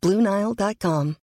BlueNile.com. 0.00 1.16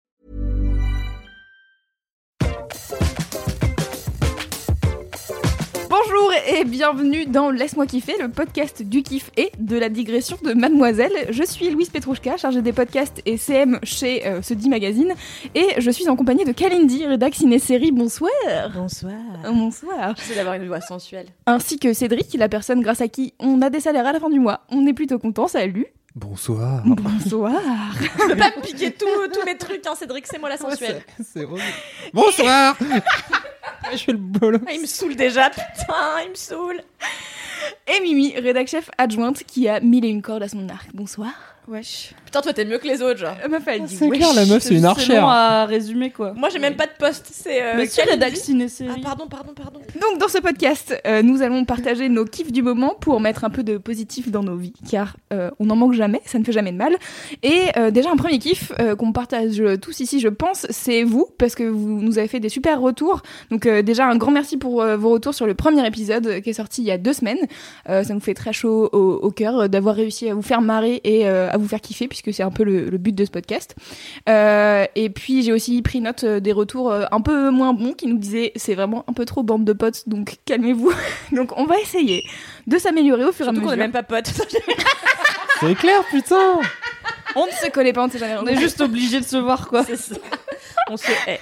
Bonjour 5.89 6.33
et 6.49 6.65
bienvenue 6.65 7.27
dans 7.27 7.51
Laisse-moi 7.51 7.87
kiffer, 7.87 8.15
le 8.21 8.29
podcast 8.29 8.83
du 8.83 9.05
kiff 9.05 9.31
et 9.37 9.53
de 9.61 9.79
la 9.79 9.89
digression 9.89 10.37
de 10.43 10.55
Mademoiselle. 10.55 11.13
Je 11.31 11.45
suis 11.45 11.71
Louise 11.71 11.89
Petrouchka, 11.91 12.37
chargée 12.37 12.63
des 12.63 12.73
podcasts 12.73 13.23
et 13.27 13.37
CM 13.37 13.79
chez 13.85 14.27
euh, 14.27 14.43
Ce 14.43 14.55
dit 14.55 14.69
Magazine. 14.69 15.15
Et 15.55 15.69
je 15.79 15.91
suis 15.93 16.09
en 16.09 16.17
compagnie 16.17 16.45
de 16.45 16.51
Kalindi, 16.51 17.07
rédac 17.07 17.37
ciné-série. 17.37 17.93
Bonsoir. 17.93 18.33
Bonsoir. 18.75 19.13
Bonsoir. 19.45 20.17
J'essaie 20.17 20.35
d'avoir 20.35 20.57
une 20.57 20.67
voix 20.67 20.81
sensuelle. 20.81 21.29
Ainsi 21.47 21.79
que 21.79 21.93
Cédric, 21.93 22.35
la 22.35 22.49
personne 22.49 22.81
grâce 22.81 23.01
à 23.01 23.07
qui 23.07 23.35
on 23.39 23.63
a 23.63 23.71
des 23.71 23.79
salaires 23.79 24.07
à 24.07 24.13
la 24.13 24.19
fin 24.19 24.31
du 24.31 24.41
mois. 24.41 24.63
On 24.69 24.85
est 24.89 24.95
plutôt 24.95 25.21
content, 25.21 25.47
salut. 25.47 25.87
Bonsoir. 26.15 26.83
Bonsoir. 26.87 27.61
Je 28.01 28.27
peux 28.29 28.37
pas 28.37 28.53
me 28.57 28.63
piquer 28.63 28.93
tous 28.93 29.45
mes 29.45 29.59
trucs, 29.59 29.85
hein, 29.85 29.95
Cédric, 29.97 30.27
c'est 30.29 30.39
moi 30.39 30.49
la 30.49 30.57
sensuelle. 30.57 31.03
C'est 31.23 31.45
horrible. 31.45 31.63
Bonsoir. 32.13 32.77
Je 33.93 33.99
fais 33.99 34.13
le 34.13 34.19
bolo. 34.19 34.59
Ah, 34.67 34.73
il 34.73 34.81
me 34.81 34.87
saoule 34.87 35.17
déjà, 35.17 35.51
putain, 35.51 36.21
il 36.25 36.31
me 36.31 36.35
saoule. 36.35 36.81
Et 37.87 38.01
Mimi, 38.01 38.35
rédac 38.39 38.69
chef 38.69 38.91
adjointe 38.97 39.43
qui 39.45 39.69
a 39.69 39.81
mille 39.81 40.05
et 40.05 40.09
une 40.09 40.23
cordes 40.23 40.43
à 40.43 40.49
son 40.49 40.69
arc. 40.69 40.89
Bonsoir. 40.95 41.33
Wesh. 41.67 42.13
Putain, 42.27 42.43
toi 42.43 42.53
t'es 42.53 42.65
mieux 42.67 42.79
que 42.79 42.87
les 42.87 43.01
autres, 43.01 43.19
genre. 43.19 43.37
Euh, 43.43 43.49
Meuf, 43.49 43.63
elle 43.67 43.85
dit 43.85 43.97
C'est 43.97 44.07
wesh. 44.07 44.19
clair, 44.19 44.35
la 44.35 44.45
meuf, 44.45 44.63
c'est 44.63 44.75
une 44.75 44.83
long 44.83 44.91
archère. 44.91 45.27
à 45.27 45.65
résumer 45.65 46.11
quoi. 46.11 46.35
Moi 46.35 46.51
j'ai 46.51 46.59
même 46.59 46.77
pas 46.77 46.87
de 46.87 46.93
poste, 46.99 47.27
c'est. 47.33 47.63
euh, 47.63 47.73
Mais 47.77 47.87
c'est 47.87 48.03
Kalindi. 48.03 48.25
rédac 48.25 48.37
ciné-série. 48.37 48.91
Ah, 48.97 49.01
pardon, 49.03 49.27
pardon, 49.29 49.53
pardon. 49.55 49.81
Donc 50.01 50.19
dans 50.21 50.29
ce 50.29 50.39
podcast, 50.39 50.95
euh, 51.07 51.23
nous 51.23 51.41
allons 51.43 51.65
partager 51.65 52.09
nos 52.11 52.25
kiffs 52.27 52.53
du 52.53 52.63
moment 52.63 52.95
pour 53.01 53.19
mettre 53.21 53.45
un 53.45 53.51
peu 53.51 53.63
de 53.63 53.79
positif 53.79 54.31
dans 54.31 54.43
nos 54.43 54.57
vies, 54.57 54.75
car 54.91 55.17
euh, 55.33 55.51
on 55.59 55.67
n'en 55.67 55.77
manque 55.77 55.95
jamais, 55.95 56.21
ça 56.27 56.39
ne 56.39 56.45
fait 56.45 56.53
jamais 56.53 56.73
de 56.73 56.77
mal. 56.77 56.97
Et 57.43 57.63
euh, 57.79 57.91
déjà 57.91 58.11
un 58.11 58.17
premier 58.17 58.39
kiff 58.39 58.73
euh, 58.81 58.95
qu'on 58.95 59.13
partage 59.13 59.63
tous 59.81 60.01
ici, 60.01 60.21
je 60.21 60.29
pense, 60.29 60.67
c'est 60.69 61.03
vous, 61.03 61.29
parce 61.39 61.55
que 61.55 61.65
vous 61.65 62.01
nous 62.03 62.19
avez 62.19 62.29
fait 62.29 62.41
des 62.41 62.49
super 62.51 62.81
retours. 62.81 63.23
Donc 63.51 63.65
euh, 63.67 63.81
déjà 63.83 64.07
un 64.07 64.17
grand 64.17 64.33
merci 64.33 64.59
pour 64.59 64.83
euh, 64.83 64.97
vos 64.99 65.11
retours 65.11 65.35
sur 65.35 65.47
le 65.47 65.55
premier 65.55 65.87
épisode 65.87 66.41
qui 66.43 66.51
est 66.51 66.55
sorti 66.55 66.83
il 66.83 66.87
y 66.89 66.91
a 66.91 66.99
deux 66.99 67.15
semaines. 67.15 67.39
Euh, 67.89 68.03
ça 68.05 68.13
nous 68.13 68.21
fait 68.21 68.35
très 68.35 68.53
chaud 68.53 68.91
au, 68.93 69.15
au 69.23 69.31
cœur 69.31 69.69
d'avoir 69.71 69.95
réussi 69.95 70.29
à 70.29 70.35
vous 70.35 70.43
faire 70.43 70.61
marrer 70.61 71.01
et 71.05 71.27
euh, 71.27 71.49
à 71.55 71.57
vous 71.57 71.69
faire 71.69 71.81
kiffer, 71.81 72.09
puisque 72.09 72.35
c'est 72.35 72.43
un 72.43 72.51
peu 72.51 72.65
le, 72.65 72.91
le 72.91 72.99
but 72.99 73.15
de 73.15 73.25
ce 73.25 73.31
podcast. 73.31 73.77
Euh, 74.29 74.87
et 74.97 75.09
puis 75.09 75.43
j'ai 75.45 75.53
aussi 75.53 75.81
pris 75.83 76.01
note 76.01 76.25
euh, 76.25 76.41
des 76.41 76.53
retours 76.53 76.91
euh, 76.91 77.05
un 77.13 77.21
peu 77.21 77.51
moins 77.51 77.73
bons 77.73 77.93
qui 77.93 78.09
nous 78.09 78.19
disaient 78.19 78.51
c'est 78.57 78.75
vraiment 78.75 79.05
un 79.09 79.13
peu 79.13 79.25
trop 79.25 79.45
bande 79.45 79.65
de 79.65 79.73
potes, 79.73 80.09
donc 80.09 80.37
calmez-vous. 80.47 80.93
donc 81.33 81.57
on 81.57 81.65
va 81.65 81.79
essayer 81.79 82.25
de 82.67 82.77
s'améliorer 82.77 83.25
au 83.25 83.33
fur 83.33 83.47
et 83.47 83.49
à 83.49 83.53
Surtout 83.53 83.61
qu'on 83.61 83.73
mesure. 83.73 83.83
est 83.83 83.87
même 83.87 83.93
pas 83.93 84.03
potes. 84.03 84.33
C'est 85.61 85.75
clair, 85.77 86.03
putain. 86.11 86.59
On 87.37 87.47
ne 87.47 87.51
se 87.53 87.71
connaît 87.71 87.93
pas, 87.93 88.03
on 88.03 88.07
ne 88.09 88.13
sait 88.13 88.19
jamais. 88.19 88.37
On 88.43 88.47
est 88.47 88.57
juste 88.57 88.81
obligé 88.81 89.21
de 89.21 89.25
se 89.25 89.37
voir 89.37 89.69
quoi. 89.69 89.85
c'est 89.85 89.97
ça. 89.97 90.17
On 90.91 90.97
se 90.97 91.11
hait. 91.29 91.41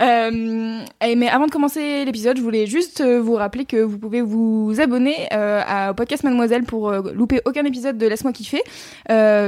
Euh, 0.00 0.80
et 1.06 1.14
mais 1.16 1.28
avant 1.28 1.46
de 1.46 1.50
commencer 1.50 2.04
l'épisode, 2.04 2.36
je 2.36 2.42
voulais 2.42 2.66
juste 2.66 3.00
euh, 3.00 3.20
vous 3.20 3.34
rappeler 3.34 3.64
que 3.64 3.76
vous 3.76 3.98
pouvez 3.98 4.22
vous 4.22 4.74
abonner 4.80 5.14
euh, 5.32 5.60
à- 5.66 5.90
au 5.90 5.94
podcast 5.94 6.24
Mademoiselle 6.24 6.64
pour 6.64 6.90
louper 6.92 7.40
aucun 7.44 7.64
épisode 7.64 7.98
de 7.98 8.06
Laisse-moi 8.06 8.32
kiffer 8.32 8.62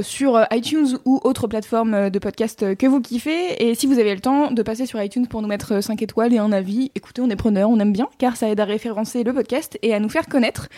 sur 0.03 0.45
iTunes 0.53 0.99
ou 1.05 1.21
autre 1.25 1.47
plateforme 1.47 2.11
de 2.11 2.19
podcast 2.19 2.77
que 2.77 2.87
vous 2.87 3.01
kiffez. 3.01 3.65
Et 3.69 3.75
si 3.75 3.87
vous 3.87 3.99
avez 3.99 4.15
le 4.15 4.21
temps 4.21 4.51
de 4.51 4.63
passer 4.63 4.87
sur 4.87 5.03
iTunes 5.03 5.27
pour 5.27 5.43
nous 5.43 5.49
mettre 5.49 5.83
5 5.83 6.01
étoiles 6.03 6.33
et 6.35 6.39
un 6.39 6.53
avis, 6.53 6.91
écoutez, 6.95 7.23
on 7.23 7.31
est 7.31 7.37
preneur, 7.37 7.71
on 7.71 7.79
aime 7.81 7.93
bien, 7.93 8.09
car 8.19 8.37
ça 8.37 8.49
aide 8.49 8.61
à 8.61 8.65
référencer 8.65 9.23
le 9.25 9.33
podcast 9.33 9.79
et 9.83 9.95
à 9.95 10.01
nous 10.01 10.09
faire 10.09 10.27
connaître. 10.27 10.69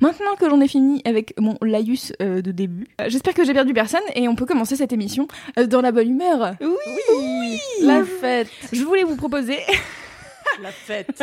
Maintenant 0.00 0.34
que 0.38 0.48
j'en 0.48 0.60
ai 0.62 0.68
fini 0.68 1.02
avec 1.04 1.34
mon 1.38 1.56
laïus 1.60 2.12
euh, 2.22 2.40
de 2.40 2.52
début, 2.52 2.86
euh, 3.00 3.04
j'espère 3.08 3.34
que 3.34 3.44
j'ai 3.44 3.52
perdu 3.52 3.74
personne 3.74 4.00
et 4.14 4.28
on 4.28 4.34
peut 4.34 4.46
commencer 4.46 4.74
cette 4.76 4.92
émission 4.94 5.28
euh, 5.58 5.66
dans 5.66 5.82
la 5.82 5.92
bonne 5.92 6.08
humeur. 6.08 6.54
Oui, 6.62 7.58
La 7.82 8.02
fête. 8.04 8.48
Je 8.72 8.82
voulais 8.82 9.02
vous 9.02 9.09
proposer 9.16 9.60
La 10.62 10.70
fête. 10.72 11.22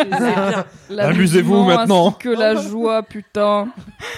Amusez-vous 0.97 1.63
maintenant. 1.63 2.07
ainsi 2.07 2.17
que 2.19 2.29
la 2.29 2.55
joie, 2.55 3.03
putain. 3.03 3.67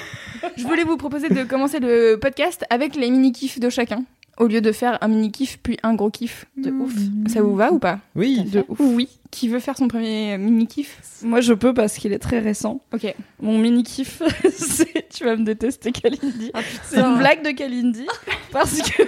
Je 0.57 0.63
voulais 0.63 0.83
vous 0.83 0.97
proposer 0.97 1.29
de 1.29 1.43
commencer 1.43 1.79
le 1.79 2.15
podcast 2.15 2.63
avec 2.69 2.95
les 2.95 3.09
mini-kifs 3.09 3.59
de 3.59 3.69
chacun. 3.69 4.03
Au 4.39 4.47
lieu 4.47 4.61
de 4.61 4.71
faire 4.71 4.97
un 5.01 5.09
mini-kiff 5.09 5.59
puis 5.61 5.77
un 5.83 5.93
gros 5.93 6.09
kiff. 6.09 6.45
De 6.57 6.71
ouf. 6.71 6.93
Ça 7.27 7.41
vous 7.41 7.55
va 7.55 7.71
ou 7.73 7.79
pas 7.79 7.99
Oui. 8.15 8.43
De 8.45 8.63
ouf. 8.69 8.79
Oui. 8.79 9.09
Qui 9.31 9.49
veut 9.49 9.59
faire 9.59 9.77
son 9.77 9.87
premier 9.87 10.37
mini-kiff 10.37 11.21
Moi 11.23 11.41
je 11.41 11.53
peux 11.53 11.73
parce 11.73 11.97
qu'il 11.97 12.13
est 12.13 12.19
très 12.19 12.39
récent. 12.39 12.81
Ok. 12.93 13.13
Mon 13.41 13.57
mini 13.57 13.83
kiff, 13.83 14.23
c'est 14.49 15.09
tu 15.09 15.25
vas 15.25 15.35
me 15.35 15.43
détester 15.43 15.91
Kalindi. 15.91 16.51
Ah, 16.53 16.61
C'est 16.83 16.99
une 16.99 17.17
blague 17.17 17.43
de 17.43 17.51
Kalindi 17.51 18.05
parce 18.51 18.81
que 18.81 19.03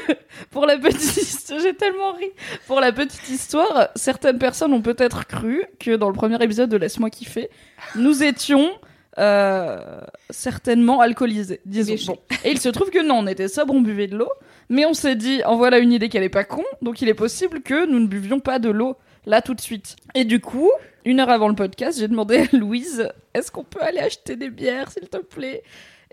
pour 0.49 0.65
la 0.65 0.77
petite 0.77 1.17
histoire, 1.17 1.59
j'ai 1.63 1.73
tellement 1.75 2.11
ri. 2.11 2.25
Pour 2.67 2.81
la 2.81 2.91
petite 2.91 3.29
histoire, 3.29 3.89
certaines 3.95 4.37
personnes 4.37 4.73
ont 4.73 4.81
peut-être 4.81 5.25
cru 5.27 5.63
que 5.79 5.95
dans 5.95 6.07
le 6.09 6.13
premier 6.13 6.43
épisode 6.43 6.69
de 6.69 6.77
Laisse-moi 6.77 7.09
kiffer, 7.09 7.49
nous 7.95 8.21
étions 8.21 8.69
euh, 9.17 10.01
certainement 10.29 11.01
alcoolisés, 11.01 11.61
disons. 11.65 12.13
Bon. 12.13 12.19
Et 12.43 12.51
il 12.51 12.59
se 12.59 12.69
trouve 12.69 12.89
que 12.89 13.05
non, 13.05 13.19
on 13.19 13.27
était 13.27 13.47
sobre, 13.47 13.73
on 13.73 13.81
buvait 13.81 14.07
de 14.07 14.17
l'eau, 14.17 14.31
mais 14.69 14.85
on 14.85 14.93
s'est 14.93 15.15
dit, 15.15 15.43
en 15.43 15.57
voilà 15.57 15.79
une 15.79 15.91
idée 15.91 16.09
qu'elle 16.09 16.23
est 16.23 16.29
pas 16.29 16.43
con, 16.45 16.63
donc 16.81 17.01
il 17.01 17.09
est 17.09 17.13
possible 17.13 17.61
que 17.61 17.85
nous 17.85 17.99
ne 17.99 18.07
buvions 18.07 18.39
pas 18.39 18.59
de 18.59 18.69
l'eau 18.69 18.95
là 19.25 19.41
tout 19.41 19.53
de 19.53 19.61
suite. 19.61 19.95
Et 20.15 20.23
du 20.23 20.39
coup, 20.39 20.71
une 21.05 21.19
heure 21.19 21.29
avant 21.29 21.47
le 21.47 21.55
podcast, 21.55 21.99
j'ai 21.99 22.07
demandé 22.07 22.47
à 22.51 22.55
Louise, 22.55 23.09
est-ce 23.33 23.51
qu'on 23.51 23.63
peut 23.63 23.81
aller 23.81 23.99
acheter 23.99 24.35
des 24.35 24.49
bières, 24.49 24.91
s'il 24.91 25.09
te 25.09 25.17
plaît? 25.17 25.63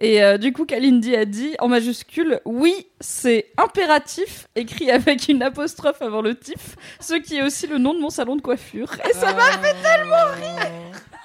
Et 0.00 0.22
euh, 0.22 0.38
du 0.38 0.53
coup, 0.53 0.65
Kalindi 0.65 1.16
a 1.16 1.25
dit 1.25 1.56
en 1.59 1.66
majuscule, 1.69 2.41
oui, 2.44 2.86
c'est 3.00 3.47
impératif, 3.56 4.48
écrit 4.54 4.91
avec 4.91 5.28
une 5.28 5.42
apostrophe 5.42 6.00
avant 6.03 6.22
le 6.22 6.36
tif, 6.36 6.76
ce 7.00 7.15
qui 7.15 7.36
est 7.36 7.42
aussi 7.42 7.66
le 7.66 7.78
nom 7.78 7.94
de 7.94 8.00
mon 8.00 8.10
salon 8.10 8.36
de 8.36 8.42
coiffure. 8.42 8.92
Et 9.09 9.12
ça 9.12 9.32
m'a 9.34 9.50
fait 9.59 9.75
tellement 9.82 10.34
rire 10.36 10.72
Ah 11.12 11.16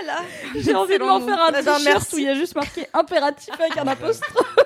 là 0.00 0.14
là. 0.14 0.22
J'ai 0.56 0.74
envie 0.74 0.98
de 0.98 1.04
m'en 1.04 1.20
faire 1.20 1.40
un 1.40 1.52
t-shirt 1.52 2.12
où 2.12 2.18
il 2.18 2.24
y 2.24 2.28
a 2.28 2.34
juste 2.34 2.54
marqué 2.54 2.86
impératif 2.92 3.54
avec 3.58 3.76
un 3.76 3.86
apostrophe. 3.86 4.56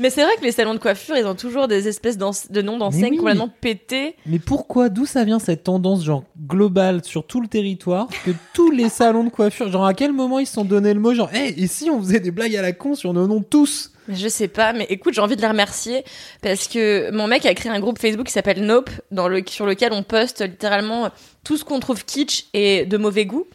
Mais 0.00 0.10
c'est 0.10 0.22
vrai 0.22 0.32
que 0.36 0.42
les 0.42 0.52
salons 0.52 0.74
de 0.74 0.78
coiffure, 0.78 1.16
ils 1.16 1.26
ont 1.26 1.34
toujours 1.34 1.68
des 1.68 1.86
espèces 1.86 2.16
de 2.16 2.62
noms 2.62 2.78
d'enseignes 2.78 3.10
oui. 3.12 3.16
complètement 3.18 3.50
pétés. 3.60 4.16
Mais 4.26 4.38
pourquoi, 4.38 4.88
d'où 4.88 5.04
ça 5.04 5.24
vient 5.24 5.38
cette 5.38 5.64
tendance 5.64 6.04
genre 6.04 6.24
globale 6.46 7.04
sur 7.04 7.26
tout 7.26 7.40
le 7.40 7.48
territoire 7.48 8.08
que 8.24 8.30
tous 8.54 8.70
les 8.70 8.88
salons 8.88 9.24
de 9.24 9.28
coiffure, 9.28 9.70
genre 9.70 9.84
à 9.84 9.94
quel 9.94 10.12
moment 10.12 10.38
ils 10.38 10.46
se 10.46 10.54
sont 10.54 10.64
donné 10.64 10.94
le 10.94 11.00
mot 11.00 11.14
genre, 11.14 11.32
hey, 11.34 11.54
et 11.56 11.66
si 11.66 11.90
on 11.90 12.00
faisait 12.00 12.20
des 12.20 12.30
blagues 12.30 12.56
à 12.56 12.62
la 12.62 12.72
con 12.72 12.94
sur 12.94 13.12
nos 13.12 13.26
noms 13.26 13.42
tous? 13.42 13.92
Je 14.08 14.28
sais 14.28 14.48
pas, 14.48 14.72
mais 14.72 14.86
écoute, 14.88 15.14
j'ai 15.14 15.20
envie 15.20 15.36
de 15.36 15.40
les 15.40 15.46
remercier 15.46 16.04
parce 16.42 16.66
que 16.66 17.10
mon 17.12 17.26
mec 17.26 17.46
a 17.46 17.54
créé 17.54 17.70
un 17.70 17.78
groupe 17.78 17.98
Facebook 17.98 18.26
qui 18.26 18.32
s'appelle 18.32 18.64
Nope, 18.64 18.90
dans 19.10 19.28
le, 19.28 19.42
sur 19.46 19.66
lequel 19.66 19.92
on 19.92 20.02
poste 20.02 20.42
littéralement 20.42 21.10
tout 21.44 21.56
ce 21.56 21.64
qu'on 21.64 21.78
trouve 21.78 22.04
kitsch 22.04 22.46
et 22.54 22.86
de 22.86 22.96
mauvais 22.96 23.26
goût. 23.26 23.46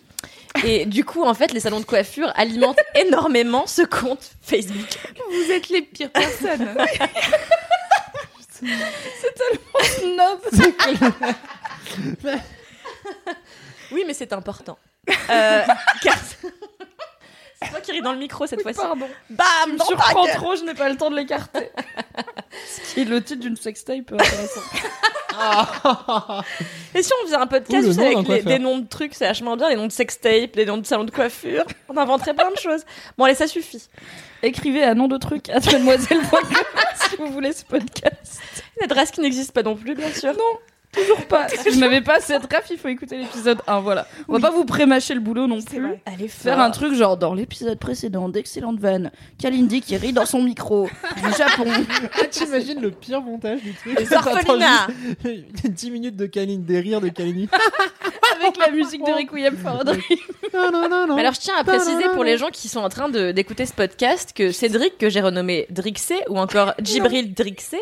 Et 0.64 0.86
du 0.86 1.04
coup, 1.04 1.24
en 1.24 1.34
fait, 1.34 1.52
les 1.54 1.60
salons 1.60 1.80
de 1.80 1.86
coiffure 1.86 2.32
alimentent 2.36 2.80
énormément 2.96 3.68
ce 3.68 3.82
compte 3.82 4.32
Facebook. 4.42 4.88
Vous 5.30 5.52
êtes 5.52 5.70
les 5.70 5.82
pires 5.82 6.12
personnes. 6.12 6.76
Oui, 13.92 14.04
mais 14.06 14.13
c'est 14.13 14.34
important. 14.34 14.78
Euh, 15.30 15.62
car- 16.02 16.18
C'est 17.62 17.69
toi 17.69 17.80
qui 17.81 17.92
ris 17.92 18.01
dans 18.01 18.12
le 18.12 18.18
micro 18.18 18.48
cette 18.48 18.62
fois-ci. 18.63 18.80
Pardon. 18.80 19.08
Bam 19.30 19.46
Tu 19.68 19.72
me 19.74 19.78
surprends 19.80 20.25
trop, 20.28 20.56
je 20.56 20.63
n'ai 20.63 20.74
pas 20.74 20.90
le 20.90 20.98
temps 20.98 21.10
de 21.12 21.16
l'écarter. 21.16 21.69
Ce 22.68 22.94
qui 22.94 23.01
est 23.01 23.06
le 23.06 23.24
titre 23.24 23.42
d'une 23.42 23.56
sextape 23.56 24.12
euh, 24.12 24.16
intéressant. 24.16 24.62
Et 26.94 27.04
si 27.04 27.12
on 27.22 27.26
faisait 27.26 27.36
un 27.36 27.48
podcast 27.48 27.88
Ou 27.88 27.92
le 28.00 28.06
avec 28.06 28.28
les- 28.28 28.42
des 28.44 28.60
noms 28.60 28.80
de 28.80 28.88
trucs, 28.88 29.14
c'est 29.14 29.28
vachement 29.28 29.56
bien, 29.58 29.70
les 29.70 29.76
noms 29.76 29.88
de 29.88 29.92
sextape, 29.92 30.56
les 30.56 30.66
noms 30.66 30.78
de 30.78 30.86
salons 30.86 31.04
de 31.04 31.12
coiffure. 31.12 31.64
On 31.90 31.98
inventerait 31.98 32.34
plein 32.34 32.52
de 32.52 32.58
choses. 32.58 32.84
Bon, 33.18 33.26
allez, 33.26 33.36
ça 33.36 33.48
suffit. 33.48 33.88
Écrivez 34.44 34.84
à 34.84 34.94
nom 34.94 35.08
de 35.08 35.18
truc 35.18 35.50
à 35.50 35.60
mademoiselle.com 35.72 36.40
si 37.10 37.16
vous 37.18 37.28
voulez 37.28 37.54
ce 37.54 37.66
podcast. 37.66 38.42
Une 38.78 38.84
adresse 38.86 39.12
qui 39.12 39.22
n'existe 39.22 39.52
pas 39.52 39.64
non 39.64 39.76
plus, 39.76 39.96
bien 39.96 40.12
sûr. 40.12 40.34
Non. 40.34 40.60
Toujours 40.95 41.25
pas. 41.27 41.47
Si 41.50 41.69
vous 41.69 41.80
n'avez 41.80 42.01
pas 42.01 42.19
cette 42.19 42.44
ref, 42.44 42.68
il 42.71 42.77
faut 42.77 42.88
écouter 42.88 43.18
l'épisode 43.18 43.59
1. 43.68 43.80
Voilà. 43.81 44.07
On 44.27 44.33
va 44.33 44.38
Oui. 44.38 44.42
pas 44.42 44.50
vous 44.51 44.65
prémâcher 44.65 45.13
le 45.13 45.19
boulot 45.19 45.47
non 45.47 45.62
plus. 45.62 45.81
vrai. 45.81 46.01
Allez 46.06 46.27
Faire 46.27 46.59
un 46.59 46.71
truc 46.71 46.94
genre 46.94 47.18
dans 47.18 47.33
l'épisode 47.33 47.77
précédent 47.80 48.30
d'Excellente 48.30 48.80
Vanne, 48.80 49.12
Kalindi 49.39 49.81
qui 49.81 49.97
rit 49.97 50.13
dans 50.13 50.25
son 50.25 50.42
micro 50.42 50.88
du 51.24 51.31
Japon. 51.38 51.65
Ah, 52.21 52.25
T'imagines 52.30 52.81
le 52.81 52.92
pire 52.92 53.21
montage 53.21 53.62
du 53.62 53.74
truc? 53.74 53.97
Juste 54.00 55.68
10 55.68 55.92
minutes 55.92 56.15
de 56.15 56.25
Kaline, 56.25 56.63
des 56.63 56.80
rires 56.80 57.01
de 57.01 57.09
Kalini. 57.09 57.50
avec 58.41 58.57
la 58.57 58.71
musique 58.71 59.01
de 59.06 59.12
Requiem 59.12 59.56
for 59.57 59.80
a 59.81 59.83
Dream. 59.83 60.01
non, 60.53 60.71
non, 60.71 60.89
non, 60.89 61.07
non. 61.07 61.15
Mais 61.15 61.21
alors, 61.21 61.33
je 61.33 61.39
tiens 61.39 61.56
à 61.59 61.63
préciser 61.63 62.03
pour 62.13 62.24
les 62.24 62.38
gens 62.38 62.50
qui 62.51 62.68
sont 62.68 62.80
en 62.80 62.89
train 62.89 63.09
de- 63.09 63.31
d'écouter 63.31 63.65
ce 63.65 63.74
podcast 63.74 64.31
que 64.36 64.51
Cédric, 64.51 64.98
que 64.98 65.09
j'ai 65.09 65.21
renommé 65.21 65.68
Drixé, 65.69 66.15
ou 66.30 66.38
encore 66.38 66.74
Djibril 66.81 67.33
Drixé, 67.33 67.80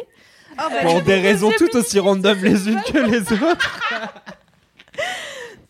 Pour 0.82 1.02
des 1.02 1.20
raisons 1.20 1.52
tout 1.58 1.76
aussi 1.76 2.00
random 2.00 2.38
les 2.42 2.70
unes 2.70 2.82
que 2.86 2.98
les 2.98 3.32
autres. 3.34 3.80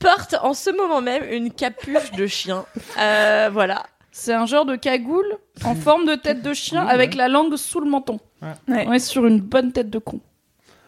porte 0.04 0.36
en 0.42 0.54
ce 0.54 0.70
moment 0.70 1.02
même 1.02 1.24
une 1.32 1.52
capuche 1.52 2.12
de 2.12 2.28
chien. 2.28 2.66
Euh, 3.00 3.50
voilà. 3.52 3.84
C'est 4.12 4.34
un 4.34 4.46
genre 4.46 4.66
de 4.66 4.76
cagoule 4.76 5.38
en 5.64 5.74
forme 5.76 6.06
de 6.06 6.16
tête 6.16 6.44
de 6.44 6.54
chien 6.54 6.86
avec 6.86 7.16
la 7.16 7.28
langue 7.28 7.56
sous 7.56 7.80
le 7.80 7.90
menton. 7.90 8.20
Ouais. 8.42 8.86
On 8.88 8.94
est 8.94 9.00
sur 9.00 9.26
une 9.26 9.40
bonne 9.40 9.72
tête 9.72 9.90
de 9.90 9.98
con. 9.98 10.20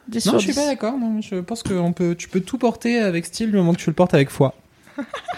10 0.10 0.26
Non, 0.28 0.34
je 0.34 0.38
suis 0.40 0.52
10. 0.52 0.60
pas 0.60 0.66
d'accord. 0.68 0.98
Non, 0.98 1.22
je 1.22 1.38
pense 1.38 1.64
que 1.64 1.74
on 1.74 1.92
peut, 1.94 2.14
tu 2.16 2.30
peux 2.30 2.42
tout 2.42 2.60
porter 2.60 3.00
avec 3.00 3.26
style 3.26 3.50
du 3.50 3.58
moment 3.58 3.74
que 3.74 3.80
tu 3.80 3.90
le 3.90 3.96
portes 3.96 4.14
avec 4.14 4.30
foi. 4.30 4.54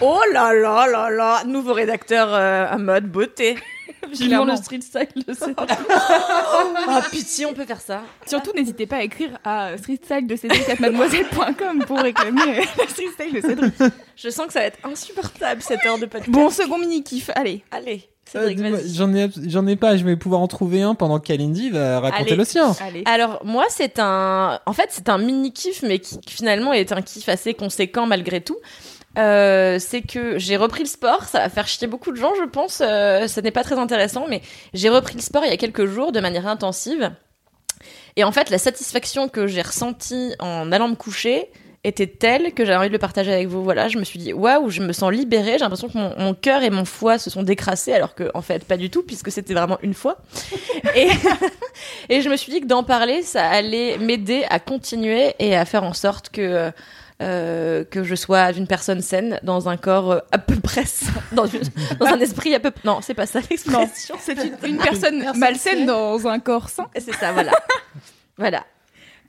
Oh 0.00 0.20
là 0.32 0.52
là 0.52 0.86
là 0.86 1.10
là, 1.10 1.44
nouveau 1.44 1.72
rédacteur 1.72 2.28
euh, 2.32 2.66
à 2.68 2.78
mode 2.78 3.06
beauté. 3.06 3.56
Vivement 4.12 4.44
le 4.44 4.56
street 4.56 4.80
style 4.80 5.24
de 5.26 5.32
ces 5.34 5.50
Oh 5.58 7.00
pitié, 7.10 7.46
on 7.46 7.52
peut 7.54 7.64
faire 7.64 7.80
ça. 7.80 8.02
Surtout, 8.26 8.52
n'hésitez 8.54 8.86
pas 8.86 8.96
à 8.96 9.02
écrire 9.02 9.38
à 9.44 9.76
streetstyle 9.76 10.26
de 10.26 10.36
cédric.mademoiselle.com 10.36 11.84
pour 11.86 11.98
réclamer 11.98 12.40
euh, 12.42 12.64
la 12.78 12.86
streetstyle 12.88 13.32
de 13.34 13.40
Cédric. 13.40 13.74
Je 14.16 14.28
sens 14.30 14.46
que 14.46 14.52
ça 14.52 14.60
va 14.60 14.66
être 14.66 14.78
insupportable 14.84 15.62
cette 15.62 15.84
heure 15.86 15.98
de 15.98 16.06
podcast. 16.06 16.30
Bon, 16.30 16.50
second 16.50 16.78
mini-kiff, 16.78 17.30
allez. 17.34 17.64
allez, 17.70 18.08
Euh, 18.34 18.48
Cédric. 18.48 18.58
J'en 18.94 19.14
ai, 19.14 19.30
j'en 19.46 19.66
ai 19.66 19.76
pas. 19.76 19.96
Je 19.96 20.04
vais 20.04 20.16
pouvoir 20.16 20.40
en 20.40 20.48
trouver 20.48 20.82
un 20.82 20.94
pendant 20.94 21.18
que 21.18 21.26
Kalindi 21.26 21.70
va 21.70 22.00
raconter 22.00 22.22
Allez. 22.32 22.36
le 22.36 22.44
sien. 22.44 22.74
Allez. 22.80 23.02
Alors 23.06 23.40
moi 23.44 23.64
c'est 23.70 23.98
un, 23.98 24.60
en 24.66 24.72
fait 24.72 24.88
c'est 24.90 25.08
un 25.08 25.18
mini 25.18 25.52
kiff 25.52 25.82
mais 25.82 25.98
qui 25.98 26.18
qui, 26.20 26.34
finalement 26.34 26.72
est 26.72 26.92
un 26.92 27.00
kiff 27.02 27.28
assez 27.28 27.54
conséquent 27.54 28.06
malgré 28.06 28.40
tout. 28.42 28.56
Euh, 29.18 29.78
c'est 29.80 30.02
que 30.02 30.38
j'ai 30.38 30.56
repris 30.56 30.82
le 30.82 30.88
sport, 30.88 31.24
ça 31.24 31.40
va 31.40 31.48
faire 31.48 31.66
chier 31.66 31.88
beaucoup 31.88 32.12
de 32.12 32.16
gens 32.16 32.32
je 32.38 32.44
pense, 32.44 32.80
euh, 32.84 33.26
ça 33.26 33.42
n'est 33.42 33.50
pas 33.50 33.64
très 33.64 33.76
intéressant 33.76 34.26
mais 34.28 34.42
j'ai 34.74 34.88
repris 34.88 35.14
le 35.14 35.22
sport 35.22 35.44
il 35.44 35.50
y 35.50 35.52
a 35.52 35.56
quelques 35.56 35.86
jours 35.86 36.12
de 36.12 36.20
manière 36.20 36.46
intensive 36.46 37.10
et 38.16 38.22
en 38.22 38.30
fait 38.30 38.48
la 38.50 38.58
satisfaction 38.58 39.28
que 39.28 39.48
j'ai 39.48 39.62
ressentie 39.62 40.34
en 40.38 40.70
allant 40.70 40.88
me 40.88 40.94
coucher 40.94 41.50
était 41.84 42.06
telle 42.06 42.52
que 42.54 42.64
j'avais 42.64 42.78
envie 42.78 42.88
de 42.88 42.92
le 42.92 42.98
partager 42.98 43.32
avec 43.32 43.46
vous. 43.46 43.62
Voilà, 43.62 43.88
je 43.88 43.98
me 43.98 44.04
suis 44.04 44.18
dit 44.18 44.32
waouh, 44.32 44.68
je 44.68 44.82
me 44.82 44.92
sens 44.92 45.12
libérée, 45.12 45.52
j'ai 45.52 45.58
l'impression 45.58 45.88
que 45.88 45.96
mon, 45.96 46.12
mon 46.18 46.34
cœur 46.34 46.62
et 46.62 46.70
mon 46.70 46.84
foie 46.84 47.18
se 47.18 47.30
sont 47.30 47.42
décrassés 47.42 47.92
alors 47.92 48.14
que 48.14 48.30
en 48.34 48.42
fait 48.42 48.64
pas 48.64 48.76
du 48.76 48.90
tout 48.90 49.02
puisque 49.02 49.30
c'était 49.30 49.54
vraiment 49.54 49.78
une 49.82 49.94
fois. 49.94 50.18
Et 50.96 51.08
et 52.08 52.20
je 52.20 52.28
me 52.28 52.36
suis 52.36 52.52
dit 52.52 52.60
que 52.60 52.66
d'en 52.66 52.82
parler, 52.82 53.22
ça 53.22 53.48
allait 53.48 53.98
m'aider 53.98 54.44
à 54.50 54.58
continuer 54.58 55.34
et 55.38 55.56
à 55.56 55.64
faire 55.64 55.84
en 55.84 55.92
sorte 55.92 56.30
que 56.30 56.72
euh, 57.22 57.84
que 57.84 58.04
je 58.04 58.14
sois 58.14 58.52
une 58.52 58.66
personne 58.66 59.00
saine 59.02 59.40
dans 59.42 59.68
un 59.68 59.76
corps 59.76 60.12
euh, 60.12 60.18
à 60.30 60.38
peu 60.38 60.54
près 60.56 60.84
sain, 60.84 61.10
dans, 61.32 61.46
une- 61.46 61.62
dans 61.98 62.06
un 62.06 62.20
esprit 62.20 62.54
à 62.54 62.60
peu 62.60 62.70
non 62.84 63.00
c'est 63.02 63.14
pas 63.14 63.26
ça 63.26 63.40
l'expression. 63.50 64.16
C'est 64.20 64.34
une, 64.44 64.56
une 64.70 64.78
personne 64.78 65.24
malsaine 65.36 65.84
dans 65.86 66.26
un 66.28 66.38
corps 66.38 66.68
sain. 66.68 66.86
c'est 66.96 67.14
ça 67.14 67.32
voilà. 67.32 67.52
Voilà 68.38 68.64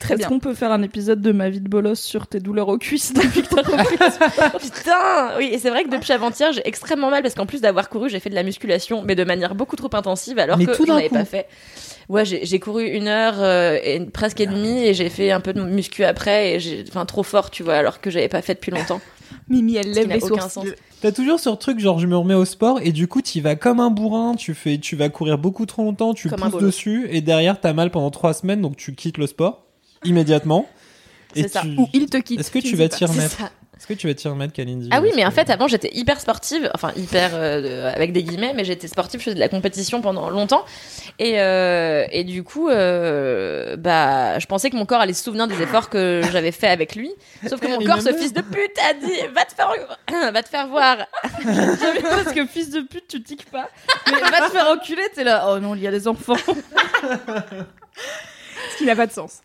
Très 0.00 0.14
Est-ce 0.14 0.18
bien. 0.20 0.28
qu'on 0.28 0.38
peut 0.38 0.54
faire 0.54 0.72
un 0.72 0.82
épisode 0.82 1.20
de 1.20 1.30
ma 1.30 1.50
vie 1.50 1.60
de 1.60 1.68
bolos 1.68 2.00
sur 2.00 2.26
tes 2.26 2.40
douleurs 2.40 2.68
aux 2.68 2.78
cuisses 2.78 3.12
depuis 3.12 3.42
que 3.42 3.54
t'as 3.54 3.62
repris 3.62 3.96
putain! 4.58 5.36
Oui 5.38 5.50
et 5.52 5.58
c'est 5.58 5.70
vrai 5.70 5.84
que 5.84 5.90
depuis 5.90 6.12
avant-hier 6.12 6.52
j'ai 6.52 6.66
extrêmement 6.66 7.10
mal 7.10 7.22
parce 7.22 7.34
qu'en 7.34 7.44
plus 7.46 7.60
d'avoir 7.60 7.88
couru 7.90 8.08
j'ai 8.08 8.18
fait 8.18 8.30
de 8.30 8.34
la 8.34 8.42
musculation 8.42 9.02
mais 9.06 9.14
de 9.14 9.24
manière 9.24 9.54
beaucoup 9.54 9.76
trop 9.76 9.90
intensive 9.92 10.38
alors 10.38 10.56
Mais 10.58 10.66
que 10.66 10.74
tout 10.74 10.86
je 10.86 10.92
n'avais 10.92 11.08
pas 11.10 11.24
fait. 11.24 11.46
Ouais 12.08 12.24
j'ai 12.24 12.44
j'ai 12.46 12.58
couru 12.58 12.86
une 12.86 13.08
heure 13.08 13.34
euh, 13.38 13.78
et 13.84 14.00
presque 14.06 14.40
et 14.40 14.46
demie 14.46 14.84
et 14.86 14.94
j'ai 14.94 15.10
fait 15.10 15.30
un 15.30 15.40
peu 15.40 15.52
de 15.52 15.60
muscu 15.62 16.02
après 16.04 16.54
et 16.54 16.60
j'ai 16.60 16.84
enfin 16.88 17.04
trop 17.06 17.22
fort 17.22 17.50
tu 17.50 17.62
vois 17.62 17.74
alors 17.74 18.00
que 18.00 18.10
j'avais 18.10 18.28
pas 18.28 18.42
fait 18.42 18.54
depuis 18.54 18.70
longtemps. 18.72 19.00
Mimi, 19.48 19.76
elle 19.76 19.92
lève 19.92 20.08
les 20.08 20.24
aucun 20.24 20.48
sourcils. 20.48 20.70
sens. 20.70 20.76
T'as 21.02 21.12
toujours 21.12 21.38
ce 21.38 21.50
truc 21.50 21.78
genre 21.78 21.98
je 21.98 22.06
me 22.06 22.16
remets 22.16 22.34
au 22.34 22.44
sport 22.44 22.80
et 22.82 22.90
du 22.92 23.06
coup 23.06 23.22
tu 23.22 23.40
vas 23.40 23.54
comme 23.54 23.80
un 23.80 23.90
bourrin, 23.90 24.34
tu 24.34 24.54
fais, 24.54 24.78
tu 24.78 24.96
vas 24.96 25.08
courir 25.08 25.38
beaucoup 25.38 25.66
trop 25.66 25.82
longtemps, 25.84 26.14
tu 26.14 26.28
Comme 26.30 26.42
un 26.42 26.50
pousses 26.50 26.62
dessus 26.62 27.06
et 27.10 27.20
derrière 27.20 27.60
t'as 27.60 27.72
mal 27.74 27.90
pendant 27.90 28.10
trois 28.10 28.32
semaines 28.32 28.60
donc 28.62 28.76
tu 28.76 28.94
quittes 28.94 29.18
le 29.18 29.26
sport 29.26 29.66
immédiatement. 30.04 30.68
C'est 31.34 31.48
ça. 31.48 31.60
tu- 31.62 31.76
Ou 31.78 31.88
il 31.92 32.06
te 32.06 32.16
quitte. 32.16 32.40
Est-ce 32.40 32.50
que 32.50 32.58
tu 32.58 32.76
vas 32.76 32.88
t'y 32.88 33.04
remettre. 33.04 33.40
Est-ce 33.76 33.86
que 33.86 33.94
tu 33.94 34.08
vas 34.08 34.14
t'y 34.14 34.28
remettre, 34.28 34.52
Kalindi 34.52 34.90
Ah 34.92 35.00
oui, 35.00 35.10
mais 35.16 35.24
en 35.24 35.30
fait, 35.30 35.48
avant, 35.48 35.66
j'étais 35.66 35.88
hyper 35.94 36.20
sportive, 36.20 36.70
enfin 36.74 36.92
hyper 36.96 37.30
euh, 37.32 37.90
avec 37.94 38.12
des 38.12 38.22
guillemets, 38.22 38.52
mais 38.54 38.62
j'étais 38.62 38.88
sportive, 38.88 39.20
je 39.20 39.24
faisais 39.24 39.36
de 39.36 39.40
la 39.40 39.48
compétition 39.48 40.02
pendant 40.02 40.28
longtemps, 40.28 40.66
et 41.18 41.40
euh, 41.40 42.04
et 42.12 42.24
du 42.24 42.42
coup, 42.42 42.68
euh, 42.68 43.76
bah, 43.78 44.38
je 44.38 44.44
pensais 44.44 44.68
que 44.68 44.76
mon 44.76 44.84
corps 44.84 45.00
allait 45.00 45.14
se 45.14 45.24
souvenir 45.24 45.46
des 45.48 45.62
efforts 45.62 45.88
que 45.88 46.20
j'avais 46.30 46.52
fait 46.52 46.66
avec 46.66 46.94
lui, 46.94 47.10
sauf 47.48 47.58
que 47.58 47.68
mon 47.68 47.80
Et 47.80 47.84
corps, 47.86 48.02
ce 48.02 48.12
fils 48.12 48.34
de 48.34 48.42
pute, 48.42 48.78
a 48.86 48.92
dit, 48.92 49.12
va 49.34 49.46
te 49.46 49.54
faire, 49.54 49.72
va 50.32 50.42
te 50.42 50.48
faire 50.50 50.68
voir. 50.68 50.98
Parce 52.02 52.32
que 52.34 52.44
fils 52.46 52.68
de 52.68 52.80
pute, 52.82 53.08
tu 53.08 53.22
tiques 53.22 53.48
pas. 53.50 53.70
Mais 54.12 54.20
va 54.20 54.46
te 54.46 54.52
faire 54.52 54.68
enculer, 54.68 55.04
t'es 55.14 55.24
là. 55.24 55.46
Oh 55.50 55.58
non, 55.58 55.74
il 55.74 55.80
y 55.80 55.86
a 55.86 55.90
des 55.90 56.06
enfants. 56.06 56.36
Ce 58.72 58.76
qui 58.76 58.84
n'a 58.84 58.94
pas 58.96 59.06
de 59.06 59.12
sens. 59.12 59.38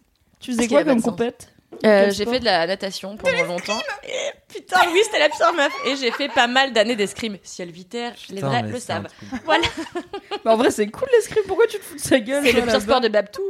Tu 0.46 0.52
faisais 0.54 0.68
quoi 0.68 0.84
comme 0.84 1.02
compète 1.02 1.50
Euh, 1.84 2.10
j'ai 2.12 2.26
fait 2.26 2.40
de 2.40 2.46
la 2.46 2.68
natation 2.68 3.18
pendant 3.18 3.44
longtemps. 3.44 3.80
Et 4.08 4.32
putain, 4.54 4.80
oui, 4.94 5.00
c'était 5.04 5.20
la 5.20 5.30
pire 5.30 5.54
meuf. 5.54 5.74
Et 5.88 5.96
j'ai 5.98 6.12
fait 6.12 6.30
pas 6.30 6.48
mal 6.48 6.72
d'années 6.72 6.96
d'escrime. 6.96 7.38
Si 7.44 7.62
elle 7.62 7.72
Viter, 7.72 8.10
les 8.30 8.42
vrais 8.42 8.62
le 8.62 8.80
savent. 8.80 9.08
truc. 9.08 9.42
Bah, 10.46 10.52
En 10.54 10.58
vrai, 10.58 10.72
c'est 10.72 10.88
cool 10.88 11.08
l'escrime. 11.14 11.44
Pourquoi 11.48 11.66
tu 11.68 11.78
te 11.80 11.84
fous 11.84 11.96
de 11.96 12.00
sa 12.02 12.20
gueule 12.20 12.44
C'est 12.46 12.52
le 12.54 12.62
pire 12.62 12.82
sport 12.82 13.02
de 13.02 13.08
Babtou. 13.10 13.42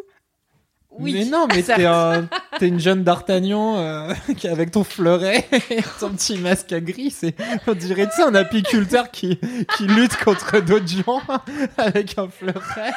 Oui. 0.97 1.12
Mais 1.13 1.25
non, 1.25 1.45
mais 1.53 1.62
t'es 1.62 1.86
un- 1.86 2.25
t'es 2.57 2.69
une 2.69 2.80
jeune 2.80 3.03
d'Artagnan 3.03 3.77
euh, 3.80 4.13
qui 4.38 4.48
avec 4.48 4.71
ton 4.71 4.86
fleuret 4.86 5.45
et 5.69 5.81
ton 6.00 6.09
petit 6.12 6.38
masque 6.38 6.71
à 6.71 6.80
gris. 6.80 7.12
C'est, 7.12 7.36
on 7.68 7.74
dirait, 7.74 8.06
tu 8.07 8.15
sais, 8.15 8.24
un 8.24 8.33
apiculteur 8.33 9.12
qui, 9.12 9.38
qui 9.75 9.88
lutte 9.88 10.15
contre 10.24 10.62
d'autres 10.62 10.88
gens 10.88 11.21
avec 11.77 12.18
un 12.18 12.30
fleuret. 12.30 12.94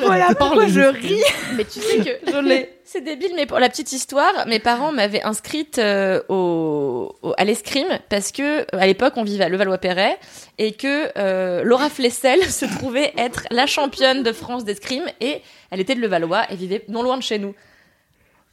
Voilà 0.00 0.34
pourquoi 0.34 0.66
je 0.68 0.80
ris. 0.80 1.22
Mais 1.56 1.64
tu 1.64 1.80
sais 1.80 1.98
que 1.98 2.30
Je 2.32 2.38
l'ai. 2.38 2.70
C'est 2.90 3.02
débile, 3.02 3.30
mais 3.36 3.46
pour 3.46 3.60
la 3.60 3.68
petite 3.68 3.92
histoire, 3.92 4.48
mes 4.48 4.58
parents 4.58 4.90
m'avaient 4.90 5.22
inscrite 5.22 5.78
euh, 5.78 6.20
au, 6.28 7.14
au- 7.22 7.34
à 7.36 7.44
l'escrime 7.44 7.86
parce 8.08 8.32
que 8.32 8.62
euh, 8.62 8.64
à 8.72 8.84
l'époque 8.86 9.12
on 9.16 9.22
vivait 9.22 9.44
à 9.44 9.48
Levallois-Perret 9.48 10.18
et 10.58 10.72
que 10.72 11.08
euh, 11.16 11.62
Laura 11.62 11.88
Flessel 11.88 12.42
se 12.50 12.64
trouvait 12.64 13.12
être 13.16 13.44
la 13.52 13.66
championne 13.66 14.24
de 14.24 14.32
France 14.32 14.64
d'escrime 14.64 15.04
et 15.20 15.40
elle 15.70 15.78
était 15.78 15.94
de 15.94 16.00
Levallois 16.00 16.50
et 16.50 16.56
vivait 16.56 16.82
non 16.88 17.04
loin 17.04 17.16
de 17.16 17.22
chez 17.22 17.38
nous. 17.38 17.54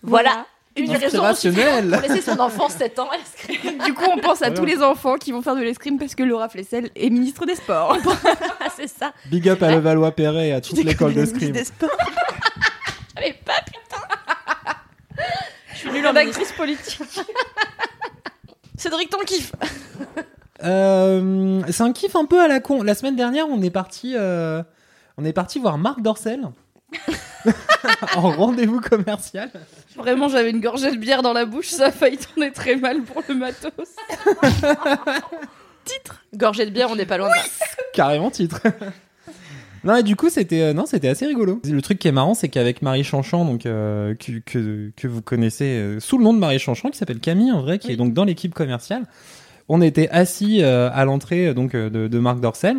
Voilà, 0.04 0.46
une 0.78 0.92
raison 0.92 1.06
Inspirationnel. 1.24 1.90
pour 1.92 2.02
laisser 2.02 2.22
son 2.22 2.40
enfant 2.40 2.70
7 2.70 3.00
ans 3.00 3.10
à 3.10 3.18
l'escrime. 3.18 3.78
Du 3.86 3.94
coup, 3.94 4.06
on 4.12 4.18
pense 4.20 4.42
à 4.42 4.52
Trop 4.52 4.60
tous 4.60 4.66
les 4.66 4.82
enfants 4.82 5.16
qui 5.16 5.32
vont 5.32 5.42
faire 5.42 5.56
de 5.56 5.62
l'escrime 5.62 5.98
parce 5.98 6.16
que 6.16 6.24
Laura 6.24 6.50
Flessel 6.50 6.90
est 6.96 7.10
ministre 7.10 7.46
des 7.46 7.56
Sports. 7.56 7.98
Ah, 8.60 8.70
c'est 8.76 8.88
ça. 8.88 9.14
Big 9.30 9.48
up 9.50 9.62
à 9.64 9.72
Levallois-Perret 9.72 10.50
et 10.50 10.54
à 10.54 10.62
toute 10.62 10.78
l'école 10.84 11.14
de 11.14 11.20
Ministre 11.22 11.38
scrim. 11.38 11.52
des 11.52 11.64
Sports. 11.64 11.90
Mais 13.20 13.36
pas 13.46 13.54
putain. 13.66 14.04
Je 15.74 15.78
suis 15.78 15.92
nulle 15.92 16.06
en 16.08 16.12
Rédactrice 16.14 16.52
politique. 16.54 17.00
Cédric, 18.78 19.10
ton 19.10 19.20
kiff. 19.20 19.52
Euh, 20.64 21.62
c'est 21.70 21.84
un 21.84 21.94
kiff 21.94 22.16
un 22.16 22.26
peu 22.26 22.42
à 22.42 22.48
la 22.48 22.60
con. 22.60 22.84
La 22.84 22.96
semaine 22.96 23.16
dernière, 23.16 23.48
on 23.48 23.62
est 23.62 23.70
parti, 23.70 24.14
euh, 24.16 24.62
on 25.18 25.26
est 25.26 25.34
parti 25.34 25.60
voir 25.60 25.78
Marc 25.78 26.02
Dorcel 26.02 26.50
en 28.16 28.32
rendez-vous 28.32 28.82
commercial. 28.82 29.50
Vraiment, 29.96 30.28
j'avais 30.28 30.52
une 30.52 30.62
gorgée 30.62 30.92
de 30.92 30.98
bière 30.98 31.22
dans 31.22 31.34
la 31.34 31.46
bouche. 31.46 31.68
Ça 31.68 31.88
a 31.88 31.92
failli 31.92 32.18
tourner 32.18 32.52
très 32.52 32.76
mal 32.76 33.02
pour 33.02 33.24
le 33.28 33.36
matos. 33.36 33.72
Gorgée 36.36 36.66
de 36.66 36.72
bière, 36.72 36.90
on 36.92 36.96
n'est 36.96 37.06
pas 37.06 37.18
loin 37.18 37.30
de 37.30 37.34
là. 37.34 37.42
Carrément 37.94 38.30
titre. 38.30 38.62
non, 39.84 39.96
et 39.96 40.04
du 40.04 40.16
coup, 40.16 40.30
c'était 40.30 40.62
euh, 40.62 40.74
non, 40.74 40.86
c'était 40.86 41.08
assez 41.08 41.26
rigolo. 41.26 41.62
Le 41.66 41.82
truc 41.82 41.98
qui 42.00 42.08
est 42.08 42.12
marrant, 42.12 42.34
c'est 42.34 42.50
qu'avec 42.50 42.82
Marie 42.82 43.04
Chanchan, 43.06 43.46
donc 43.46 43.66
euh, 43.66 44.14
que, 44.16 44.40
que, 44.40 44.92
que 44.96 45.08
vous 45.08 45.22
connaissez 45.22 45.78
euh, 45.78 46.00
sous 46.00 46.18
le 46.18 46.24
nom 46.26 46.34
de 46.34 46.40
Marie 46.40 46.60
Chanchan, 46.60 46.90
qui 46.90 46.98
s'appelle 46.98 47.20
Camille 47.20 47.52
en 47.52 47.62
vrai, 47.62 47.80
qui 47.80 47.88
Oui. 47.88 47.94
est 47.94 47.98
donc 47.98 48.14
dans 48.14 48.26
l'équipe 48.26 48.54
commerciale, 48.54 49.04
on 49.70 49.82
était 49.82 50.10
assis 50.10 50.62
euh, 50.62 50.90
à 50.94 51.06
l'entrée 51.06 51.54
donc 51.54 51.74
euh, 51.74 51.90
de, 51.90 52.08
de 52.08 52.20
Marc 52.20 52.40
Dorcel. 52.42 52.78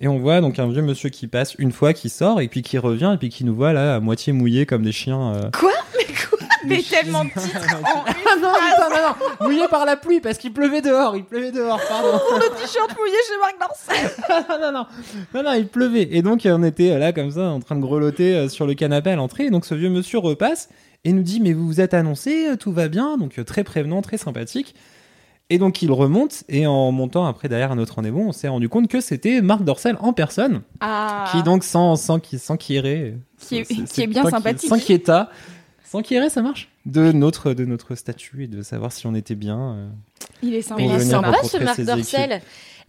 Et 0.00 0.08
on 0.08 0.18
voit 0.18 0.40
donc 0.40 0.58
un 0.58 0.66
vieux 0.68 0.82
monsieur 0.82 1.10
qui 1.10 1.26
passe 1.26 1.54
une 1.58 1.72
fois, 1.72 1.92
qui 1.92 2.08
sort, 2.08 2.40
et 2.40 2.48
puis 2.48 2.62
qui 2.62 2.78
revient, 2.78 3.12
et 3.14 3.18
puis 3.18 3.28
qui 3.28 3.44
nous 3.44 3.54
voit 3.54 3.72
là 3.72 3.96
à 3.96 4.00
moitié 4.00 4.32
mouillés 4.32 4.64
comme 4.66 4.82
des 4.82 4.92
chiens. 4.92 5.34
euh, 5.34 5.50
Quoi? 5.58 5.72
Mais 5.96 6.04
quoi? 6.14 6.38
Mais 6.66 6.82
tellement 6.82 7.24
de 7.24 7.30
titres 7.30 7.74
en 7.74 8.04
Ah 8.06 8.36
non, 8.40 8.48
attends, 8.48 8.90
non, 8.90 8.96
non, 9.40 9.46
mouillé 9.46 9.66
par 9.68 9.84
la 9.84 9.96
pluie 9.96 10.20
parce 10.20 10.38
qu'il 10.38 10.52
pleuvait 10.54 10.80
dehors, 10.82 11.16
il 11.16 11.24
pleuvait 11.24 11.52
dehors, 11.52 11.80
pardon. 11.88 12.18
T-shirt 12.38 12.96
mouillé 12.98 13.16
chez 13.28 13.38
Marc 13.40 13.56
Dorcel. 13.60 14.10
non, 14.48 14.58
non, 14.60 14.72
non, 14.72 14.86
non, 15.34 15.42
non, 15.42 15.52
il 15.54 15.66
pleuvait. 15.68 16.08
Et 16.12 16.22
donc, 16.22 16.42
on 16.46 16.62
était 16.62 16.98
là, 16.98 17.12
comme 17.12 17.30
ça, 17.30 17.42
en 17.48 17.60
train 17.60 17.76
de 17.76 17.80
grelotter 17.82 18.34
euh, 18.36 18.48
sur 18.48 18.66
le 18.66 18.74
canapé 18.74 19.10
à 19.10 19.16
l'entrée. 19.16 19.44
Et 19.46 19.50
donc, 19.50 19.64
ce 19.66 19.74
vieux 19.74 19.90
monsieur 19.90 20.18
repasse 20.18 20.68
et 21.04 21.12
nous 21.12 21.22
dit 21.22 21.40
Mais 21.40 21.52
vous 21.52 21.66
vous 21.66 21.80
êtes 21.80 21.92
annoncé, 21.94 22.48
euh, 22.48 22.56
tout 22.56 22.72
va 22.72 22.88
bien? 22.88 23.16
Donc, 23.18 23.38
euh, 23.38 23.44
très 23.44 23.64
prévenant, 23.64 24.00
très 24.02 24.16
sympathique. 24.18 24.74
Et 25.50 25.58
donc, 25.58 25.82
il 25.82 25.90
remonte. 25.90 26.44
Et 26.48 26.66
en 26.66 26.92
montant 26.92 27.26
après 27.26 27.48
derrière 27.48 27.72
un 27.72 27.78
autre 27.78 27.96
rendez-vous, 27.96 28.20
on 28.20 28.32
s'est 28.32 28.48
rendu 28.48 28.68
compte 28.68 28.88
que 28.88 29.00
c'était 29.00 29.42
Marc 29.42 29.62
Dorcel 29.64 29.96
en 30.00 30.12
personne. 30.12 30.62
Ah. 30.80 31.28
Qui, 31.32 31.42
donc, 31.42 31.64
sans, 31.64 31.96
sans, 31.96 32.20
qui- 32.20 32.38
sans 32.38 32.56
qui 32.56 32.74
irait, 32.74 33.16
Qui 33.40 33.56
est- 33.58 33.84
qui 33.92 34.02
est 34.02 34.06
bien 34.06 34.24
sympathique. 34.30 34.68
Sans 34.68 34.78
qui 34.78 34.92
est 34.92 35.10
Sans 35.84 36.02
qui 36.02 36.14
irait, 36.14 36.30
ça 36.30 36.40
marche 36.40 36.68
De 36.86 37.10
notre, 37.10 37.52
de 37.52 37.64
notre 37.64 37.96
statut 37.96 38.44
et 38.44 38.46
de 38.46 38.62
savoir 38.62 38.92
si 38.92 39.06
on 39.08 39.14
était 39.14 39.34
bien. 39.34 39.58
euh. 39.74 39.88
Il 40.42 40.54
est 40.54 40.62
sympa. 40.62 40.82
Il 40.82 40.90
est 40.92 41.00
sympa 41.00 41.34
ce 41.42 41.56
Marc 41.58 41.80
Dorcel. 41.80 42.40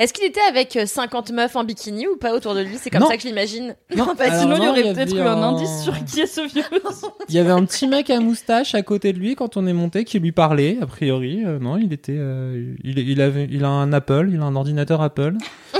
Est-ce 0.02 0.14
qu'il 0.14 0.26
était 0.26 0.42
avec 0.50 0.76
euh, 0.78 0.86
50 0.88 1.32
meufs 1.32 1.56
en 1.56 1.64
bikini 1.64 2.08
ou 2.08 2.18
pas 2.18 2.34
autour 2.34 2.56
de 2.56 2.62
lui? 2.62 2.78
C'est 2.82 2.90
comme 2.90 3.02
Non. 3.02 3.08
ça 3.08 3.18
que 3.18 3.22
je 3.22 3.28
l'imagine. 3.28 3.76
Non, 3.96 4.06
Bah, 4.18 4.26
alors 4.26 4.40
sinon, 4.42 4.56
il 4.56 4.58
y 4.58 4.66
non, 4.66 4.70
aurait 4.72 4.80
avait 4.84 4.94
peut-être 4.96 5.16
eu 5.16 5.20
un 5.22 5.44
indice 5.44 5.84
sur 5.84 5.94
qui 6.06 6.22
est 6.22 6.26
ce 6.26 6.42
vieux. 6.52 6.64
Il 7.30 7.36
y 7.36 7.38
avait 7.40 7.52
un 7.52 7.64
petit 7.66 7.88
mec 7.88 8.10
à 8.10 8.20
moustache 8.20 8.74
à 8.74 8.82
côté 8.82 9.14
de 9.14 9.20
lui 9.20 9.36
quand 9.36 9.58
on 9.58 9.68
est 9.68 9.74
monté 9.74 10.04
qui 10.04 10.18
lui 10.20 10.32
parlait, 10.32 10.78
a 10.82 10.88
priori. 10.88 11.44
Euh, 11.46 11.60
non, 11.60 11.78
il 11.78 11.94
était. 11.94 12.16
euh, 12.18 12.74
il, 12.84 12.98
il, 12.98 13.22
avait, 13.22 13.48
il 13.52 13.64
a 13.64 13.70
un 13.70 13.94
Apple, 13.94 14.30
il 14.34 14.40
a 14.42 14.44
un 14.44 14.56
ordinateur 14.56 15.02
Apple. 15.04 15.36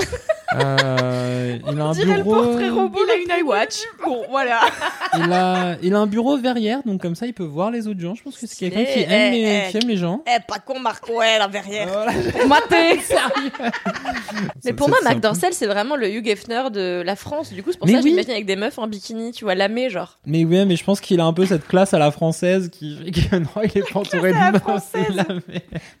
Euh, 0.60 1.58
il 1.70 1.80
a 1.80 1.84
un 1.84 1.92
le 1.92 2.04
bureau. 2.04 2.34
robot. 2.82 2.98
Il 3.06 3.30
a 3.32 3.38
une 3.38 3.44
iWatch. 3.44 3.76
Bon, 4.04 4.22
voilà. 4.30 4.60
Il 5.14 5.30
a, 5.30 5.76
il 5.82 5.94
a 5.94 5.98
un 5.98 6.06
bureau 6.06 6.38
verrière, 6.38 6.80
donc 6.86 7.02
comme 7.02 7.14
ça 7.14 7.26
il 7.26 7.34
peut 7.34 7.44
voir 7.44 7.70
les 7.70 7.86
autres 7.86 8.00
gens. 8.00 8.14
Je 8.14 8.22
pense 8.22 8.38
que 8.38 8.46
c'est 8.46 8.56
quelqu'un 8.56 8.84
qui, 8.84 9.00
Eh, 9.00 9.02
aime 9.02 9.34
eh, 9.34 9.36
les- 9.42 9.62
eh. 9.66 9.70
qui 9.70 9.76
aime 9.76 9.88
les 9.90 9.98
gens. 9.98 10.22
Eh, 10.26 10.40
pas 10.48 10.58
con 10.58 10.80
Marco, 10.80 11.18
ouais, 11.18 11.38
la 11.38 11.48
verrière. 11.48 12.06
Maté. 12.48 12.98
Mais 14.64 14.72
pour 14.72 14.88
moi, 14.88 14.96
Mac 15.04 15.20
Dorcel, 15.20 15.52
c'est 15.52 15.66
vraiment 15.66 15.96
le 15.96 16.08
Hugh 16.10 16.26
Hefner 16.28 16.62
de 16.72 17.02
la 17.04 17.14
France. 17.14 17.52
Du 17.52 17.62
coup, 17.62 17.72
c'est 17.72 17.78
pour 17.78 17.86
Mais 17.86 17.92
ça 17.94 17.98
que 17.98 18.04
oui. 18.04 18.10
je 18.10 18.14
l'imagine 18.14 18.30
avec 18.32 18.46
des 18.46 18.56
meufs 18.56 18.78
en 18.78 18.86
bikini, 18.86 19.32
tu 19.32 19.44
vois, 19.44 19.54
lamé, 19.54 19.90
genre. 19.90 20.18
Mais 20.24 20.44
oui, 20.46 20.64
mais 20.64 20.76
je 20.76 20.84
pense 20.84 21.00
qu'il 21.02 21.20
a 21.20 21.24
un 21.26 21.32
peu 21.34 21.44
cette 21.44 21.66
classe 21.66 21.92
à 21.92 21.98
la 21.98 22.10
française 22.10 22.70
qui 22.70 22.96
fait 22.96 23.10
que 23.10 23.36
non, 23.36 23.48
il 23.64 23.78
est 23.78 23.92
pas 23.92 24.00
entouré 24.00 24.32
de 24.32 24.52
meufs. 24.52 24.62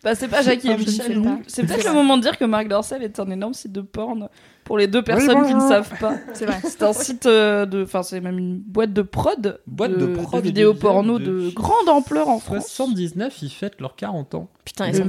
Bah, 0.02 0.14
c'est 0.14 0.28
pas 0.28 0.40
Jackie 0.42 0.70
et 0.70 0.76
Michel. 0.76 1.22
C'est 1.48 1.66
peut-être 1.66 1.84
le 1.86 1.92
moment 1.92 2.16
de 2.16 2.22
dire 2.22 2.38
que 2.38 2.44
Marc 2.46 2.68
Dorcel 2.68 3.02
est 3.02 3.20
un 3.20 3.30
énorme 3.30 3.52
site 3.54 3.72
de 3.72 3.82
porn 3.82 4.28
pour 4.64 4.78
les 4.78 4.86
deux 4.86 5.02
personnes 5.02 5.44
qui 5.46 5.54
ne 5.54 5.60
savent 5.60 5.92
pas. 5.98 6.14
C'est 6.34 6.46
vrai. 6.46 6.58
C'est 6.62 6.82
un 6.84 6.92
site 6.92 7.26
euh, 7.26 7.66
de. 7.66 7.82
Enfin, 7.82 8.02
c'est 8.04 8.20
même 8.20 8.38
une 8.38 8.58
boîte 8.58 8.92
de 8.92 9.02
prod. 9.02 9.58
Boîte 9.66 9.98
de 9.98 10.06
prod 10.06 10.38
et 10.40 10.42
vidéos 10.48 10.72
de 10.72 10.78
porno 10.78 11.18
de- 11.18 11.24
de 11.24 11.50
grande 11.50 11.88
ampleur 11.88 12.28
en 12.28 12.38
France. 12.38 12.68
79, 12.68 13.42
ils 13.42 13.50
fêtent 13.50 13.80
leurs 13.80 13.96
40 13.96 14.34
ans. 14.36 14.48
Putain, 14.64 14.86
ils 14.86 14.94
sont 14.96 15.02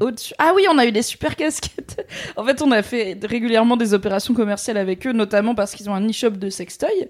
au-dessus. 0.00 0.34
Ah 0.38 0.52
oui, 0.56 0.64
on 0.70 0.76
a 0.78 0.86
eu 0.86 0.92
des 0.92 1.02
super 1.02 1.36
casquettes. 1.36 2.04
En 2.36 2.44
fait, 2.44 2.60
on 2.62 2.70
a 2.72 2.82
fait 2.82 3.16
régulièrement 3.24 3.76
des 3.76 3.94
opérations 3.94 4.34
commerciales 4.34 4.76
avec 4.76 5.06
eux, 5.06 5.12
notamment 5.12 5.54
parce 5.54 5.74
qu'ils 5.74 5.88
ont 5.88 5.94
un 5.94 6.06
e-shop 6.08 6.30
de 6.30 6.50
sextoy. 6.50 7.08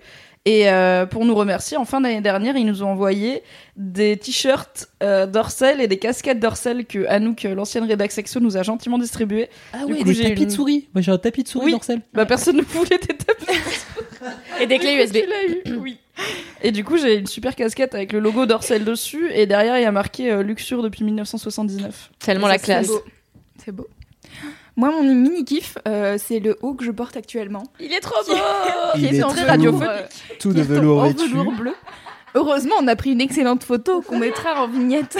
Et 0.49 0.71
euh, 0.71 1.07
pour 1.07 1.25
nous 1.25 1.35
remercier, 1.35 1.77
en 1.77 1.85
fin 1.85 2.01
d'année 2.01 2.21
dernière, 2.21 2.57
ils 2.57 2.65
nous 2.65 2.85
ont 2.85 2.89
envoyé 2.91 3.43
des 3.77 4.17
t-shirts 4.17 4.89
euh, 5.03 5.27
Dorsel 5.27 5.81
et 5.81 5.89
des 5.89 5.99
casquettes 5.99 6.39
Dorsel 6.39 6.87
que 6.87 7.05
Anouk, 7.09 7.45
euh, 7.45 7.55
l'ancienne 7.57 7.83
rédac 7.85 8.13
sexo, 8.13 8.39
nous 8.39 8.57
a 8.57 8.63
gentiment 8.63 8.97
distribuées. 8.97 9.49
Ah 9.73 9.85
Du 9.85 9.93
ouais, 9.95 9.99
coup, 9.99 10.05
des 10.05 10.23
tapis 10.23 10.43
une- 10.43 10.49
de 10.49 10.53
souris. 10.53 10.89
Moi 10.95 11.03
j'ai 11.03 11.11
un 11.11 11.19
tapis 11.19 11.43
de 11.43 11.49
souris 11.49 11.65
Oui. 11.67 11.73
Dorcel. 11.73 12.01
Bah, 12.15 12.27
personne 12.27 12.57
ne 12.59 12.63
voulait 12.63 12.97
des 12.99 13.17
tapis. 13.17 13.47
Et 14.61 14.67
des 14.69 14.79
clés 14.79 14.95
USB. 14.95 15.15
Tu 15.25 15.27
l'as 15.29 15.73
eu, 15.75 15.79
oui. 15.79 15.99
Et 16.63 16.71
du 16.71 16.85
coup, 16.85 16.97
j'ai 16.97 17.17
une 17.17 17.27
super 17.27 17.55
casquette 17.57 17.95
avec 17.95 18.13
le 18.13 18.21
logo 18.21 18.47
Dorsel 18.47 18.85
dessus. 18.85 19.29
Et 19.35 19.47
derrière, 19.47 19.77
il 19.79 19.83
y 19.83 19.85
a 19.87 19.93
marqué 19.93 20.31
euh, 20.31 20.43
Luxure 20.43 20.83
depuis 20.83 21.05
1979. 21.05 22.11
Tellement 22.21 22.47
la 22.49 22.59
classe. 22.59 22.91
C'est 23.63 23.73
beau. 23.73 23.87
Moi, 24.77 24.91
mon 24.91 25.03
mini 25.03 25.45
kiff, 25.45 25.79
euh, 25.89 26.17
c'est 26.19 26.39
le 26.39 26.59
haut 26.63 26.75
que 26.75 26.85
je 26.85 26.91
porte 26.91 27.17
actuellement. 27.17 27.63
Il 27.81 27.93
est 27.93 28.01
trop 28.01 28.23
beau 28.29 28.35
Il 28.97 29.09
qui 29.09 29.17
est 29.17 29.23
en 29.23 29.29
très 29.29 29.45
radiophonique. 29.45 29.89
Tout 30.39 30.53
de 30.53 30.61
est 30.61 30.65
velours 30.65 31.03
en 31.03 31.09
velours 31.11 31.53
bleu. 31.53 31.75
Heureusement, 32.35 32.75
on 32.83 32.87
a 32.87 32.95
pris 32.97 33.13
une 33.13 33.23
excellente 33.23 33.65
photo 33.65 34.03
qu'on 34.03 34.19
mettra 34.19 34.63
en 34.63 34.69
vignette. 34.69 35.17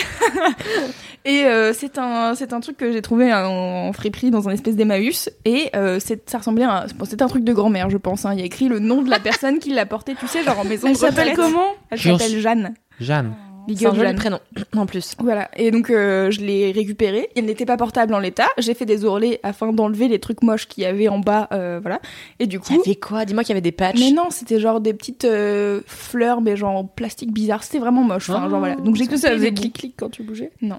et 1.25 1.45
euh, 1.47 1.73
c'est 1.73 1.97
un, 1.97 2.35
c'est 2.35 2.53
un 2.53 2.61
truc 2.61 2.77
que 2.77 2.93
j'ai 2.93 3.01
trouvé 3.01 3.33
en, 3.33 3.47
en 3.89 3.93
friperie 3.95 4.31
dans 4.31 4.49
un 4.51 4.53
espèce 4.53 4.77
d'Emmaüs. 4.77 5.31
Et 5.47 5.71
euh, 5.75 5.99
c'est- 5.99 6.29
ça 6.29 6.39
ressemblait 6.39 6.65
à 6.65 6.83
un, 6.83 6.87
c'est 7.05 7.23
un 7.23 7.29
truc 7.29 7.43
de 7.45 7.55
grand-mère, 7.55 7.89
je 7.89 7.97
pense. 7.97 8.27
hein. 8.27 8.35
Il 8.35 8.41
y 8.41 8.43
a 8.43 8.45
écrit 8.45 8.69
le 8.69 8.81
nom 8.81 9.01
de 9.01 9.09
la 9.09 9.19
personne 9.19 9.59
qui 9.61 9.71
l'a 9.71 9.87
porté, 9.87 10.15
tu 10.15 10.27
sais, 10.29 10.43
genre 10.43 10.59
en 10.61 10.65
maison 10.65 10.89
Elle 10.89 10.93
de 10.95 10.99
s'appelle 10.99 11.33
comment? 11.35 11.69
Elle 11.91 11.99
s'appelle 12.01 12.39
Jeanne. 12.39 12.75
Jeanne. 13.01 13.35
Big 13.67 13.85
up, 13.87 13.95
prénom, 14.17 14.39
en 14.77 14.87
plus. 14.87 15.15
Voilà, 15.19 15.51
et 15.57 15.71
donc 15.71 15.91
euh, 15.91 16.31
je 16.31 16.41
l'ai 16.41 16.71
récupéré. 16.73 17.29
Il 17.37 17.45
n'était 17.45 17.67
pas 17.67 17.77
portable 17.77 18.15
en 18.15 18.19
l'état. 18.19 18.47
J'ai 18.59 18.75
fait 18.75 18.85
des 18.87 19.05
ourlets 19.05 19.41
afin 19.43 19.73
d'enlever 19.73 20.09
les 20.09 20.19
trucs 20.19 20.43
moches 20.43 20.67
qu'il 20.69 20.85
y 20.85 20.87
avait 20.87 21.09
en 21.09 21.19
bas, 21.19 21.49
euh, 21.53 21.79
voilà. 21.81 22.01
Et 22.39 22.47
du 22.47 22.57
Il 22.57 22.75
y 22.75 22.77
coup, 22.77 22.83
avait 22.85 22.95
quoi? 22.97 23.25
Dis-moi 23.25 23.43
qu'il 23.43 23.51
y 23.51 23.53
avait 23.55 23.61
des 23.61 23.73
patchs. 23.73 23.99
mais 23.99 24.11
non, 24.13 24.31
c'était 24.31 24.61
genre 24.61 24.81
des 24.81 24.95
petites 24.95 25.25
euh, 25.25 25.81
fleurs, 25.87 26.41
mais 26.41 26.57
genre 26.57 26.77
en 26.77 26.85
plastique 26.85 27.33
bizarre. 27.33 27.63
C'était 27.65 27.79
vraiment 27.79 28.03
moche. 28.03 28.31
Enfin, 28.31 28.43
Ah. 28.47 28.49
genre 28.51 28.59
voilà. 28.61 28.77
Donc 28.77 28.97
j'ai 28.97 29.07
que 29.07 29.17
ça 29.17 29.29
coupé 29.29 29.39
faisait 29.39 29.51
des 29.51 29.61
clic-clic 29.61 29.95
quand 29.97 30.11
tu 30.11 30.23
bougeais? 30.23 30.51
Non, 30.63 30.79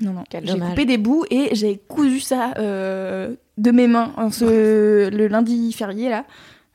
non. 0.00 0.24
Quel 0.30 0.46
J'ai 0.46 0.52
dommage. 0.54 0.70
coupé 0.70 0.84
des 0.84 0.98
bouts 0.98 1.24
et 1.30 1.50
j'ai 1.54 1.80
cousu 1.88 2.20
ça 2.20 2.54
euh, 2.58 3.34
de 3.58 3.70
mes 3.70 3.86
mains 3.86 4.12
en 4.16 4.30
ce, 4.30 5.08
le 5.10 5.26
lundi 5.28 5.72
férié 5.72 6.08
là. 6.08 6.24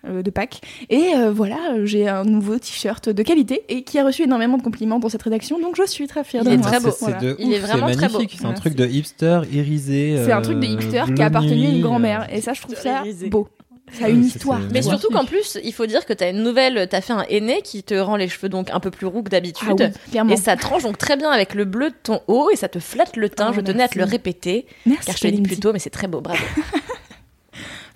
Euh, 0.05 0.21
de 0.21 0.29
Pâques 0.29 0.61
et 0.89 1.13
euh, 1.15 1.31
voilà 1.31 1.57
j'ai 1.83 2.07
un 2.07 2.23
nouveau 2.23 2.57
t-shirt 2.59 3.09
de 3.09 3.23
qualité 3.23 3.63
et 3.69 3.83
qui 3.83 3.97
a 3.97 4.05
reçu 4.05 4.23
énormément 4.23 4.57
de 4.57 4.61
compliments 4.63 4.99
dans 4.99 5.09
cette 5.09 5.23
rédaction 5.23 5.59
donc 5.59 5.75
je 5.75 5.85
suis 5.87 6.07
très 6.07 6.23
fière 6.23 6.43
de 6.43 6.49
Il 6.49 6.53
est 6.53 6.57
moi 6.57 6.67
très 6.67 6.79
beau. 6.79 6.91
C'est 6.91 7.05
Voilà. 7.05 7.19
de 7.19 7.35
Il 7.39 7.47
ouf, 7.49 7.53
est 7.55 7.59
vraiment 7.59 7.87
c'est 7.87 7.95
très 7.95 8.09
beau. 8.09 8.19
C'est 8.29 8.45
un 8.45 8.53
truc 8.53 8.75
de 8.75 8.85
hipster 8.85 9.41
irisé. 9.51 10.21
C'est 10.25 10.31
un 10.31 10.39
euh, 10.39 10.41
truc 10.41 10.59
de 10.59 10.65
hipster 10.65 11.03
qui 11.15 11.21
a 11.21 11.25
appartenu 11.25 11.65
à 11.65 11.69
une 11.69 11.81
grand-mère. 11.81 12.27
Et 12.33 12.41
ça, 12.41 12.53
je 12.53 12.61
trouve 12.61 12.75
ça 12.75 13.03
beau. 13.29 13.47
Ça 13.93 14.05
a 14.05 14.09
une 14.09 14.21
c'est- 14.23 14.35
histoire. 14.35 14.59
c'est 14.67 14.73
Mais 14.73 14.81
surtout 14.81 15.07
qu'en 15.09 15.23
plus, 15.23 15.57
il 15.63 15.73
faut 15.73 15.85
dire 15.85 16.05
que 16.05 16.11
t'as 16.11 16.29
une 16.29 16.43
nouvelle, 16.43 16.87
t'as 16.89 16.99
fait 16.99 17.13
un 17.13 17.23
aîné 17.29 17.61
qui 17.63 17.83
te 17.83 17.93
rend 17.95 18.17
les 18.17 18.27
cheveux 18.27 18.49
donc 18.49 18.69
un 18.69 18.81
peu 18.81 18.91
plus 18.91 19.07
roux 19.07 19.23
que 19.23 19.29
d'habitude. 19.29 19.91
Ah 20.13 20.23
oui. 20.25 20.33
Et 20.33 20.35
ça 20.35 20.57
tranche 20.57 20.83
donc 20.83 20.97
très 20.97 21.15
bien 21.15 21.29
avec 21.31 21.55
le 21.55 21.63
bleu 21.63 21.89
de 21.91 21.95
ton 22.03 22.19
haut 22.27 22.49
et 22.51 22.57
ça 22.57 22.67
te 22.67 22.79
flatte 22.79 23.15
le 23.15 23.29
teint. 23.29 23.47
Oh, 23.51 23.53
je 23.55 23.61
tenais 23.61 23.83
à 23.83 23.87
te 23.87 23.97
le 23.97 24.03
répéter 24.03 24.65
Merci. 24.85 25.05
car 25.05 25.15
je 25.15 25.21
te 25.21 25.27
l'ai 25.27 25.31
dit 25.33 25.41
plus 25.41 25.57
tôt, 25.59 25.71
mais 25.71 25.79
c'est 25.79 25.89
très 25.89 26.07
beau, 26.07 26.19
bravo. 26.21 26.43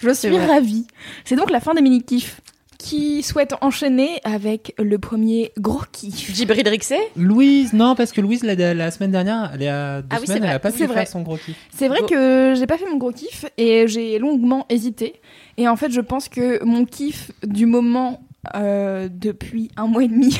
Je 0.02 0.14
suis 0.14 0.30
vrai. 0.30 0.46
ravie. 0.46 0.86
C'est 1.26 1.36
donc 1.36 1.52
la 1.52 1.60
fin 1.60 1.74
des 1.74 1.82
mini-kifs. 1.82 2.42
Qui 2.78 3.22
souhaite 3.22 3.54
enchaîner 3.62 4.20
avec 4.24 4.74
le 4.80 4.98
premier 4.98 5.52
gros 5.60 5.84
kiff 5.92 6.34
Djibril 6.34 6.68
Rixé 6.68 6.98
Louise, 7.16 7.74
non, 7.74 7.94
parce 7.94 8.12
que 8.12 8.22
Louise, 8.22 8.42
la, 8.44 8.56
la 8.74 8.90
semaine 8.90 9.12
dernière, 9.12 9.52
elle 9.54 9.62
est 9.62 9.68
à 9.68 10.02
deux 10.02 10.08
Ah 10.10 10.18
oui, 10.20 10.26
semaines, 10.26 10.26
c'est 10.26 10.34
elle 10.38 10.40
vrai. 10.42 10.54
a 10.56 10.60
pas 10.60 10.72
pu 10.72 10.86
vrai. 10.86 10.96
faire 10.96 11.08
son 11.08 11.22
gros 11.22 11.38
kiff. 11.38 11.56
C'est 11.72 11.88
vrai 11.88 12.00
que 12.10 12.56
j'ai 12.58 12.66
pas 12.66 12.80
fait 12.80 12.88
mon 12.90 12.98
gros 12.98 13.12
kiff 13.12 13.46
et 13.60 13.88
j'ai 13.88 14.18
longuement 14.18 14.66
hésité. 14.70 15.22
Et 15.58 15.68
en 15.68 15.76
fait, 15.76 15.92
je 15.92 16.02
pense 16.02 16.28
que 16.28 16.64
mon 16.66 16.86
kiff 16.86 17.30
du 17.46 17.68
moment 17.68 18.24
euh, 18.56 19.08
depuis 19.12 19.70
un 19.78 19.88
mois 19.88 20.04
et 20.04 20.08
demi, 20.08 20.38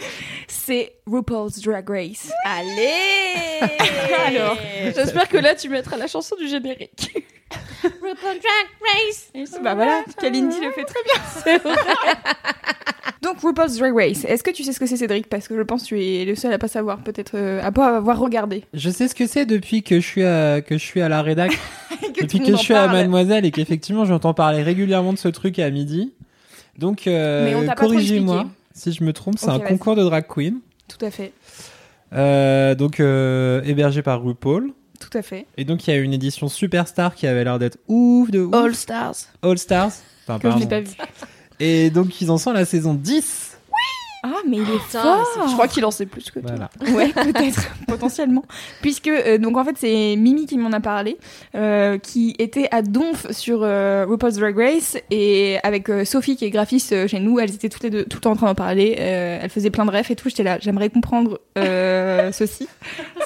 c'est 0.48 0.94
RuPaul's 1.06 1.60
Drag 1.60 1.88
Race. 1.88 2.32
Allez 2.44 3.60
Alors, 4.26 4.56
J'espère 4.94 5.28
que 5.28 5.38
là, 5.38 5.54
tu 5.54 5.68
mettras 5.68 5.96
la 5.96 6.06
chanson 6.06 6.36
du 6.36 6.48
générique. 6.48 7.12
RuPaul 7.82 8.14
Drag 8.22 8.66
Race 8.80 9.32
Bah 9.62 9.74
voilà, 9.74 10.02
Kalindi 10.20 10.60
le 10.60 10.70
fait 10.70 10.84
très 10.84 11.00
bien. 11.04 11.60
Donc 13.22 13.40
RuPaul's 13.40 13.76
Drag 13.76 13.94
Race, 13.94 14.24
est-ce 14.24 14.42
que 14.42 14.50
tu 14.50 14.64
sais 14.64 14.72
ce 14.72 14.80
que 14.80 14.86
c'est 14.86 14.96
Cédric? 14.96 15.28
Parce 15.28 15.46
que 15.46 15.56
je 15.56 15.62
pense 15.62 15.82
que 15.82 15.88
tu 15.88 16.02
es 16.02 16.24
le 16.24 16.34
seul 16.34 16.52
à 16.52 16.58
pas 16.58 16.68
savoir, 16.68 17.02
peut-être 17.02 17.32
euh, 17.34 17.60
à 17.62 17.70
pas 17.70 17.96
avoir 17.96 18.18
regardé. 18.18 18.64
Je 18.72 18.88
sais 18.88 19.08
ce 19.08 19.14
que 19.14 19.26
c'est 19.26 19.44
depuis 19.46 19.82
que 19.82 20.00
je 20.00 20.06
suis 20.06 20.24
à, 20.24 20.62
que 20.62 20.78
je 20.78 20.84
suis 20.84 21.00
à 21.02 21.08
la 21.08 21.22
rédac, 21.22 21.52
Que 22.14 22.22
depuis 22.22 22.40
que 22.40 22.52
je 22.52 22.56
suis 22.56 22.74
à. 22.74 22.88
Mademoiselle 22.88 23.44
et 23.44 23.50
qu'effectivement 23.50 24.04
j'entends 24.04 24.34
parler 24.34 24.62
régulièrement 24.62 25.12
de 25.12 25.18
ce 25.18 25.28
truc 25.28 25.58
à 25.58 25.68
midi. 25.70 26.12
Donc, 26.80 27.06
euh, 27.06 27.66
corrigez-moi 27.76 28.46
si 28.72 28.92
je 28.92 29.04
me 29.04 29.12
trompe, 29.12 29.38
c'est 29.38 29.50
un 29.50 29.58
concours 29.60 29.94
de 29.96 30.02
drag 30.02 30.24
queen. 30.26 30.60
Tout 30.88 31.04
à 31.04 31.10
fait, 31.10 31.32
Euh, 32.12 32.74
donc, 32.74 32.98
euh, 32.98 33.62
hébergé 33.64 34.02
par 34.02 34.22
RuPaul. 34.22 34.72
tout 34.98 35.16
à 35.16 35.22
fait. 35.22 35.46
Et 35.56 35.64
donc, 35.64 35.86
il 35.86 35.90
y 35.90 35.92
a 35.92 35.96
une 35.98 36.12
édition 36.14 36.48
Superstar 36.48 37.14
qui 37.14 37.26
avait 37.26 37.44
l'air 37.44 37.58
d'être 37.58 37.78
ouf 37.86 38.30
de 38.30 38.40
ouf. 38.40 38.54
All 38.54 38.74
Stars. 38.74 39.14
All 39.42 39.58
Stars. 39.58 39.92
Enfin, 40.26 40.38
Que 40.38 40.50
je 40.50 40.56
n'ai 40.56 40.66
pas 40.66 40.80
vu. 40.80 40.88
Et 41.60 41.90
donc, 41.90 42.20
ils 42.20 42.30
en 42.30 42.38
sont 42.38 42.50
à 42.50 42.54
la 42.54 42.64
saison 42.64 42.94
10. 42.94 43.49
Ah, 44.22 44.28
mais 44.46 44.58
il 44.58 44.62
est 44.62 44.78
Putain, 44.86 45.02
fort 45.02 45.48
Je 45.48 45.52
crois 45.54 45.66
qu'il 45.68 45.84
en 45.84 45.90
sait 45.90 46.06
plus 46.06 46.30
que 46.30 46.40
toi. 46.40 46.50
Ouais, 46.94 47.08
peut-être, 47.08 47.62
potentiellement. 47.88 48.44
Puisque, 48.82 49.08
euh, 49.08 49.38
donc 49.38 49.56
en 49.56 49.64
fait, 49.64 49.76
c'est 49.78 50.14
Mimi 50.16 50.46
qui 50.46 50.58
m'en 50.58 50.72
a 50.72 50.80
parlé, 50.80 51.16
euh, 51.54 51.98
qui 51.98 52.34
était 52.38 52.68
à 52.70 52.82
Donf 52.82 53.30
sur 53.32 53.60
euh, 53.62 54.04
RuPaul's 54.08 54.36
Drag 54.36 54.56
Race, 54.58 54.96
et 55.10 55.58
avec 55.62 55.88
euh, 55.88 56.04
Sophie, 56.04 56.36
qui 56.36 56.44
est 56.44 56.50
graphiste 56.50 56.92
euh, 56.92 57.08
chez 57.08 57.18
nous, 57.20 57.38
elles 57.38 57.54
étaient 57.54 57.68
toutes 57.68 57.82
les 57.82 57.90
deux 57.90 58.04
tout 58.04 58.18
le 58.18 58.20
temps 58.20 58.32
en 58.32 58.36
train 58.36 58.46
d'en 58.46 58.54
parler, 58.54 58.96
euh, 58.98 59.38
elles 59.42 59.50
faisaient 59.50 59.70
plein 59.70 59.84
de 59.86 59.90
refs 59.90 60.10
et 60.10 60.16
tout, 60.16 60.28
j'étais 60.28 60.42
là, 60.42 60.58
j'aimerais 60.60 60.90
comprendre 60.90 61.40
euh, 61.58 62.30
ceci, 62.32 62.68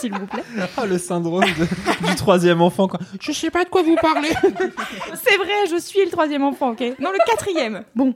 s'il 0.00 0.12
vous 0.12 0.26
plaît. 0.26 0.44
Oh, 0.80 0.86
le 0.88 0.98
syndrome 0.98 1.44
de- 1.44 2.06
du 2.08 2.14
troisième 2.16 2.60
enfant, 2.62 2.86
quoi. 2.88 3.00
Je 3.20 3.32
sais 3.32 3.50
pas 3.50 3.64
de 3.64 3.68
quoi 3.70 3.82
vous 3.82 3.96
parlez. 4.00 4.28
C'est 4.30 5.36
vrai, 5.36 5.66
je 5.70 5.80
suis 5.80 6.04
le 6.04 6.10
troisième 6.10 6.44
enfant, 6.44 6.70
ok 6.70 6.80
Non, 7.00 7.10
le 7.10 7.18
quatrième. 7.30 7.82
Bon. 7.94 8.14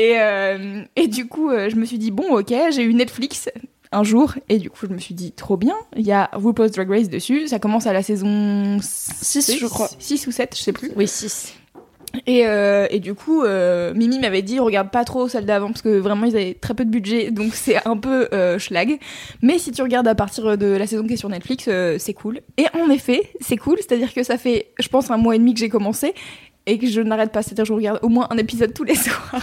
Et, 0.00 0.14
euh, 0.18 0.82
et 0.96 1.08
du 1.08 1.26
coup, 1.26 1.50
euh, 1.50 1.68
je 1.68 1.76
me 1.76 1.84
suis 1.84 1.98
dit, 1.98 2.10
bon, 2.10 2.38
ok, 2.38 2.54
j'ai 2.70 2.82
eu 2.82 2.94
Netflix. 2.94 3.50
un 3.92 4.04
jour 4.04 4.34
et 4.48 4.58
du 4.58 4.70
coup 4.70 4.86
je 4.86 4.92
me 4.92 4.98
suis 4.98 5.16
dit 5.16 5.32
trop 5.32 5.56
bien. 5.56 5.74
Il 5.96 6.06
y 6.06 6.12
a 6.12 6.30
RuPaul's 6.32 6.70
Drag 6.70 6.88
Race 6.88 7.08
dessus. 7.08 7.48
Ça 7.48 7.58
commence 7.58 7.88
à 7.88 7.92
la 7.92 8.04
saison 8.04 8.78
6 8.80 9.58
je 9.60 9.66
crois. 9.66 9.90
6 9.98 10.28
ou 10.28 10.30
7, 10.30 10.56
je 10.56 10.62
sais 10.62 10.72
plus. 10.72 10.92
Oui, 10.94 11.08
6. 11.08 11.54
Et, 12.26 12.46
euh, 12.46 12.86
et 12.90 12.98
du 12.98 13.14
coup, 13.14 13.42
euh, 13.42 13.92
Mimi 13.94 14.18
m'avait 14.18 14.42
dit 14.42 14.58
regarde 14.58 14.90
pas 14.90 15.04
trop 15.04 15.28
celle 15.28 15.44
d'avant 15.44 15.68
parce 15.68 15.82
que 15.82 15.98
vraiment 15.98 16.26
ils 16.26 16.36
avaient 16.36 16.54
très 16.54 16.74
peu 16.74 16.84
de 16.84 16.90
budget, 16.90 17.30
donc 17.30 17.54
c'est 17.54 17.86
un 17.86 17.96
peu 17.96 18.28
euh, 18.32 18.58
schlag. 18.58 18.98
Mais 19.42 19.58
si 19.58 19.70
tu 19.72 19.82
regardes 19.82 20.08
à 20.08 20.14
partir 20.14 20.56
de 20.56 20.66
la 20.66 20.86
saison 20.86 21.06
qui 21.06 21.14
est 21.14 21.16
sur 21.16 21.28
Netflix, 21.28 21.68
c'est 21.98 22.14
cool. 22.14 22.40
Et 22.56 22.66
en 22.74 22.90
effet, 22.90 23.22
c'est 23.40 23.56
cool, 23.56 23.76
c'est-à-dire 23.78 24.12
que 24.14 24.22
ça 24.22 24.38
fait, 24.38 24.72
je 24.78 24.88
pense, 24.88 25.10
un 25.10 25.16
mois 25.16 25.36
et 25.36 25.38
demi 25.38 25.54
que 25.54 25.60
j'ai 25.60 25.68
commencé 25.68 26.14
et 26.66 26.78
que 26.78 26.86
je 26.86 27.00
n'arrête 27.00 27.32
pas, 27.32 27.42
c'est-à-dire 27.42 27.64
que 27.64 27.68
je 27.68 27.72
regarde 27.72 27.98
au 28.02 28.08
moins 28.08 28.26
un 28.30 28.36
épisode 28.36 28.72
tous 28.74 28.84
les 28.84 28.94
soirs. 28.96 29.42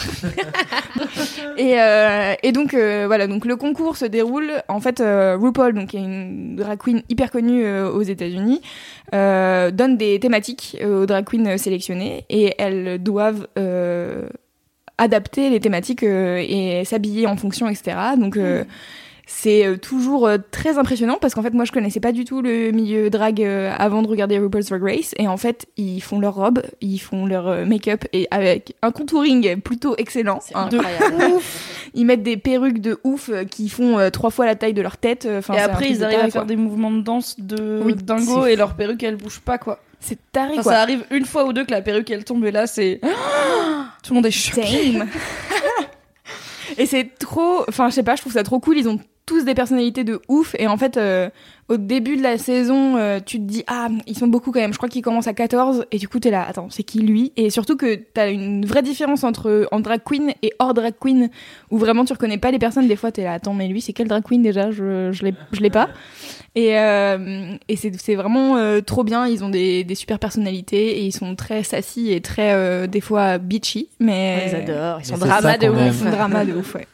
et, 1.58 1.80
euh, 1.80 2.36
donc 2.54 2.74
euh, 2.74 3.06
voilà, 3.08 3.28
donc 3.28 3.46
le 3.46 3.56
concours 3.56 3.98
se 3.98 4.06
déroule. 4.06 4.52
En 4.68 4.80
fait, 4.80 5.02
euh, 5.02 5.38
RuPaul, 5.38 5.74
donc 5.74 5.90
qui 5.90 5.98
est 5.98 6.02
une 6.02 6.56
drag 6.56 6.80
queen 6.80 7.02
hyper 7.10 7.32
connue 7.32 7.68
aux 7.70 8.04
États-Unis, 8.04 8.62
donne 9.12 9.98
des 9.98 10.20
thématiques 10.20 10.78
aux 10.86 11.06
drag 11.06 11.26
queens 11.26 11.58
sélectionnées 11.58 12.26
et 12.30 12.54
elles 12.58 13.02
doivent 13.02 13.48
adapter 14.98 15.50
les 15.50 15.60
thématiques 15.60 16.04
et 16.04 16.84
s'habiller 16.86 17.28
en 17.28 17.38
fonction, 17.38 17.68
etc. 17.68 17.98
Donc 18.18 18.38
euh, 18.38 18.64
c'est 19.30 19.66
euh, 19.66 19.76
toujours 19.76 20.26
euh, 20.26 20.38
très 20.52 20.78
impressionnant 20.78 21.18
parce 21.20 21.36
qu'en 21.36 21.44
fait 21.44 21.54
moi 21.54 21.66
je 21.66 21.74
connaissais 21.74 22.00
pas 22.00 22.14
du 22.14 22.24
tout 22.24 22.42
le 22.42 22.72
milieu 22.72 23.10
drag 23.10 23.44
euh, 23.44 23.74
avant 23.78 24.02
de 24.02 24.08
regarder 24.08 24.40
RuPaul's 24.40 24.68
Drag 24.70 24.82
Race 24.82 25.14
et 25.18 25.28
en 25.28 25.36
fait 25.36 25.68
ils 25.76 26.00
font 26.00 26.20
leur 26.20 26.34
robe, 26.36 26.62
ils 26.80 26.98
font 26.98 27.26
leur 27.26 27.66
make-up 27.66 28.06
et 28.14 28.30
avec 28.32 28.76
un 28.82 28.92
contouring 28.92 29.60
plutôt 29.60 29.96
excellent. 29.98 30.40
C'est 30.42 30.56
incroyable. 30.56 31.42
Ils 31.94 32.06
mettent 32.06 32.24
des 32.24 32.38
perruques 32.38 32.80
de 32.80 33.00
ouf 33.04 33.32
qui 33.50 33.70
font 33.70 33.98
trois 34.12 34.30
fois 34.30 34.46
la 34.46 34.56
taille 34.56 34.74
de 34.74 34.82
leur 34.82 34.98
tête. 34.98 35.28
Enfin, 35.38 35.56
et 35.56 35.60
après, 35.60 35.90
ils 35.90 36.04
arrivent 36.04 36.20
à 36.20 36.30
faire 36.30 36.42
quoi. 36.42 36.46
des 36.46 36.56
mouvements 36.56 36.92
de 36.92 37.02
danse 37.02 37.40
de 37.40 37.82
Oui, 37.84 37.96
dingo 37.96 38.46
et 38.46 38.56
leur 38.56 38.76
perruque 38.76 39.02
elle 39.04 39.16
bouge 39.16 39.40
pas 39.40 39.58
quoi. 39.58 39.80
C'est 40.00 40.20
taré 40.32 40.54
Enfin, 40.54 40.64
quoi. 40.64 40.72
ça 40.74 40.82
arrive 40.82 41.06
une 41.12 41.26
fois 41.26 41.46
ou 41.46 41.54
deux 41.54 41.66
que 41.66 41.72
la 41.72 41.82
perruque 41.82 42.12
elle 42.12 42.24
tombe 42.24 42.46
et 42.46 42.52
là 42.52 42.68
c'est 42.68 43.00
tout 44.04 44.12
le 44.12 44.16
monde 44.16 44.26
est 44.26 44.32
choqué. 44.32 44.94
Same. 44.94 45.08
et 46.78 46.86
c'est 46.86 47.10
trop. 47.18 47.64
Enfin, 47.68 47.90
je 47.90 47.96
sais 47.96 48.04
pas, 48.04 48.16
je 48.16 48.22
trouve 48.22 48.34
ça 48.34 48.44
trop 48.44 48.60
cool. 48.60 48.78
Ils 48.78 48.88
ont 48.88 49.00
tous 49.28 49.44
des 49.44 49.54
personnalités 49.54 50.04
de 50.04 50.20
ouf. 50.30 50.56
Et 50.58 50.68
en 50.68 50.78
fait, 50.78 50.96
euh, 50.98 51.30
au 51.68 51.76
début 51.76 52.16
de 52.16 52.24
la 52.24 52.38
saison, 52.38 52.96
euh, 52.96 53.20
tu 53.24 53.38
te 53.38 53.44
dis, 53.44 53.64
ah, 53.68 53.90
ils 54.08 54.18
sont 54.18 54.28
beaucoup 54.28 54.52
quand 54.54 54.62
même. 54.62 54.72
Je 54.72 54.78
crois 54.78 54.88
qu'ils 54.90 55.02
commencent 55.04 55.28
à 55.28 55.34
14. 55.34 55.86
Et 55.92 55.98
du 55.98 56.08
coup, 56.08 56.20
t'es 56.20 56.32
là, 56.32 56.46
attends, 56.48 56.70
c'est 56.70 56.84
qui 56.84 57.00
lui? 57.00 57.34
Et 57.36 57.50
surtout 57.50 57.76
que 57.76 57.96
t'as 57.96 58.32
une 58.32 58.66
vraie 58.66 58.82
différence 58.82 59.26
entre 59.26 59.68
en 59.72 59.82
drag 59.82 60.00
queen 60.04 60.34
et 60.42 60.54
hors 60.60 60.74
drag 60.74 60.94
queen, 61.00 61.30
où 61.70 61.78
vraiment 61.78 62.06
tu 62.06 62.14
reconnais 62.14 62.38
pas 62.38 62.52
les 62.52 62.58
personnes. 62.58 62.88
Des 62.88 62.96
fois, 62.96 63.12
t'es 63.12 63.24
là, 63.26 63.34
attends, 63.34 63.54
mais 63.54 63.68
lui, 63.68 63.82
c'est 63.82 63.92
quel 63.92 64.08
drag 64.08 64.24
queen 64.24 64.42
déjà? 64.42 64.72
Je, 64.72 65.12
je 65.12 65.24
l'ai 65.26 65.34
je 65.52 65.60
l'ai 65.60 65.70
pas. 65.70 65.90
Et, 66.56 66.80
euh, 66.80 67.54
et 67.68 67.76
c'est 67.76 67.92
c'est 68.00 68.16
vraiment 68.16 68.56
euh, 68.56 68.80
trop 68.80 69.04
bien. 69.04 69.28
Ils 69.28 69.44
ont 69.44 69.50
des, 69.50 69.84
des 69.84 69.96
super 69.96 70.20
personnalités 70.20 71.00
et 71.00 71.02
ils 71.06 71.12
sont 71.12 71.36
très 71.36 71.64
sassy 71.64 72.14
et 72.14 72.22
très, 72.22 72.54
euh, 72.54 72.88
des 72.88 73.02
fois, 73.02 73.40
bitchy. 73.40 73.90
Mais 74.00 74.40
On 74.42 74.46
les 74.48 74.56
adore. 74.72 75.00
Ils 75.02 75.06
sont 75.06 75.18
drama 75.18 75.58
de 75.58 75.68
ouf. 75.68 75.78
aime. 75.78 75.88
Ils 75.88 75.94
font 75.94 76.10
drama 76.10 76.46
de 76.46 76.54
ouf, 76.54 76.76
ouais. 76.76 76.88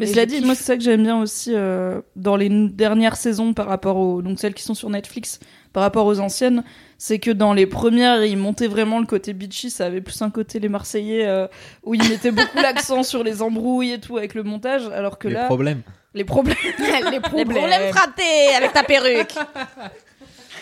Mais 0.00 0.06
cela 0.06 0.26
dit, 0.26 0.40
moi 0.40 0.54
c'est 0.54 0.64
ça 0.64 0.76
que 0.76 0.82
j'aime 0.82 1.02
bien 1.02 1.20
aussi 1.20 1.52
euh, 1.54 2.00
dans 2.16 2.36
les 2.36 2.48
dernières 2.48 3.16
saisons 3.16 3.54
par 3.54 3.66
rapport 3.66 3.96
aux 3.96 4.22
donc 4.22 4.40
celles 4.40 4.54
qui 4.54 4.62
sont 4.62 4.74
sur 4.74 4.90
Netflix 4.90 5.38
par 5.72 5.82
rapport 5.82 6.06
aux 6.06 6.18
anciennes, 6.18 6.64
c'est 6.98 7.18
que 7.18 7.30
dans 7.30 7.54
les 7.54 7.66
premières 7.66 8.24
ils 8.24 8.36
montaient 8.36 8.66
vraiment 8.66 8.98
le 8.98 9.06
côté 9.06 9.32
bitchy, 9.32 9.70
ça 9.70 9.86
avait 9.86 10.00
plus 10.00 10.20
un 10.22 10.30
côté 10.30 10.58
les 10.58 10.68
Marseillais 10.68 11.26
euh, 11.26 11.46
où 11.84 11.94
ils 11.94 12.08
mettaient 12.08 12.32
beaucoup 12.32 12.58
l'accent 12.60 13.02
sur 13.02 13.22
les 13.22 13.40
embrouilles 13.42 13.92
et 13.92 14.00
tout 14.00 14.16
avec 14.16 14.34
le 14.34 14.42
montage, 14.42 14.82
alors 14.88 15.18
que 15.18 15.28
Les 15.28 15.34
là 15.34 15.44
problèmes. 15.46 15.82
les 16.14 16.24
problèmes, 16.24 16.56
Les 16.78 17.10
Les 17.10 17.20
problèmes 17.20 17.92
fratés 17.92 18.54
avec 18.56 18.72
ta 18.72 18.82
perruque. 18.82 19.34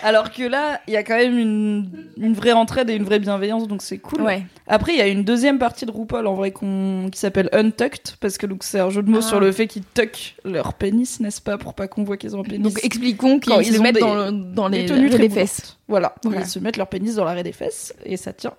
alors 0.03 0.31
que 0.31 0.43
là 0.43 0.81
il 0.87 0.95
y 0.95 0.97
a 0.97 1.03
quand 1.03 1.17
même 1.17 1.37
une, 1.39 1.91
une 2.17 2.35
vraie 2.35 2.53
entraide 2.53 2.89
et 2.91 2.95
une 2.95 3.05
vraie 3.05 3.19
bienveillance 3.19 3.67
donc 3.69 3.83
c'est 3.83 3.99
cool. 3.99 4.23
Ouais. 4.23 4.43
Après, 4.67 4.93
il 4.93 4.99
y 4.99 5.01
a 5.01 5.07
une 5.09 5.25
deuxième 5.25 5.59
partie 5.59 5.87
de 5.87 5.91
RuPaul 5.91 6.27
en 6.27 6.35
vrai 6.35 6.51
qu'on- 6.51 7.09
qui 7.11 7.19
s'appelle 7.19 7.49
Untucked 7.53 8.17
parce 8.21 8.37
que 8.39 8.47
donc 8.47 8.65
c'est 8.65 8.81
un 8.81 8.91
jeu 8.91 9.03
de 9.03 9.09
mots 9.11 9.19
Ah. 9.21 9.27
sur 9.27 9.41
le 9.41 9.51
fait 9.53 9.67
qu'ils 9.67 9.85
tuck 9.95 10.35
leur 10.45 10.75
pénis, 10.75 11.21
n'est-ce 11.21 11.41
pas, 11.41 11.57
pour 11.59 11.75
pas 11.75 11.89
qu'on 11.89 12.05
voit 12.05 12.17
qu'ils 12.17 12.37
ont 12.37 12.41
un 12.41 12.45
pénis. 12.45 12.61
Donc 12.63 12.85
expliquons 12.85 13.39
qu'ils 13.41 13.55
ils 13.61 13.75
se 13.77 13.81
mettent 13.81 13.95
des- 13.95 14.01
dans, 14.01 14.15
le- 14.15 14.31
dans 14.33 14.69
les 14.69 14.83
des 14.83 14.87
tenues 14.87 15.11
très 15.11 15.29
fesses. 15.29 15.79
Voilà, 15.89 16.15
Voilà. 16.23 16.41
ils 16.43 16.47
se 16.47 16.59
mettent 16.59 16.77
leur 16.77 16.89
pénis 16.89 17.15
dans 17.15 17.25
l'arrêt 17.25 17.43
des 17.43 17.53
fesses 17.53 17.95
et 18.05 18.17
ça 18.17 18.33
tient. 18.33 18.55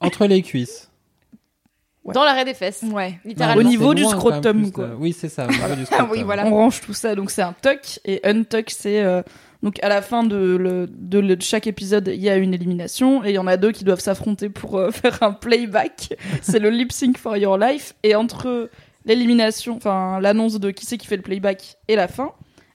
Entre 0.00 0.26
les 0.26 0.42
cuisses. 0.42 0.86
Dans 2.14 2.24
l'arrêt 2.24 2.44
des 2.44 2.54
fesses. 2.54 2.82
Ouais. 2.82 3.10
Non, 3.10 3.16
Littéralement. 3.24 3.60
Au 3.60 3.62
niveau 3.62 3.94
du 3.94 4.04
scrotum, 4.04 4.72
quoi. 4.72 4.84
euh, 4.84 4.94
Oui, 4.98 5.12
c'est 5.12 5.28
ça. 5.28 5.46
au 5.46 5.50
niveau 5.50 5.74
du 5.76 5.84
scrotum. 5.86 6.08
oui, 6.10 6.22
voilà. 6.22 6.46
On 6.46 6.50
range 6.50 6.80
tout 6.80 6.94
ça, 6.94 7.14
donc 7.14 7.30
c'est 7.30 7.42
un 7.42 7.54
tuck 7.62 8.00
et 8.04 8.20
untuck 8.26 8.70
c'est 8.70 9.02
euh, 9.02 9.22
donc 9.62 9.78
à 9.82 9.88
la 9.88 10.00
fin 10.02 10.22
de, 10.24 10.36
le, 10.56 10.86
de 10.88 11.18
le- 11.18 11.36
de 11.36 11.42
chaque 11.42 11.66
épisode 11.66 12.08
il 12.14 12.20
y 12.22 12.28
a 12.30 12.36
une 12.36 12.54
élimination 12.54 13.24
et 13.24 13.30
il 13.30 13.34
y 13.34 13.38
en 13.38 13.46
a 13.46 13.56
deux 13.56 13.72
qui 13.72 13.84
doivent 13.84 14.00
s'affronter 14.00 14.48
pour 14.48 14.78
euh, 14.78 14.90
faire 14.92 15.22
un 15.22 15.32
playback. 15.32 16.14
c'est 16.42 16.58
le 16.58 16.70
lip 16.70 16.92
sync 16.92 17.18
for 17.18 17.36
your 17.36 17.58
life 17.58 17.94
et 18.02 18.14
entre 18.14 18.70
l'élimination, 19.04 19.76
enfin 19.76 20.18
l'annonce 20.20 20.58
de 20.60 20.70
qui 20.70 20.86
c'est 20.86 20.98
qui 20.98 21.06
fait 21.06 21.16
le 21.16 21.22
playback 21.22 21.76
et 21.88 21.96
la 21.96 22.08
fin. 22.08 22.32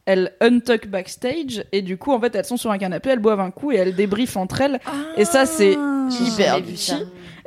Elles 0.07 0.33
untuck 0.39 0.87
backstage 0.87 1.63
et 1.71 1.81
du 1.81 1.97
coup 1.97 2.11
en 2.11 2.19
fait 2.19 2.35
elles 2.35 2.45
sont 2.45 2.57
sur 2.57 2.69
un 2.69 2.77
canapé, 2.77 3.09
elles 3.09 3.17
boivent 3.19 3.39
un 3.39 3.49
coup 3.49 3.71
et 3.71 3.75
elles 3.77 3.95
débriefent 3.95 4.37
entre 4.37 4.61
elles 4.61 4.79
Et 5.17 5.25
ça, 5.25 5.47
c'est 5.47 5.75
hyper 6.11 6.61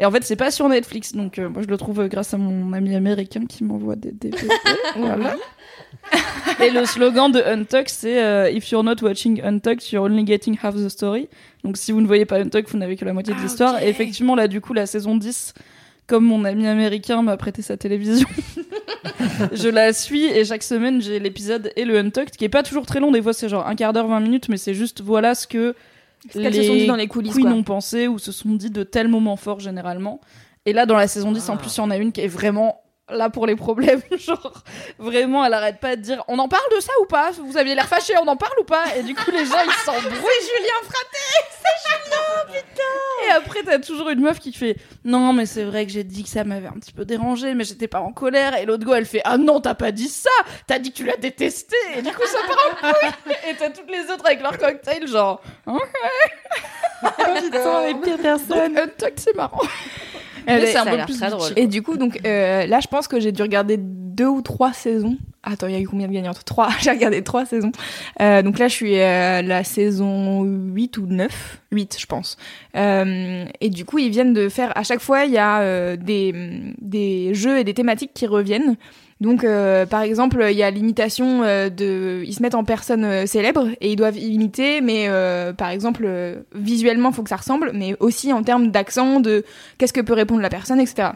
Et 0.01 0.05
en 0.05 0.11
fait, 0.13 0.23
c'est 0.23 0.37
pas 0.37 0.51
sur 0.53 0.69
Netflix, 0.69 1.13
donc 1.13 1.39
euh, 1.39 1.49
moi 1.49 1.63
je 1.63 1.67
le 1.67 1.77
trouve 1.77 2.01
euh, 2.01 2.09
grâce 2.09 2.33
à 2.33 2.39
mon 2.39 2.73
ami 2.73 2.95
américain 2.95 3.47
qui 3.49 3.65
m'envoie 3.65 3.97
des 3.97 4.13
DVD. 4.13 4.47
voilà. 4.97 5.35
Et 6.65 6.71
le 6.71 6.85
slogan 6.85 7.33
de 7.33 7.41
Untucked, 7.41 7.89
c'est 7.89 8.23
euh, 8.23 8.49
If 8.51 8.71
you're 8.71 8.85
not 8.85 8.97
watching 9.03 9.43
Untucked, 9.43 9.91
you're 9.91 10.05
only 10.05 10.25
getting 10.25 10.57
half 10.63 10.77
the 10.77 10.89
story. 10.89 11.29
Donc 11.65 11.77
si 11.77 11.91
vous 11.91 12.01
ne 12.01 12.07
voyez 12.07 12.27
pas 12.27 12.39
Untucked, 12.39 12.69
vous 12.71 12.79
n'avez 12.79 12.95
que 12.97 13.05
la 13.05 13.13
moitié 13.13 13.35
de 13.35 13.39
Ah, 13.41 13.43
l'histoire. 13.43 13.83
Et 13.83 13.89
effectivement, 13.89 14.37
là, 14.37 14.47
du 14.47 14.61
coup, 14.61 14.73
la 14.73 14.87
saison 14.87 15.17
10, 15.17 15.55
comme 16.07 16.25
mon 16.25 16.45
ami 16.45 16.69
américain 16.69 17.23
m'a 17.23 17.37
prêté 17.37 17.63
sa 17.63 17.77
télévision, 17.77 18.29
je 19.53 19.69
la 19.69 19.93
suis 19.93 20.27
et 20.27 20.45
chaque 20.45 20.63
semaine 20.63 21.03
j'ai 21.03 21.19
l'épisode 21.19 21.73
et 21.75 21.85
le 21.85 21.99
Untucked, 21.99 22.37
qui 22.37 22.45
est 22.45 22.49
pas 22.49 22.63
toujours 22.63 22.87
très 22.87 23.01
long. 23.01 23.11
Des 23.11 23.21
fois, 23.21 23.33
c'est 23.33 23.49
genre 23.49 23.67
un 23.67 23.75
quart 23.75 23.93
d'heure, 23.93 24.07
20 24.07 24.21
minutes, 24.21 24.49
mais 24.49 24.59
c'est 24.59 24.75
juste 24.75 25.01
voilà 25.01 25.35
ce 25.35 25.49
que 25.49 25.75
Ce 26.33 26.39
qu'elles 26.39 26.55
se 26.55 26.63
sont 26.65 26.75
dit 26.75 26.87
dans 26.87 26.97
les 26.97 27.09
coulisses. 27.09 27.39
quoi. 27.39 27.51
ont 27.51 27.63
pensé 27.63 28.09
ou 28.09 28.19
se 28.19 28.33
sont 28.33 28.51
dit 28.51 28.71
de 28.71 28.83
tels 28.83 29.09
moments 29.09 29.37
forts 29.37 29.61
généralement. 29.61 30.21
Et 30.67 30.73
là, 30.73 30.85
dans 30.87 30.97
la 30.97 31.09
saison 31.09 31.33
10, 31.33 31.49
en 31.49 31.57
plus, 31.57 31.75
il 31.77 31.79
y 31.79 31.81
en 31.81 31.91
a 31.91 31.97
une 31.97 32.13
qui 32.13 32.21
est 32.21 32.29
vraiment 32.29 32.83
là 33.09 33.31
pour 33.31 33.47
les 33.47 33.57
problèmes. 33.57 34.03
Genre, 34.19 34.63
vraiment, 34.99 35.45
elle 35.45 35.55
arrête 35.55 35.81
pas 35.81 35.97
de 35.97 36.03
dire 36.03 36.23
on 36.29 36.39
en 36.39 36.49
parle 36.49 36.69
de 36.77 36.81
ça 36.81 36.93
ou 37.01 37.07
pas? 37.07 37.31
Vous 37.31 37.57
aviez 37.57 37.75
l'air 37.75 37.89
fâché, 37.89 38.13
on 38.23 38.29
en 38.29 38.37
parle 38.37 38.53
ou 38.61 38.65
pas? 38.65 38.97
Et 38.97 39.03
du 39.03 39.15
coup, 39.15 39.31
les 39.31 39.45
gens, 39.47 39.63
ils 39.65 39.85
s'embrouillent. 39.85 40.13
Julien 40.13 40.81
Fraté 40.83 41.25
C'est 41.51 41.89
Julien, 41.89 42.08
Et 43.27 43.31
après, 43.31 43.63
t'as 43.63 43.79
toujours 43.79 44.09
une 44.11 44.21
meuf 44.21 44.39
qui 44.39 44.53
fait 44.53 44.77
non, 45.05 45.33
mais 45.33 45.47
c'est 45.47 45.65
vrai 45.65 45.87
que 45.87 45.93
j'ai 45.93 46.05
dit 46.05 46.23
que 46.23 46.29
ça 46.29 46.45
m'avait 46.45 46.69
un 46.69 46.73
petit 46.73 46.93
peu 46.93 47.05
dérangé, 47.05 47.55
mais 47.55 47.65
j'étais 47.65 47.89
pas 47.89 48.01
en 48.01 48.13
colère. 48.13 48.57
Et 48.57 48.65
l'autre 48.65 48.85
go, 48.85 48.95
elle 48.95 49.07
fait 49.07 49.23
ah 49.25 49.37
non, 49.39 49.61
t'as 49.61 49.75
pas 49.75 49.93
dit 49.93 50.09
ça 50.09 50.31
T'as 50.67 50.79
dit 50.79 50.93
que 50.93 50.97
tu 50.97 51.05
l'as 51.05 51.17
détesté 51.17 51.77
Et 51.97 52.03
du 52.03 52.11
coup, 52.11 52.27
ça 52.27 52.39
part 52.47 52.59
en 52.71 52.93
couille 52.93 53.35
Et 53.49 53.55
t'as 53.57 53.71
toutes 53.71 53.91
les 53.91 54.11
autres 54.13 54.27
avec 54.27 54.41
leur 54.41 54.57
cocktail, 54.59 55.07
genre 55.07 55.43
Putain, 57.01 57.87
les 57.87 57.95
pires 57.95 58.19
personnes. 58.19 58.75
donc, 58.75 58.85
Untucked, 58.85 59.21
c'est 59.21 59.37
marrant. 59.37 59.63
Mais 60.49 60.67
c'est 60.67 60.79
un 60.79 60.85
peu 60.87 61.05
plus 61.05 61.19
très 61.19 61.31
drôle. 61.31 61.53
Et 61.57 61.67
du 61.67 61.83
coup, 61.83 61.97
donc 61.97 62.21
euh, 62.27 62.67
là, 62.67 62.81
je 62.81 62.89
pense 62.89 63.09
que 63.09 63.21
j'ai 63.21 63.33
dû 63.33 63.43
regarder 63.43 63.79
deux 63.79 64.27
ou 64.27 64.43
trois 64.43 64.73
saisons. 64.73 65.17
Attends, 65.45 65.69
il 65.69 65.75
y 65.75 65.77
a 65.77 65.81
eu 65.81 65.87
combien 65.87 66.09
de 66.09 66.13
gagnantes 66.13 66.45
Trois. 66.45 66.69
j'ai 66.81 66.91
regardé 66.91 67.23
trois 67.23 67.47
saisons. 67.47 67.71
Euh, 68.21 68.43
donc 68.43 68.59
là, 68.59 68.67
je 68.67 68.75
suis 68.75 69.01
à 69.01 69.43
la 69.43 69.63
saison 69.63 70.43
8 70.43 70.99
ou 70.99 71.07
9. 71.07 71.61
8, 71.71 71.97
je 72.01 72.07
pense. 72.07 72.37
Euh, 72.77 73.45
et 73.61 73.71
du 73.71 73.85
coup, 73.85 73.99
ils 73.99 74.11
viennent 74.11 74.35
de 74.35 74.49
faire... 74.49 74.77
À 74.77 74.83
chaque 74.83 75.01
fois, 75.01 75.25
il 75.25 75.33
y 75.33 75.39
a 75.39 75.61
euh, 75.61 75.97
des, 75.97 76.35
des 76.81 77.33
jeux 77.35 77.59
et 77.59 77.65
des 77.65 77.75
thématiques 77.75 78.11
qui 78.13 78.27
reviennent. 78.27 78.77
Donc, 79.21 79.43
euh, 79.43 79.85
par 79.85 80.03
exemple, 80.03 80.47
il 80.49 80.57
y 80.57 80.63
a 80.63 80.71
l'imitation 80.71 81.43
euh, 81.43 81.71
de... 81.71 82.23
Ils 82.25 82.35
se 82.35 82.43
mettent 82.43 82.55
en 82.55 82.65
personne 82.65 83.05
euh, 83.05 83.27
célèbre 83.27 83.69
et 83.81 83.91
ils 83.91 83.97
doivent 83.97 84.19
imiter, 84.19 84.81
mais 84.81 85.09
par 85.57 85.71
exemple, 85.71 86.09
visuellement, 86.55 87.13
faut 87.13 87.23
que 87.23 87.29
ça 87.29 87.37
ressemble, 87.37 87.73
mais 87.75 87.97
aussi 88.01 88.33
en 88.33 88.43
termes 88.43 88.71
d'accent, 88.71 89.21
de 89.21 89.45
qu'est-ce 89.79 89.93
que 89.93 90.01
peut 90.01 90.15
répondre 90.15 90.41
la 90.41 90.51
personne, 90.51 90.81
etc. 90.81 91.11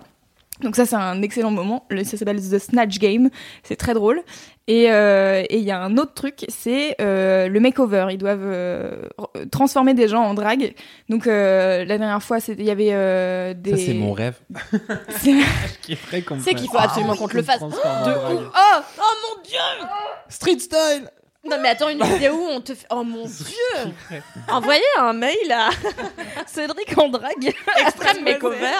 Donc 0.62 0.76
ça, 0.76 0.86
c'est 0.86 0.96
un 0.96 1.20
excellent 1.22 1.50
moment. 1.50 1.84
Le- 1.90 2.04
Ça 2.04 2.16
s'appelle 2.16 2.36
The 2.40 2.58
Snatch 2.58 2.98
Game. 2.98 3.30
C'est 3.62 3.76
très 3.76 3.94
drôle. 3.94 4.22
Et 4.68 4.92
euh, 4.92 5.42
et 5.50 5.58
il 5.58 5.64
y 5.64 5.72
a 5.72 5.80
un 5.80 5.96
autre 5.96 6.14
truc, 6.14 6.44
c'est 6.48 6.94
euh, 7.00 7.48
le 7.48 7.58
makeover. 7.58 8.06
Ils 8.10 8.18
doivent 8.18 8.38
euh, 8.44 9.02
transformer 9.50 9.92
des 9.94 10.06
gens 10.06 10.22
en 10.22 10.34
drague. 10.34 10.74
Donc 11.08 11.26
euh, 11.26 11.84
la 11.84 11.98
dernière 11.98 12.22
fois, 12.22 12.38
c'était- 12.38 12.62
il 12.62 12.68
y 12.68 12.70
avait 12.70 12.90
euh, 12.92 13.54
des... 13.54 13.72
Ça, 13.72 13.76
c'est 13.86 13.94
mon 13.94 14.12
rêve. 14.12 14.36
C'est- 15.08 15.34
qu'il 15.82 16.68
faut 16.68 16.78
absolument 16.78 17.16
qu'on 17.16 17.26
te 17.28 17.36
le 17.36 17.42
fasse. 17.42 17.60
De. 17.60 17.66
Oh, 17.68 18.50
oh 18.54 19.14
mon 19.36 19.42
dieu 19.42 19.58
Street 20.28 20.58
style 20.60 21.10
Non 21.48 21.56
mais 21.60 21.70
attends, 21.70 21.88
une 21.88 22.02
vidéo 22.04 22.34
où 22.34 22.46
on 22.50 22.60
te 22.60 22.74
fait... 22.74 22.86
Oh 22.90 23.02
mon 23.02 23.24
dieu 23.26 23.92
Envoyez 24.48 24.80
un 25.00 25.12
mail 25.12 25.50
à 25.50 25.70
Cédric 26.46 26.96
en 26.96 27.08
drague. 27.08 27.52
Extreme 27.80 28.22
Makeover. 28.24 28.78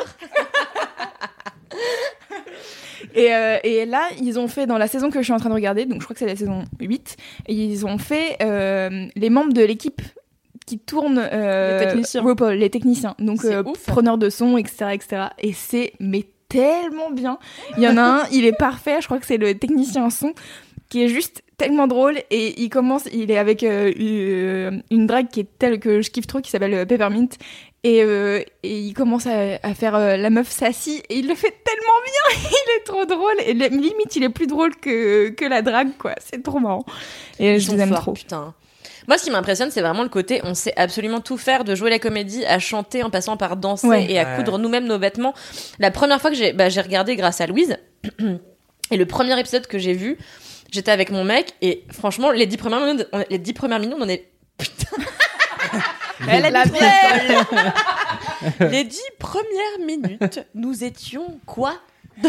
Et, 3.14 3.34
euh, 3.34 3.58
et 3.64 3.86
là, 3.86 4.08
ils 4.20 4.38
ont 4.38 4.48
fait, 4.48 4.66
dans 4.66 4.78
la 4.78 4.86
saison 4.86 5.10
que 5.10 5.18
je 5.18 5.24
suis 5.24 5.32
en 5.32 5.38
train 5.38 5.48
de 5.50 5.54
regarder, 5.54 5.84
donc 5.84 6.00
je 6.00 6.04
crois 6.04 6.14
que 6.14 6.20
c'est 6.20 6.26
la 6.26 6.36
saison 6.36 6.64
8, 6.80 7.16
ils 7.48 7.86
ont 7.86 7.98
fait 7.98 8.36
euh, 8.42 9.06
les 9.16 9.30
membres 9.30 9.52
de 9.52 9.62
l'équipe 9.62 10.02
qui 10.66 10.78
tournent 10.78 11.22
euh, 11.32 11.80
Les 11.80 11.86
techniciens. 11.86 12.22
RuPaul, 12.22 12.54
les 12.54 12.70
techniciens. 12.70 13.14
Donc, 13.18 13.44
euh, 13.44 13.62
preneurs 13.86 14.18
de 14.18 14.30
son, 14.30 14.56
etc., 14.56 14.86
etc. 14.92 15.22
Et 15.38 15.52
c'est, 15.52 15.92
mais 16.00 16.26
tellement 16.48 17.10
bien. 17.10 17.38
Il 17.76 17.82
y 17.82 17.88
en 17.88 17.96
a 17.96 18.02
un, 18.02 18.22
il 18.32 18.44
est 18.44 18.56
parfait, 18.56 18.98
je 19.00 19.06
crois 19.06 19.18
que 19.18 19.26
c'est 19.26 19.38
le 19.38 19.58
technicien 19.58 20.10
son, 20.10 20.34
qui 20.88 21.02
est 21.02 21.08
juste 21.08 21.42
tellement 21.56 21.86
drôle. 21.86 22.18
Et 22.30 22.60
il 22.62 22.68
commence, 22.68 23.04
il 23.12 23.30
est 23.30 23.38
avec 23.38 23.62
euh, 23.62 24.72
une, 24.90 25.06
drague 25.06 25.28
qui 25.28 25.40
est 25.40 25.48
telle 25.58 25.80
que 25.80 26.02
je 26.02 26.10
kiffe 26.10 26.26
trop, 26.26 26.40
qui 26.40 26.50
s'appelle 26.50 26.86
Peppermint. 26.86 27.28
Et, 27.84 28.02
euh, 28.04 28.40
et 28.62 28.78
il 28.78 28.94
commence 28.94 29.26
à, 29.26 29.58
à 29.62 29.74
faire 29.74 29.96
euh, 29.96 30.16
la 30.16 30.30
meuf 30.30 30.48
sassy 30.48 31.02
et 31.08 31.16
il 31.18 31.26
le 31.26 31.34
fait 31.34 31.52
tellement 31.64 32.00
bien, 32.04 32.48
il 32.52 32.80
est 32.80 32.84
trop 32.84 33.04
drôle 33.06 33.34
et 33.44 33.54
li- 33.54 33.70
limite 33.70 34.14
il 34.14 34.22
est 34.22 34.28
plus 34.28 34.46
drôle 34.46 34.76
que, 34.76 35.30
que 35.30 35.44
la 35.44 35.62
drague 35.62 35.96
quoi, 35.98 36.14
c'est 36.24 36.42
trop 36.44 36.60
marrant. 36.60 36.84
Et 37.40 37.54
Ils 37.54 37.60
je 37.60 37.66
sont 37.66 37.74
les 37.74 37.80
aime 37.82 37.88
forts, 37.88 38.00
trop. 38.02 38.12
Putain. 38.12 38.54
Moi, 39.08 39.18
ce 39.18 39.24
qui 39.24 39.32
m'impressionne, 39.32 39.72
c'est 39.72 39.80
vraiment 39.80 40.04
le 40.04 40.08
côté, 40.08 40.40
on 40.44 40.54
sait 40.54 40.72
absolument 40.76 41.20
tout 41.20 41.36
faire, 41.36 41.64
de 41.64 41.74
jouer 41.74 41.90
la 41.90 41.98
comédie, 41.98 42.44
à 42.46 42.60
chanter, 42.60 43.02
en 43.02 43.10
passant 43.10 43.36
par 43.36 43.56
danser 43.56 43.88
Ouais. 43.88 44.06
et 44.08 44.16
à 44.20 44.22
Ouais. 44.22 44.36
coudre 44.36 44.58
nous-mêmes 44.58 44.86
nos 44.86 44.96
vêtements. 45.00 45.34
La 45.80 45.90
première 45.90 46.20
fois 46.20 46.30
que 46.30 46.36
j'ai 46.36 46.52
bah, 46.52 46.68
j'ai 46.68 46.80
regardé 46.82 47.16
grâce 47.16 47.40
à 47.40 47.48
Louise, 47.48 47.76
et 48.92 48.96
le 48.96 49.06
premier 49.06 49.36
épisode 49.40 49.66
que 49.66 49.80
j'ai 49.80 49.92
vu, 49.92 50.18
j'étais 50.70 50.92
avec 50.92 51.10
mon 51.10 51.24
mec, 51.24 51.54
et 51.62 51.82
franchement, 51.90 52.30
les 52.30 52.46
dix 52.46 52.56
premières 52.58 52.78
minutes, 52.86 53.08
on- 53.12 53.24
les 53.28 53.38
dix 53.38 53.54
premières 53.54 53.80
minutes, 53.80 53.96
on 53.98 54.08
est... 54.08 54.28
Putain 54.56 54.96
Elle 56.28 56.46
a 56.46 56.50
la 56.50 56.64
Les 58.70 58.84
dix 58.84 59.00
premières 59.18 59.86
minutes, 59.86 60.40
nous 60.54 60.84
étions 60.84 61.38
quoi? 61.46 61.74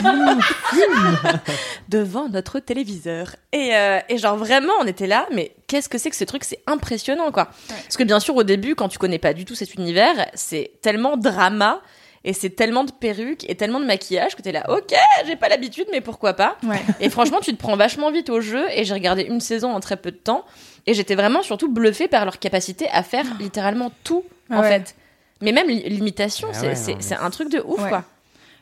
Devant 1.89 2.29
notre 2.29 2.59
téléviseur. 2.59 3.35
Et, 3.51 3.75
euh, 3.75 3.99
et 4.09 4.17
genre 4.17 4.37
vraiment, 4.37 4.73
on 4.81 4.87
était 4.87 5.07
là, 5.07 5.27
mais 5.31 5.55
qu'est-ce 5.67 5.89
que 5.89 5.97
c'est 5.97 6.09
que 6.09 6.15
ce 6.15 6.23
truc? 6.23 6.43
C'est 6.43 6.59
impressionnant, 6.67 7.31
quoi. 7.31 7.49
Parce 7.67 7.97
que 7.97 8.03
bien 8.03 8.19
sûr, 8.19 8.35
au 8.35 8.43
début, 8.43 8.75
quand 8.75 8.89
tu 8.89 8.97
connais 8.97 9.19
pas 9.19 9.33
du 9.33 9.45
tout 9.45 9.55
cet 9.55 9.75
univers, 9.75 10.27
c'est 10.33 10.71
tellement 10.81 11.17
drama. 11.17 11.81
Et 12.25 12.31
c'est 12.31 12.51
tellement 12.51 12.85
de 12.85 12.91
perruques 12.93 13.43
et 13.49 13.55
tellement 13.55 13.81
de 13.81 13.85
maquillage 13.85 14.37
que 14.37 14.41
t'es 14.41 14.53
là, 14.53 14.63
ok, 14.69 14.93
j'ai 15.25 15.35
pas 15.35 15.49
l'habitude, 15.49 15.87
mais 15.91 15.99
pourquoi 15.99 16.31
pas? 16.31 16.55
Ouais. 16.63 16.81
Et 17.01 17.09
franchement, 17.09 17.41
tu 17.41 17.51
te 17.51 17.59
prends 17.59 17.75
vachement 17.75 18.11
vite 18.11 18.29
au 18.29 18.39
jeu. 18.39 18.63
Et 18.71 18.85
j'ai 18.85 18.93
regardé 18.93 19.23
une 19.23 19.41
saison 19.41 19.73
en 19.73 19.81
très 19.81 19.97
peu 19.97 20.09
de 20.09 20.15
temps. 20.15 20.45
Et 20.85 20.93
j'étais 20.93 21.15
vraiment 21.15 21.43
surtout 21.43 21.71
bluffée 21.71 22.07
par 22.07 22.25
leur 22.25 22.39
capacité 22.39 22.87
à 22.91 23.03
faire 23.03 23.25
littéralement 23.39 23.91
tout, 24.03 24.23
Ah 24.49 24.57
en 24.57 24.61
ouais. 24.61 24.69
fait. 24.69 24.95
Mais 25.41 25.51
même 25.51 25.67
li- 25.67 25.87
l'imitation, 25.89 26.47
Ah 26.51 26.53
c'est 26.53 26.67
ouais, 26.67 26.75
mais 26.75 26.75
un 27.15 27.29
truc 27.29 27.49
de 27.49 27.59
ouf, 27.65 27.81
Ouais. 27.81 27.89
quoi. 27.89 28.03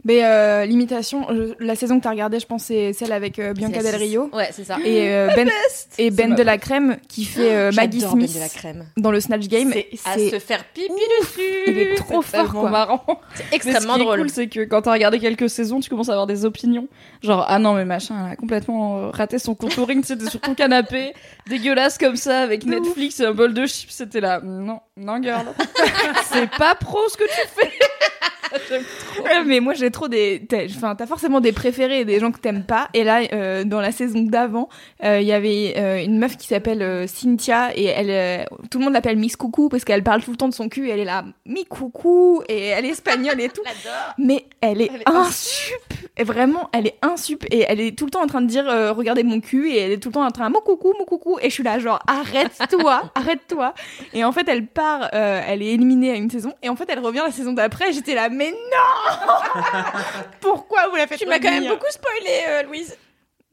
Mais 0.03 0.23
euh, 0.25 0.65
l'imitation, 0.65 1.27
je- 1.29 1.53
la 1.63 1.75
saison 1.75 1.99
que 1.99 2.03
t'as 2.03 2.09
regardée, 2.09 2.39
je 2.39 2.45
pense 2.47 2.63
c'est 2.63 2.93
celle 2.93 3.11
avec 3.11 3.37
euh, 3.39 3.53
Bianca 3.53 3.83
Del 3.83 3.95
Rio 3.95 4.29
Ouais, 4.33 4.49
c'est 4.51 4.63
ça. 4.63 4.77
et 4.83 5.09
euh, 5.11 5.29
Ben 5.35 5.49
et 5.97 6.09
Ben 6.11 6.31
ma 6.31 6.35
de 6.35 6.43
la 6.43 6.57
crème 6.57 6.97
qui 7.07 7.23
fait 7.25 7.53
euh, 7.55 7.71
Maggie 7.75 7.99
J'adore 7.99 8.15
Ben 8.15 8.27
Smith 8.27 8.35
de 8.35 8.39
la 8.39 8.49
crème. 8.49 8.85
dans 8.97 9.11
le 9.11 9.19
Snatch 9.19 9.47
Game. 9.47 9.71
C'est 9.73 9.89
à 10.05 10.13
se 10.17 10.39
faire 10.39 10.63
pipi 10.73 10.91
dessus. 11.21 11.41
il 11.67 11.77
est 11.77 11.95
trop 11.95 12.21
C'est 12.23 12.37
fort 12.37 12.45
tellement 12.45 12.61
quoi. 12.61 12.69
marrant. 12.71 13.03
C'est 13.35 13.43
Mais 13.43 13.49
ce 13.49 13.55
extrêmement 13.55 13.95
qui 13.95 14.01
est 14.01 14.05
drôle. 14.05 14.19
cool, 14.19 14.29
c'est 14.29 14.47
que 14.47 14.61
quand 14.65 14.81
t'as 14.81 14.93
regardé 14.93 15.19
quelques 15.19 15.49
saisons, 15.49 15.79
tu 15.79 15.89
commences 15.89 16.09
à 16.09 16.13
avoir 16.13 16.27
des 16.27 16.45
opinions. 16.45 16.87
Genre, 17.21 17.45
ah 17.47 17.59
non, 17.59 17.73
mais 17.73 17.85
machin, 17.85 18.15
elle 18.25 18.33
a 18.33 18.35
complètement 18.35 18.97
euh, 18.97 19.09
raté 19.11 19.37
son 19.39 19.53
contouring, 19.55 20.01
tu 20.01 20.07
sais, 20.07 20.17
t'es 20.17 20.29
sur 20.29 20.41
ton 20.41 20.55
canapé, 20.55 21.13
dégueulasse 21.47 21.97
comme 21.99 22.15
ça, 22.15 22.39
avec 22.41 22.65
Netflix 22.65 23.19
et 23.19 23.25
un 23.25 23.33
bol 23.33 23.53
de 23.53 23.65
chips, 23.67 23.91
c'était 23.91 24.21
là. 24.21 24.39
Non, 24.43 24.79
non, 24.97 25.21
girl. 25.21 25.45
c'est 26.31 26.49
pas 26.49 26.73
pro 26.75 26.97
ce 27.09 27.17
que 27.17 27.23
tu 27.25 27.47
fais. 27.55 27.71
J'aime 28.69 28.83
mais 29.45 29.59
moi 29.59 29.73
j'ai 29.73 29.91
trop 29.91 30.07
des 30.07 30.41
enfin 30.75 30.95
t'as 30.95 31.05
forcément 31.05 31.39
des 31.41 31.51
préférés 31.51 32.01
et 32.01 32.05
des 32.05 32.19
gens 32.19 32.31
que 32.31 32.39
t'aimes 32.39 32.63
pas. 32.63 32.89
Et 32.93 33.03
là 33.03 33.21
euh, 33.33 33.63
dans 33.63 33.81
la 33.81 33.91
saison 33.91 34.21
d'avant 34.23 34.69
euh, 35.03 35.19
il 35.21 35.27
y 35.27 35.31
avait 35.33 35.73
euh, 35.77 36.03
une 36.03 36.17
meuf 36.17 36.37
qui 36.37 36.47
s'appelle 36.47 36.81
euh, 36.81 37.07
Cynthia 37.07 37.75
et 37.75 37.85
elle 37.85 38.09
euh, 38.09 38.45
tout 38.69 38.79
le 38.79 38.85
monde 38.85 38.93
l'appelle 38.93 39.17
Miss 39.17 39.35
Coucou 39.35 39.69
parce 39.69 39.83
qu'elle 39.83 40.03
parle 40.03 40.23
tout 40.23 40.31
le 40.31 40.37
temps 40.37 40.49
de 40.49 40.53
son 40.53 40.69
cul 40.69 40.87
et 40.87 40.91
elle 40.91 40.99
est 40.99 41.05
là 41.05 41.23
Mi 41.45 41.65
Coucou 41.65 42.41
et 42.47 42.67
elle 42.67 42.85
est 42.85 42.89
espagnole 42.89 43.39
et 43.41 43.49
tout. 43.49 43.61
Mais 44.17 44.45
elle 44.61 44.81
est, 44.81 44.91
Elle 44.93 45.01
est 45.01 45.09
insup. 45.09 45.75
et 46.17 46.23
vraiment 46.23 46.69
elle 46.73 46.87
est 46.87 46.97
insup 47.01 47.43
et 47.51 47.65
elle 47.67 47.79
est 47.79 47.97
tout 47.97 48.05
le 48.05 48.11
temps 48.11 48.21
en 48.23 48.27
train 48.27 48.41
de 48.41 48.47
dire 48.47 48.67
euh, 48.69 48.91
regardez 48.93 49.23
mon 49.23 49.39
cul 49.39 49.69
et 49.71 49.77
elle 49.79 49.91
est 49.91 49.97
tout 49.97 50.09
le 50.09 50.13
temps 50.13 50.25
en 50.25 50.31
train 50.31 50.47
de 50.49 50.53
mon 50.53 50.61
coucou 50.61 50.93
mon 50.99 51.05
coucou. 51.05 51.37
Et 51.41 51.49
je 51.49 51.53
suis 51.53 51.63
là 51.63 51.79
genre 51.79 51.99
arrête-toi 52.07 53.03
arrête-toi. 53.15 53.73
Et 54.13 54.23
en 54.23 54.31
fait 54.31 54.47
elle 54.47 54.67
part 54.67 55.09
euh, 55.13 55.41
elle 55.47 55.61
est 55.61 55.73
éliminée 55.73 56.11
à 56.11 56.15
une 56.15 56.29
saison. 56.29 56.53
Et 56.63 56.69
en 56.69 56.75
fait 56.75 56.87
elle 56.89 56.99
revient 56.99 57.23
la 57.25 57.31
saison 57.31 57.53
d'après. 57.53 57.89
Et 57.89 57.93
j'étais 57.93 58.15
là 58.15 58.29
mais 58.29 58.51
non 58.51 58.57
pourquoi 60.41 60.87
vous 60.89 60.95
la 60.95 61.07
faites 61.07 61.19
Tu 61.19 61.25
m'as 61.25 61.39
quand 61.39 61.51
même 61.51 61.67
beaucoup 61.67 61.89
spoilé, 61.91 62.41
euh, 62.47 62.63
Louise. 62.63 62.97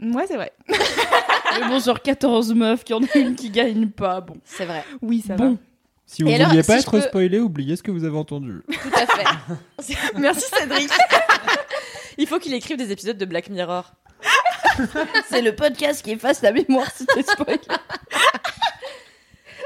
ouais 0.00 0.24
c'est 0.26 0.36
vrai 0.36 0.52
Mais 0.68 1.66
bon, 1.68 1.80
sur 1.80 2.00
14 2.02 2.54
meufs, 2.54 2.84
qu'il 2.84 2.96
y 2.96 2.98
en 2.98 3.02
a 3.02 3.18
une 3.18 3.34
qui 3.34 3.50
gagne 3.50 3.88
pas, 3.88 4.20
bon. 4.20 4.36
C'est 4.44 4.64
vrai. 4.64 4.84
oui 5.02 5.22
ça 5.26 5.34
Bon. 5.34 5.58
Si 6.06 6.22
vous 6.22 6.30
Et 6.30 6.42
vouliez 6.42 6.62
pas 6.62 6.74
si 6.74 6.80
être 6.84 6.90
peux- 6.92 7.00
spoilé, 7.02 7.38
oubliez 7.38 7.76
ce 7.76 7.82
que 7.82 7.90
vous 7.90 8.04
avez 8.04 8.16
entendu. 8.16 8.62
Tout 8.66 8.90
à 8.94 9.06
fait. 9.06 9.24
va 9.24 9.38
merci 10.18 10.46
Cédric 10.58 10.90
Il 12.16 12.26
faut 12.26 12.38
qu'il 12.38 12.54
écrive 12.54 12.78
des 12.78 12.90
épisodes 12.92 13.18
de 13.18 13.24
Black 13.26 13.50
Mirror. 13.50 13.92
C'est 15.28 15.42
le 15.42 15.54
podcast 15.54 16.02
qui 16.02 16.12
efface 16.12 16.40
la 16.42 16.52
mémoire 16.52 16.90
si 16.96 17.04
t'es 17.04 17.22
spoilé. 17.22 17.58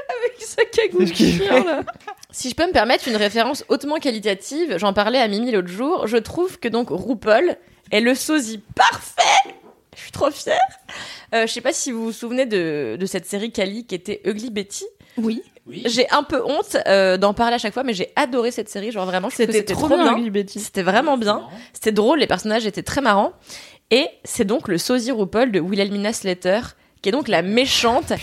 Avec 0.09 0.41
sa 0.41 0.63
ce 0.73 1.13
chien, 1.13 1.63
là. 1.63 1.81
Si 2.33 2.49
je 2.49 2.55
peux 2.55 2.65
me 2.67 2.71
permettre 2.73 3.07
une 3.07 3.15
référence 3.15 3.63
hautement 3.69 3.97
qualitative, 3.99 4.77
j'en 4.77 4.91
parlais 4.91 5.19
à 5.19 5.27
Mimi 5.27 5.51
l'autre 5.51 5.67
jour, 5.67 6.07
je 6.07 6.17
trouve 6.17 6.59
que 6.59 6.67
donc 6.67 6.87
RuPaul 6.89 7.55
est 7.91 7.99
le 8.01 8.15
sosie 8.15 8.59
parfait 8.75 9.21
Je 9.95 10.01
suis 10.01 10.11
trop 10.11 10.31
fière 10.31 10.57
Euh, 11.35 11.45
Je 11.47 11.53
sais 11.53 11.61
pas 11.61 11.73
si 11.73 11.91
vous 11.91 12.03
vous 12.05 12.11
souvenez 12.11 12.45
de, 12.47 12.97
de 12.99 13.05
cette 13.05 13.27
série 13.27 13.51
Cali 13.51 13.85
qui 13.85 13.93
était 13.95 14.19
Ugly 14.25 14.49
Betty. 14.49 14.85
oui 15.17 15.43
J'ai 15.85 16.09
un 16.09 16.23
peu 16.23 16.43
honte 16.43 16.75
euh, 16.87 17.17
d'en 17.17 17.35
parler 17.35 17.53
à 17.55 17.57
chaque 17.59 17.73
fois, 17.73 17.83
mais 17.83 17.93
j'ai 17.93 18.11
adoré 18.15 18.49
cette 18.49 18.67
série. 18.69 18.91
Genre 18.91 19.05
vraiment, 19.05 19.29
C'était 19.29 19.63
trop 19.63 19.87
bien, 19.87 20.17
Ugly 20.17 20.31
Betty. 20.31 20.59
C'était 20.59 20.81
vraiment 20.83 21.17
bien. 21.17 21.43
C'était 21.71 21.91
drôle, 21.91 22.17
les 22.19 22.27
personnages 22.27 22.65
étaient 22.65 22.83
très 22.83 23.01
marrants. 23.01 23.33
Et 23.91 24.07
c'est 24.23 24.45
donc 24.45 24.67
le 24.69 24.79
sosie 24.79 25.11
RuPaul 25.11 25.51
de 25.51 25.59
Wilhelmina 25.59 26.13
Slater, 26.13 26.61
qui 27.03 27.09
est 27.09 27.11
donc 27.11 27.27
la 27.27 27.41
méchante 27.41 28.13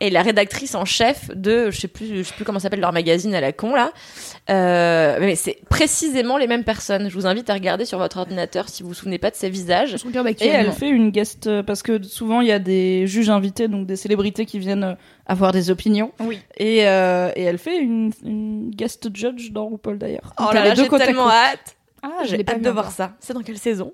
et 0.00 0.08
la 0.08 0.22
rédactrice 0.22 0.74
en 0.74 0.86
chef 0.86 1.30
de, 1.36 1.70
je 1.70 1.78
sais 1.78 1.88
plus, 1.88 2.16
je 2.16 2.22
sais 2.22 2.34
plus 2.34 2.46
comment 2.46 2.58
s'appelle 2.58 2.80
leur 2.80 2.92
magazine 2.92 3.34
à 3.34 3.40
la 3.40 3.52
con 3.52 3.74
là. 3.74 3.92
Euh, 4.48 5.18
mais 5.20 5.36
c'est 5.36 5.58
précisément 5.68 6.38
les 6.38 6.46
mêmes 6.46 6.64
personnes. 6.64 7.10
Je 7.10 7.14
vous 7.14 7.26
invite 7.26 7.50
à 7.50 7.54
regarder 7.54 7.84
sur 7.84 7.98
votre 7.98 8.16
ordinateur 8.16 8.70
si 8.70 8.82
vous 8.82 8.88
vous 8.88 8.94
souvenez 8.94 9.18
pas 9.18 9.30
de 9.30 9.36
ces 9.36 9.50
visages. 9.50 9.94
je 9.98 10.04
regarde 10.06 10.26
Et 10.40 10.48
elle 10.48 10.72
fait 10.72 10.88
une 10.88 11.10
guest 11.10 11.48
euh, 11.48 11.62
parce 11.62 11.82
que 11.82 12.02
souvent 12.02 12.40
il 12.40 12.48
y 12.48 12.52
a 12.52 12.58
des 12.58 13.06
juges 13.06 13.28
invités, 13.28 13.68
donc 13.68 13.86
des 13.86 13.96
célébrités 13.96 14.46
qui 14.46 14.58
viennent 14.58 14.84
euh, 14.84 14.94
avoir 15.26 15.52
des 15.52 15.70
opinions. 15.70 16.12
Oui. 16.20 16.40
Et, 16.56 16.88
euh, 16.88 17.30
et 17.36 17.42
elle 17.42 17.58
fait 17.58 17.78
une, 17.78 18.10
une 18.24 18.70
guest 18.70 19.14
judge 19.14 19.50
dans 19.50 19.68
RuPaul 19.68 19.98
d'ailleurs. 19.98 20.32
Oh 20.40 20.50
là 20.54 20.64
là, 20.64 20.74
j'ai 20.74 20.88
tellement 20.88 21.28
hâte. 21.28 21.76
ah 22.02 22.22
J'ai 22.24 22.42
hâte 22.48 22.62
de 22.62 22.70
voir 22.70 22.90
ça. 22.90 23.12
C'est 23.20 23.34
dans 23.34 23.42
quelle 23.42 23.58
saison? 23.58 23.92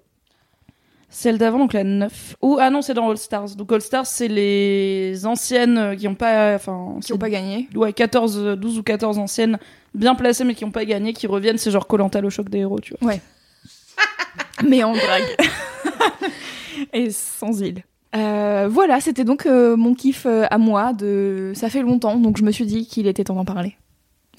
Celle 1.17 1.39
d'avant, 1.39 1.59
donc 1.59 1.73
la 1.73 1.83
9. 1.83 2.37
Ou 2.43 2.59
ah 2.61 2.69
non, 2.69 2.83
c'est 2.83 2.93
dans 2.93 3.09
All 3.09 3.17
Stars. 3.17 3.57
Donc 3.57 3.73
All 3.73 3.81
Stars, 3.81 4.05
c'est 4.05 4.29
les 4.29 5.25
anciennes 5.25 5.79
euh, 5.79 5.95
qui 5.97 6.07
ont 6.09 6.15
pas, 6.15 6.55
enfin, 6.55 6.99
qui 7.03 7.17
pas 7.17 7.31
gagné 7.31 7.71
ouais 7.75 7.95
14, 7.95 8.39
euh, 8.39 8.55
12 8.55 8.81
ou 8.81 8.83
14 8.83 9.19
anciennes 9.19 9.59
bien 9.95 10.15
placées 10.15 10.45
mais 10.45 10.55
qui 10.55 10.67
ont 10.67 10.71
pas 10.71 10.85
gagné, 10.85 11.15
qui 11.15 11.27
reviennent. 11.27 11.57
C'est 11.57 11.71
genre 11.71 11.87
Colanta 11.87 12.21
le 12.21 12.29
choc 12.29 12.51
des 12.51 12.59
héros, 12.59 12.81
tu 12.81 12.93
vois. 13.01 13.15
mais 14.69 14.85
en 14.85 14.93
drague. 14.93 15.37
et 16.93 17.11
sans 17.11 17.63
île. 17.63 17.83
Euh, 18.15 18.69
voilà, 18.71 19.01
c'était 19.01 19.25
donc 19.25 19.47
euh, 19.47 19.75
mon 19.75 19.95
kiff 19.95 20.27
euh, 20.27 20.45
à 20.51 20.59
moi. 20.59 20.93
De... 20.93 21.53
Ça 21.55 21.71
fait 21.71 21.81
longtemps, 21.81 22.17
donc 22.17 22.37
je 22.37 22.45
me 22.45 22.51
suis 22.51 22.67
dit 22.67 22.87
qu'il 22.87 23.07
était 23.07 23.25
temps 23.25 23.37
d'en 23.37 23.47
parler. 23.47 23.79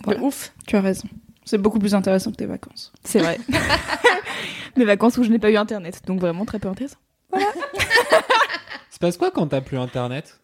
Voilà. 0.04 0.22
Ouf. 0.22 0.54
Tu 0.68 0.76
as 0.76 0.82
raison. 0.82 1.08
C'est 1.44 1.58
beaucoup 1.58 1.80
plus 1.80 1.96
intéressant 1.96 2.30
que 2.30 2.36
tes 2.36 2.46
vacances. 2.46 2.94
C'est 3.04 3.18
vrai. 3.18 3.40
Mes 4.78 4.86
vacances 4.86 5.18
où 5.18 5.24
je 5.24 5.30
n'ai 5.30 5.40
pas 5.40 5.50
eu 5.52 5.58
internet, 5.58 6.02
donc 6.06 6.20
vraiment 6.20 6.46
très 6.46 6.60
peu 6.60 6.68
intéressant. 6.68 6.98
Il 7.36 7.40
se 8.92 9.00
passe 9.00 9.18
quoi 9.18 9.32
quand 9.32 9.48
t'as 9.48 9.62
plus 9.62 9.78
internet? 9.78 10.40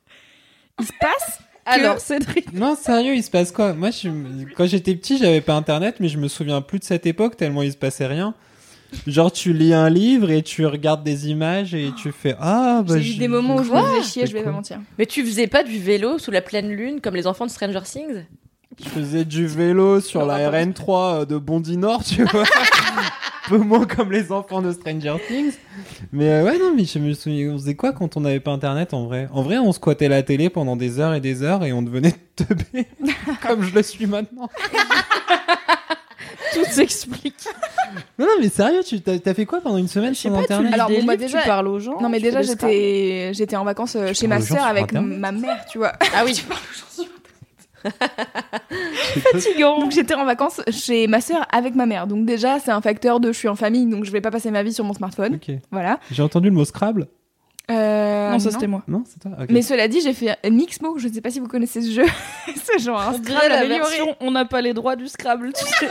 Il 0.80 0.86
se 0.86 0.91
passe 1.00 1.39
Alors, 1.65 2.00
Cédric. 2.00 2.52
Non, 2.54 2.76
sérieux, 2.76 3.15
il 3.15 3.24
se 3.24 3.30
passe 3.30 3.52
quoi? 3.52 3.74
Moi, 3.74 3.91
je, 3.91 4.10
quand 4.56 4.65
j'étais 4.65 4.96
petit, 4.96 5.17
j'avais 5.17 5.41
pas 5.41 5.54
internet, 5.54 5.98
mais 6.00 6.08
je 6.10 6.17
me 6.17 6.28
souviens 6.28 6.62
plus 6.62 6.80
de 6.80 6.84
cette 6.84 7.06
époque 7.06 7.38
tellement 7.38 7.62
il 7.62 7.72
se 7.72 7.78
passait 7.78 8.08
rien. 8.08 8.34
Genre, 9.08 9.32
tu 9.32 9.54
lis 9.54 9.74
un 9.74 9.89
livre 9.89 10.30
et 10.30 10.43
tu 10.43 10.65
regardes 10.67 11.04
des 11.04 11.30
images 11.30 11.74
et 11.74 11.91
tu 11.98 12.12
fais 12.12 12.36
Ah, 12.39 12.84
bah. 12.86 13.00
J'ai 13.00 13.13
eu 13.13 13.17
des 13.17 13.28
moments 13.28 13.56
où 13.56 13.63
je 13.63 13.72
me 13.72 13.82
faisais 13.82 14.04
chier, 14.08 14.26
je 14.28 14.34
vais 14.34 14.39
cool. 14.39 14.52
pas 14.52 14.56
mentir. 14.58 14.80
Mais 15.00 15.06
tu 15.08 15.24
faisais 15.26 15.48
pas 15.48 15.63
du 15.63 15.80
vélo 15.80 16.19
sous 16.19 16.30
la 16.32 16.41
pleine 16.41 16.69
lune 16.69 17.02
comme 17.02 17.15
les 17.15 17.26
enfants 17.26 17.46
de 17.46 17.52
Stranger 17.52 17.82
Things? 17.84 18.26
Je 18.84 18.89
faisais 18.89 19.26
du 19.26 19.48
vélo 19.48 20.00
sur 20.00 20.22
Non, 20.22 20.26
la 20.28 20.36
attends. 20.48 20.58
RN3 20.72 21.22
euh, 21.22 21.26
de 21.26 21.38
Bondy 21.38 21.78
Nord, 21.78 22.04
tu 22.04 22.24
vois. 22.24 22.43
Un 23.46 23.50
peu 23.50 23.58
moins 23.58 23.86
comme 23.86 24.12
les 24.12 24.32
enfants 24.32 24.62
de 24.62 24.72
Stranger 24.72 25.16
Things. 25.28 25.54
Mais 26.14 26.30
euh, 26.30 26.44
ouais, 26.46 26.58
non, 26.58 26.74
mais 26.76 26.86
je 26.86 26.98
me 27.00 27.14
souviens, 27.14 27.50
on 27.52 27.58
faisait 27.58 27.76
quoi 27.76 27.92
quand 27.92 28.16
on 28.16 28.22
n'avait 28.22 28.40
pas 28.40 28.52
internet 28.52 28.94
en 28.94 29.06
vrai? 29.06 29.28
En 29.34 29.42
vrai, 29.44 29.58
on 29.58 29.72
squattait 29.74 30.08
la 30.08 30.24
télé 30.24 30.50
pendant 30.50 30.76
des 30.78 31.00
heures 31.00 31.14
et 31.14 31.20
des 31.20 31.44
heures 31.44 31.64
et 31.66 31.74
on 31.74 31.82
devenait 31.82 32.14
teubé, 32.36 32.88
comme 33.46 33.64
je 33.64 33.74
le 33.76 33.84
suis 33.84 34.06
maintenant. 34.06 34.50
Tout 36.54 36.66
s'explique. 36.66 37.36
Non, 38.20 38.26
non, 38.28 38.34
mais 38.40 38.50
sérieux, 38.50 38.82
tu 38.86 39.02
t'as 39.02 39.18
t'as 39.20 39.34
fait 39.34 39.46
quoi 39.46 39.60
pendant 39.60 39.78
une 39.78 39.88
semaine 39.88 40.14
sur 40.14 40.32
tu 40.32 40.38
internet? 40.38 40.74
Alors, 40.74 40.88
bon, 40.88 40.94
livres, 41.00 41.16
déjà- 41.16 41.42
tu 41.42 41.48
parles 41.48 41.68
aux 41.68 41.80
gens. 41.80 42.00
Non 42.00 42.10
mais 42.10 42.18
tu 42.20 42.24
déjà 42.26 42.42
j'étais 42.44 43.32
j'étais 43.34 43.56
en 43.56 43.64
vacances 43.64 43.96
euh, 43.96 44.14
chez 44.14 44.28
parles 44.28 44.40
ma 44.42 44.44
aux 44.44 44.48
gens 44.48 44.56
sœur 44.56 44.64
sur 44.64 44.68
avec 44.70 44.84
Internet? 44.84 45.18
ma 45.20 45.32
mère, 45.32 45.66
tu 45.72 45.80
vois. 45.80 45.94
Ah 46.16 46.24
oui. 46.26 46.44
fatigant. 49.34 49.80
Donc 49.80 49.91
j'étais 49.91 50.15
en 50.15 50.26
vacances 50.26 50.62
chez 50.69 51.08
ma 51.08 51.22
sœur 51.22 51.46
avec 51.52 51.76
ma 51.76 51.86
mère. 51.86 52.08
Donc 52.08 52.26
déjà 52.26 52.60
c'est 52.60 52.72
un 52.72 52.82
facteur 52.82 53.19
de 53.19 53.32
je 53.32 53.38
suis 53.38 53.48
en 53.48 53.56
famille 53.56 53.86
donc 53.86 54.04
je 54.06 54.12
vais 54.12 54.22
pas 54.22 54.32
passer 54.32 54.52
ma 54.52 54.63
vie 54.63 54.74
sur 54.74 54.84
mon 54.86 54.93
smartphone. 54.93 55.36
Ok. 55.36 55.52
Voilà. 55.72 56.00
J'ai 56.12 56.24
entendu 56.24 56.50
le 56.50 56.56
mot 56.56 56.65
Scrabble. 56.65 57.08
Euh, 57.72 58.32
Non, 58.32 58.39
ça 58.39 58.52
c'était 58.52 58.67
moi. 58.67 58.84
Non, 58.89 59.04
c'est 59.08 59.19
toi. 59.22 59.32
Mais 59.50 59.62
cela 59.62 59.88
dit, 59.88 60.02
j'ai 60.02 60.12
fait 60.13 60.38
Mixmo, 60.50 60.98
je 60.98 61.08
sais 61.08 61.22
pas 61.22 61.30
si 61.32 61.39
vous 61.39 61.48
connaissez 61.48 61.82
ce 61.82 61.91
jeu. 61.91 62.06
c'est 62.62 62.78
genre 62.80 63.00
un 63.00 63.13
On 63.13 63.34
la 63.48 63.60
amélioré. 63.60 63.80
version 63.80 64.15
on 64.19 64.32
n'a 64.32 64.43
pas 64.43 64.60
les 64.62 64.74
droits 64.74 64.98
du 64.98 65.08
Scrabble, 65.08 65.54
tu 65.54 65.63
sais. 65.80 65.88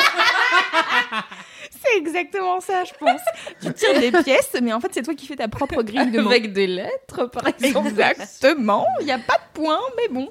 C'est 1.84 1.98
exactement 1.98 2.60
ça, 2.60 2.84
je 2.84 2.92
pense. 2.98 3.20
tu 3.62 3.72
tires 3.72 3.98
des 3.98 4.12
pièces, 4.22 4.56
mais 4.62 4.72
en 4.72 4.80
fait, 4.80 4.88
c'est 4.92 5.02
toi 5.02 5.14
qui 5.14 5.26
fais 5.26 5.36
ta 5.36 5.48
propre 5.48 5.82
grille 5.82 6.10
de 6.10 6.20
mots. 6.20 6.30
Avec 6.30 6.52
des 6.52 6.66
lettres, 6.66 7.26
par 7.26 7.46
exemple. 7.48 7.88
Exactement. 7.88 8.86
Il 9.00 9.06
n'y 9.06 9.12
a 9.12 9.18
pas 9.18 9.34
de 9.34 9.60
points, 9.60 9.80
mais 9.96 10.08
bon. 10.12 10.30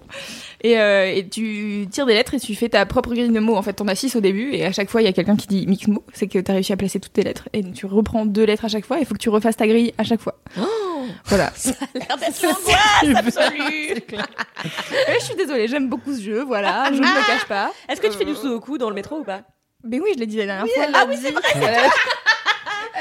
Et, 0.62 0.80
euh, 0.80 1.14
et 1.14 1.28
tu 1.28 1.88
tires 1.92 2.06
des 2.06 2.14
lettres 2.14 2.34
et 2.36 2.40
tu 2.40 2.56
fais 2.56 2.70
ta 2.70 2.86
propre 2.86 3.10
grille 3.10 3.30
de 3.30 3.40
mots. 3.40 3.56
En 3.56 3.62
fait, 3.62 3.74
t'en 3.74 3.88
as 3.88 3.96
six 3.96 4.16
au 4.16 4.22
début 4.22 4.54
et 4.54 4.66
à 4.66 4.72
chaque 4.72 4.90
fois, 4.90 5.02
il 5.02 5.06
y 5.06 5.08
a 5.08 5.14
quelqu'un 5.14 5.36
qui 5.36 5.48
dit 5.48 5.68
mix 5.68 5.88
mots. 5.88 6.04
C'est 6.14 6.28
que 6.28 6.40
t'as 6.40 6.54
réussi 6.54 6.74
à 6.74 6.78
placer 6.78 7.00
toutes 7.00 7.14
tes 7.14 7.24
lettres. 7.24 7.50
Et 7.54 7.62
donc, 7.64 7.74
tu 7.74 7.86
reprends 7.86 8.26
deux 8.26 8.46
lettres 8.46 8.66
à 8.66 8.70
chaque 8.70 8.86
fois. 8.86 9.00
Il 9.00 9.06
faut 9.06 9.14
que 9.14 9.20
tu 9.20 9.30
refasses 9.30 9.58
ta 9.58 9.68
grille 9.68 9.94
à 9.98 10.04
chaque 10.04 10.22
fois. 10.22 10.40
voilà. 11.26 11.52
l'air 11.96 12.18
d'être 12.18 12.42
l'angoisse 12.42 13.16
absolue. 13.18 13.92
Et 15.08 15.20
je 15.20 15.26
suis 15.26 15.36
désolée, 15.36 15.68
j'aime 15.68 15.90
beaucoup 15.90 16.14
ce 16.14 16.22
jeu. 16.22 16.44
Voilà, 16.44 16.86
je 16.88 16.98
ne 16.98 17.02
me 17.02 17.28
cache 17.28 17.46
pas. 17.48 17.72
Est-ce 17.90 18.00
que 18.02 18.08
tu 18.08 18.18
fais 18.18 18.26
du 18.26 18.36
sudoku 18.36 18.78
dans 18.78 18.90
le 18.90 18.96
métro 18.96 19.20
ou 19.20 19.24
pas? 19.24 19.42
Mais 19.84 20.00
oui, 20.00 20.12
je 20.16 20.20
l'ai 20.20 20.26
dit 20.28 20.38
la 20.38 20.46
dernière 20.46 20.68
fois. 20.68 20.86
Ah 20.94 21.06
oui, 21.08 21.16
c'est 21.22 21.32
vrai. 21.32 21.42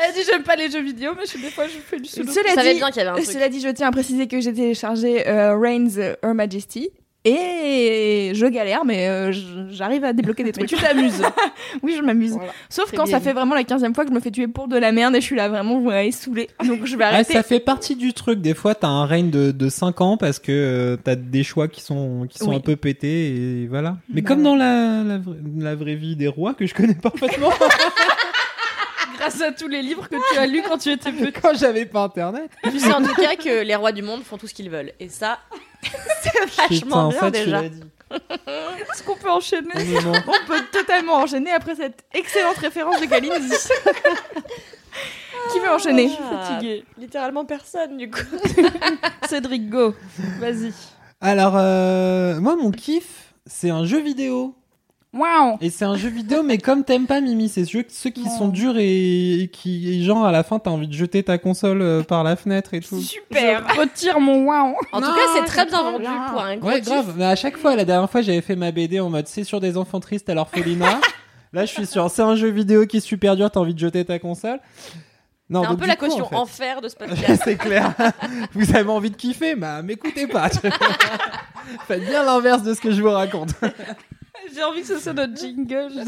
Elle 0.03 0.14
dit 0.14 0.21
j'aime 0.25 0.43
pas 0.43 0.57
les 0.57 0.71
jeux 0.71 0.81
vidéo, 0.83 1.12
mais 1.14 1.25
je 1.25 1.31
suis 1.31 1.40
des 1.40 1.51
fois 1.51 1.66
je 1.66 1.79
fais 1.79 1.99
du 1.99 2.09
sudoku. 2.09 2.33
Cela 2.33 2.62
Je 2.62 2.71
dit, 2.73 2.79
bien 2.79 2.90
qu'il 2.90 3.03
y 3.03 3.07
avait 3.07 3.11
un 3.11 3.14
truc. 3.23 3.27
Cela 3.27 3.49
dit, 3.49 3.61
je 3.61 3.69
tiens 3.69 3.88
à 3.88 3.93
préciser 3.93 4.29
que 4.29 4.40
j'ai 4.40 4.53
téléchargé 4.53 5.29
euh, 5.29 5.59
Reigns 5.59 5.99
Her 6.23 6.33
Majesty. 6.35 6.90
Et 7.27 8.33
je 8.35 8.47
galère, 8.47 8.85
mais 8.87 9.07
euh, 9.09 9.31
j'arrive 9.69 10.05
à 10.05 10.15
débloquer 10.15 10.43
des 10.43 10.53
Mais 10.57 10.65
trucs. 10.67 10.69
tu 10.71 10.77
t'amuses. 10.83 11.23
oui, 11.83 11.95
je 11.99 12.03
m'amuse. 12.03 12.33
Voilà. 12.33 12.51
Sauf 12.71 12.91
quand 12.93 13.05
bien. 13.05 13.13
ça 13.13 13.21
fait 13.21 13.35
vraiment 13.35 13.55
la 13.55 13.65
15 13.65 13.83
fois 13.95 14.05
que 14.05 14.11
je 14.11 14.15
me 14.15 14.21
fais 14.21 14.31
tuer 14.31 14.49
pour 14.49 14.69
de 14.69 14.79
la 14.79 14.91
merde 14.91 15.15
et 15.15 15.21
je 15.21 15.27
suis 15.27 15.37
là 15.37 15.51
vraiment 15.51 15.79
ouais, 15.81 16.11
saoulée. 16.13 16.49
Donc 16.67 16.87
je 16.87 16.93
vais 16.97 17.05
Ouais, 17.05 17.11
arrêter. 17.11 17.35
ça 17.35 17.43
fait 17.43 17.61
partie 17.61 17.95
du 17.95 18.15
truc. 18.15 18.41
Des 18.41 18.55
fois, 18.55 18.75
t'as 18.75 18.89
un 18.89 19.05
règne 19.05 19.29
de, 19.29 19.51
de 19.51 19.69
5 19.69 20.01
ans 20.01 20.17
parce 20.17 20.39
que 20.39 20.51
euh, 20.51 20.97
t'as 20.97 21.15
des 21.15 21.43
choix 21.45 21.69
qui 21.69 21.83
sont, 21.83 22.27
qui 22.31 22.39
sont 22.39 22.51
Oui. 22.51 22.57
un 22.57 22.61
peu 22.61 22.77
pétés 22.77 23.27
et 23.63 23.67
voilà. 23.67 23.99
Mais 24.09 24.23
Bah 24.23 24.29
comme 24.29 24.39
ouais. 24.39 24.45
dans 24.45 24.57
la, 24.57 25.03
la, 25.05 25.19
vra- 25.19 25.37
la 25.59 25.75
vraie 25.75 25.97
vie 25.97 26.17
des 26.17 26.29
rois 26.29 26.55
que 26.55 26.67
je 26.67 26.73
connais 26.75 26.95
parfaitement 27.03 27.51
Grâce 29.19 29.43
à 29.43 29.53
tous 29.53 29.69
les 29.69 29.83
livres 29.83 30.09
que 30.09 30.17
tu 30.33 30.39
as 30.39 30.47
lus 30.47 30.63
quand 30.67 30.79
tu 30.79 30.91
étais 30.91 31.13
petit. 31.13 31.33
quand 31.43 31.55
j'avais 31.55 31.85
pas 31.85 32.05
internet. 32.05 32.51
Tu 32.65 32.79
sais 32.79 32.93
en 32.95 33.03
tout 33.03 33.15
cas 33.15 33.37
que 33.37 33.63
les 33.63 33.75
rois 33.75 33.93
du 33.93 34.01
monde 34.01 34.23
font 34.23 34.39
tout 34.39 34.47
ce 34.47 34.55
qu'ils 34.55 34.71
veulent. 34.71 34.93
Et 34.99 35.11
ça, 35.11 35.39
c'est 36.23 36.57
vachement 36.57 37.09
Putain, 37.11 37.31
bien 37.31 37.45
déjà. 37.45 37.62
Est-ce 37.62 39.03
qu'on 39.05 39.16
peut 39.16 39.31
enchaîner 39.31 39.73
non. 40.05 40.12
On 40.27 40.47
peut 40.47 40.62
totalement 40.73 41.14
enchaîner 41.14 41.53
après 41.53 41.77
cette 41.77 42.05
excellente 42.12 42.57
référence 42.59 43.01
de 43.01 43.07
Kalindi. 43.07 43.49
Qui 45.53 45.59
veut 45.61 45.71
enchaîner 45.71 46.11
Ah, 46.21 46.45
Fatigué. 46.47 46.85
Littéralement 46.99 47.45
personne 47.45 47.97
du 47.97 48.11
coup. 48.11 48.21
Cédric, 49.29 49.71
go. 49.71 49.95
Vas-y. 50.38 50.73
Alors, 51.21 51.55
euh, 51.57 52.40
moi, 52.40 52.57
mon 52.57 52.71
kiff, 52.71 53.33
c'est 53.47 53.71
un 53.71 53.85
jeu 53.85 54.01
vidéo. 54.01 54.55
Waouh. 55.12 55.59
Et 55.61 55.70
c'est 55.70 55.85
un 55.85 55.96
jeu 55.96 56.09
vidéo, 56.09 56.44
mais 56.44 56.59
comme 56.59 56.85
t'aimes 56.85 57.07
pas 57.07 57.20
Mimi, 57.20 57.49
c'est 57.49 57.64
ceux, 57.64 57.85
ceux 57.88 58.11
qui 58.11 58.29
sont 58.31 58.46
durs 58.46 58.77
et, 58.79 59.40
et 59.40 59.49
qui, 59.49 59.92
et 59.92 60.05
genre, 60.05 60.25
à 60.25 60.31
la 60.31 60.44
fin, 60.44 60.61
t'as 60.61 60.70
envie 60.70 60.87
de 60.87 60.92
jeter 60.92 61.25
ta 61.25 61.37
console 61.37 61.83
euh, 61.83 62.03
par 62.05 62.23
la 62.23 62.37
fenêtre 62.37 62.75
et 62.75 62.81
tout. 62.81 63.01
Super. 63.01 63.66
Je 63.75 63.81
retire 63.81 64.20
mon 64.20 64.44
waouh. 64.46 64.77
En 64.92 65.01
Non, 65.01 65.09
tout 65.09 65.12
cas, 65.14 65.20
c'est 65.35 65.44
très 65.46 65.66
bien 65.66 65.83
vendu 65.83 65.99
bien. 66.05 66.27
pour 66.31 66.40
un 66.40 66.57
gros 66.59 66.68
Ouais, 66.68 66.81
grave. 66.81 67.14
Mais 67.16 67.25
à 67.25 67.35
chaque 67.35 67.57
fois, 67.57 67.75
la 67.75 67.85
dernière 67.85 68.09
fois, 68.09 68.23
j'avais 68.23 68.40
fait 68.40 68.55
ma 68.55 68.70
BD 68.70 69.01
en 69.01 69.11
mode 69.11 69.27
c'est 69.27 69.42
sur 69.42 69.59
des 69.61 69.77
enfants 69.77 69.99
tristes 69.99 70.29
à 70.29 70.35
l'orphelinat. 70.35 71.01
Là, 71.53 71.64
je 71.66 71.73
suis 71.73 71.87
sur 71.87 72.09
c'est 72.09 72.23
un 72.23 72.37
jeu 72.37 72.49
vidéo 72.49 72.87
qui 72.87 72.99
est 72.99 73.01
super 73.01 73.35
dur, 73.35 73.51
t'as 73.51 73.59
envie 73.59 73.75
de 73.75 73.81
jeter 73.81 74.05
ta 74.05 74.20
console. 74.20 74.61
Non, 75.49 75.62
C'est 75.64 75.68
un 75.70 75.75
peu 75.75 75.87
la 75.88 75.96
coup, 75.96 76.07
caution 76.07 76.27
en 76.27 76.29
fait- 76.29 76.37
enfer 76.37 76.81
de 76.81 76.88
ce 76.88 76.94
podcast. 76.96 77.42
c'est 77.44 77.57
clair. 77.57 77.92
Vous 78.55 78.77
avez 78.77 78.88
envie 78.88 79.11
de 79.11 79.16
kiffer, 79.16 79.57
bah 79.57 79.83
m'écoutez 79.83 80.29
pas. 80.29 80.49
Faites 81.88 82.07
bien 82.07 82.23
l'inverse 82.25 82.62
de 82.62 82.73
ce 82.75 82.81
que 82.81 82.92
je 82.92 83.03
vous 83.03 83.11
raconte. 83.11 83.51
J'ai 84.55 84.63
envie 84.65 84.81
que 84.81 84.87
ce 84.87 84.99
soit 84.99 85.13
notre 85.13 85.37
jingle. 85.37 85.93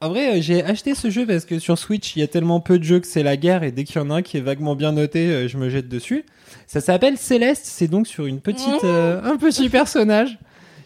En 0.00 0.10
vrai, 0.10 0.36
euh, 0.36 0.42
j'ai 0.42 0.62
acheté 0.62 0.94
ce 0.94 1.08
jeu 1.08 1.24
parce 1.26 1.46
que 1.46 1.58
sur 1.58 1.78
Switch, 1.78 2.14
il 2.14 2.20
y 2.20 2.22
a 2.22 2.26
tellement 2.26 2.60
peu 2.60 2.78
de 2.78 2.84
jeux 2.84 3.00
que 3.00 3.06
c'est 3.06 3.22
la 3.22 3.38
guerre 3.38 3.62
et 3.62 3.72
dès 3.72 3.84
qu'il 3.84 3.96
y 3.96 3.98
en 4.00 4.10
a 4.10 4.16
un 4.16 4.22
qui 4.22 4.36
est 4.36 4.40
vaguement 4.40 4.76
bien 4.76 4.92
noté, 4.92 5.28
euh, 5.28 5.48
je 5.48 5.56
me 5.56 5.70
jette 5.70 5.88
dessus. 5.88 6.26
Ça 6.66 6.82
s'appelle 6.82 7.16
Céleste, 7.16 7.62
c'est 7.64 7.88
donc 7.88 8.06
sur 8.06 8.26
une 8.26 8.40
petite, 8.40 8.84
euh, 8.84 9.22
un 9.22 9.36
petit 9.36 9.70
personnage 9.70 10.38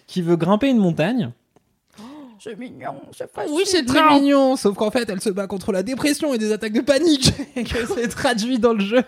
qui 0.07 0.23
veut 0.23 0.37
grimper 0.37 0.69
une 0.69 0.79
montagne. 0.79 1.33
C'est 2.41 2.57
mignon, 2.57 2.95
c'est 3.17 3.33
pas 3.33 3.43
Oui, 3.51 3.63
c'est 3.65 3.85
très 3.85 4.09
mignon, 4.11 4.55
sauf 4.55 4.77
qu'en 4.77 4.93
fait, 4.93 5.09
elle 5.11 5.21
se 5.21 5.31
bat 5.31 5.49
contre 5.49 5.73
la 5.73 5.83
dépression 5.83 6.33
et 6.33 6.39
des 6.39 6.53
attaques 6.53 6.73
de 6.73 6.81
panique, 6.81 7.33
et 7.57 7.65
que 7.65 7.85
c'est 7.87 8.09
traduit 8.09 8.59
dans 8.61 8.75
le 8.75 8.81
jeu 8.81 9.03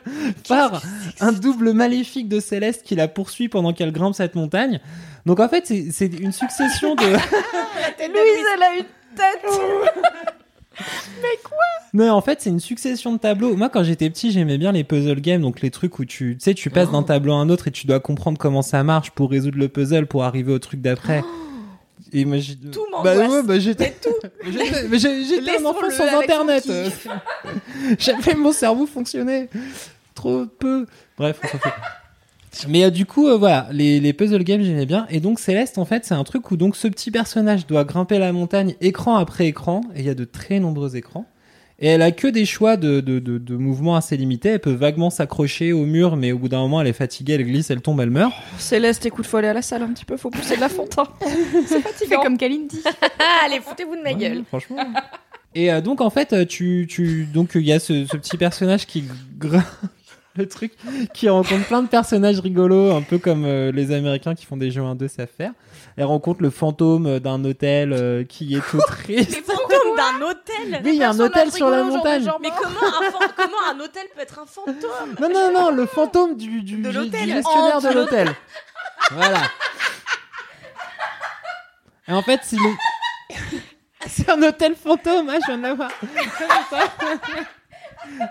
par 0.48 0.82
un 1.20 1.30
double 1.30 1.72
maléfique 1.72 2.28
de 2.28 2.40
Céleste 2.40 2.82
qui 2.82 2.96
la 2.96 3.06
poursuit 3.06 3.48
pendant 3.48 3.72
qu'elle 3.72 3.92
grimpe 3.92 4.14
cette 4.14 4.34
montagne. 4.34 4.80
Donc 5.26 5.38
en 5.38 5.48
fait, 5.48 5.66
c'est 5.66 6.06
une 6.06 6.32
succession 6.32 6.94
de... 6.96 7.04
Louise, 7.04 8.46
elle 8.54 8.62
a 8.62 8.76
une 8.76 8.84
tête. 9.14 9.60
Non, 11.92 12.12
en 12.12 12.20
fait, 12.20 12.40
c'est 12.40 12.50
une 12.50 12.60
succession 12.60 13.12
de 13.12 13.18
tableaux. 13.18 13.54
Moi, 13.56 13.68
quand 13.68 13.82
j'étais 13.82 14.08
petit, 14.08 14.30
j'aimais 14.30 14.56
bien 14.56 14.72
les 14.72 14.84
puzzle 14.84 15.20
games, 15.20 15.42
donc 15.42 15.60
les 15.60 15.70
trucs 15.70 15.98
où 15.98 16.04
tu, 16.04 16.36
tu 16.36 16.44
sais, 16.44 16.54
tu 16.54 16.70
passes 16.70 16.90
d'un 16.90 17.02
tableau 17.02 17.34
à 17.34 17.36
un 17.36 17.50
autre 17.50 17.68
et 17.68 17.70
tu 17.70 17.86
dois 17.86 18.00
comprendre 18.00 18.38
comment 18.38 18.62
ça 18.62 18.82
marche 18.84 19.10
pour 19.10 19.28
résoudre 19.28 19.58
le 19.58 19.68
puzzle, 19.68 20.06
pour 20.06 20.24
arriver 20.24 20.52
au 20.52 20.58
truc 20.58 20.80
d'après. 20.80 21.22
Et 22.12 22.24
moi, 22.24 22.38
j'ai... 22.38 22.56
Tout 22.56 22.84
Bah 23.04 23.14
m'angoisse. 23.14 23.30
ouais, 23.30 23.42
bah 23.44 23.58
j'étais... 23.58 23.94
Mais 24.44 24.52
j'étais- 24.98 25.24
J'étais 25.24 25.58
un 25.58 25.64
enfant 25.64 25.90
sans 25.90 26.20
internet. 26.20 26.64
J'avais 27.98 28.34
mon 28.34 28.52
cerveau 28.52 28.86
fonctionnait 28.86 29.48
trop 30.14 30.44
peu. 30.46 30.86
Bref, 31.16 31.38
on 31.42 31.48
s'en 31.48 31.58
fout. 31.58 31.72
Mais 32.68 32.84
euh, 32.84 32.90
du 32.90 33.06
coup, 33.06 33.28
euh, 33.28 33.36
voilà, 33.36 33.68
les, 33.70 34.00
les 34.00 34.12
puzzle 34.12 34.42
games, 34.42 34.62
j'aimais 34.62 34.86
bien. 34.86 35.06
Et 35.08 35.20
donc, 35.20 35.38
Céleste, 35.38 35.78
en 35.78 35.84
fait, 35.84 36.04
c'est 36.04 36.14
un 36.14 36.24
truc 36.24 36.50
où 36.50 36.56
donc 36.56 36.74
ce 36.76 36.88
petit 36.88 37.10
personnage 37.12 37.66
doit 37.66 37.84
grimper 37.84 38.18
la 38.18 38.32
montagne 38.32 38.74
écran 38.80 39.16
après 39.16 39.46
écran. 39.46 39.82
Et 39.94 40.00
il 40.00 40.06
y 40.06 40.10
a 40.10 40.14
de 40.14 40.24
très 40.24 40.58
nombreux 40.58 40.96
écrans. 40.96 41.26
Et 41.82 41.88
elle 41.88 42.02
a 42.02 42.12
que 42.12 42.28
des 42.28 42.44
choix 42.44 42.76
de, 42.76 43.00
de, 43.00 43.18
de, 43.20 43.38
de 43.38 43.56
mouvements 43.56 43.96
assez 43.96 44.16
limités. 44.16 44.50
Elle 44.50 44.60
peut 44.60 44.70
vaguement 44.72 45.08
s'accrocher 45.08 45.72
au 45.72 45.86
mur, 45.86 46.16
mais 46.16 46.30
au 46.32 46.38
bout 46.38 46.48
d'un 46.50 46.58
moment, 46.58 46.80
elle 46.82 46.86
est 46.88 46.92
fatiguée, 46.92 47.32
elle 47.34 47.44
glisse, 47.44 47.70
elle 47.70 47.80
tombe, 47.80 48.00
elle 48.00 48.10
meurt. 48.10 48.34
Céleste, 48.58 49.06
écoute, 49.06 49.26
faut 49.26 49.38
aller 49.38 49.48
à 49.48 49.54
la 49.54 49.62
salle 49.62 49.82
un 49.82 49.88
petit 49.88 50.04
peu, 50.04 50.18
faut 50.18 50.28
pousser 50.30 50.56
de 50.56 50.60
la 50.60 50.68
fonte. 50.68 50.98
hein. 50.98 51.08
Tu 51.98 52.06
fais 52.06 52.16
comme 52.16 52.36
Kalindi. 52.36 52.82
Allez, 53.46 53.60
foutez-vous 53.60 53.96
de 53.96 54.02
ma 54.02 54.12
gueule. 54.12 54.38
Ouais, 54.38 54.44
franchement. 54.46 54.76
Et 55.54 55.72
euh, 55.72 55.80
donc 55.80 56.00
en 56.02 56.10
fait, 56.10 56.32
euh, 56.32 56.44
tu, 56.44 56.86
tu 56.88 57.24
donc 57.24 57.52
il 57.54 57.62
y 57.62 57.72
a 57.72 57.80
ce, 57.80 58.04
ce 58.04 58.16
petit 58.16 58.36
personnage 58.36 58.86
qui 58.86 59.04
grimpe 59.38 59.64
le 60.36 60.46
truc, 60.46 60.72
qui 61.14 61.28
rencontre 61.28 61.66
plein 61.66 61.82
de 61.82 61.88
personnages 61.88 62.38
rigolos, 62.40 62.92
un 62.94 63.02
peu 63.02 63.18
comme 63.18 63.44
euh, 63.46 63.72
les 63.72 63.90
Américains 63.90 64.34
qui 64.34 64.44
font 64.46 64.56
des 64.56 64.70
jeux 64.70 64.82
1-2 64.82 65.08
savent 65.08 65.28
faire. 65.36 65.52
Elle 66.00 66.06
rencontre 66.06 66.40
le 66.40 66.48
fantôme 66.48 67.06
euh, 67.06 67.20
d'un 67.20 67.44
hôtel 67.44 67.92
euh, 67.92 68.24
qui 68.24 68.56
est 68.56 68.66
tout 68.70 68.78
triste. 68.86 69.36
Les 69.36 69.42
fantômes 69.42 69.96
d'un 69.98 70.22
hôtel. 70.26 70.80
Oui, 70.82 70.92
il 70.92 70.94
y 70.94 71.04
a 71.04 71.10
un 71.10 71.20
hôtel 71.20 71.52
sur 71.52 71.68
la 71.68 71.82
montagne. 71.82 72.26
Mais 72.40 72.48
comment 72.58 72.80
un, 72.86 73.10
fan- 73.10 73.28
comment 73.36 73.56
un 73.70 73.80
hôtel 73.80 74.06
peut 74.14 74.22
être 74.22 74.38
un 74.38 74.46
fantôme 74.46 75.14
Non, 75.20 75.28
non, 75.28 75.52
non, 75.52 75.70
le 75.70 75.84
fantôme 75.84 76.38
du, 76.38 76.62
du, 76.62 76.78
De 76.78 76.88
du- 76.88 76.96
l'hôtel. 76.96 77.26
du 77.26 77.32
gestionnaire 77.32 77.82
de 77.82 77.88
l'hôtel. 77.90 78.30
Voilà. 79.10 79.40
Et 82.08 82.12
en 82.14 82.22
fait, 82.22 82.40
c'est 82.44 82.56
le... 82.56 82.70
C'est 84.08 84.30
un 84.30 84.42
hôtel 84.42 84.74
fantôme, 84.76 85.28
ah, 85.28 85.36
je 85.42 85.46
viens 85.48 85.58
de 85.58 85.62
l'avoir. 85.62 85.90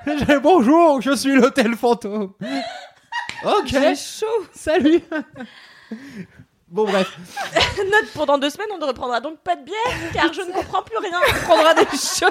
Je- 0.08 0.40
Bonjour, 0.40 1.00
je 1.02 1.16
suis 1.16 1.36
l'hôtel 1.36 1.76
fantôme. 1.76 2.34
Ok, 3.46 3.68
J'ai 3.68 3.96
chaud. 3.96 4.26
salut. 4.54 5.02
Bon, 6.72 6.84
bref. 6.86 7.18
Note 7.78 8.12
pour 8.14 8.26
dans 8.26 8.38
deux 8.38 8.50
semaines, 8.50 8.68
on 8.74 8.78
ne 8.78 8.86
reprendra 8.86 9.20
donc 9.22 9.40
pas 9.40 9.56
de 9.56 9.64
bière 9.64 10.12
car 10.14 10.32
je 10.34 10.42
ne 10.42 10.52
comprends 10.54 10.84
plus 10.84 10.98
rien. 10.98 11.20
On 11.30 11.46
prendra 11.46 11.74
des 11.74 11.86
shots. 11.98 12.28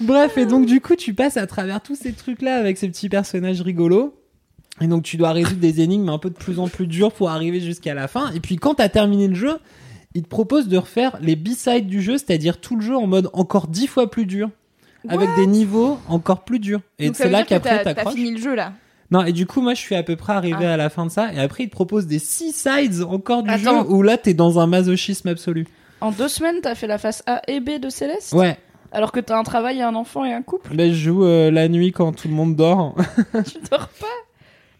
Bref, 0.00 0.38
et 0.38 0.46
donc 0.46 0.66
du 0.66 0.80
coup, 0.80 0.94
tu 0.94 1.14
passes 1.14 1.36
à 1.36 1.46
travers 1.46 1.80
tous 1.80 1.96
ces 1.96 2.12
trucs-là 2.12 2.56
avec 2.56 2.78
ces 2.78 2.88
petits 2.88 3.08
personnages 3.08 3.60
rigolos. 3.62 4.14
Et 4.80 4.86
donc, 4.86 5.02
tu 5.02 5.16
dois 5.16 5.32
résoudre 5.32 5.58
des 5.60 5.80
énigmes 5.80 6.08
un 6.08 6.18
peu 6.18 6.30
de 6.30 6.36
plus 6.36 6.60
en 6.60 6.68
plus 6.68 6.86
dures 6.86 7.10
pour 7.12 7.30
arriver 7.30 7.58
jusqu'à 7.60 7.94
la 7.94 8.06
fin. 8.06 8.30
Et 8.32 8.38
puis, 8.38 8.54
quand 8.56 8.74
t'as 8.74 8.88
terminé 8.88 9.26
le 9.26 9.34
jeu, 9.34 9.58
il 10.14 10.22
te 10.22 10.28
propose 10.28 10.68
de 10.68 10.76
refaire 10.78 11.18
les 11.20 11.34
B-sides 11.34 11.88
du 11.88 12.00
jeu, 12.00 12.16
c'est-à-dire 12.16 12.60
tout 12.60 12.76
le 12.76 12.82
jeu 12.82 12.96
en 12.96 13.08
mode 13.08 13.28
encore 13.32 13.66
dix 13.66 13.88
fois 13.88 14.08
plus 14.08 14.24
dur. 14.24 14.50
Avec 15.08 15.28
des 15.36 15.46
niveaux 15.46 15.98
encore 16.08 16.44
plus 16.44 16.60
durs. 16.60 16.80
Et 17.00 17.12
c'est 17.14 17.28
là 17.28 17.42
qu'après, 17.44 17.78
t'as- 17.78 17.84
t'as 17.84 17.94
t'accroches. 17.94 18.14
fini 18.14 18.30
le 18.32 18.38
jeu 18.40 18.54
là. 18.54 18.72
Non, 19.10 19.24
et 19.24 19.32
du 19.32 19.46
coup, 19.46 19.62
moi, 19.62 19.72
je 19.74 19.80
suis 19.80 19.94
à 19.94 20.02
peu 20.02 20.16
près 20.16 20.34
arrivé 20.34 20.66
Ah. 20.66 20.74
à 20.74 20.76
la 20.76 20.90
fin 20.90 21.06
de 21.06 21.10
ça. 21.10 21.32
Et 21.32 21.38
après, 21.40 21.64
il 21.64 21.68
te 21.68 21.74
propose 21.74 22.06
des 22.06 22.18
six 22.18 22.52
sides 22.52 23.02
encore 23.02 23.42
du 23.42 23.50
Attends. 23.50 23.82
jeu 23.84 23.90
où 23.90 24.02
là, 24.02 24.18
t'es 24.18 24.34
dans 24.34 24.58
un 24.58 24.66
masochisme 24.66 25.28
absolu. 25.28 25.66
En 26.00 26.10
deux 26.12 26.28
semaines, 26.28 26.56
t'as 26.62 26.74
fait 26.74 26.86
la 26.86 26.98
face 26.98 27.22
A 27.26 27.40
et 27.48 27.60
B 27.60 27.80
de 27.80 27.88
Céleste 27.88 28.32
Ouais, 28.34 28.56
Alors 28.92 29.10
que 29.10 29.18
t'as 29.20 29.38
un 29.38 29.42
travail, 29.44 29.80
un 29.82 29.94
enfant 29.94 30.24
et 30.24 30.32
un 30.32 30.42
couple 30.42 30.74
ben, 30.76 30.92
je 30.92 30.96
joue 30.98 31.24
euh, 31.24 31.50
la 31.50 31.68
nuit 31.68 31.90
quand 31.92 32.12
tout 32.12 32.28
le 32.28 32.34
monde 32.34 32.54
dort. 32.54 32.94
Tu 33.46 33.58
dors 33.70 33.88
pas 33.88 34.06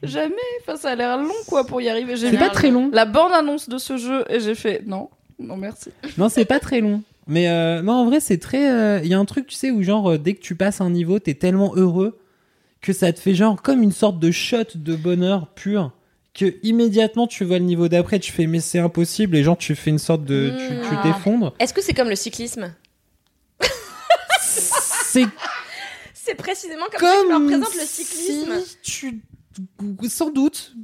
Jamais 0.03 0.35
Enfin, 0.63 0.77
ça 0.77 0.91
a 0.91 0.95
l'air 0.95 1.17
long, 1.19 1.33
quoi, 1.49 1.65
pour 1.67 1.81
y 1.81 1.89
arriver. 1.89 2.17
C'est 2.17 2.37
pas 2.39 2.51
très 2.51 2.71
long. 2.71 2.89
la 2.93 3.05
bande-annonce 3.05 3.69
de 3.69 3.79
ce 3.79 3.97
jeu 3.97 4.25
et 4.29 4.39
j'ai 4.41 4.55
fait 4.55 4.83
non, 4.87 5.09
non 5.41 5.57
merci. 5.57 5.91
Non, 6.19 6.29
c'est 6.29 6.45
pas 6.45 6.61
très 6.61 6.81
long. 6.81 7.03
Mais 7.27 7.49
euh, 7.49 7.83
non, 7.83 7.95
en 7.95 8.05
vrai, 8.07 8.21
c'est 8.21 8.39
très. 8.39 8.71
euh, 8.71 9.01
Il 9.03 9.09
y 9.11 9.15
a 9.15 9.19
un 9.19 9.25
truc, 9.25 9.47
tu 9.49 9.55
sais, 9.57 9.71
où 9.73 9.83
genre, 9.83 10.17
dès 10.19 10.35
que 10.35 10.41
tu 10.41 10.55
passes 10.55 10.81
un 10.81 10.91
niveau, 10.91 11.19
t'es 11.19 11.35
tellement 11.35 11.73
heureux 11.75 12.19
que 12.81 12.93
ça 12.93 13.13
te 13.13 13.19
fait 13.21 13.35
genre 13.35 13.61
comme 13.61 13.83
une 13.83 13.93
sorte 13.93 14.19
de 14.19 14.31
shot 14.31 14.65
de 14.77 14.95
bonheur 14.97 15.49
pur. 15.55 15.93
Que 16.35 16.57
immédiatement 16.63 17.27
tu 17.27 17.45
vois 17.45 17.59
le 17.59 17.65
niveau 17.65 17.89
d'après, 17.89 18.21
tu 18.21 18.31
fais 18.31 18.47
mais 18.47 18.61
c'est 18.61 18.79
impossible 18.79 19.37
et 19.37 19.43
genre 19.43 19.59
tu 19.59 19.75
fais 19.75 19.91
une 19.91 19.99
sorte 19.99 20.25
de. 20.25 20.53
tu- 20.57 20.89
Tu 20.89 20.95
Mm. 20.95 21.03
t'effondres. 21.03 21.55
Est-ce 21.59 21.75
que 21.75 21.83
c'est 21.83 21.95
comme 21.95 22.09
le 22.09 22.15
cyclisme 22.17 22.73
C'est 24.41 25.25
C'est 26.15 26.35
précisément 26.35 26.85
comme, 26.93 27.01
ça 27.09 27.17
que 27.17 27.23
je 27.25 27.29
leur 27.29 27.39
comme. 27.39 27.47
présente 27.49 27.75
le 27.75 27.87
cyclisme. 27.87 28.61
si 28.65 28.77
tu. 28.83 29.23
Sans 30.09 30.31
doute. 30.31 30.75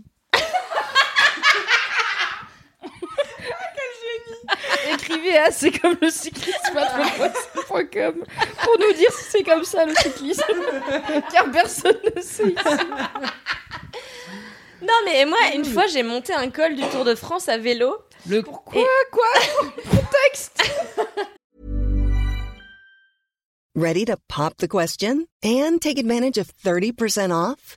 Écrivez 4.93 5.39
à 5.39 5.51
c'est 5.51 5.71
comme 5.79 5.97
le 6.01 6.11
cyclisme 6.11 6.77
à 6.77 6.99
www.com 6.99 8.25
pour 8.63 8.79
nous 8.79 8.93
dire 8.95 9.13
si 9.13 9.25
c'est 9.31 9.43
comme 9.43 9.65
ça 9.65 9.85
le 9.87 9.95
cyclisme. 9.95 10.43
Car 11.33 11.51
personne 11.51 11.97
ne 12.17 12.21
sait 12.21 12.45
ici. 12.45 12.85
Non, 14.83 14.93
mais 15.07 15.25
moi, 15.25 15.39
une 15.55 15.65
fois, 15.65 15.87
j'ai 15.87 16.03
monté 16.03 16.35
un 16.35 16.51
col 16.51 16.75
du 16.75 16.83
Tour 16.89 17.05
de 17.05 17.15
France 17.15 17.49
à 17.49 17.57
vélo. 17.57 17.97
Le... 18.29 18.43
Pourquoi 18.43 18.83
Et- 18.83 18.87
Quoi 19.11 19.27
Contexte 19.91 20.63
Ready 23.77 24.05
to 24.05 24.15
pop 24.29 24.57
the 24.59 24.69
question 24.69 25.27
and 25.45 25.81
take 25.81 25.99
advantage 25.99 26.39
of 26.39 26.49
30% 26.65 27.31
off? 27.33 27.77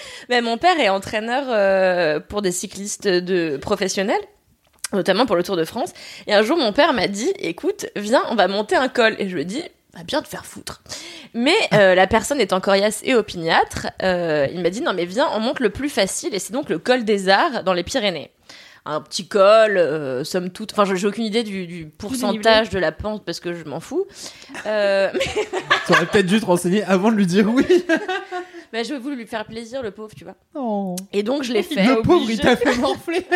Mais 0.28 0.40
mon 0.40 0.58
père 0.58 0.78
est 0.80 0.88
entraîneur 0.88 1.44
euh, 1.48 2.20
pour 2.20 2.42
des 2.42 2.52
cyclistes 2.52 3.06
de 3.08 3.56
professionnels, 3.56 4.20
notamment 4.92 5.26
pour 5.26 5.36
le 5.36 5.42
Tour 5.42 5.56
de 5.56 5.64
France. 5.64 5.92
Et 6.26 6.34
un 6.34 6.42
jour, 6.42 6.56
mon 6.56 6.72
père 6.72 6.92
m'a 6.92 7.06
dit 7.08 7.32
"Écoute, 7.38 7.86
viens, 7.96 8.22
on 8.30 8.34
va 8.34 8.48
monter 8.48 8.76
un 8.76 8.88
col." 8.88 9.16
Et 9.18 9.28
je 9.28 9.34
lui 9.34 9.42
ai 9.42 9.44
dit 9.46 9.62
"Va 9.94 10.02
bien 10.02 10.22
te 10.22 10.28
faire 10.28 10.46
foutre." 10.46 10.82
Mais 11.34 11.56
euh, 11.72 11.94
la 11.96 12.06
personne 12.06 12.40
étant 12.40 12.60
coriace 12.60 13.00
et 13.04 13.14
opiniâtre, 13.14 13.88
euh, 14.02 14.46
il 14.52 14.60
m'a 14.62 14.70
dit 14.70 14.80
"Non, 14.80 14.92
mais 14.94 15.04
viens, 15.04 15.28
on 15.34 15.40
monte 15.40 15.60
le 15.60 15.70
plus 15.70 15.88
facile." 15.88 16.34
Et 16.34 16.38
c'est 16.38 16.52
donc 16.52 16.68
le 16.68 16.78
col 16.78 17.04
des 17.04 17.28
Arts 17.28 17.64
dans 17.64 17.72
les 17.74 17.82
Pyrénées. 17.84 18.30
Un 18.88 19.00
petit 19.00 19.26
col, 19.26 19.78
euh, 19.78 20.22
somme 20.22 20.50
toute. 20.50 20.72
Enfin, 20.72 20.84
j'ai 20.94 21.08
aucune 21.08 21.24
idée 21.24 21.42
du, 21.42 21.66
du 21.66 21.86
pourcentage 21.86 22.70
de 22.70 22.78
la 22.78 22.92
pente 22.92 23.24
parce 23.24 23.40
que 23.40 23.52
je 23.52 23.64
m'en 23.64 23.80
fous. 23.80 24.06
Mais 24.64 25.10
Tu 25.86 25.92
aurais 25.92 26.06
peut-être 26.06 26.26
dû 26.26 26.38
te 26.38 26.46
renseigner 26.46 26.84
avant 26.84 27.10
de 27.10 27.16
lui 27.16 27.26
dire 27.26 27.48
oui. 27.52 27.66
Mais 28.76 28.84
je 28.84 28.94
voulu 28.94 29.16
lui 29.16 29.26
faire 29.26 29.46
plaisir, 29.46 29.82
le 29.82 29.90
pauvre, 29.90 30.14
tu 30.14 30.24
vois. 30.24 30.34
Oh. 30.54 30.94
Et 31.12 31.22
donc, 31.22 31.42
je 31.44 31.52
l'ai 31.52 31.62
fait. 31.62 31.82
Le 31.82 32.02
pauvre, 32.02 32.22
obligé. 32.24 32.34
il 32.34 32.40
t'a 32.40 32.56
fait 32.56 32.76
morfler. 32.76 33.26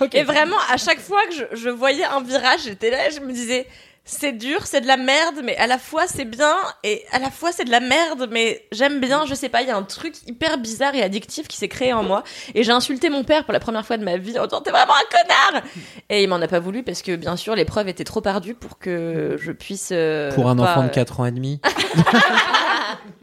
Ok. 0.00 0.14
Et 0.14 0.22
vraiment, 0.22 0.56
à 0.72 0.78
chaque 0.78 0.98
fois 1.00 1.20
que 1.26 1.34
je, 1.34 1.44
je 1.56 1.68
voyais 1.68 2.04
un 2.04 2.22
virage, 2.22 2.60
j'étais 2.64 2.90
là, 2.90 3.08
et 3.08 3.10
je 3.10 3.20
me 3.20 3.30
disais, 3.32 3.66
c'est 4.04 4.32
dur, 4.32 4.66
c'est 4.66 4.80
de 4.80 4.86
la 4.86 4.96
merde, 4.96 5.42
mais 5.44 5.54
à 5.58 5.66
la 5.66 5.76
fois 5.76 6.06
c'est 6.06 6.24
bien, 6.24 6.54
et 6.82 7.04
à 7.12 7.18
la 7.18 7.30
fois 7.30 7.52
c'est 7.52 7.64
de 7.66 7.70
la 7.70 7.80
merde, 7.80 8.28
mais 8.32 8.66
j'aime 8.72 8.98
bien, 8.98 9.26
je 9.26 9.34
sais 9.34 9.50
pas, 9.50 9.60
il 9.60 9.68
y 9.68 9.70
a 9.70 9.76
un 9.76 9.82
truc 9.82 10.14
hyper 10.26 10.56
bizarre 10.56 10.94
et 10.94 11.02
addictif 11.02 11.46
qui 11.46 11.58
s'est 11.58 11.68
créé 11.68 11.92
en 11.92 12.02
moi. 12.02 12.24
Et 12.54 12.64
j'ai 12.64 12.72
insulté 12.72 13.10
mon 13.10 13.22
père 13.22 13.44
pour 13.44 13.52
la 13.52 13.60
première 13.60 13.84
fois 13.86 13.98
de 13.98 14.04
ma 14.04 14.16
vie 14.16 14.38
en 14.38 14.46
disant, 14.46 14.62
t'es 14.62 14.70
vraiment 14.70 14.94
un 14.94 15.50
connard! 15.52 15.62
Et 16.08 16.22
il 16.22 16.28
m'en 16.28 16.36
a 16.40 16.48
pas 16.48 16.58
voulu 16.58 16.82
parce 16.82 17.02
que, 17.02 17.14
bien 17.14 17.36
sûr, 17.36 17.54
l'épreuve 17.54 17.88
était 17.88 18.04
trop 18.04 18.26
ardue 18.26 18.54
pour 18.54 18.78
que 18.78 19.36
je 19.38 19.52
puisse. 19.52 19.90
euh, 19.92 20.32
Pour 20.32 20.48
un 20.48 20.56
pas, 20.56 20.62
enfant 20.62 20.82
de 20.84 20.86
euh, 20.88 20.92
4 20.92 21.20
ans 21.20 21.26
et 21.26 21.30
demi. 21.32 21.60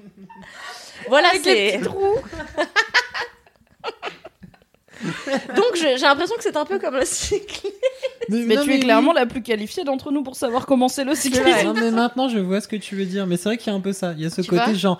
Voilà, 1.10 1.30
Avec 1.30 1.46
les 1.46 1.72
c'est. 1.72 1.78
petits 1.78 1.84
trous. 1.86 2.15
Donc 5.56 5.76
j'ai 5.76 5.96
l'impression 5.98 6.36
que 6.38 6.43
c'est 6.43 6.58
un 6.58 6.65
peu 6.65 6.80
comme 6.80 6.96
le 6.96 7.06
cycle. 7.06 7.67
Mais 8.30 8.56
tu 8.63 8.74
es 8.74 8.80
clairement 8.80 9.13
la 9.13 9.26
plus 9.28 9.41
qualifiée 9.43 9.84
d'entre 9.84 10.12
nous 10.12 10.24
pour 10.24 10.36
savoir 10.36 10.65
comment 10.65 10.88
c'est 10.89 11.04
le 11.04 11.13
cyclisme. 11.15 11.46
Non, 11.65 11.74
mais 11.74 11.91
maintenant, 11.91 12.28
je 12.30 12.39
vois 12.39 12.62
ce 12.62 12.67
que 12.67 12.76
tu 12.76 12.96
veux 12.96 13.06
dire. 13.06 13.28
Mais 13.28 13.38
c'est 13.38 13.50
vrai 13.50 13.58
qu'il 13.58 13.72
y 13.72 13.76
a 13.76 13.78
un 13.78 13.82
peu 13.82 13.93
ça. 13.93 14.13
Il 14.17 14.24
y 14.24 14.26
a 14.26 14.30
ce 14.30 14.41
Tu 14.41 14.50
côté 14.50 14.74
genre. 14.76 15.00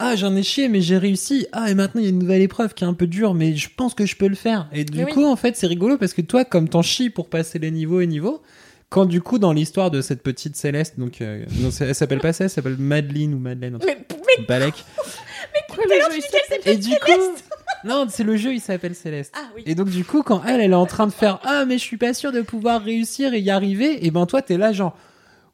Ah, 0.00 0.14
j'en 0.14 0.36
ai 0.36 0.44
chié, 0.44 0.68
mais 0.68 0.80
j'ai 0.80 0.96
réussi. 0.98 1.46
Ah, 1.50 1.70
et 1.70 1.74
maintenant, 1.74 2.00
il 2.00 2.04
y 2.04 2.06
a 2.06 2.10
une 2.10 2.20
nouvelle 2.20 2.42
épreuve 2.42 2.72
qui 2.74 2.84
est 2.84 2.86
un 2.86 2.94
peu 2.94 3.08
dure, 3.08 3.34
mais 3.34 3.56
je 3.56 3.68
pense 3.74 3.94
que 3.94 4.06
je 4.06 4.14
peux 4.16 4.28
le 4.28 4.36
faire. 4.36 4.68
Et 4.72 4.84
du 4.84 4.98
Mais 4.98 5.04
oui. 5.06 5.12
coup, 5.12 5.24
en 5.24 5.34
fait, 5.34 5.56
c'est 5.56 5.66
rigolo 5.66 5.98
parce 5.98 6.12
que 6.12 6.20
toi, 6.22 6.44
comme 6.44 6.68
t'en 6.68 6.82
chies 6.82 7.10
pour 7.10 7.28
passer 7.28 7.58
les 7.58 7.72
niveaux 7.72 8.00
et 8.00 8.06
niveaux, 8.06 8.40
quand 8.90 9.06
du 9.06 9.20
coup, 9.20 9.40
dans 9.40 9.52
l'histoire 9.52 9.90
de 9.90 10.00
cette 10.00 10.22
petite 10.22 10.54
Céleste, 10.54 11.00
donc, 11.00 11.20
euh, 11.20 11.44
non, 11.58 11.72
c'est- 11.72 11.84
elle 11.86 11.94
s'appelle 11.96 12.20
pas 12.20 12.32
Céleste, 12.32 12.58
elle 12.58 12.62
s'appelle 12.62 12.78
Madeline 12.78 13.34
ou 13.34 13.38
Madeleine, 13.38 13.76
truc, 13.80 13.90
Mais, 14.08 14.16
mais 14.38 14.44
Balek. 14.46 14.84
Pourquoi 15.66 15.84
le 15.86 16.12
jeu, 16.14 16.18
il 16.18 16.22
s'appelle- 16.22 16.72
Et 16.72 16.76
du 16.76 16.90
coup, 16.90 17.34
non, 17.84 18.06
c'est 18.08 18.24
le 18.24 18.36
jeu, 18.36 18.52
il 18.54 18.60
s'appelle 18.60 18.94
Céleste. 18.94 19.34
ah 19.36 19.48
oui. 19.56 19.62
Et 19.66 19.74
donc 19.74 19.88
du 19.90 20.04
coup, 20.04 20.22
quand 20.22 20.42
elle, 20.46 20.60
elle 20.60 20.72
est 20.72 20.74
en 20.74 20.86
train 20.86 21.06
de 21.06 21.12
faire 21.12 21.40
ah 21.44 21.64
mais 21.64 21.78
je 21.78 21.82
suis 21.82 21.96
pas 21.96 22.14
sûr 22.14 22.32
de 22.32 22.40
pouvoir 22.40 22.82
réussir 22.82 23.34
et 23.34 23.40
y 23.40 23.50
arriver, 23.50 24.04
et 24.06 24.10
ben 24.10 24.26
toi 24.26 24.42
t'es 24.42 24.56
là 24.56 24.72
genre 24.72 24.96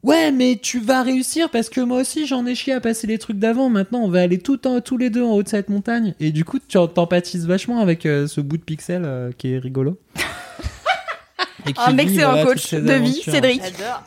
ouais 0.03 0.31
mais 0.31 0.59
tu 0.61 0.79
vas 0.79 1.01
réussir 1.03 1.49
parce 1.49 1.69
que 1.69 1.81
moi 1.81 1.99
aussi 2.01 2.27
j'en 2.27 2.45
ai 2.45 2.53
chié 2.55 2.73
à 2.73 2.79
passer 2.79 3.07
les 3.07 3.17
trucs 3.17 3.37
d'avant. 3.39 3.69
Maintenant 3.69 3.99
on 4.03 4.09
va 4.09 4.21
aller 4.21 4.37
tout 4.39 4.67
en, 4.67 4.81
tous 4.81 4.97
les 4.97 5.09
deux 5.09 5.23
en 5.23 5.31
haut 5.31 5.43
de 5.43 5.49
cette 5.49 5.69
montagne. 5.69 6.13
Et 6.19 6.31
du 6.31 6.45
coup 6.45 6.59
tu 6.59 6.77
t'empathises 6.87 7.45
vachement 7.47 7.79
avec 7.79 8.05
euh, 8.05 8.27
ce 8.27 8.41
bout 8.41 8.57
de 8.57 8.63
pixel 8.63 9.03
euh, 9.05 9.31
qui 9.37 9.53
est 9.53 9.57
rigolo. 9.59 9.99
Un 11.77 11.97
excellent 11.97 12.31
voilà, 12.33 12.45
coach 12.45 12.73
de 12.73 12.93
vie. 12.93 13.21
Cédric. 13.23 13.61
J'adore. 13.63 14.03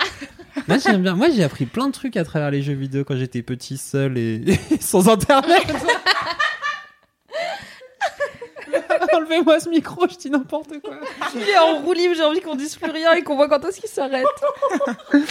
Moi 0.66 0.78
j'aime 0.78 1.02
bien. 1.02 1.14
Moi 1.14 1.28
j'ai 1.30 1.44
appris 1.44 1.66
plein 1.66 1.86
de 1.86 1.92
trucs 1.92 2.16
à 2.16 2.24
travers 2.24 2.50
les 2.50 2.62
jeux 2.62 2.72
vidéo 2.74 3.04
quand 3.04 3.16
j'étais 3.16 3.42
petit 3.42 3.76
seul 3.76 4.18
et, 4.18 4.42
et 4.70 4.80
sans 4.80 5.08
internet. 5.08 5.62
Enlevez-moi 9.14 9.60
ce 9.60 9.68
micro, 9.70 10.06
je 10.08 10.16
dis 10.16 10.30
n'importe 10.30 10.80
quoi. 10.82 10.94
Il 11.34 11.40
est 11.42 11.58
en 11.58 11.78
roue 11.80 11.92
libre, 11.94 12.14
j'ai 12.16 12.22
envie 12.24 12.40
qu'on 12.40 12.54
dise 12.56 12.76
plus 12.76 12.90
rien 12.90 13.12
et 13.14 13.22
qu'on 13.22 13.36
voit 13.36 13.48
quand 13.48 13.64
est-ce 13.64 13.80
qu'il 13.80 13.88
s'arrête. 13.90 14.26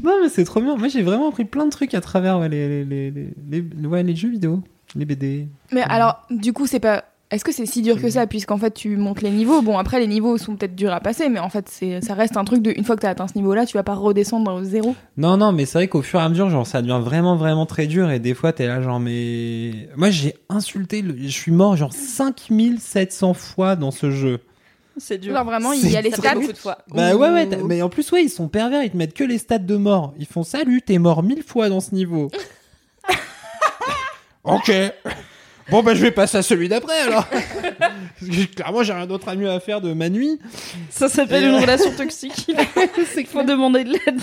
Non, 0.00 0.12
mais 0.22 0.28
c'est 0.28 0.44
trop 0.44 0.60
bien. 0.60 0.76
Moi, 0.76 0.86
j'ai 0.86 1.02
vraiment 1.02 1.28
appris 1.28 1.44
plein 1.44 1.64
de 1.64 1.70
trucs 1.70 1.92
à 1.92 2.00
travers 2.00 2.38
ouais, 2.38 2.48
les, 2.48 2.84
les, 2.84 3.10
les, 3.10 3.10
les, 3.50 3.64
les- 3.80 3.86
ouais, 3.88 4.04
les 4.04 4.14
jeux 4.14 4.28
vidéo, 4.28 4.62
les 4.94 5.04
BD. 5.04 5.48
Mais 5.72 5.82
alors, 5.82 6.22
du 6.30 6.52
coup, 6.52 6.68
c'est 6.68 6.78
pas. 6.78 7.02
Est-ce 7.30 7.44
que 7.44 7.52
c'est 7.52 7.66
si 7.66 7.82
dur 7.82 8.00
que 8.00 8.08
ça 8.08 8.26
puisqu'en 8.26 8.56
fait 8.56 8.72
tu 8.72 8.96
montes 8.96 9.20
les 9.20 9.30
niveaux? 9.30 9.60
Bon 9.60 9.76
après 9.78 10.00
les 10.00 10.06
niveaux 10.06 10.38
sont 10.38 10.56
peut-être 10.56 10.74
durs 10.74 10.92
à 10.92 11.00
passer 11.00 11.28
mais 11.28 11.40
en 11.40 11.50
fait 11.50 11.68
c'est 11.68 12.00
ça 12.00 12.14
reste 12.14 12.36
un 12.38 12.44
truc 12.44 12.62
de 12.62 12.72
une 12.74 12.84
fois 12.84 12.96
que 12.96 13.02
t'as 13.02 13.10
atteint 13.10 13.28
ce 13.28 13.34
niveau 13.34 13.52
là 13.54 13.66
tu 13.66 13.76
vas 13.76 13.82
pas 13.82 13.94
redescendre 13.94 14.52
au 14.52 14.62
zéro. 14.64 14.94
Non, 15.16 15.36
non, 15.36 15.52
mais 15.52 15.66
c'est 15.66 15.78
vrai 15.78 15.88
qu'au 15.88 16.02
fur 16.02 16.20
et 16.20 16.22
à 16.22 16.28
mesure, 16.28 16.50
genre, 16.50 16.66
ça 16.66 16.82
devient 16.82 17.00
vraiment, 17.02 17.36
vraiment 17.36 17.66
très 17.66 17.86
dur. 17.86 18.10
Et 18.10 18.18
des 18.18 18.34
fois, 18.34 18.52
t'es 18.52 18.66
là, 18.66 18.80
genre, 18.82 19.00
mais. 19.00 19.88
Moi, 19.96 20.10
j'ai 20.10 20.34
insulté, 20.48 21.02
le... 21.02 21.16
je 21.18 21.28
suis 21.28 21.52
mort, 21.52 21.76
genre, 21.76 21.92
5700 21.92 23.34
fois 23.34 23.76
dans 23.76 23.90
ce 23.90 24.10
jeu. 24.10 24.40
C'est 24.96 25.18
dur. 25.18 25.32
Genre 25.32 25.44
vraiment 25.44 25.72
il 25.72 25.88
y 25.88 25.96
a 25.96 26.00
les 26.00 26.10
stats? 26.10 26.34
beaucoup 26.34 26.52
de 26.52 26.56
fois. 26.56 26.78
Bah 26.88 27.14
ouais, 27.14 27.30
ouais, 27.30 27.48
mais 27.64 27.82
en 27.82 27.88
plus, 27.88 28.10
ouais, 28.10 28.24
ils 28.24 28.30
sont 28.30 28.48
pervers, 28.48 28.82
ils 28.82 28.90
te 28.90 28.96
mettent 28.96 29.14
que 29.14 29.22
les 29.22 29.38
stats 29.38 29.58
de 29.58 29.76
mort. 29.76 30.12
Ils 30.18 30.26
font 30.26 30.42
salut, 30.42 30.82
t'es 30.82 30.98
mort 30.98 31.22
mille 31.22 31.44
fois 31.44 31.68
dans 31.68 31.78
ce 31.78 31.94
niveau. 31.94 32.30
ok. 34.44 34.72
Bon, 35.70 35.82
bah, 35.82 35.94
je 35.94 36.02
vais 36.02 36.10
passer 36.10 36.38
à 36.38 36.42
celui 36.42 36.68
d'après 36.68 36.98
alors. 37.00 37.26
Parce 37.78 38.30
que 38.36 38.54
clairement, 38.54 38.82
j'ai 38.82 38.92
rien 38.92 39.06
d'autre 39.06 39.28
à 39.28 39.36
mieux 39.36 39.50
à 39.50 39.60
faire 39.60 39.80
de 39.80 39.92
ma 39.92 40.08
nuit. 40.08 40.38
Ça 40.90 41.08
s'appelle 41.08 41.44
Et 41.44 41.46
une 41.48 41.54
ouais. 41.54 41.60
relation 41.60 41.92
toxique. 41.92 42.50
C'est 43.12 43.20
Il 43.20 43.26
faut 43.26 43.42
demander 43.42 43.84
de 43.84 43.90
l'aide. 43.90 44.20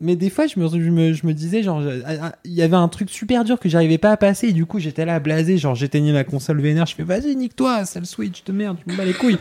Mais 0.00 0.14
des 0.14 0.28
fois, 0.28 0.46
je 0.46 0.58
me, 0.60 0.68
je 0.68 0.90
me, 0.90 1.12
je 1.14 1.26
me 1.26 1.32
disais, 1.32 1.62
genre, 1.62 1.82
ah, 2.04 2.10
ah, 2.22 2.32
il 2.44 2.52
y 2.52 2.60
avait 2.62 2.76
un 2.76 2.88
truc 2.88 3.08
super 3.08 3.44
dur 3.44 3.58
que 3.58 3.68
j'arrivais 3.68 3.96
pas 3.96 4.10
à 4.12 4.16
passer, 4.18 4.48
et 4.48 4.52
du 4.52 4.66
coup, 4.66 4.78
j'étais 4.78 5.06
là 5.06 5.18
blasé, 5.20 5.56
genre, 5.56 5.74
j'éteignais 5.74 6.12
ma 6.12 6.24
console 6.24 6.60
vénère, 6.60 6.84
je 6.84 6.94
fais, 6.94 7.02
vas-y, 7.02 7.34
nique-toi, 7.34 7.86
sale 7.86 8.04
Switch 8.04 8.44
de 8.44 8.52
merde, 8.52 8.76
tu 8.84 8.92
me 8.92 8.96
bats 8.96 9.06
les 9.06 9.14
couilles. 9.14 9.38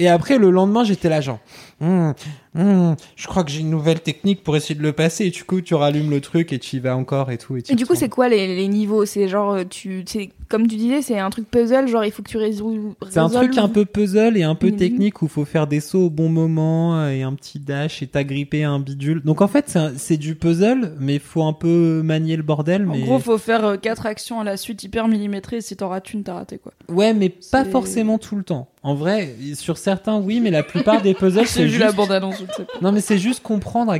Et 0.00 0.08
après, 0.08 0.38
le 0.38 0.50
lendemain, 0.50 0.82
j'étais 0.82 1.08
là, 1.08 1.20
genre, 1.20 1.38
Hum, 1.80 2.14
hum, 2.58 2.96
je 3.16 3.26
crois 3.26 3.44
que 3.44 3.50
j'ai 3.50 3.60
une 3.60 3.68
nouvelle 3.70 4.00
technique 4.00 4.42
pour 4.42 4.56
essayer 4.56 4.74
de 4.74 4.82
le 4.82 4.92
passer. 4.92 5.26
Et 5.26 5.30
du 5.30 5.44
coup, 5.44 5.60
tu 5.60 5.74
rallumes 5.74 6.10
le 6.10 6.20
truc 6.20 6.52
et 6.52 6.58
tu 6.58 6.76
y 6.76 6.78
vas 6.80 6.96
encore 6.96 7.30
et 7.30 7.36
tout. 7.38 7.56
Et, 7.56 7.62
Et 7.68 7.74
du 7.74 7.84
coup, 7.86 7.94
c'est 7.94 8.08
quoi 8.08 8.28
les, 8.28 8.56
les 8.56 8.68
niveaux? 8.68 9.04
C'est 9.04 9.28
genre, 9.28 9.52
euh, 9.54 9.64
tu, 9.68 10.02
c'est 10.06 10.30
comme 10.48 10.66
tu 10.68 10.76
disais, 10.76 11.02
c'est 11.02 11.18
un 11.18 11.28
truc 11.28 11.50
puzzle, 11.50 11.88
genre 11.88 12.04
il 12.04 12.12
faut 12.12 12.22
que 12.22 12.28
tu 12.30 12.36
résous. 12.38 12.94
C'est 13.10 13.18
un 13.18 13.28
truc 13.28 13.58
un 13.58 13.68
peu 13.68 13.84
puzzle 13.84 14.36
et 14.36 14.42
un 14.44 14.54
peu 14.54 14.70
technique 14.72 15.20
où 15.20 15.26
il 15.26 15.30
faut 15.30 15.44
faire 15.44 15.66
des 15.66 15.80
sauts 15.80 16.06
au 16.06 16.10
bon 16.10 16.28
moment 16.28 16.96
euh, 17.00 17.10
et 17.10 17.22
un 17.22 17.34
petit 17.34 17.58
dash 17.58 18.00
et 18.02 18.06
t'agripper 18.06 18.62
à 18.64 18.70
un 18.70 18.78
bidule. 18.78 19.22
Donc 19.22 19.42
en 19.42 19.48
fait, 19.48 19.64
c'est 19.68 19.98
c'est 19.98 20.16
du 20.16 20.34
puzzle, 20.36 20.94
mais 21.00 21.14
il 21.14 21.20
faut 21.20 21.42
un 21.42 21.52
peu 21.52 22.00
manier 22.04 22.36
le 22.36 22.42
bordel. 22.44 22.88
En 22.88 22.92
Mais... 22.94 23.00
gros, 23.02 23.18
faut 23.18 23.38
faire 23.38 23.64
euh, 23.64 23.76
quatre 23.76 24.06
actions 24.06 24.40
à 24.40 24.44
la 24.44 24.56
suite 24.56 24.82
hyper 24.84 25.08
millimétrées. 25.08 25.56
et 25.56 25.60
Si 25.60 25.76
t'en 25.76 25.88
rates 25.88 26.12
une, 26.14 26.22
t'as 26.22 26.34
raté 26.34 26.58
quoi. 26.58 26.72
Ouais, 26.88 27.12
mais 27.12 27.28
pas 27.28 27.64
C'est- 27.64 27.70
forcément 27.70 28.18
tout 28.18 28.36
le 28.36 28.44
temps. 28.44 28.68
En 28.84 28.94
vrai, 28.94 29.34
sur 29.54 29.78
certains, 29.78 30.16
oui, 30.20 30.38
mais 30.40 30.52
la 30.52 30.62
plupart 30.62 31.02
des 31.02 31.12
puzzles, 31.14 31.46
J'ai 31.66 31.72
vu 31.74 31.78
la 31.78 31.86
juste... 31.86 31.96
bande-annonce, 31.96 32.36
je 32.38 32.42
ne 32.42 32.48
sais 32.48 32.64
pas. 32.64 32.78
Non, 32.82 32.92
mais 32.92 33.00
c'est 33.00 33.18
juste 33.18 33.42
comprendre 33.42 33.94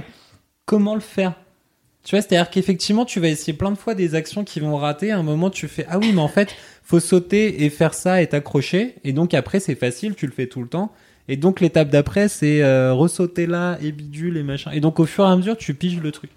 comment 0.65 0.95
le 0.95 1.01
faire. 1.01 1.35
Tu 2.05 2.15
vois, 2.15 2.23
c'est-à-dire 2.23 2.51
qu'effectivement, 2.51 3.05
tu 3.05 3.19
vas 3.19 3.29
essayer 3.29 3.53
plein 3.53 3.73
de 3.73 3.77
fois 3.79 3.95
des 3.95 4.15
actions 4.15 4.45
qui 4.45 4.61
vont 4.61 4.77
rater. 4.77 5.11
À 5.11 5.19
un 5.19 5.23
moment, 5.25 5.51
tu 5.51 5.67
fais 5.67 5.85
Ah 5.89 5.99
oui, 5.99 6.13
mais 6.15 6.21
en 6.21 6.29
fait, 6.29 6.55
faut 6.85 7.01
sauter 7.01 7.65
et 7.65 7.71
faire 7.71 7.95
ça 7.95 8.23
et 8.23 8.29
t'accrocher. 8.29 8.95
Et 9.03 9.13
donc, 9.13 9.35
après, 9.35 9.59
c'est 9.59 9.75
facile, 9.75 10.15
tu 10.15 10.27
le 10.27 10.33
fais 10.33 10.47
tout 10.47 10.63
le 10.63 10.69
temps. 10.69 10.93
Et 11.29 11.37
donc, 11.37 11.61
l'étape 11.61 11.89
d'après, 11.89 12.29
c'est 12.29 12.63
euh, 12.63 12.93
ressauter 12.93 13.47
là 13.47 13.77
et 13.83 13.91
bidule 13.91 14.37
et 14.37 14.45
machin. 14.45 14.71
Et 14.71 14.79
donc, 14.79 15.01
au 15.01 15.07
fur 15.07 15.25
et 15.25 15.29
à 15.31 15.35
mesure, 15.37 15.57
tu 15.57 15.75
piges 15.75 16.01
le 16.01 16.13
truc. 16.13 16.31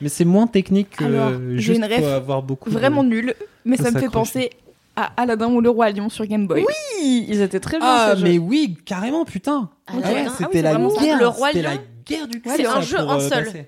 Mais 0.00 0.08
c'est 0.08 0.24
moins 0.24 0.46
technique 0.46 0.90
que 0.90 1.04
Alors, 1.04 1.30
euh, 1.32 1.56
juste 1.56 1.78
une 1.78 1.84
ref 1.84 2.04
avoir 2.04 2.42
beaucoup. 2.42 2.70
de- 2.70 2.74
Vraiment 2.74 3.02
nul, 3.02 3.34
mais 3.64 3.76
Faut 3.76 3.82
ça 3.82 3.90
me 3.90 3.98
fait 3.98 4.08
penser 4.08 4.50
à 4.94 5.12
Aladdin 5.16 5.48
ou 5.48 5.60
le 5.60 5.70
Roi 5.70 5.90
Lion 5.90 6.08
sur 6.08 6.24
Game 6.26 6.46
Boy. 6.46 6.60
Oui, 6.66 6.74
ils 7.02 7.40
étaient 7.40 7.60
très 7.60 7.78
bien. 7.78 7.86
Ah, 7.88 8.14
mais 8.20 8.38
oui, 8.38 8.76
carrément, 8.84 9.24
putain. 9.24 9.70
Ah, 9.86 9.92
Ah 9.96 10.00
Ah 10.04 10.08
oui, 10.12 10.20
c'était 10.38 10.48
c'est 10.58 10.62
la 10.62 10.74
guerre. 10.74 11.18
Le 11.18 11.26
Roi 11.28 11.48
C'était 11.48 11.62
Lion. 11.62 11.70
la 11.70 11.76
guerre 12.04 12.28
du 12.28 12.42
C'est 12.46 12.56
cul, 12.56 12.66
un 12.66 12.72
ça, 12.74 12.80
jeu 12.80 12.98
en 12.98 13.18
euh, 13.20 13.28
seul. 13.28 13.66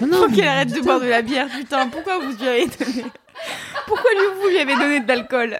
non, 0.00 0.16
Faut 0.16 0.28
qu'elle 0.34 0.48
arrête 0.48 0.72
de 0.72 0.80
boire 0.80 1.00
de 1.00 1.06
la 1.06 1.22
bière, 1.22 1.48
putain. 1.48 1.88
Pourquoi 1.88 2.18
vous 2.18 2.32
lui 2.36 2.48
avez 2.48 2.66
donné 2.66 3.04
Pourquoi 3.86 4.10
lui 4.12 4.40
vous 4.42 4.48
lui 4.48 4.58
avez 4.58 4.74
donné 4.74 5.00
de 5.00 5.08
l'alcool. 5.08 5.58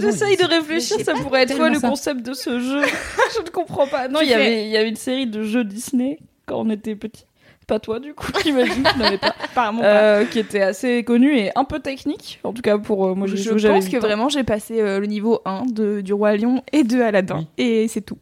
J'essaye 0.00 0.36
de 0.36 0.42
c'est- 0.42 0.46
réfléchir, 0.46 0.96
ça 1.04 1.12
c'est 1.16 1.22
pourrait 1.22 1.42
être 1.42 1.56
quoi 1.56 1.68
le 1.68 1.78
ça. 1.78 1.88
concept 1.88 2.22
de 2.22 2.32
ce 2.32 2.60
jeu 2.60 2.80
Je 3.36 3.42
ne 3.42 3.48
comprends 3.48 3.86
pas. 3.88 4.06
Non, 4.08 4.20
Tu 4.20 4.26
il 4.26 4.30
y, 4.30 4.34
fais- 4.34 4.40
avait, 4.40 4.64
il 4.64 4.70
y 4.70 4.76
avait 4.76 4.88
une 4.88 4.96
série 4.96 5.26
de 5.26 5.42
jeux 5.42 5.64
Disney 5.64 6.18
quand 6.46 6.60
on 6.60 6.70
était 6.70 6.94
petit. 6.94 7.24
Pas 7.66 7.78
toi, 7.78 8.00
du 8.00 8.12
coup, 8.12 8.26
j'imagine 8.44 8.82
que 8.82 8.92
tu 8.92 8.98
n'avais 8.98 9.18
pas. 9.18 9.34
Apparemment 9.44 9.82
pas. 9.82 9.86
Euh, 9.86 10.24
qui 10.24 10.38
était 10.40 10.62
assez 10.62 11.04
connu 11.04 11.36
et 11.38 11.50
un 11.56 11.64
peu 11.64 11.78
technique. 11.80 12.40
En 12.44 12.52
tout 12.52 12.62
cas, 12.62 12.76
pour 12.78 13.06
euh, 13.06 13.14
moi, 13.14 13.26
je 13.28 13.36
j'avais 13.36 13.74
pense 13.74 13.86
que 13.86 13.92
8 13.92 13.96
ans. 13.98 14.00
vraiment 14.00 14.28
j'ai 14.28 14.42
passé 14.44 14.80
euh, 14.80 14.98
le 14.98 15.06
niveau 15.06 15.40
1 15.44 15.66
de, 15.66 16.00
du 16.00 16.12
Roi 16.12 16.36
Lion 16.36 16.62
et 16.72 16.82
de 16.82 17.00
Aladdin. 17.00 17.38
Oui. 17.38 17.46
Et 17.64 17.88
c'est 17.88 18.00
tout. 18.00 18.18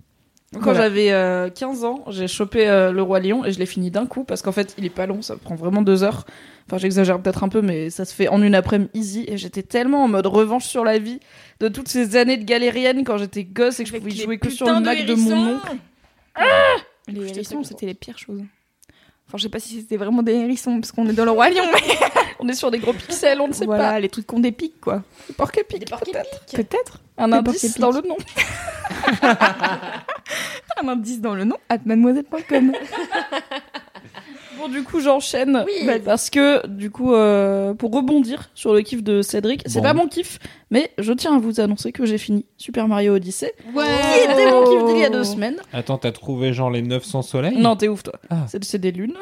Quand 0.52 0.60
Voilà. 0.60 0.80
j'avais 0.82 1.12
euh, 1.12 1.48
15 1.48 1.84
ans, 1.84 2.04
j'ai 2.08 2.26
chopé 2.28 2.66
le 2.66 3.00
Roi 3.02 3.20
Lion 3.20 3.44
et 3.44 3.52
je 3.52 3.58
l'ai 3.58 3.66
fini 3.66 3.90
d'un 3.90 4.06
coup 4.06 4.24
parce 4.24 4.42
qu'en 4.42 4.50
fait, 4.52 4.74
il 4.78 4.84
est 4.84 4.90
pas 4.90 5.06
long, 5.06 5.22
ça 5.22 5.36
prend 5.36 5.54
vraiment 5.54 5.80
deux 5.82 6.02
heures. 6.02 6.26
Enfin, 6.66 6.76
j'exagère 6.78 7.20
peut-être 7.22 7.42
un 7.44 7.48
peu, 7.48 7.62
mais 7.62 7.88
ça 7.90 8.04
se 8.04 8.12
fait 8.14 8.28
en 8.28 8.42
une 8.42 8.54
après-midi 8.54 8.90
easy. 8.94 9.24
Et 9.28 9.36
j'étais 9.36 9.62
tellement 9.62 10.04
en 10.04 10.08
mode 10.08 10.26
revanche 10.26 10.66
sur 10.66 10.84
la 10.84 10.98
vie 10.98 11.20
de 11.60 11.68
toutes 11.68 11.88
ces 11.88 12.16
années 12.16 12.36
de 12.36 12.44
galérienne 12.44 13.04
quand 13.04 13.16
j'étais 13.16 13.44
gosse 13.44 13.80
et 13.80 13.84
que 13.84 13.90
je 13.90 13.96
pouvais 13.96 14.10
les 14.10 14.16
jouer 14.16 14.38
que 14.38 14.50
sur 14.50 14.66
le 14.66 14.80
Mac 14.80 14.98
de, 14.98 15.12
hérissons. 15.12 15.36
mon 15.36 15.54
oncle. 15.54 15.76
Les 17.08 17.14
J'étais 17.26 17.30
hérissons, 17.38 17.56
très 17.62 17.64
c'était 17.68 17.86
les 17.86 17.94
pires 17.94 18.18
choses. 18.18 18.42
Enfin, 19.30 19.38
je 19.38 19.44
sais 19.44 19.48
pas 19.48 19.60
si 19.60 19.78
c'était 19.80 19.96
vraiment 19.96 20.24
des 20.24 20.32
hérissons 20.34 20.80
parce 20.80 20.90
qu'on 20.90 21.06
est 21.08 21.12
dans 21.12 21.24
le 21.24 21.30
Roi 21.30 21.50
Lion, 21.50 21.62
mais 21.72 21.78
On 22.40 22.48
est 22.48 22.54
sur 22.54 22.72
des 22.72 22.80
gros 22.80 22.92
pixels, 22.92 23.40
on 23.40 23.46
ne 23.46 23.52
sait 23.52 23.64
voilà, 23.64 24.00
les 24.00 24.08
trucs 24.08 24.26
qu'on 24.26 24.40
dépique 24.40 24.80
quoi. 24.80 25.04
pas. 25.28 25.44
Porc 25.44 25.52
épic, 25.56 25.78
Des 25.78 25.84
porcs 25.86 26.00
peut-être. 26.00 26.42
épics. 26.46 26.56
Peut-être. 26.56 26.98
Un 27.16 27.28
Des 27.28 27.34
indice 27.34 27.78
dans 27.78 27.92
le 27.92 28.00
nom. 28.00 28.16
Un 30.82 30.88
indice 30.88 31.20
dans 31.20 31.36
le 31.36 31.44
nom, 31.44 31.54
at 31.68 31.78
mademoiselle.com. 31.84 32.72
Bon, 34.60 34.68
du 34.68 34.82
coup, 34.82 35.00
j'enchaîne. 35.00 35.64
Oui. 35.66 35.86
Bah, 35.86 35.94
parce 36.04 36.28
que, 36.30 36.66
du 36.66 36.90
coup, 36.90 37.14
euh, 37.14 37.72
pour 37.74 37.92
rebondir 37.92 38.50
sur 38.54 38.74
le 38.74 38.82
kiff 38.82 39.02
de 39.02 39.22
Cédric, 39.22 39.62
c'est 39.66 39.78
Bon. 39.78 39.82
pas 39.84 39.94
mon 39.94 40.06
kiff, 40.06 40.38
mais 40.70 40.90
je 40.98 41.12
tiens 41.12 41.34
à 41.36 41.38
vous 41.38 41.60
annoncer 41.60 41.92
que 41.92 42.04
j'ai 42.04 42.18
fini 42.18 42.44
Super 42.58 42.86
Mario 42.88 43.14
Odyssey. 43.14 43.52
Ouais. 43.74 43.84
Qui 44.26 44.32
était 44.32 44.50
mon 44.50 44.64
kiff 44.64 44.84
d'il 44.92 44.98
y 45.00 45.04
a 45.04 45.10
deux 45.10 45.24
semaines. 45.24 45.56
Attends, 45.72 45.98
t'as 45.98 46.12
trouvé 46.12 46.52
genre 46.52 46.70
les 46.70 46.82
900 46.82 47.22
soleils? 47.22 47.56
Non, 47.56 47.76
t'es 47.76 47.88
ouf, 47.88 48.02
toi. 48.02 48.14
Ah. 48.28 48.44
C'est 48.48 48.62
c'est 48.64 48.78
des 48.78 48.92
lunes. 48.92 49.14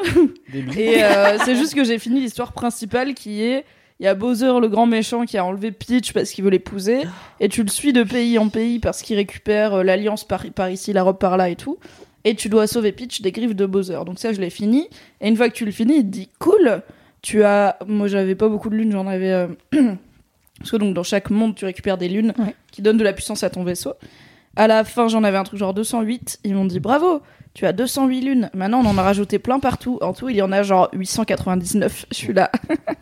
Des 0.52 0.60
lunes. 0.62 0.72
Et 0.78 1.02
euh, 1.04 1.38
c'est 1.44 1.54
juste 1.56 1.74
que 1.74 1.84
j'ai 1.84 1.98
fini 1.98 2.20
l'histoire 2.20 2.52
principale 2.52 3.14
qui 3.14 3.42
est 3.42 3.64
il 4.00 4.04
y 4.04 4.06
a 4.06 4.14
Bowser 4.14 4.60
le 4.60 4.68
grand 4.68 4.86
méchant 4.86 5.24
qui 5.24 5.36
a 5.38 5.44
enlevé 5.44 5.72
Peach 5.72 6.12
parce 6.12 6.30
qu'il 6.30 6.44
veut 6.44 6.50
l'épouser 6.50 7.00
et 7.40 7.48
tu 7.48 7.64
le 7.64 7.68
suis 7.68 7.92
de 7.92 8.04
pays 8.04 8.38
en 8.38 8.48
pays 8.48 8.78
parce 8.78 9.02
qu'il 9.02 9.16
récupère 9.16 9.74
euh, 9.74 9.82
l'alliance 9.82 10.22
par, 10.22 10.44
par 10.54 10.70
ici, 10.70 10.92
la 10.92 11.02
robe 11.02 11.18
par 11.18 11.36
là 11.36 11.48
et 11.48 11.56
tout. 11.56 11.78
Et 12.24 12.34
tu 12.34 12.48
dois 12.48 12.66
sauver 12.66 12.92
Peach 12.92 13.20
des 13.22 13.32
griffes 13.32 13.54
de 13.54 13.66
Bowser. 13.66 13.98
Donc 14.04 14.18
ça 14.18 14.32
je 14.32 14.40
l'ai 14.40 14.50
fini 14.50 14.88
et 15.20 15.28
une 15.28 15.36
fois 15.36 15.48
que 15.48 15.54
tu 15.54 15.64
le 15.64 15.70
finis, 15.70 15.98
il 15.98 16.02
te 16.04 16.08
dit 16.08 16.28
cool. 16.38 16.82
Tu 17.22 17.42
as 17.44 17.78
moi 17.86 18.08
j'avais 18.08 18.34
pas 18.34 18.48
beaucoup 18.48 18.70
de 18.70 18.76
lunes, 18.76 18.92
j'en 18.92 19.06
avais 19.06 19.32
euh, 19.32 19.46
parce 20.58 20.70
que 20.70 20.76
donc 20.76 20.94
dans 20.94 21.02
chaque 21.02 21.30
monde 21.30 21.54
tu 21.54 21.64
récupères 21.64 21.98
des 21.98 22.08
lunes 22.08 22.34
Ouais. 22.38 22.54
qui 22.72 22.82
donnent 22.82 22.96
de 22.98 23.04
la 23.04 23.12
puissance 23.12 23.42
à 23.44 23.50
ton 23.50 23.64
vaisseau. 23.64 23.94
À 24.56 24.66
la 24.66 24.82
fin, 24.82 25.06
j'en 25.06 25.22
avais 25.22 25.36
un 25.36 25.44
truc 25.44 25.60
genre 25.60 25.72
208. 25.72 26.40
Ils 26.42 26.54
m'ont 26.54 26.64
dit 26.64 26.80
bravo, 26.80 27.22
tu 27.54 27.64
as 27.64 27.72
208 27.72 28.20
lunes. 28.22 28.50
Maintenant, 28.54 28.80
on 28.84 28.86
en 28.86 28.98
a 28.98 29.02
rajouté 29.02 29.38
plein 29.38 29.60
partout. 29.60 29.98
En 30.02 30.12
tout, 30.12 30.28
il 30.30 30.36
y 30.36 30.42
en 30.42 30.50
a 30.50 30.64
genre 30.64 30.88
899. 30.94 32.06
Je 32.10 32.16
suis 32.16 32.32
là. 32.32 32.50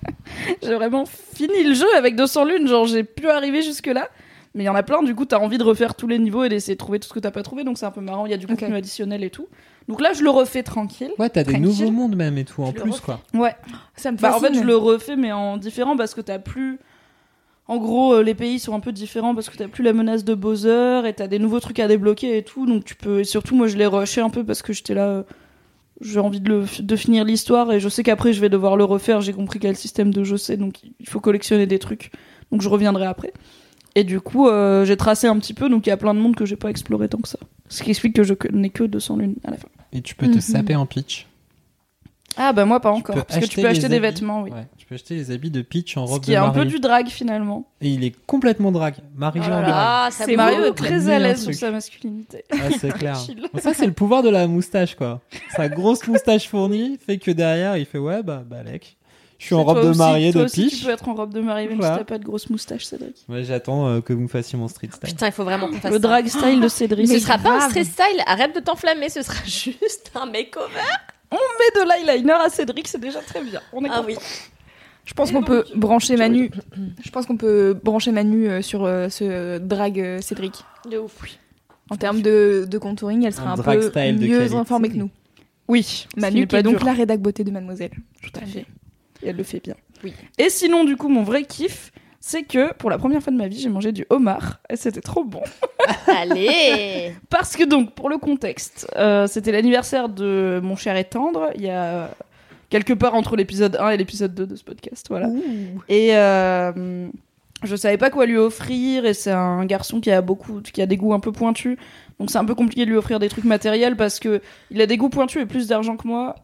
j'ai 0.63 0.75
vraiment 0.75 1.05
fini 1.07 1.65
le 1.65 1.73
jeu 1.73 1.87
avec 1.97 2.15
200 2.15 2.45
lunes. 2.45 2.69
Genre, 2.69 2.87
j'ai 2.87 3.05
pu 3.05 3.29
arriver 3.31 3.63
jusque-là. 3.63 4.11
Mais 4.57 4.63
il 4.65 4.67
y 4.67 4.69
en 4.71 4.75
a 4.75 4.83
plein, 4.83 5.03
du 5.03 5.15
coup, 5.15 5.27
t'as 5.27 5.39
envie 5.39 5.59
de 5.59 5.63
refaire 5.63 5.95
tous 5.95 6.07
les 6.09 6.19
niveaux 6.19 6.43
et 6.43 6.49
d'essayer 6.49 6.75
de 6.75 6.79
trouver 6.79 6.99
tout 6.99 7.07
ce 7.07 7.13
que 7.15 7.21
t'as 7.21 7.31
pas 7.31 7.43
trouvé. 7.45 7.63
Donc, 7.63 7.77
c'est 7.79 7.87
un 7.87 7.91
peu 7.91 8.01
marrant. 8.01 8.27
Il 8.27 8.31
y 8.31 8.35
a 8.35 8.39
du 8.39 8.47
contenu 8.47 8.75
additionnel 8.75 9.23
et 9.23 9.31
tout. 9.31 9.47
Donc 9.87 10.01
là, 10.01 10.13
je 10.15 10.23
le 10.25 10.31
refais 10.31 10.63
tranquille. 10.65 11.11
Ouais, 11.19 11.29
t'as 11.31 11.45
des 11.45 11.59
nouveaux 11.59 11.91
mondes 11.91 12.17
même 12.17 12.39
et 12.39 12.45
tout 12.45 12.63
en 12.63 12.67
Je 12.69 12.73
plus 12.73 12.91
refais. 12.91 13.03
quoi. 13.05 13.21
Ouais. 13.35 13.55
Ça 13.97 14.11
me 14.11 14.17
Bah, 14.17 14.35
en 14.35 14.41
fait, 14.41 14.55
je 14.55 14.63
le 14.65 14.75
refais, 14.77 15.15
mais 15.15 15.31
en 15.31 15.59
différent 15.59 15.97
parce 15.97 16.15
que 16.15 16.21
t'as 16.23 16.39
plus. 16.41 16.79
En 17.69 17.77
gros, 17.79 18.15
euh, 18.15 18.23
les 18.23 18.35
pays 18.35 18.59
sont 18.59 18.75
un 18.75 18.81
peu 18.81 18.93
différents 18.93 19.35
parce 19.35 19.51
que 19.51 19.57
t'as 19.57 19.67
plus 19.69 19.83
la 19.85 19.93
menace 19.93 20.25
de 20.25 20.35
Bowser 20.35 21.03
et 21.05 21.13
t'as 21.13 21.27
des 21.27 21.39
nouveaux 21.41 21.59
trucs 21.61 21.81
à 21.81 21.89
débloquer 21.89 22.39
et 22.39 22.43
tout. 22.43 22.65
Donc 22.65 22.85
tu 22.85 22.95
peux. 22.95 23.21
Et 23.21 23.25
surtout, 23.25 23.55
moi, 23.57 23.67
je 23.67 23.77
l'ai 23.77 23.87
rushé 23.87 24.21
un 24.21 24.31
peu 24.31 24.43
parce 24.45 24.63
que 24.63 24.73
j'étais 24.73 24.95
là. 24.95 25.07
euh, 25.09 25.23
J'ai 26.01 26.21
envie 26.21 26.41
de, 26.41 26.49
le... 26.49 26.65
de 26.81 26.97
finir 26.97 27.25
l'histoire 27.25 27.71
et 27.73 27.81
je 27.81 27.89
sais 27.89 28.03
qu'après 28.05 28.33
je 28.33 28.41
vais 28.41 28.49
devoir 28.49 28.77
le 28.77 28.85
refaire. 28.85 29.21
J'ai 29.21 29.33
compris 29.33 29.59
quel 29.59 29.77
système 29.77 30.13
de 30.15 30.25
jeu 30.25 30.37
c'est, 30.39 30.57
donc 30.57 30.77
il 31.01 31.09
faut 31.09 31.21
collectionner 31.21 31.67
des 31.67 31.79
trucs. 31.79 32.13
Donc 32.53 32.63
je 32.63 32.69
reviendrai 32.69 33.05
après. 33.07 33.33
Et 33.97 34.05
du 34.05 34.21
coup, 34.21 34.47
euh, 34.47 34.85
j'ai 34.85 34.97
tracé 34.97 35.27
un 35.27 35.37
petit 35.39 35.55
peu, 35.55 35.69
donc 35.69 35.87
il 35.87 35.91
y 35.91 35.93
a 35.93 35.97
plein 35.97 36.15
de 36.15 36.21
mondes 36.21 36.37
que 36.37 36.45
j'ai 36.47 36.55
pas 36.57 36.69
exploré 36.71 37.09
tant 37.09 37.19
que 37.19 37.29
ça. 37.29 37.39
Ce 37.69 37.83
qui 37.83 37.91
explique 37.91 38.15
que 38.15 38.23
je 38.23 38.35
n'ai 38.53 38.71
que 38.71 38.85
200 38.85 39.17
lunes 39.17 39.37
à 39.43 39.51
la 39.51 39.57
fin. 39.57 39.69
Et 39.93 40.03
tu 40.03 40.15
peux 40.15 40.27
te 40.29 40.35
Mhm. 40.37 40.41
saper 40.41 40.77
en 40.77 40.85
pitch. 40.87 41.27
Ah 42.39 42.53
bah 42.53 42.67
moi 42.67 42.81
pas 42.81 42.91
encore, 42.93 43.25
parce 43.25 43.41
que 43.41 43.47
tu 43.47 43.63
peux 43.63 43.67
acheter 43.67 43.89
des 43.89 43.97
habits. 43.97 44.03
vêtements, 44.09 44.43
oui. 44.43 44.51
Ouais, 44.51 44.67
tu 44.77 44.85
peux 44.85 44.95
acheter 44.97 45.15
les 45.15 45.31
habits 45.31 45.51
de 45.51 45.63
Peach 45.63 45.97
en 45.97 46.07
Ce 46.07 46.13
robe 46.13 46.23
qui 46.23 46.31
de 46.33 46.35
est 46.35 46.37
un 46.37 46.49
Mario. 46.49 46.65
peu 46.65 46.69
du 46.69 46.79
drag 46.81 47.07
finalement. 47.09 47.67
Et 47.81 47.89
il 47.89 48.05
est 48.05 48.15
complètement 48.27 48.71
drague. 48.73 48.97
Mario 49.17 49.43
Oh 49.47 49.49
ça 49.49 50.11
C'est 50.11 50.37
Mario 50.37 50.65
est 50.67 50.75
très 50.75 51.09
à 51.09 51.19
l'aise 51.19 51.43
sur 51.43 51.55
sa 51.55 51.71
masculinité. 51.71 52.45
Ah, 52.53 52.57
c'est 52.79 52.93
clair. 52.99 53.17
Bon, 53.55 53.59
ça, 53.59 53.73
c'est 53.73 53.87
le 53.87 53.93
pouvoir 53.95 54.23
de 54.23 54.29
la 54.29 54.47
moustache, 54.47 54.95
quoi. 54.97 55.23
Sa 55.57 55.71
grosse 55.71 56.07
moustache 56.07 56.47
fournie 56.47 56.99
fait 56.99 57.17
que 57.17 57.31
derrière, 57.31 57.79
il 57.79 57.87
fait 57.87 57.97
ouais, 57.97 58.23
bah, 58.23 58.45
balèque. 58.47 58.96
Je 59.39 59.45
suis 59.47 59.55
en 59.55 59.65
robe 59.65 59.83
de 59.83 59.89
aussi- 59.91 59.99
mariée 59.99 60.33
toi 60.33 60.41
de 60.43 60.47
aussi. 60.47 60.69
Tu 60.69 60.85
peux 60.85 60.91
être 60.91 61.09
en 61.09 61.15
robe 61.15 61.33
de 61.35 61.41
mariée 61.41 61.69
même 61.69 61.79
Voilà. 61.79 61.95
si 61.95 61.99
t'as 62.01 62.05
pas 62.05 62.19
de 62.19 62.25
grosse 62.25 62.49
moustache, 62.49 62.85
Cédric. 62.85 63.17
Ouais, 63.29 63.45
j'attends 63.45 63.87
euh, 63.89 64.01
que 64.01 64.13
vous 64.13 64.21
me 64.23 64.29
fassiez 64.29 64.59
mon 64.59 64.67
street 64.69 64.89
style. 64.93 65.09
Putain, 65.11 65.27
il 65.27 65.33
faut 65.33 65.45
vraiment 65.45 65.69
qu'on 65.69 65.75
fasse 65.75 65.91
Le 65.93 65.99
ça. 65.99 66.09
drag 66.09 66.27
style 66.29 66.61
de 66.61 66.69
Cédric. 66.69 67.07
Ce 67.07 67.13
Mais 67.13 67.19
sera 67.21 67.37
pas 67.39 67.57
un 67.65 67.69
street 67.69 67.85
style, 67.85 68.23
arrête 68.27 68.55
de 68.55 68.61
t'enflammer, 68.61 69.09
ce 69.11 69.23
sera 69.23 69.37
juste 69.45 70.11
un 70.15 70.27
makeover. 70.27 70.69
met 71.33 71.39
de 71.39 72.07
l'eyeliner 72.07 72.33
à 72.33 72.49
Cédric, 72.49 72.89
c'est 72.89 73.01
déjà 73.01 73.21
très 73.21 73.43
bien. 73.43 73.61
On 73.73 73.85
est 73.85 73.89
Ah 73.91 73.97
content. 73.97 74.07
oui. 74.09 74.17
Je 75.05 75.15
pense 75.15 75.31
qu'on 75.31 75.43
peut 75.45 75.65
brancher 75.77 76.17
Manu. 76.17 76.51
Je 77.05 77.11
pense 77.11 77.27
qu'on 77.27 77.37
peut 77.37 77.79
brancher 77.81 78.11
Manu 78.13 78.49
euh, 78.49 78.61
sur 78.63 78.85
euh, 78.85 79.09
ce 79.09 79.59
drag 79.59 80.01
euh, 80.01 80.21
Cédric. 80.21 80.65
De 80.91 80.99
ouf. 80.99 81.13
En 81.91 81.97
termes 81.97 82.23
de, 82.23 82.67
de 82.69 82.79
contouring, 82.79 83.25
elle 83.25 83.33
sera 83.33 83.51
Un 83.51 83.53
un, 83.53 83.57
drag 83.57 83.93
peu 83.93 84.13
mieux 84.13 84.53
informée 84.55 84.89
que 84.89 84.97
nous. 84.97 85.11
Oui, 85.69 85.83
ce 85.85 86.07
qui 86.09 86.21
Manu 86.21 86.47
qui 86.49 86.57
est 86.57 86.63
donc 86.65 86.83
la 86.83 86.93
rédac 86.93 87.21
beauté 87.21 87.45
de 87.45 87.51
Mademoiselle. 87.53 87.91
Tout 88.23 88.41
à 88.41 88.47
fait. 88.47 88.67
Et 89.27 89.31
elle 89.31 89.37
le 89.37 89.43
fait 89.43 89.61
bien. 89.61 89.75
Oui. 90.05 90.15
Et 90.39 90.51
sinon, 90.51 90.85
du 90.85 90.97
coup, 90.97 91.09
mon 91.09 91.25
vrai 91.25 91.43
kiff, 91.43 91.91
c'est 92.21 92.45
que 92.45 92.73
pour 92.75 92.91
la 92.91 92.99
première 92.99 93.23
fois 93.23 93.33
de 93.33 93.37
ma 93.37 93.49
vie, 93.49 93.59
j'ai 93.59 93.69
mangé 93.69 93.93
du 93.93 94.07
homard 94.09 94.61
et 94.71 94.77
c'était 94.77 95.01
trop 95.01 95.25
bon. 95.25 95.43
Allez 96.07 97.13
Parce 97.29 97.57
que 97.57 97.65
donc, 97.65 97.95
pour 97.95 98.09
le 98.09 98.19
contexte, 98.19 98.89
euh, 98.97 99.27
c'était 99.27 99.53
l'anniversaire 99.53 100.09
de 100.09 100.61
mon 100.63 100.77
cher 100.77 100.97
et 100.97 101.05
tendre, 101.05 101.51
il 101.57 101.63
y 101.63 101.71
a 101.71 102.11
quelque 102.71 102.93
part 102.93 103.15
entre 103.15 103.37
l'épisode 103.37 103.77
1 103.81 103.91
et 103.91 103.97
l'épisode 103.97 104.35
2 104.35 104.47
de 104.47 104.57
ce 104.57 104.65
podcast, 104.65 105.07
voilà. 105.09 105.29
Et 105.89 106.17
euh, 106.17 107.09
je 107.63 107.77
savais 107.77 107.97
pas 107.97 108.11
quoi 108.11 108.27
lui 108.27 108.37
offrir, 108.37 109.07
et 109.07 109.15
c'est 109.15 109.31
un 109.33 109.65
garçon 109.65 110.01
qui 110.01 110.11
a 110.11 110.21
beaucoup, 110.21 110.61
qui 110.61 110.83
a 110.83 110.87
des 110.87 110.97
goûts 110.97 111.15
un 111.15 111.21
peu 111.21 111.33
pointus, 111.33 111.79
donc 112.19 112.31
c'est 112.31 112.39
un 112.39 112.45
peu 112.45 112.55
compliqué 112.55 112.85
de 112.85 112.91
lui 112.91 112.97
offrir 112.97 113.19
des 113.19 113.29
trucs 113.29 113.45
matériels 113.45 113.97
parce 113.97 114.19
que 114.19 114.41
il 114.71 114.81
a 114.81 114.87
des 114.87 114.97
goûts 114.97 115.11
pointus 115.11 115.43
et 115.43 115.47
plus 115.47 115.69
d'argent 115.69 115.97
que 115.97 116.09
moi, 116.09 116.35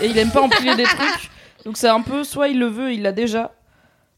et 0.00 0.06
il 0.06 0.18
aime 0.18 0.30
pas 0.30 0.42
empiler 0.42 0.74
des 0.76 0.84
trucs, 0.84 1.30
donc 1.64 1.76
c'est 1.76 1.88
un 1.88 2.00
peu 2.00 2.24
soit 2.24 2.48
il 2.48 2.58
le 2.58 2.66
veut, 2.66 2.92
il 2.92 3.02
l'a 3.02 3.12
déjà, 3.12 3.52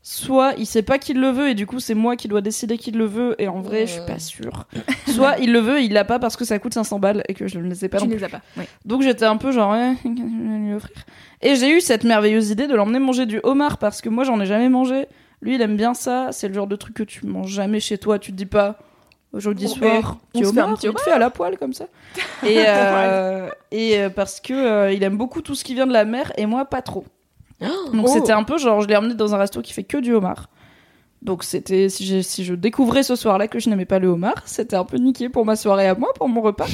soit 0.03 0.53
il 0.59 0.67
sait 0.67 0.83
pas 0.83 0.99
qu'il 0.99 1.19
le 1.19 1.31
veut 1.31 1.49
et 1.49 1.55
du 1.55 1.67
coup 1.67 1.81
c'est 1.81 1.95
moi 1.95 2.17
qui 2.17 2.29
dois 2.29 2.43
décider 2.43 2.77
qu'il 2.77 2.99
le 2.99 3.07
veut 3.07 3.35
et 3.39 3.49
en 3.49 3.61
vrai 3.61 3.87
je 3.87 3.93
suis 3.93 4.07
pas 4.07 4.19
sûre. 4.19 4.67
soit 5.09 5.39
il 5.39 5.53
le 5.53 5.61
veut 5.61 5.79
et 5.81 5.85
il 5.85 5.93
l'a 5.93 6.05
pas 6.05 6.19
parce 6.19 6.37
que 6.37 6.45
ça 6.45 6.59
coûte 6.59 6.75
500 6.75 6.99
balles 6.99 7.23
et 7.29 7.35
que 7.35 7.47
je 7.47 7.59
ne 7.59 7.69
les 7.69 7.85
ai 7.85 7.89
pas 7.89 7.99
Tu 7.99 8.05
non 8.05 8.11
ne 8.11 8.17
plus. 8.17 8.21
les 8.21 8.25
as 8.27 8.29
pas. 8.29 8.43
Ouais. 8.57 8.69
Donc 8.85 9.03
j'étais 9.03 9.25
un 9.25 9.37
peu 9.37 9.51
genre, 9.51 9.73
ouais, 9.73 9.95
je 10.05 10.09
vais 10.09 10.59
lui 10.59 10.75
offrir? 10.75 11.05
Et 11.41 11.57
j'ai 11.57 11.75
eu 11.77 11.81
cette 11.81 12.05
merveilleuse 12.05 12.51
idée 12.51 12.67
de 12.67 12.75
l'emmener 12.75 12.99
manger 12.99 13.27
du 13.27 13.41
homard 13.43 13.79
parce 13.79 14.01
que 14.03 14.09
moi 14.09 14.25
j'en 14.25 14.41
ai 14.41 14.47
jamais 14.47 14.69
mangé. 14.69 15.07
Lui 15.41 15.55
il 15.55 15.63
aime 15.63 15.77
bien 15.77 15.95
ça. 15.95 16.29
C'est 16.33 16.49
le 16.49 16.55
genre 16.55 16.67
de 16.67 16.77
truc 16.77 16.95
que 16.95 17.03
tu 17.03 17.27
manges 17.27 17.51
jamais 17.51 17.81
chez 17.81 17.99
toi. 17.99 18.19
Tu 18.19 18.33
te 18.33 18.37
dis 18.37 18.47
pas 18.47 18.79
aujourd'hui 19.33 19.67
Bon, 19.67 19.75
soir, 19.75 20.17
on 20.35 20.39
petit 20.39 20.47
se 20.47 20.53
fait 20.53 20.61
un 20.61 20.75
petit 20.75 20.89
fait 21.05 21.11
à 21.11 21.19
la 21.19 21.31
poêle 21.31 21.59
comme 21.59 21.73
ça. 21.73 21.87
Et, 22.47 22.63
euh, 22.67 23.49
et 23.71 23.99
euh, 23.99 24.11
parce 24.11 24.41
que 24.41 24.53
euh, 24.53 24.93
il 24.93 25.03
aime 25.03 25.17
beaucoup 25.17 25.43
tout 25.43 25.55
ce 25.55 25.65
qui 25.65 25.75
vient 25.75 25.87
de 25.87 25.93
la 25.93 26.05
mer 26.05 26.33
et 26.37 26.47
moi 26.47 26.65
pas 26.67 26.83
trop. 26.83 27.05
Donc 27.61 28.07
Oh. 28.07 28.11
c'était 28.13 28.33
un 28.33 28.43
peu 28.43 28.59
genre, 28.59 28.81
je 28.81 28.89
l'ai 28.89 28.97
emmené 28.97 29.15
dans 29.15 29.35
un 29.35 29.39
resto 29.39 29.63
qui 29.63 29.73
fait 29.73 29.85
que 29.85 29.97
du 29.99 30.13
homard. 30.15 30.49
Donc 31.23 31.43
c'était 31.45 31.89
si, 31.89 32.23
si 32.23 32.45
je 32.45 32.55
découvrais 32.55 33.03
ce 33.03 33.17
soir-là 33.17 33.49
que 33.49 33.59
je 33.59 33.71
n'aimais 33.71 33.87
pas 33.87 33.99
le 33.99 34.09
homard, 34.09 34.35
c'était 34.45 34.77
un 34.77 34.85
peu 34.85 34.99
niqué 34.99 35.29
pour 35.31 35.47
ma 35.47 35.57
soirée 35.57 35.89
à 35.89 35.95
moi, 35.95 36.13
pour 36.15 36.29
mon 36.29 36.43
repas. 36.43 36.67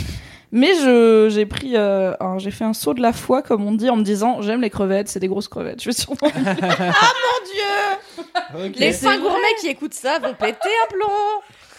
Mais 0.53 0.75
je 0.83 1.29
j'ai 1.31 1.47
pris 1.47 1.77
euh, 1.77 2.13
un- 2.19 2.39
j'ai 2.39 2.51
fait 2.51 2.65
un 2.65 2.73
saut 2.73 2.93
de 2.93 3.01
la 3.01 3.13
foi 3.13 3.43
comme 3.43 3.65
on 3.65 3.71
dit 3.73 3.89
en 3.89 3.95
me 3.97 4.03
disant 4.03 4.43
j'aime 4.43 4.61
les 4.63 4.71
crevettes, 4.71 5.09
c'est 5.09 5.21
des 5.21 5.29
grosses 5.29 5.47
crevettes. 5.47 5.81
Je 5.81 5.91
vais 5.91 5.93
sûrement 5.93 6.17
Mon 8.55 8.69
Dieu 8.69 8.73
Les 8.81 8.93
fins 8.93 9.19
gourmets 9.19 9.55
qui 9.61 9.69
écoutent 9.69 9.95
ça 9.95 10.19
vont 10.19 10.35
péter 10.35 10.69
un 10.85 10.89
plomb 10.93 11.13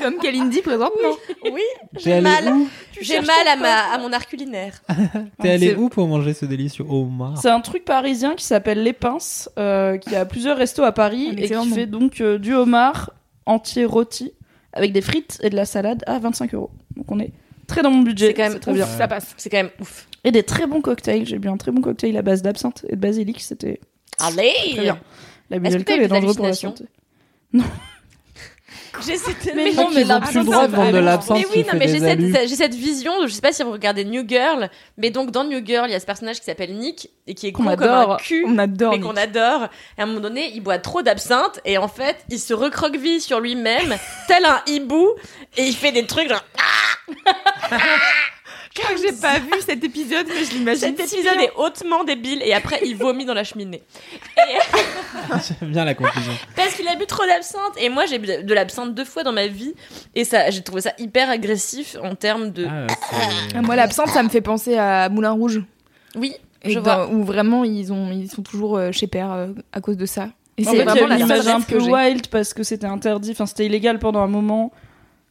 Comme 0.01 0.17
Kalindi 0.17 0.61
présentement. 0.61 1.15
Oui, 1.51 1.61
j'ai 1.97 2.21
mal. 2.21 2.53
J'ai 2.99 3.19
mal 3.21 3.47
à, 3.47 3.55
ma, 3.55 3.93
à 3.93 3.97
mon 3.99 4.11
arc 4.13 4.29
culinaire. 4.29 4.81
T'es 5.41 5.49
allé 5.51 5.69
C'est- 5.69 5.75
où 5.75 5.89
pour 5.89 6.07
manger 6.07 6.33
ce 6.33 6.45
délicieux 6.45 6.85
homard 6.87 7.37
C'est 7.41 7.49
un 7.49 7.59
truc 7.61 7.85
parisien 7.85 8.35
qui 8.35 8.43
s'appelle 8.45 8.83
Les 8.83 8.93
Pinces, 8.93 9.49
euh, 9.59 9.97
qui 9.97 10.15
a 10.15 10.25
plusieurs 10.25 10.57
restos 10.57 10.83
à 10.83 10.91
Paris 10.91 11.29
Un 11.31 11.37
et 11.37 11.47
qui 11.47 11.53
nom. 11.53 11.65
fait 11.65 11.85
donc 11.87 12.21
euh, 12.21 12.37
du 12.37 12.53
homard 12.53 13.11
entier 13.45 13.85
rôti 13.85 14.33
avec 14.73 14.93
des 14.93 15.01
frites 15.01 15.39
et 15.43 15.49
de 15.49 15.55
la 15.55 15.65
salade 15.65 16.03
à 16.07 16.19
25 16.19 16.53
euros. 16.53 16.71
Donc 16.95 17.11
on 17.11 17.19
est 17.19 17.31
très 17.67 17.81
dans 17.81 17.91
mon 17.91 18.01
budget. 18.01 18.27
C'est 18.27 18.33
quand 18.33 18.49
même 18.49 18.59
très 18.59 18.71
ouf. 18.71 18.77
bien. 18.77 18.85
Ça 18.85 19.07
passe. 19.07 19.33
C'est 19.37 19.49
quand 19.49 19.57
même 19.57 19.71
ouf. 19.79 20.07
Et 20.23 20.31
des 20.31 20.43
très 20.43 20.67
bons 20.67 20.81
cocktails. 20.81 21.25
J'ai 21.25 21.39
bu 21.39 21.47
un 21.49 21.57
très 21.57 21.71
bon 21.71 21.81
cocktail 21.81 22.15
à 22.17 22.21
base 22.21 22.41
d'absinthe 22.41 22.85
et 22.87 22.95
de 22.95 23.01
basilic. 23.01 23.41
C'était 23.41 23.79
Allez 24.19 24.51
très 24.73 24.81
bien. 24.81 24.99
L'abus 25.49 25.69
d'alcool 25.69 26.01
est 26.01 26.07
dangereux 26.07 26.33
pour 26.35 26.45
la 26.45 26.53
santé. 26.53 26.85
J'ai 29.05 29.17
cette... 29.17 29.55
Mais 29.55 29.71
non, 29.73 29.89
mais 29.89 30.03
qu'ils 30.03 30.05
ont 30.05 30.07
l'absinthe, 30.07 30.31
plus 30.31 30.39
le 30.39 30.45
droit 30.45 30.67
de 30.67 30.75
vendre 30.75 30.87
de 30.87 30.91
vraiment. 30.91 31.05
l'absinthe 31.05 31.37
Mais 31.37 31.43
qui 31.43 31.57
oui, 31.57 31.65
non, 31.65 31.79
mais 31.79 31.87
j'ai 32.47 32.55
cette, 32.55 32.73
vision, 32.73 33.13
je 33.23 33.27
sais 33.31 33.41
pas 33.41 33.53
si 33.53 33.63
vous 33.63 33.71
regardez 33.71 34.05
New 34.05 34.27
Girl, 34.27 34.69
mais 34.97 35.09
donc 35.09 35.31
dans 35.31 35.43
New 35.43 35.65
Girl, 35.65 35.87
il 35.89 35.93
y 35.93 35.95
a 35.95 35.99
ce 35.99 36.05
personnage 36.05 36.39
qui 36.39 36.45
s'appelle 36.45 36.75
Nick 36.75 37.09
et 37.27 37.33
qui 37.33 37.47
est 37.47 37.51
con 37.51 37.63
comme 37.63 37.83
un 37.83 38.17
cul. 38.17 38.43
On 38.47 38.57
adore. 38.57 38.91
mais 38.91 38.99
qu'on 38.99 39.15
adore. 39.15 39.67
Et 39.97 40.01
à 40.01 40.03
un 40.03 40.07
moment 40.07 40.19
donné, 40.19 40.51
il 40.53 40.61
boit 40.61 40.79
trop 40.79 41.01
d'absinthe 41.01 41.59
et 41.65 41.77
en 41.77 41.87
fait, 41.87 42.17
il 42.29 42.39
se 42.39 42.53
recroqueville 42.53 43.21
sur 43.21 43.39
lui-même, 43.39 43.95
tel 44.27 44.45
un 44.45 44.61
hibou, 44.67 45.09
et 45.57 45.63
il 45.63 45.75
fait 45.75 45.91
des 45.91 46.05
trucs 46.05 46.29
genre. 46.29 46.43
Je 48.73 48.79
crois 48.81 48.95
que 48.95 49.01
j'ai 49.01 49.11
pas 49.11 49.39
vu 49.39 49.51
cet 49.65 49.83
épisode, 49.83 50.25
mais 50.29 50.45
je 50.45 50.53
l'imagine. 50.53 50.95
Cet 50.95 51.07
si 51.07 51.15
épisode 51.15 51.37
bien. 51.37 51.43
est 51.47 51.51
hautement 51.57 52.03
débile 52.05 52.41
et 52.43 52.53
après, 52.53 52.79
il 52.85 52.95
vomit 52.95 53.25
dans 53.25 53.33
la 53.33 53.43
cheminée. 53.43 53.83
J'aime 55.59 55.71
bien 55.71 55.85
la 55.85 55.93
conclusion. 55.93 56.31
Parce 56.55 56.73
qu'il 56.75 56.87
a 56.87 56.95
bu 56.95 57.05
trop 57.05 57.25
d'absinthe. 57.25 57.73
Et 57.77 57.89
moi, 57.89 58.05
j'ai 58.05 58.17
bu 58.19 58.27
de 58.43 58.53
l'absinthe 58.53 58.93
deux 58.95 59.05
fois 59.05 59.23
dans 59.23 59.33
ma 59.33 59.47
vie. 59.47 59.73
Et 60.15 60.23
ça, 60.23 60.49
j'ai 60.51 60.61
trouvé 60.61 60.81
ça 60.81 60.93
hyper 60.97 61.29
agressif 61.29 61.97
en 62.01 62.15
termes 62.15 62.51
de. 62.51 62.65
Ah, 62.69 62.87
Ah, 63.55 63.61
Moi, 63.61 63.75
l'absinthe, 63.75 64.07
ça 64.09 64.23
me 64.23 64.29
fait 64.29 64.41
penser 64.41 64.77
à 64.77 65.09
Moulin 65.09 65.31
Rouge. 65.31 65.61
Oui, 66.15 66.33
Et 66.63 66.71
je 66.71 66.79
dans- 66.79 67.05
vois. 67.07 67.07
Où 67.09 67.23
vraiment, 67.23 67.63
ils, 67.65 67.91
ont, 67.91 68.11
ils 68.11 68.29
sont 68.31 68.41
toujours 68.41 68.77
euh, 68.77 68.91
chez 68.91 69.07
Père 69.07 69.31
euh, 69.33 69.47
à 69.73 69.81
cause 69.81 69.97
de 69.97 70.05
ça. 70.05 70.29
Et 70.57 70.63
c'est 70.63 70.83
vraiment 70.83 71.05
a 71.05 71.07
la 71.09 71.17
image 71.17 71.47
un 71.47 71.61
peu 71.61 71.77
wild 71.81 72.27
parce 72.27 72.53
que 72.53 72.61
c'était 72.63 72.85
interdit, 72.85 73.31
enfin 73.31 73.45
c'était 73.47 73.65
illégal 73.65 73.99
pendant 73.99 74.19
un 74.19 74.27
moment. 74.27 74.71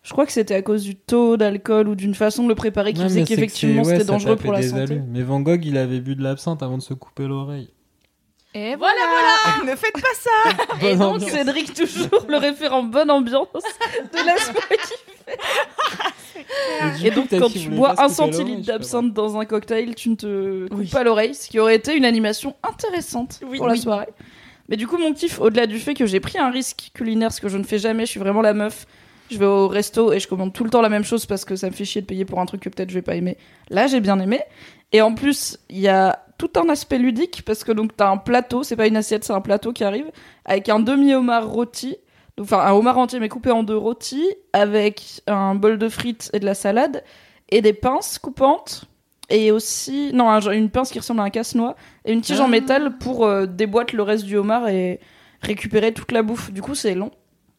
Je 0.02 0.12
crois 0.12 0.24
que 0.24 0.32
c'était 0.32 0.54
à 0.54 0.62
cause 0.62 0.82
du 0.82 0.96
taux 0.96 1.36
d'alcool 1.36 1.88
ou 1.88 1.94
d'une 1.94 2.14
façon 2.14 2.44
de 2.44 2.48
le 2.48 2.54
préparer 2.54 2.92
qui 2.94 3.00
Ouais, 3.02 3.08
faisait 3.08 3.24
qu'effectivement 3.24 3.82
ouais, 3.82 3.92
c'était 3.98 4.04
dangereux 4.04 4.36
pour 4.36 4.52
la 4.52 4.62
santé. 4.62 5.00
Mais 5.08 5.22
Van 5.22 5.40
Gogh, 5.40 5.64
il 5.64 5.76
avait 5.76 6.00
bu 6.00 6.16
de 6.16 6.22
l'absinthe 6.22 6.62
avant 6.62 6.78
de 6.78 6.82
se 6.82 6.94
couper 6.94 7.26
l'oreille. 7.26 7.68
Et 8.54 8.74
Voilà, 8.76 8.94
voilà, 9.08 9.70
Ne 9.72 9.76
faites 9.76 9.92
pas 9.92 10.08
ça 10.18 10.30
Et 10.88 10.96
donc 10.96 11.16
ambiance. 11.16 11.30
Cédric 11.30 11.74
toujours 11.74 12.26
le 12.28 12.36
référent 12.38 12.82
bonne 12.82 13.10
ambiance 13.10 13.46
de 13.52 14.26
la 14.26 14.36
soirée. 14.38 14.78
du 16.98 17.06
Et 17.06 17.10
coup, 17.10 17.16
donc 17.20 17.28
quand 17.38 17.50
tu 17.52 17.68
bois 17.68 18.00
un 18.02 18.08
centilitre 18.08 18.66
d'absinthe 18.66 19.12
dans 19.12 19.36
un 19.38 19.44
cocktail, 19.44 19.94
tu 19.94 20.08
ne 20.10 20.14
te 20.16 20.68
coupes 20.68 20.78
Oui. 20.78 20.88
pas 20.88 21.04
l'oreille, 21.04 21.34
ce 21.34 21.48
qui 21.48 21.58
aurait 21.60 21.76
été 21.76 21.94
une 21.94 22.04
animation 22.04 22.56
intéressante 22.62 23.40
Oui. 23.48 23.58
pour 23.58 23.68
la 23.68 23.76
soirée. 23.76 24.08
Mais 24.68 24.76
du 24.76 24.86
coup 24.86 24.98
mon 24.98 25.12
kiff, 25.12 25.40
au-delà 25.40 25.66
du 25.66 25.78
fait 25.78 25.94
que 25.94 26.06
j'ai 26.06 26.20
pris 26.20 26.38
un 26.38 26.50
risque 26.50 26.90
culinaire, 26.94 27.32
ce 27.32 27.40
que 27.40 27.48
je 27.48 27.58
ne 27.58 27.64
fais 27.64 27.78
jamais, 27.78 28.06
je 28.06 28.10
suis 28.12 28.20
vraiment 28.20 28.42
la 28.42 28.54
meuf. 28.54 28.86
Je 29.30 29.38
vais 29.38 29.46
au 29.46 29.68
resto 29.68 30.12
et 30.12 30.18
je 30.20 30.26
commande 30.28 30.52
tout 30.52 30.64
le 30.64 30.70
temps 30.70 30.82
la 30.82 30.88
même 30.88 31.04
chose 31.04 31.26
parce 31.26 31.44
que 31.44 31.54
ça 31.56 31.68
me 31.68 31.72
fait 31.72 31.84
chier 31.84 32.00
de 32.00 32.06
payer 32.06 32.24
pour 32.24 32.40
un 32.40 32.46
truc 32.46 32.60
que 32.62 32.68
peut-être 32.68 32.90
je 32.90 32.94
vais 32.94 33.02
pas 33.02 33.14
aimer. 33.14 33.36
Là, 33.68 33.86
j'ai 33.86 34.00
bien 34.00 34.18
aimé. 34.18 34.40
Et 34.92 35.02
en 35.02 35.14
plus, 35.14 35.58
il 35.68 35.78
y 35.78 35.88
a 35.88 36.24
tout 36.36 36.50
un 36.56 36.68
aspect 36.68 36.98
ludique 36.98 37.42
parce 37.44 37.62
que 37.64 37.70
donc 37.72 37.96
t'as 37.96 38.10
un 38.10 38.16
plateau, 38.16 38.62
c'est 38.62 38.74
pas 38.76 38.86
une 38.86 38.96
assiette, 38.96 39.24
c'est 39.24 39.32
un 39.32 39.40
plateau 39.40 39.72
qui 39.72 39.84
arrive 39.84 40.10
avec 40.44 40.68
un 40.68 40.80
demi 40.80 41.14
homard 41.14 41.48
rôti, 41.48 41.96
enfin 42.40 42.58
un 42.60 42.72
homard 42.72 42.98
entier 42.98 43.20
mais 43.20 43.28
coupé 43.28 43.50
en 43.50 43.62
deux 43.62 43.76
rôtis 43.76 44.26
avec 44.52 45.22
un 45.26 45.54
bol 45.54 45.78
de 45.78 45.88
frites 45.88 46.30
et 46.32 46.40
de 46.40 46.46
la 46.46 46.54
salade 46.54 47.04
et 47.50 47.60
des 47.60 47.72
pinces 47.74 48.18
coupantes 48.18 48.86
et 49.28 49.52
aussi 49.52 50.10
non 50.12 50.28
un 50.30 50.40
une 50.50 50.70
pince 50.70 50.90
qui 50.90 50.98
ressemble 50.98 51.20
à 51.20 51.24
un 51.24 51.30
casse-noix 51.30 51.76
et 52.04 52.12
une 52.12 52.22
tige 52.22 52.40
en 52.40 52.46
Ah. 52.46 52.48
métal 52.48 52.96
pour 52.98 53.26
euh, 53.26 53.46
déboîter 53.46 53.96
le 53.96 54.02
reste 54.02 54.24
du 54.24 54.36
homard 54.36 54.68
et 54.68 54.98
récupérer 55.42 55.92
toute 55.92 56.10
la 56.10 56.22
bouffe. 56.22 56.50
Du 56.50 56.62
coup, 56.62 56.74
c'est 56.74 56.94
long. 56.94 57.10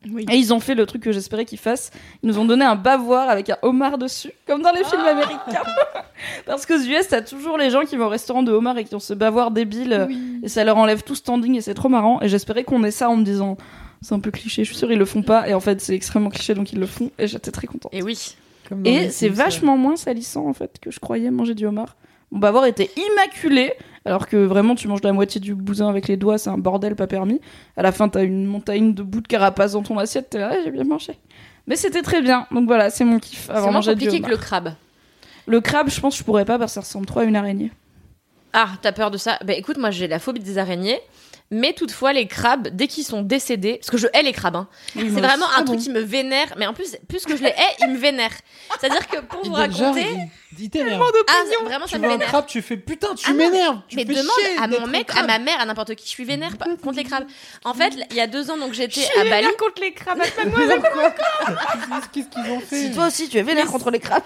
Oui. 0.10 0.26
Et 0.32 0.36
ils 0.36 0.54
ont 0.54 0.60
fait 0.60 0.74
le 0.74 0.86
truc 0.86 1.04
que 1.04 1.12
j'espérais 1.12 1.46
qu'ils 1.46 1.60
fassent. 1.60 1.92
Ils 2.24 2.28
nous 2.28 2.40
ont 2.40 2.46
donné 2.46 2.66
un 2.66 2.76
bavoir 2.76 3.30
avec 3.30 3.50
un 3.50 3.58
homard 3.62 3.98
dessus, 3.98 4.32
comme 4.48 4.62
dans 4.62 4.72
les 4.72 4.84
films 4.84 5.02
américains. 5.02 5.64
Parce 6.46 6.66
qu'aux 6.66 6.80
US, 6.80 7.08
t'as 7.08 7.22
toujours 7.22 7.58
les 7.58 7.70
gens 7.70 7.84
qui 7.84 7.98
vont 7.98 8.06
au 8.06 8.10
restaurant 8.10 8.42
de 8.42 8.52
homard 8.52 8.78
et 8.78 8.84
qui 8.84 8.96
ont 8.96 9.00
ce 9.00 9.14
bavoir 9.14 9.52
débile. 9.52 10.08
Et 10.44 10.50
ça 10.50 10.64
leur 10.64 10.78
enlève 10.78 11.04
tout 11.04 11.16
standing 11.16 11.56
et 11.56 11.62
c'est 11.62 11.76
trop 11.76 11.90
marrant. 11.90 12.20
Et 12.22 12.30
j'espérais 12.30 12.64
qu'on 12.64 12.84
ait 12.84 12.92
ça 12.92 13.10
en 13.10 13.16
me 13.16 13.24
disant, 13.24 13.58
c'est 14.02 14.16
un 14.16 14.20
peu 14.20 14.32
cliché, 14.32 14.64
je 14.64 14.70
suis 14.70 14.78
sûre 14.78 14.92
ils 14.92 14.98
le 14.98 15.06
font 15.06 15.22
pas. 15.22 15.48
Et 15.48 15.54
en 15.54 15.60
fait, 15.60 15.80
c'est 15.82 15.94
extrêmement 15.94 16.30
cliché 16.30 16.56
donc 16.56 16.74
ils 16.74 16.80
le 16.80 16.88
font. 16.88 17.12
Et 17.20 17.28
j'étais 17.28 17.52
très 17.52 17.68
contente. 17.68 17.94
Et 17.94 18.02
oui. 18.02 18.36
Comme 18.68 18.86
Et 18.86 19.10
c'est 19.12 19.30
vachement 19.30 19.78
moins 19.78 19.96
salissant 19.96 20.48
en 20.48 20.54
fait 20.54 20.80
que 20.82 20.90
je 20.90 21.00
croyais 21.00 21.30
manger 21.30 21.54
du 21.54 21.66
homard. 21.66 21.96
Mon 22.32 22.40
bavoir 22.40 22.66
était 22.66 22.90
immaculé, 22.96 23.74
alors 24.06 24.28
que 24.28 24.38
vraiment 24.38 24.76
tu 24.76 24.88
manges 24.88 25.04
la 25.04 25.14
moitié 25.14 25.40
du 25.40 25.54
bousin 25.54 25.88
avec 25.90 26.08
les 26.08 26.18
doigts, 26.18 26.38
c'est 26.38 26.50
un 26.50 26.58
bordel 26.58 26.96
pas 26.96 27.08
permis. 27.08 27.40
À 27.78 27.84
la 27.84 27.92
fin, 27.92 28.10
t'as 28.10 28.24
une 28.24 28.46
montagne 28.46 28.94
de 28.94 29.04
bouts 29.04 29.22
de 29.22 29.28
carapace 29.28 29.74
dans 29.74 29.84
ton 29.84 29.98
assiette, 29.98 30.30
t'es 30.32 30.40
là, 30.40 30.50
Ouais, 30.50 30.62
j'ai 30.64 30.72
bien 30.72 30.84
mangé. 30.84 31.18
Mais 31.68 31.76
c'était 31.76 32.02
très 32.02 32.22
bien, 32.22 32.48
donc 32.52 32.66
voilà, 32.66 32.90
c'est 32.90 33.06
mon 33.06 33.20
kiff 33.20 33.46
C'est 33.46 33.52
avant 33.52 33.72
moins 33.72 33.82
compliqué 33.82 34.20
que 34.22 34.30
le 34.30 34.38
crabe. 34.38 34.74
Le 35.46 35.62
crabe, 35.62 35.90
je 35.90 36.00
pense 36.00 36.16
que 36.16 36.20
je 36.20 36.24
pourrais 36.24 36.46
pas 36.46 36.58
parce 36.58 36.72
que 36.72 36.76
ça 36.76 36.82
ressemble 36.82 37.06
trop 37.06 37.20
à 37.20 37.24
une 37.24 37.36
araignée. 37.36 37.72
Ah, 38.54 38.70
t'as 38.82 38.92
peur 38.92 39.12
de 39.12 39.18
ça? 39.18 39.38
Bah 39.46 39.54
écoute, 39.54 39.78
moi 39.78 39.92
j'ai 39.92 40.08
la 40.08 40.20
phobie 40.20 40.42
des 40.42 40.58
araignées. 40.58 41.00
Mais 41.54 41.74
toutefois, 41.74 42.14
les 42.14 42.28
crabes, 42.28 42.70
dès 42.70 42.88
qu'ils 42.88 43.04
sont 43.04 43.22
décédés, 43.22 43.78
parce 43.80 43.92
que 43.92 43.98
je 43.98 44.08
hais 44.14 44.24
les 44.24 44.32
crabes, 44.32 44.56
hein. 44.56 44.68
c'est 44.96 45.02
vraiment 45.10 45.48
un 45.58 45.64
truc 45.66 45.80
qui 45.82 45.90
me 45.90 46.00
vénère. 46.00 46.54
Mais 46.58 46.66
en 46.66 46.74
plus, 46.74 46.96
plus 47.10 47.26
que 47.26 47.36
je 47.36 47.44
les 47.44 47.50
hais, 47.50 47.76
ils 47.82 47.90
me 47.90 47.98
vénèrent. 47.98 48.32
C'est-à-dire 48.80 49.06
que 49.08 49.18
pour 49.20 49.44
vous 49.44 49.52
raconter, 49.54 50.06
il- 50.58 50.66
il 50.66 50.70
ah 50.74 51.44
vraiment 51.66 51.86
Tu 51.86 51.92
ça 51.92 51.98
me 51.98 52.04
veux 52.04 52.10
un 52.10 52.14
vénère. 52.14 52.28
crabe, 52.28 52.46
tu 52.46 52.62
fais 52.62 52.78
putain, 52.78 53.16
tu 53.16 53.26
Ah 53.30 53.34
m'énerves. 53.34 53.80
tu 53.90 53.96
Mais 53.98 54.06
fais 54.06 54.14
demande 54.14 54.32
chier 54.40 54.58
à 54.62 54.68
mon 54.68 54.88
mec, 54.88 55.10
à 55.16 55.24
ma 55.24 55.40
mère, 55.40 55.60
à 55.60 55.66
n'importe 55.66 55.96
qui, 55.96 56.06
je 56.06 56.10
suis 56.12 56.24
vénère 56.26 56.56
pas- 56.58 56.68
contre 56.82 56.98
les 56.98 57.04
crabes. 57.04 57.26
En 57.66 57.74
fait, 57.74 57.94
il 58.12 58.16
y 58.16 58.22
a 58.22 58.28
deux 58.28 58.50
ans, 58.50 58.58
donc 58.58 58.74
j'étais 58.74 59.06
à 59.20 59.24
Bali. 59.26 59.48
contre 59.58 59.82
les 59.82 59.94
crabes. 59.94 60.22
Qu'est-ce 62.14 62.28
qu'ils 62.30 62.52
ont 62.52 62.60
fait 62.60 62.98
aussi 62.98 63.30
tu 63.30 63.38
es 63.38 63.44
vénère 63.44 63.68
contre 63.68 63.92
les 63.92 64.00
crabes. 64.00 64.24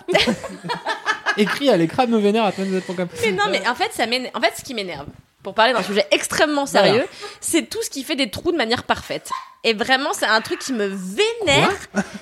Écrit 1.38 1.70
à 1.70 1.78
les 1.78 1.88
crabes 1.88 2.10
me 2.10 2.18
vénèrent 2.20 2.46
à 2.46 2.52
Mais 2.58 3.32
non, 3.32 3.44
mais 3.52 3.68
en 3.68 3.76
fait, 3.76 3.92
ça 3.94 4.06
m'énerve. 4.08 4.32
En 4.36 4.42
fait, 4.42 4.54
ce 4.58 4.64
qui 4.64 4.74
m'énerve, 4.74 5.08
pour 5.46 5.54
parler 5.54 5.74
d'un 5.74 5.84
sujet 5.84 6.06
extrêmement 6.12 6.66
sérieux, 6.66 7.06
Voilà. 7.20 7.28
c'est 7.40 7.70
tout 7.70 7.82
ce 7.84 7.90
qui 7.90 8.04
fait 8.04 8.16
des 8.16 8.30
trous 8.32 8.52
de 8.52 8.58
manière 8.58 8.84
parfaite. 8.84 9.30
Et 9.64 9.74
vraiment, 9.74 10.12
c'est 10.14 10.26
un 10.26 10.42
truc 10.42 10.60
qui 10.60 10.74
me 10.74 10.86
vénère. 10.86 11.70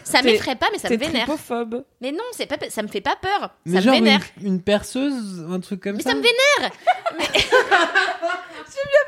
ça 0.03 0.21
m'effraie 0.21 0.55
pas, 0.55 0.67
mais 0.71 0.77
ça 0.77 0.89
me 0.89 0.97
vénère. 0.97 1.25
tripophobe. 1.25 1.83
Mais 2.01 2.11
non, 2.11 2.23
c'est 2.33 2.45
pas, 2.45 2.57
ça 2.69 2.81
me 2.83 2.87
fait 2.87 3.01
pas 3.01 3.15
peur. 3.21 3.49
Mais 3.65 3.77
ça 3.77 3.81
genre 3.81 3.93
me 3.95 3.99
vénère. 3.99 4.19
une, 4.41 4.47
une 4.47 4.61
perceuse, 4.61 5.45
un 5.49 5.59
truc 5.59 5.81
comme 5.81 5.95
Mais 5.97 6.03
ça. 6.03 6.11
ça 6.11 6.15
me 6.15 6.21
vénère. 6.21 6.71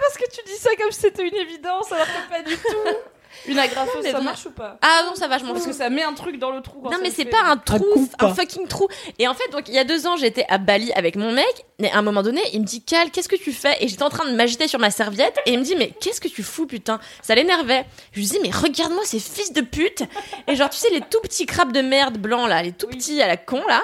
Parce 0.01 0.17
que 0.17 0.29
tu 0.31 0.41
dis 0.45 0.57
ça 0.57 0.69
comme 0.77 0.91
si 0.91 0.99
c'était 1.01 1.27
une 1.27 1.35
évidence, 1.35 1.91
alors 1.91 2.05
que 2.07 2.29
pas 2.29 2.41
du 2.41 2.55
tout. 2.55 2.61
Une 3.47 3.59
agrafeuse, 3.59 4.03
mais 4.03 4.11
ça 4.11 4.21
marche 4.21 4.45
ou 4.45 4.51
pas? 4.51 4.77
Ah 4.81 5.03
non, 5.05 5.15
ça 5.15 5.27
va, 5.27 5.37
je 5.37 5.45
m'en 5.45 5.53
Parce 5.53 5.65
que 5.65 5.73
ça 5.73 5.89
met 5.89 6.03
un 6.03 6.13
truc 6.13 6.39
dans 6.39 6.51
le 6.51 6.61
trou. 6.61 6.79
quand 6.81 6.89
Non 6.89 6.97
ça 6.97 7.01
mais 7.03 7.11
c'est 7.11 7.25
pas 7.25 7.43
un 7.45 7.57
trou, 7.57 8.07
un 8.19 8.33
fucking 8.33 8.67
trou. 8.67 8.87
Et 9.19 9.27
en 9.27 9.33
fait, 9.33 9.49
donc 9.51 9.67
il 9.67 9.73
y 9.73 9.79
a 9.79 9.83
deux 9.83 10.07
ans, 10.07 10.17
j'étais 10.17 10.45
à 10.49 10.57
Bali 10.57 10.91
avec 10.93 11.15
mon 11.15 11.31
mec. 11.31 11.65
Et 11.79 11.91
à 11.91 11.97
un 11.97 12.01
moment 12.01 12.23
donné, 12.23 12.41
il 12.53 12.61
me 12.61 12.65
dit 12.65 12.81
Cal, 12.83 13.11
qu'est-ce 13.11 13.29
que 13.29 13.35
tu 13.35 13.51
fais? 13.51 13.75
Et 13.81 13.87
j'étais 13.87 14.03
en 14.03 14.09
train 14.09 14.25
de 14.29 14.35
m'agiter 14.35 14.67
sur 14.67 14.79
ma 14.79 14.91
serviette. 14.91 15.37
Et 15.45 15.51
il 15.53 15.59
me 15.59 15.63
dit 15.63 15.75
mais 15.75 15.91
qu'est-ce 15.99 16.21
que 16.21 16.27
tu 16.27 16.41
fous 16.43 16.65
putain? 16.65 16.99
Ça 17.21 17.35
l'énervait. 17.35 17.85
Je 18.13 18.19
lui 18.19 18.25
dis 18.25 18.39
mais 18.41 18.51
regarde-moi 18.51 19.03
ces 19.05 19.19
fils 19.19 19.53
de 19.53 19.61
pute. 19.61 20.03
Et 20.47 20.55
genre 20.55 20.69
tu 20.69 20.77
sais 20.77 20.89
les 20.91 21.01
tout 21.01 21.19
petits 21.21 21.45
crabes 21.45 21.71
de 21.71 21.81
merde 21.81 22.17
blancs 22.17 22.47
là, 22.49 22.63
les 22.63 22.71
tout 22.71 22.87
petits 22.87 23.21
à 23.21 23.27
la 23.27 23.37
con 23.37 23.61
là. 23.67 23.83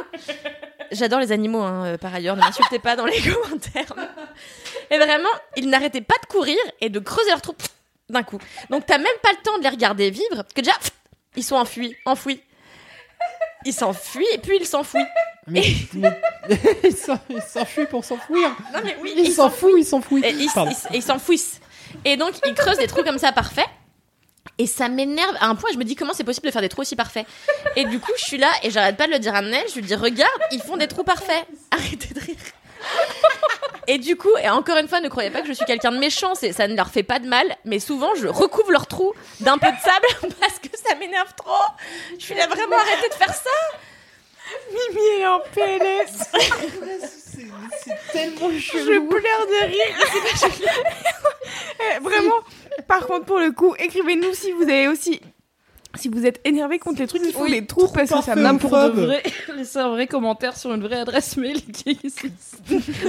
J'adore 0.91 1.19
les 1.19 1.31
animaux 1.31 1.61
hein, 1.61 1.85
euh, 1.85 1.97
par 1.97 2.13
ailleurs. 2.13 2.35
Ne 2.35 2.41
m'insultez 2.41 2.79
pas 2.79 2.95
dans 2.95 3.05
les 3.05 3.21
commentaires. 3.21 3.93
Et 4.89 4.97
vraiment, 4.97 5.29
ils 5.55 5.69
n'arrêtaient 5.69 6.01
pas 6.01 6.15
de 6.21 6.25
courir 6.27 6.57
et 6.81 6.89
de 6.89 6.99
creuser 6.99 7.29
leur 7.29 7.41
trou 7.41 7.53
d'un 8.11 8.23
coup. 8.23 8.37
Donc 8.69 8.85
t'as 8.85 8.97
même 8.97 9.07
pas 9.23 9.31
le 9.31 9.41
temps 9.43 9.57
de 9.57 9.63
les 9.63 9.69
regarder 9.69 10.09
vivre, 10.11 10.43
que 10.55 10.61
déjà, 10.61 10.73
pff, 10.73 10.91
ils 11.35 11.43
sont 11.43 11.55
enfuis, 11.55 11.95
enfouis. 12.05 12.41
Ils 13.65 13.73
s'enfuient 13.73 14.25
et 14.33 14.37
puis 14.39 14.57
ils 14.59 14.65
s'enfouissent. 14.65 15.03
Mais, 15.47 15.63
mais- 15.93 16.19
il 16.83 16.95
s'en- 16.95 17.19
il 17.29 17.41
s'enfuit 17.41 17.85
pour 17.85 18.03
s'enfouir. 18.03 18.49
Non 18.73 18.79
mais 18.83 18.95
oui, 19.01 19.13
ils 19.17 19.31
Pardon. 20.53 20.71
ils- 20.71 20.95
et 20.95 20.97
ils 20.97 21.03
s'enfouissent. 21.03 21.59
Et 22.05 22.17
donc, 22.17 22.33
ils 22.45 22.53
creusent 22.53 22.77
des 22.77 22.87
trous 22.87 23.03
comme 23.03 23.17
ça 23.19 23.31
parfaits. 23.31 23.67
Et 24.57 24.65
ça 24.65 24.89
m'énerve 24.89 25.35
à 25.39 25.47
un 25.47 25.55
point, 25.55 25.69
je 25.73 25.77
me 25.77 25.83
dis 25.83 25.95
comment 25.95 26.13
c'est 26.13 26.23
possible 26.23 26.47
de 26.47 26.51
faire 26.51 26.61
des 26.61 26.69
trous 26.69 26.81
aussi 26.81 26.95
parfaits? 26.95 27.25
Et 27.75 27.85
du 27.85 27.99
coup, 27.99 28.11
je 28.17 28.23
suis 28.23 28.37
là 28.37 28.49
et 28.63 28.71
j'arrête 28.71 28.97
pas 28.97 29.07
de 29.07 29.11
le 29.11 29.19
dire 29.19 29.35
à 29.35 29.41
Nel. 29.41 29.63
Je 29.69 29.75
lui 29.75 29.81
dis, 29.83 29.95
regarde, 29.95 30.31
ils 30.51 30.61
font 30.61 30.77
des 30.77 30.87
trous 30.87 31.03
parfaits. 31.03 31.45
Arrêtez 31.69 32.13
de 32.13 32.19
rire. 32.19 32.35
Et 33.87 33.97
du 33.97 34.15
coup, 34.15 34.29
et 34.43 34.49
encore 34.49 34.77
une 34.77 34.87
fois, 34.87 34.99
ne 35.01 35.09
croyez 35.09 35.29
pas 35.31 35.41
que 35.41 35.47
je 35.47 35.53
suis 35.53 35.65
quelqu'un 35.65 35.91
de 35.91 35.97
méchant, 35.97 36.35
c'est- 36.35 36.51
ça 36.53 36.67
ne 36.67 36.75
leur 36.75 36.89
fait 36.89 37.03
pas 37.03 37.19
de 37.19 37.27
mal, 37.27 37.55
mais 37.65 37.79
souvent 37.79 38.13
je 38.15 38.27
recouvre 38.27 38.71
leurs 38.71 38.87
trous 38.87 39.13
d'un 39.39 39.57
peu 39.57 39.67
de 39.67 39.77
sable 39.83 40.33
parce 40.39 40.59
que 40.59 40.69
ça 40.77 40.95
m'énerve 40.95 41.33
trop. 41.35 41.51
Je 42.19 42.23
suis 42.25 42.35
là 42.35 42.47
vraiment 42.47 42.77
arrêtez 42.77 43.09
de 43.09 43.13
faire 43.15 43.33
ça. 43.33 43.49
Mimi 44.69 45.01
elle 45.15 45.21
est 45.21 45.27
en 45.27 45.39
PLS. 45.39 46.11
C'est 47.83 48.11
tellement 48.11 48.49
Je 48.51 48.99
pleure 48.99 49.47
de 49.47 49.65
rire. 49.65 50.51
Eh, 51.95 51.99
Vraiment. 51.99 52.35
Par 52.87 53.05
contre, 53.07 53.25
pour 53.25 53.39
le 53.39 53.51
coup, 53.51 53.73
écrivez-nous 53.79 54.33
si 54.35 54.51
vous 54.51 54.63
avez 54.63 54.87
aussi. 54.87 55.19
Si 55.95 56.07
vous 56.07 56.25
êtes 56.25 56.39
énervé 56.45 56.79
contre 56.79 56.99
les 57.01 57.07
trucs 57.07 57.21
qui 57.21 57.31
font 57.33 57.43
Oui, 57.43 57.51
des 57.51 57.65
trous 57.65 57.87
parce 57.89 58.09
que 58.09 58.21
ça 58.21 58.35
me 58.35 58.57
pour 58.57 58.71
de 58.71 59.01
vrai, 59.01 59.23
laisser 59.55 59.77
un 59.79 59.89
vrai 59.89 60.07
commentaire 60.07 60.55
sur 60.57 60.73
une 60.73 60.81
vraie 60.83 60.99
adresse 60.99 61.35
mail. 61.37 61.57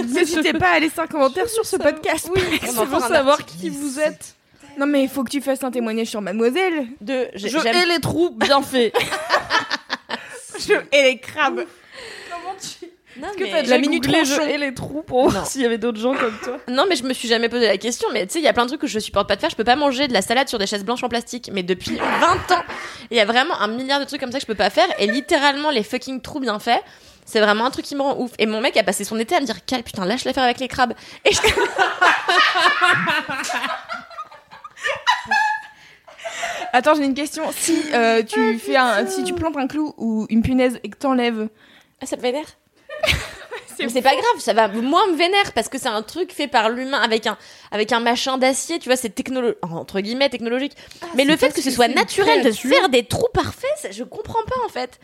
N'hésitez 0.08 0.52
pas 0.54 0.70
à 0.72 0.78
laisser 0.80 0.98
un 1.00 1.06
commentaire 1.06 1.48
sur 1.48 1.64
ce 1.64 1.76
podcast. 1.76 2.28
Oui, 2.34 2.42
On 2.76 2.94
un 2.94 3.00
savoir 3.00 3.44
qui 3.46 3.68
vous 3.70 4.00
êtes. 4.00 4.34
Non 4.78 4.86
mais 4.86 5.02
il 5.02 5.08
faut 5.08 5.22
que 5.22 5.30
tu 5.30 5.40
fasses 5.40 5.62
un 5.62 5.70
témoignage 5.70 6.08
sur 6.08 6.20
Mademoiselle. 6.22 6.86
De, 7.00 7.28
j'ai- 7.34 7.50
Je 7.50 7.58
hais 7.58 7.86
les 7.86 8.00
trous, 8.00 8.30
bien 8.30 8.62
fait. 8.62 8.92
Je 10.58 10.74
et 10.92 11.02
les 11.02 11.18
crabes. 11.18 11.64
Non, 13.20 13.28
Est-ce 13.28 13.36
que 13.36 13.42
mais- 13.44 13.50
t'as 13.50 13.60
déjà 13.62 13.74
la 13.74 13.80
minute 13.80 14.04
googlé 14.04 14.58
les 14.58 14.74
trous 14.74 15.02
pour 15.02 15.28
voir 15.28 15.46
s'il 15.46 15.60
y 15.60 15.66
avait 15.66 15.78
d'autres 15.78 16.00
gens 16.00 16.14
comme 16.14 16.34
toi 16.42 16.58
Non, 16.68 16.86
mais 16.88 16.96
je 16.96 17.02
me 17.04 17.12
suis 17.12 17.28
jamais 17.28 17.48
posé 17.50 17.66
la 17.66 17.76
question. 17.76 18.08
Mais 18.12 18.26
tu 18.26 18.34
sais, 18.34 18.38
il 18.38 18.44
y 18.44 18.48
a 18.48 18.52
plein 18.52 18.62
de 18.64 18.68
trucs 18.68 18.80
que 18.80 18.86
je 18.86 18.98
supporte 18.98 19.28
pas 19.28 19.36
de 19.36 19.40
faire. 19.40 19.50
Je 19.50 19.56
peux 19.56 19.64
pas 19.64 19.76
manger 19.76 20.08
de 20.08 20.12
la 20.14 20.22
salade 20.22 20.48
sur 20.48 20.58
des 20.58 20.66
chaises 20.66 20.84
blanches 20.84 21.02
en 21.04 21.08
plastique. 21.08 21.50
Mais 21.52 21.62
depuis 21.62 21.96
20 21.96 22.52
ans, 22.56 22.62
il 23.10 23.16
y 23.16 23.20
a 23.20 23.24
vraiment 23.26 23.60
un 23.60 23.68
milliard 23.68 24.00
de 24.00 24.04
trucs 24.06 24.20
comme 24.20 24.32
ça 24.32 24.38
que 24.38 24.42
je 24.42 24.46
peux 24.46 24.54
pas 24.54 24.70
faire. 24.70 24.88
Et 24.98 25.06
littéralement, 25.06 25.70
les 25.70 25.82
fucking 25.82 26.22
trous 26.22 26.40
bien 26.40 26.58
faits, 26.58 26.82
c'est 27.26 27.40
vraiment 27.40 27.66
un 27.66 27.70
truc 27.70 27.84
qui 27.84 27.94
me 27.96 28.02
rend 28.02 28.16
ouf. 28.18 28.30
Et 28.38 28.46
mon 28.46 28.60
mec 28.62 28.76
a 28.78 28.82
passé 28.82 29.04
son 29.04 29.18
été 29.18 29.36
à 29.36 29.40
me 29.40 29.46
dire 29.46 29.64
Cal, 29.66 29.82
putain, 29.82 30.06
lâche 30.06 30.24
l'affaire 30.24 30.44
avec 30.44 30.58
les 30.58 30.68
crabes. 30.68 30.94
Et 31.24 31.32
je... 31.32 31.40
Attends, 36.72 36.94
j'ai 36.94 37.04
une 37.04 37.14
question. 37.14 37.44
Si 37.52 37.82
euh, 37.92 38.22
tu 38.22 38.58
fais 38.58 38.76
un, 38.76 39.06
si 39.06 39.24
tu 39.24 39.34
plantes 39.34 39.56
un 39.56 39.66
clou 39.66 39.94
ou 39.98 40.26
une 40.30 40.42
punaise 40.42 40.78
et 40.82 40.88
que 40.88 40.96
t'enlèves, 40.96 41.48
Ah, 42.00 42.06
ça 42.06 42.16
te 42.16 42.22
vénère 42.22 42.46
Mais 43.78 43.88
c'est 43.88 44.02
pas 44.02 44.12
grave, 44.12 44.38
ça 44.38 44.52
va 44.52 44.68
moins 44.68 45.08
me 45.08 45.16
vénère 45.16 45.52
parce 45.54 45.68
que 45.68 45.76
c'est 45.78 45.88
un 45.88 46.02
truc 46.02 46.32
fait 46.32 46.46
par 46.46 46.68
l'humain 46.68 47.00
avec 47.00 47.26
un, 47.26 47.36
avec 47.72 47.90
un 47.90 47.98
machin 47.98 48.38
d'acier, 48.38 48.78
tu 48.78 48.88
vois, 48.88 48.96
c'est 48.96 49.10
technolo 49.10 49.54
entre 49.62 50.00
guillemets 50.00 50.28
technologique. 50.28 50.76
Mais 51.16 51.24
le 51.24 51.36
fait 51.36 51.52
que 51.52 51.62
ce 51.62 51.70
soit 51.70 51.88
naturel 51.88 52.44
de 52.44 52.52
faire 52.52 52.88
des 52.90 53.04
trous 53.04 53.28
parfaits, 53.34 53.70
ça, 53.78 53.90
je 53.90 54.04
comprends 54.04 54.44
pas 54.44 54.64
en 54.64 54.68
fait. 54.68 55.00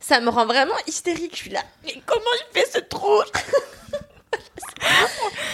Ça 0.00 0.20
me 0.20 0.30
rend 0.30 0.46
vraiment 0.46 0.74
hystérique. 0.86 1.32
Je 1.32 1.36
suis 1.36 1.50
là, 1.50 1.60
mais 1.84 2.00
comment 2.06 2.22
il 2.40 2.60
fait 2.60 2.70
ce 2.72 2.78
trou? 2.78 3.20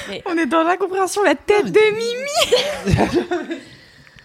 On 0.26 0.36
est 0.36 0.46
dans 0.46 0.62
l'incompréhension, 0.62 1.22
la 1.22 1.34
tête 1.34 1.72
de 1.72 1.80
Mimi. 1.90 3.60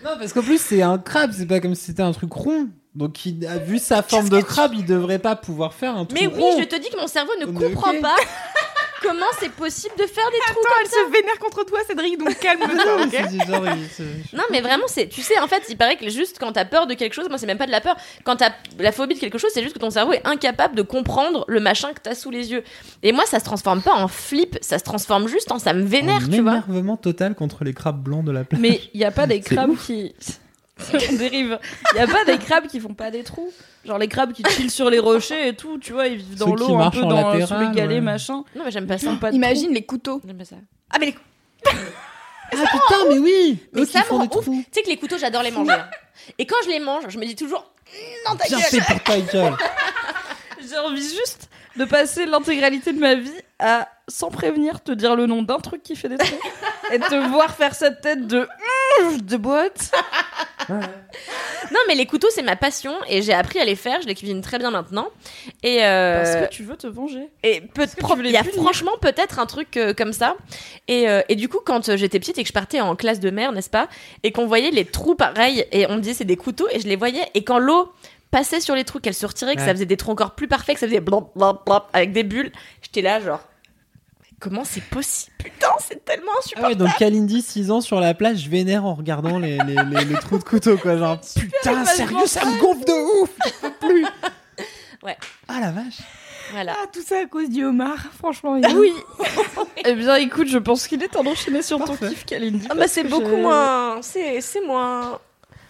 Non, 0.04 0.12
parce 0.20 0.34
qu'en 0.34 0.44
plus, 0.44 0.62
c'est 0.62 0.84
un 0.84 1.00
crabe, 1.00 1.32
c'est 1.36 1.48
pas 1.48 1.60
comme 1.60 1.74
si 1.74 1.86
c'était 1.86 2.04
un 2.04 2.12
truc 2.12 2.32
rond. 2.32 2.68
Donc, 2.96 3.26
il 3.26 3.46
a 3.46 3.58
vu 3.58 3.78
sa 3.78 4.02
forme 4.02 4.30
de 4.30 4.40
crabe, 4.42 4.72
il 4.74 4.86
devrait 4.86 5.20
pas 5.20 5.36
pouvoir 5.36 5.74
faire 5.74 5.96
un 5.98 6.06
truc 6.06 6.20
Mais 6.20 6.28
oui, 6.28 6.42
rond. 6.42 6.60
je 6.60 6.64
te 6.66 6.76
dis 6.80 6.90
que 6.90 6.98
mon 6.98 7.08
cerveau 7.08 7.34
ne 7.42 7.46
comprend 7.46 7.92
pas 8.02 8.16
comment 9.04 9.26
c'est 9.40 9.52
possible 9.52 9.94
de 10.00 10.06
faire 10.06 10.24
des 10.32 10.38
trous 10.38 10.52
Attends, 10.52 10.62
comme 10.62 10.72
elle 10.82 10.88
ça. 10.88 10.98
se 11.06 11.12
vénère 11.12 11.40
contre 11.40 11.66
toi, 11.66 11.80
Cédric, 11.88 12.18
donc 12.18 12.40
calme-toi, 12.40 12.74
Non, 12.98 13.04
ok 13.04 14.06
mais 14.50 14.62
Non, 14.62 14.64
vraiment, 14.68 14.86
c'est, 14.88 15.08
tu 15.10 15.22
sais, 15.22 15.38
en 15.40 15.48
fait, 15.48 15.64
il 15.70 15.78
paraît 15.78 15.98
que 15.98 16.10
juste 16.10 16.38
quand 16.40 16.54
t'as 16.54 16.64
peur 16.66 16.88
de 16.88 16.94
quelque 16.94 17.14
chose, 17.14 17.28
moi, 17.30 17.38
c'est 17.38 17.46
même 17.48 17.58
pas 17.58 17.66
de 17.68 17.72
la 17.72 17.82
peur. 17.82 17.96
Quand 18.24 18.38
t'as 18.38 18.52
la 18.80 18.92
phobie 18.92 19.16
de 19.16 19.20
quelque 19.20 19.38
chose, 19.38 19.52
c'est 19.54 19.62
juste 19.62 19.74
que 19.76 19.80
ton 19.80 19.90
cerveau 19.90 20.14
est 20.14 20.26
incapable 20.26 20.76
de 20.76 20.82
comprendre 20.82 21.44
le 21.48 21.60
machin 21.60 21.92
que 21.94 22.00
t'as 22.02 22.16
sous 22.16 22.32
les 22.32 22.52
yeux. 22.52 22.64
Et 23.04 23.12
moi, 23.12 23.26
ça 23.26 23.40
se 23.40 23.46
transforme 23.46 23.82
pas 23.82 23.94
en 23.94 24.08
flip, 24.08 24.58
ça 24.62 24.80
se 24.80 24.84
transforme 24.84 25.28
juste 25.28 25.52
en 25.52 25.60
ça 25.60 25.74
me 25.74 25.84
vénère, 25.84 26.22
Un 26.24 26.30
tu 26.30 26.42
vois. 26.42 26.52
énervement 26.54 26.98
total 26.98 27.36
contre 27.36 27.64
les 27.66 27.74
crabes 27.74 28.02
blancs 28.02 28.24
de 28.24 28.32
la 28.32 28.44
plage. 28.46 28.62
Mais 28.62 28.80
il 28.94 29.02
y 29.02 29.06
a 29.06 29.12
pas 29.12 29.28
des 29.28 29.42
crabes 29.42 29.76
qui. 29.86 30.14
On 30.94 31.14
dérive. 31.16 31.60
Il 31.94 31.98
y 31.98 32.02
a 32.02 32.08
pas 32.08 32.26
des 32.26 32.38
crabes 32.38 32.68
qui 32.68 32.80
font 32.80 32.94
pas 32.94 33.10
des 33.12 33.24
trous. 33.24 33.52
Genre 33.86 33.98
les 33.98 34.08
crabes 34.08 34.34
qui 34.34 34.44
chillent 34.50 34.70
sur 34.70 34.90
les 34.90 35.00
rochers 35.00 35.48
et 35.50 35.56
tout, 35.56 35.78
tu 35.78 35.94
vois, 35.94 36.08
ils 36.08 36.18
vivent 36.18 36.38
dans 36.38 36.48
Ceux 36.48 36.56
qui 36.56 36.60
l'eau 36.60 36.76
un 36.76 36.78
marchent 36.78 36.98
peu 36.98 37.04
en 37.04 37.10
dans, 37.10 37.32
sous 37.34 37.40
latéral, 37.40 37.68
les 37.70 37.76
galets, 37.76 37.96
ouais. 37.96 38.02
machin. 38.02 38.44
Non, 38.56 38.64
mais 38.66 38.72
j'aime 38.72 38.88
pas 38.88 38.98
ça. 38.98 39.12
pas 39.20 39.32
de 39.32 39.36
Imagine 39.36 39.74
les 39.74 39.86
couteaux. 39.86 40.22
J'aime 40.26 40.38
pas 40.38 40.46
ça. 40.46 40.56
Ah, 40.92 40.98
mais 41.00 41.06
les 41.08 41.16
Ah 41.66 42.56
putain, 42.72 43.06
mais 43.10 43.20
oui 43.20 43.60
Mais 43.74 43.82
Eux 43.82 43.86
ça 43.86 44.00
me 44.00 44.04
font 44.06 44.18
rend 44.18 44.26
des 44.26 44.36
ouf. 44.38 44.44
trous. 44.44 44.64
Tu 44.66 44.70
sais 44.72 44.82
que 44.84 44.90
les 44.90 44.98
couteaux, 44.98 45.18
j'adore 45.18 45.44
les 45.44 45.52
manger. 45.52 45.72
hein. 45.72 45.88
Et 46.38 46.46
quand 46.46 46.56
je 46.66 46.70
les 46.70 46.80
mange, 46.80 47.04
je 47.10 47.18
me 47.18 47.26
dis 47.26 47.36
toujours, 47.36 47.72
Mmh, 47.86 48.30
non, 48.32 48.36
ta 48.36 48.48
Bien 48.48 48.58
gueule. 48.58 48.68
fait 48.68 48.82
pour 48.94 49.04
ta 49.04 49.20
gueule 49.20 49.54
J'ai 50.68 50.78
envie 50.80 51.02
juste 51.08 51.50
de 51.78 51.86
passer 51.86 52.26
l'intégralité 52.26 52.94
de 52.94 53.00
ma 53.00 53.14
vie 53.16 53.32
à, 53.60 53.88
sans 54.08 54.30
prévenir, 54.32 54.82
te 54.82 54.92
dire 54.92 55.16
le 55.16 55.28
nom 55.28 55.44
d'un 55.44 55.60
truc 55.60 55.84
qui 55.84 55.96
fait 55.96 56.10
des 56.10 56.18
trous 56.18 56.36
et 56.92 57.00
te 57.00 57.30
voir 57.30 57.54
faire 57.56 57.76
cette 57.76 58.02
tête 58.02 58.26
de 58.28 58.40
Mmh, 58.42 58.48
de 59.22 59.38
boîte. 59.38 59.92
Non, 61.72 61.80
mais 61.88 61.96
les 61.96 62.06
couteaux, 62.06 62.28
c'est 62.32 62.44
ma 62.44 62.56
passion 62.56 62.94
et 63.08 63.22
j'ai 63.22 63.34
appris 63.34 63.60
à 63.60 63.66
les 63.66 63.76
faire. 63.76 64.02
Je 64.02 64.08
les 64.08 64.16
cuisine 64.16 64.42
très 64.42 64.60
bien 64.60 64.72
maintenant. 64.72 65.08
Et 65.64 65.84
euh, 65.84 66.22
Parce 66.24 66.36
que 66.48 66.54
tu 66.54 66.64
veux 66.64 66.76
te 66.76 66.86
venger. 66.88 67.28
Et 67.44 67.62
peut 67.62 67.86
que 67.86 67.92
tu 67.92 67.96
pro- 67.98 68.16
veux 68.16 68.22
les 68.24 68.30
il 68.30 68.34
y 68.34 68.38
a 68.38 68.44
punir 68.44 68.62
franchement 68.62 68.92
peut-être 69.02 69.40
un 69.40 69.46
truc 69.48 69.78
euh, 69.78 69.94
comme 69.94 70.14
ça. 70.14 70.36
Et, 70.88 71.10
euh, 71.10 71.22
et 71.30 71.36
du 71.36 71.50
coup, 71.50 71.60
quand 71.66 71.90
euh, 71.90 71.98
j'étais 71.98 72.20
petite 72.20 72.38
et 72.38 72.44
que 72.44 72.48
je 72.48 72.54
partais 72.54 72.82
en 72.82 72.96
classe 72.96 73.20
de 73.20 73.30
mer, 73.32 73.52
n'est-ce 73.52 73.70
pas 73.70 73.88
Et 74.24 74.32
qu'on 74.32 74.46
voyait 74.48 74.72
les 74.72 74.86
trous 74.86 75.16
pareils, 75.16 75.66
et 75.72 75.88
on 75.88 75.96
me 75.96 76.02
disait 76.02 76.14
c'est 76.16 76.24
des 76.26 76.38
couteaux, 76.38 76.68
et 76.72 76.80
je 76.80 76.88
les 76.88 76.96
voyais, 76.96 77.28
et 77.34 77.44
quand 77.44 77.58
l'eau 77.60 77.92
passait 78.32 78.60
sur 78.60 78.76
les 78.76 78.84
trous, 78.84 79.00
qu'elle 79.00 79.14
se 79.16 79.26
retirait, 79.26 79.56
que 79.56 79.62
ça 79.62 79.72
faisait 79.72 79.86
des 79.86 79.98
trous 79.98 80.12
encore 80.12 80.36
plus 80.36 80.48
parfaits, 80.48 80.76
que 80.76 80.80
ça 80.80 80.88
faisait 80.88 81.00
blop, 81.00 81.32
blop, 81.36 81.66
blop, 81.66 81.84
avec 81.94 82.12
des 82.12 82.24
bulles, 82.24 82.52
j'étais 82.82 83.02
là 83.02 83.20
genre. 83.20 83.42
Comment 84.40 84.64
c'est 84.66 84.84
possible? 84.84 85.32
Putain, 85.38 85.70
c'est 85.80 86.04
tellement 86.06 86.32
Ah 86.36 86.40
insupportable. 86.40 86.74
ouais, 86.74 86.76
donc 86.76 86.98
Kalindi, 86.98 87.42
6 87.42 87.72
ans 87.72 87.82
sur 87.82 88.00
la 88.00 88.14
plage, 88.14 88.38
je 88.44 88.50
vénère 88.50 88.86
en 88.86 88.94
regardant 88.94 89.40
les, 89.40 89.58
les, 89.60 89.76
les- 89.76 90.06
les 90.06 90.16
trous 90.16 90.38
de 90.38 90.44
couteau, 90.44 90.78
quoi. 90.78 90.98
Genre, 90.98 91.20
putain, 91.36 91.86
sérieux, 91.86 92.28
ça 92.28 92.44
me 92.46 92.60
gonfle 92.60 92.86
de 92.86 93.22
ouf 93.24 93.30
Je 93.46 93.52
peux 93.68 93.74
plus 93.88 94.06
Ouais. 95.04 95.18
Ah 95.48 95.60
la 95.60 95.72
vache 95.72 96.00
Voilà. 96.52 96.76
Ah, 96.82 96.86
tout 96.92 97.02
ça 97.02 97.20
à 97.20 97.26
cause 97.26 97.50
du 97.50 97.64
homard, 97.64 98.00
franchement. 98.18 98.56
il- 98.58 98.68
Oui. 98.78 98.94
Eh 99.88 99.94
bien, 99.94 100.16
écoute, 100.16 100.48
je 100.48 100.58
pense 100.58 100.88
qu'il 100.88 101.02
est 101.04 101.08
temps 101.08 101.24
d'enchaîner 101.24 101.62
sur 101.62 101.78
ton 101.84 101.96
kiff, 101.96 102.26
Kalindi. 102.26 102.68
Ah 102.72 102.76
bah 102.76 102.88
c'est 102.88 103.04
beaucoup 103.04 103.38
moins, 103.38 104.02
c'est 104.02 104.42
c'est 104.42 104.62
moins, 104.62 105.20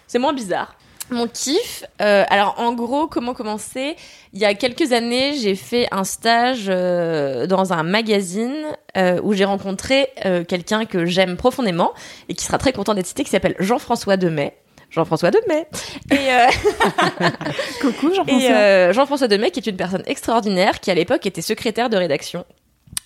c'est 0.08 0.20
moins 0.20 0.32
bizarre. 0.34 0.76
Mon 1.12 1.28
kiff, 1.28 1.84
euh, 2.02 2.24
alors 2.30 2.56
en 2.58 2.74
gros, 2.74 3.08
comment 3.08 3.36
commencer? 3.36 3.96
Il 4.34 4.40
y 4.40 4.46
a 4.46 4.56
quelques 4.56 4.92
années, 4.92 5.34
j'ai 5.38 5.56
fait 5.56 5.88
un 5.92 6.04
stage 6.04 6.66
euh, 6.68 7.46
dans 7.46 7.74
un 7.74 7.84
magazine 7.84 8.66
euh, 8.98 9.20
où 9.24 9.34
j'ai 9.34 9.46
rencontré 9.46 10.10
quelqu'un 10.48 10.86
que 10.86 11.06
j'aime 11.06 11.38
profondément 11.38 11.94
et 12.28 12.34
qui 12.34 12.44
sera 12.44 12.58
très 12.58 12.74
content 12.74 12.96
d'être 12.96 13.06
cité, 13.06 13.24
qui 13.24 13.30
s'appelle 13.30 13.56
Jean-François 13.60 14.18
Demet. 14.18 14.58
Jean-François 14.90 15.30
Demet. 15.30 15.68
Et, 16.12 16.30
Coucou, 17.82 18.14
Jean-François. 18.14 18.92
Jean-François 18.92 19.28
Demet, 19.28 19.52
qui 19.52 19.60
est 19.60 19.68
une 19.68 19.78
personne 19.78 20.04
extraordinaire, 20.08 20.80
qui 20.80 20.90
à 20.90 20.96
l'époque 20.96 21.26
était 21.26 21.42
secrétaire 21.42 21.90
de 21.90 21.98
rédaction. 21.98 22.46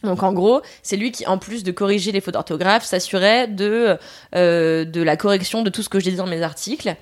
Donc 0.04 0.24
en 0.24 0.32
gros, 0.32 0.62
c'est 0.84 0.96
lui 0.96 1.12
qui, 1.12 1.28
en 1.28 1.38
plus 1.38 1.64
de 1.64 1.72
corriger 1.72 2.14
les 2.14 2.22
fautes 2.22 2.36
d'orthographe, 2.36 2.86
s'assurait 2.86 3.48
de 3.48 3.98
de 4.34 5.02
la 5.02 5.18
correction 5.18 5.64
de 5.64 5.70
tout 5.70 5.84
ce 5.84 5.90
que 5.90 6.00
je 6.00 6.06
disais 6.06 6.18
dans 6.18 6.28
mes 6.28 6.44
articles 6.44 6.96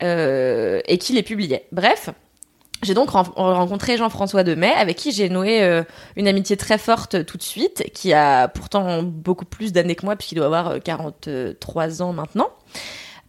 et 0.00 0.98
qui 0.98 1.12
les 1.12 1.22
publiait. 1.22 1.66
Bref. 1.72 2.10
J'ai 2.82 2.92
donc 2.92 3.08
ren- 3.08 3.22
rencontré 3.34 3.96
Jean-François 3.96 4.44
Demet, 4.44 4.70
avec 4.72 4.96
qui 4.96 5.10
j'ai 5.10 5.30
noué 5.30 5.62
euh, 5.62 5.82
une 6.14 6.28
amitié 6.28 6.58
très 6.58 6.76
forte 6.76 7.24
tout 7.24 7.38
de 7.38 7.42
suite, 7.42 7.90
qui 7.94 8.12
a 8.12 8.48
pourtant 8.48 9.02
beaucoup 9.02 9.46
plus 9.46 9.72
d'années 9.72 9.94
que 9.94 10.04
moi, 10.04 10.14
puisqu'il 10.14 10.34
doit 10.34 10.44
avoir 10.44 10.68
euh, 10.68 10.78
43 10.78 12.02
ans 12.02 12.12
maintenant. 12.12 12.50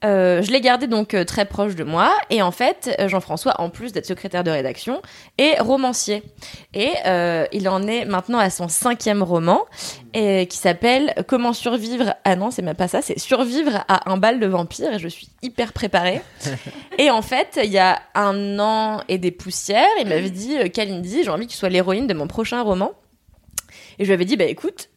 Euh, 0.04 0.44
je 0.44 0.52
l'ai 0.52 0.62
gardé 0.62 0.86
donc 0.86 1.14
euh, 1.14 1.24
très 1.24 1.46
proche 1.46 1.76
de 1.76 1.84
moi 1.84 2.16
et 2.30 2.44
en 2.44 2.52
fait 2.52 2.96
euh, 3.00 3.08
Jean-François 3.08 3.60
en 3.60 3.70
plus 3.70 3.94
d'être 3.94 4.06
secrétaire 4.06 4.44
de 4.44 4.52
rédaction 4.52 5.02
est 5.38 5.60
romancier. 5.60 6.24
Et 6.74 6.92
euh, 7.06 7.46
il 7.52 7.68
en 7.68 7.88
est 7.88 8.06
maintenant 8.06 8.38
à 8.38 8.50
son 8.52 8.68
cinquième 8.68 9.24
roman 9.24 9.66
et 10.14 10.46
qui 10.48 10.58
s'appelle 10.58 11.16
Comment 11.28 11.54
survivre 11.54 12.14
ah 12.26 12.36
non 12.36 12.52
c'est 12.52 12.62
même 12.62 12.76
pas 12.76 12.88
ça 12.88 13.02
c'est 13.02 13.18
survivre 13.18 13.84
à 13.88 14.12
un 14.12 14.18
bal 14.18 14.40
de 14.40 14.46
vampires 14.46 14.94
et 14.94 15.00
je 15.00 15.08
suis 15.08 15.30
hyper 15.42 15.74
préparée. 15.74 16.22
Et 17.00 17.12
en 17.12 17.22
fait 17.22 17.60
il 17.64 17.72
y 17.72 17.78
a 17.78 18.00
un 18.16 18.60
an 18.60 19.02
et 19.08 19.18
des 19.18 19.32
poussières 19.32 19.86
il 20.00 20.08
m'avait 20.08 20.30
dit 20.30 20.58
Kalindi 20.72 21.24
j'ai 21.24 21.30
envie 21.30 21.48
que 21.48 21.52
tu 21.52 21.58
sois 21.58 21.70
l'héroïne 21.70 22.08
de 22.08 22.14
mon 22.14 22.28
prochain 22.28 22.62
roman. 22.62 22.92
Et 24.00 24.04
je 24.04 24.10
lui 24.10 24.14
avais 24.14 24.26
dit 24.26 24.38
bah 24.38 24.46
écoute 24.46 24.90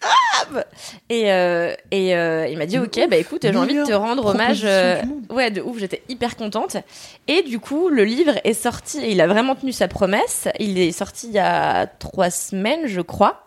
grave. 0.00 0.64
Et, 1.10 1.32
euh, 1.32 1.74
et 1.90 2.14
euh, 2.16 2.46
il 2.48 2.56
m'a 2.58 2.66
dit, 2.66 2.78
ok, 2.78 2.98
bah 3.10 3.16
écoute, 3.16 3.40
j'ai 3.42 3.56
envie 3.56 3.74
de 3.74 3.84
te 3.84 3.92
rendre 3.92 4.26
hommage. 4.26 4.62
euh, 4.64 5.00
ouais, 5.30 5.50
de 5.50 5.60
ouf, 5.60 5.78
j'étais 5.78 6.02
hyper 6.08 6.36
contente. 6.36 6.76
Et 7.26 7.42
du 7.42 7.58
coup, 7.58 7.88
le 7.88 8.04
livre 8.04 8.34
est 8.44 8.54
sorti, 8.54 8.98
et 9.00 9.10
il 9.12 9.20
a 9.20 9.26
vraiment 9.26 9.54
tenu 9.54 9.72
sa 9.72 9.88
promesse. 9.88 10.48
Il 10.58 10.78
est 10.78 10.92
sorti 10.92 11.26
il 11.28 11.32
y 11.34 11.38
a 11.38 11.86
trois 11.86 12.30
semaines, 12.30 12.86
je 12.86 13.00
crois. 13.00 13.44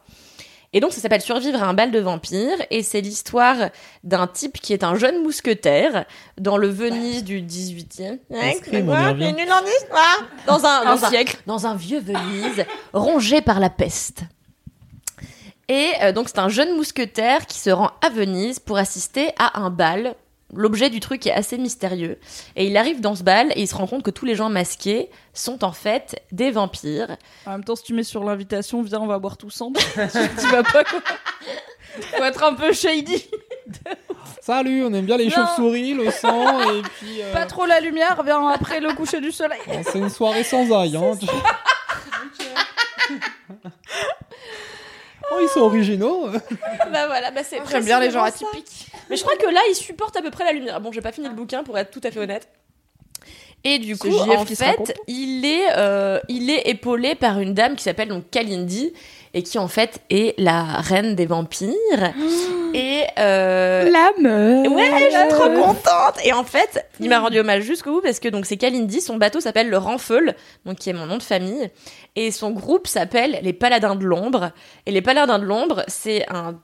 Et 0.73 0.79
donc, 0.79 0.93
ça 0.93 1.01
s'appelle 1.01 1.19
Survivre 1.21 1.61
à 1.61 1.65
un 1.67 1.73
bal 1.73 1.91
de 1.91 1.99
vampires, 1.99 2.55
et 2.69 2.81
c'est 2.81 3.01
l'histoire 3.01 3.57
d'un 4.05 4.25
type 4.27 4.53
qui 4.61 4.71
est 4.71 4.85
un 4.85 4.95
jeune 4.95 5.21
mousquetaire 5.21 6.05
dans 6.39 6.55
le 6.55 6.69
Venise 6.69 7.25
du 7.25 7.41
18e. 7.41 8.19
Escrime, 8.33 8.89
on 8.89 8.93
y 8.93 9.09
revient. 9.09 9.33
T'es 9.35 9.43
nul 9.43 9.51
en 9.51 9.65
histoire 9.65 10.27
Dans 10.47 10.65
un, 10.65 10.81
Un 10.87 10.95
dans 10.95 11.05
un- 11.05 11.09
siècle. 11.09 11.37
dans 11.45 11.67
un 11.67 11.75
vieux 11.75 11.99
Venise 11.99 12.63
rongé 12.93 13.41
par 13.41 13.59
la 13.59 13.69
peste. 13.69 14.21
Et 15.71 15.93
euh, 16.01 16.11
donc 16.11 16.27
c'est 16.27 16.39
un 16.39 16.49
jeune 16.49 16.75
mousquetaire 16.75 17.45
qui 17.45 17.57
se 17.57 17.69
rend 17.69 17.91
à 18.05 18.09
Venise 18.09 18.59
pour 18.59 18.77
assister 18.77 19.29
à 19.39 19.61
un 19.61 19.69
bal. 19.69 20.15
L'objet 20.53 20.89
du 20.89 20.99
truc 20.99 21.25
est 21.25 21.31
assez 21.31 21.57
mystérieux. 21.57 22.19
Et 22.57 22.65
il 22.67 22.75
arrive 22.75 22.99
dans 22.99 23.15
ce 23.15 23.23
bal 23.23 23.53
et 23.55 23.61
il 23.61 23.67
se 23.67 23.75
rend 23.75 23.87
compte 23.87 24.03
que 24.03 24.11
tous 24.11 24.25
les 24.25 24.35
gens 24.35 24.49
masqués 24.49 25.09
sont 25.33 25.63
en 25.63 25.71
fait 25.71 26.21
des 26.33 26.51
vampires. 26.51 27.15
En 27.45 27.51
même 27.51 27.63
temps, 27.63 27.77
si 27.77 27.83
tu 27.83 27.93
mets 27.93 28.03
sur 28.03 28.25
l'invitation, 28.25 28.81
viens, 28.81 28.99
on 28.99 29.07
va 29.07 29.17
boire 29.17 29.37
tous 29.37 29.47
ensemble. 29.61 29.79
tu 29.95 30.47
vas 30.47 30.63
pas 30.63 30.83
quoi. 30.83 30.99
Faut 32.17 32.23
être 32.25 32.43
un 32.43 32.53
peu 32.53 32.73
shady. 32.73 33.25
Salut, 34.41 34.83
on 34.83 34.93
aime 34.93 35.05
bien 35.05 35.15
les 35.15 35.29
chauves-souris, 35.29 35.93
le 35.93 36.11
sang, 36.11 36.59
et 36.73 36.81
puis. 36.81 37.21
euh, 37.21 37.31
Pas 37.31 37.45
trop 37.45 37.65
la 37.65 37.79
lumière, 37.79 38.21
viens 38.25 38.45
après 38.49 38.81
le 38.81 38.91
coucher 38.93 39.21
du 39.21 39.31
soleil. 39.31 39.59
C'est 39.83 39.99
une 39.99 40.09
soirée 40.09 40.43
sans 40.43 40.69
ail, 40.77 40.97
hein. 40.97 41.13
oh, 45.31 45.39
ils 45.41 45.49
sont 45.49 45.61
originaux. 45.61 46.27
bah 46.91 47.07
voilà, 47.07 47.31
bah 47.31 47.41
c'est 47.43 47.59
J'aime 47.69 47.85
bien 47.85 47.99
les 47.99 48.11
gens 48.11 48.23
atypiques. 48.23 48.87
Mais 49.09 49.15
je 49.15 49.23
crois 49.23 49.35
que 49.35 49.47
là, 49.47 49.61
il 49.69 49.75
supporte 49.75 50.15
à 50.15 50.21
peu 50.21 50.31
près 50.31 50.43
la 50.43 50.51
lumière. 50.51 50.79
Bon, 50.81 50.91
j'ai 50.91 51.01
pas 51.01 51.11
fini 51.11 51.27
le 51.27 51.33
bouquin 51.33 51.63
pour 51.63 51.77
être 51.77 51.91
tout 51.91 52.01
à 52.03 52.11
fait 52.11 52.19
honnête. 52.19 52.47
Et 53.63 53.77
du 53.77 53.95
coup, 53.97 54.09
JF 54.09 54.37
en 54.37 54.45
fait, 54.45 54.99
il 55.07 55.45
est, 55.45 55.67
euh, 55.77 56.19
il 56.29 56.49
est 56.49 56.69
épaulé 56.69 57.13
par 57.13 57.39
une 57.39 57.53
dame 57.53 57.75
qui 57.75 57.83
s'appelle 57.83 58.07
donc 58.07 58.29
Kalindi 58.31 58.91
et 59.33 59.43
qui 59.43 59.57
en 59.57 59.67
fait 59.67 60.01
est 60.09 60.37
la 60.39 60.63
reine 60.63 61.15
des 61.15 61.25
vampires. 61.25 61.73
et 62.73 63.03
euh, 63.19 63.89
La 63.89 64.11
meuf. 64.19 64.67
Ouais, 64.69 65.09
je 65.11 65.17
suis 65.17 65.27
trop 65.29 65.49
contente. 65.49 66.15
Et 66.23 66.33
en 66.33 66.43
fait, 66.43 66.85
il 66.99 67.09
m'a 67.09 67.19
rendu 67.19 67.39
hommage 67.39 67.63
jusqu'au 67.63 67.93
bout 67.93 68.01
parce 68.01 68.19
que 68.19 68.29
donc 68.29 68.45
c'est 68.45 68.57
Kalindi, 68.57 69.01
son 69.01 69.17
bateau 69.17 69.39
s'appelle 69.39 69.69
le 69.69 69.77
Renfeul, 69.77 70.35
donc 70.65 70.77
qui 70.77 70.89
est 70.89 70.93
mon 70.93 71.05
nom 71.05 71.17
de 71.17 71.23
famille, 71.23 71.69
et 72.15 72.31
son 72.31 72.51
groupe 72.51 72.87
s'appelle 72.87 73.39
les 73.41 73.53
Paladins 73.53 73.95
de 73.95 74.05
l'ombre. 74.05 74.51
Et 74.85 74.91
les 74.91 75.01
Paladins 75.01 75.39
de 75.39 75.45
l'ombre, 75.45 75.83
c'est 75.87 76.25
un 76.29 76.55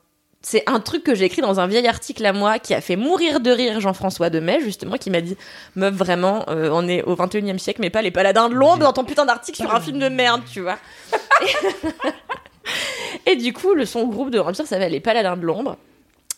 c'est 0.41 0.63
un 0.67 0.79
truc 0.79 1.03
que 1.03 1.15
j'ai 1.15 1.25
écrit 1.25 1.41
dans 1.41 1.59
un 1.59 1.67
vieil 1.67 1.87
article 1.87 2.25
à 2.25 2.31
moi 2.31 2.59
qui 2.59 2.73
a 2.73 2.79
fait 2.79 2.95
mourir 2.95 3.39
de 3.39 3.51
rire 3.51 3.81
Jean-François 3.81 4.29
Demet, 4.29 4.61
justement, 4.61 4.95
qui 4.95 5.09
m'a 5.09 5.19
dit 5.19 5.35
Meuf, 5.75 5.93
vraiment, 5.93 6.45
euh, 6.47 6.69
on 6.71 6.87
est 6.87 7.03
au 7.03 7.15
21 7.15 7.55
e 7.55 7.57
siècle, 7.57 7.81
mais 7.81 7.89
pas 7.89 8.01
les 8.01 8.11
paladins 8.11 8.47
de 8.47 8.53
l'ombre 8.53 8.83
dans 8.83 8.93
ton 8.93 9.03
putain 9.03 9.25
d'article 9.25 9.57
sur 9.57 9.73
un 9.73 9.81
film 9.81 9.99
de 9.99 10.09
merde, 10.09 10.43
tu 10.51 10.61
vois. 10.61 10.77
Et, 13.27 13.35
du 13.35 13.51
coup, 13.51 13.73
le 13.73 13.85
son 13.85 14.07
groupe 14.07 14.29
de 14.31 14.39
vampires 14.39 14.65
s'appelle 14.65 14.93
les 14.93 15.01
paladins 15.01 15.35
de 15.35 15.45
l'ombre. 15.45 15.77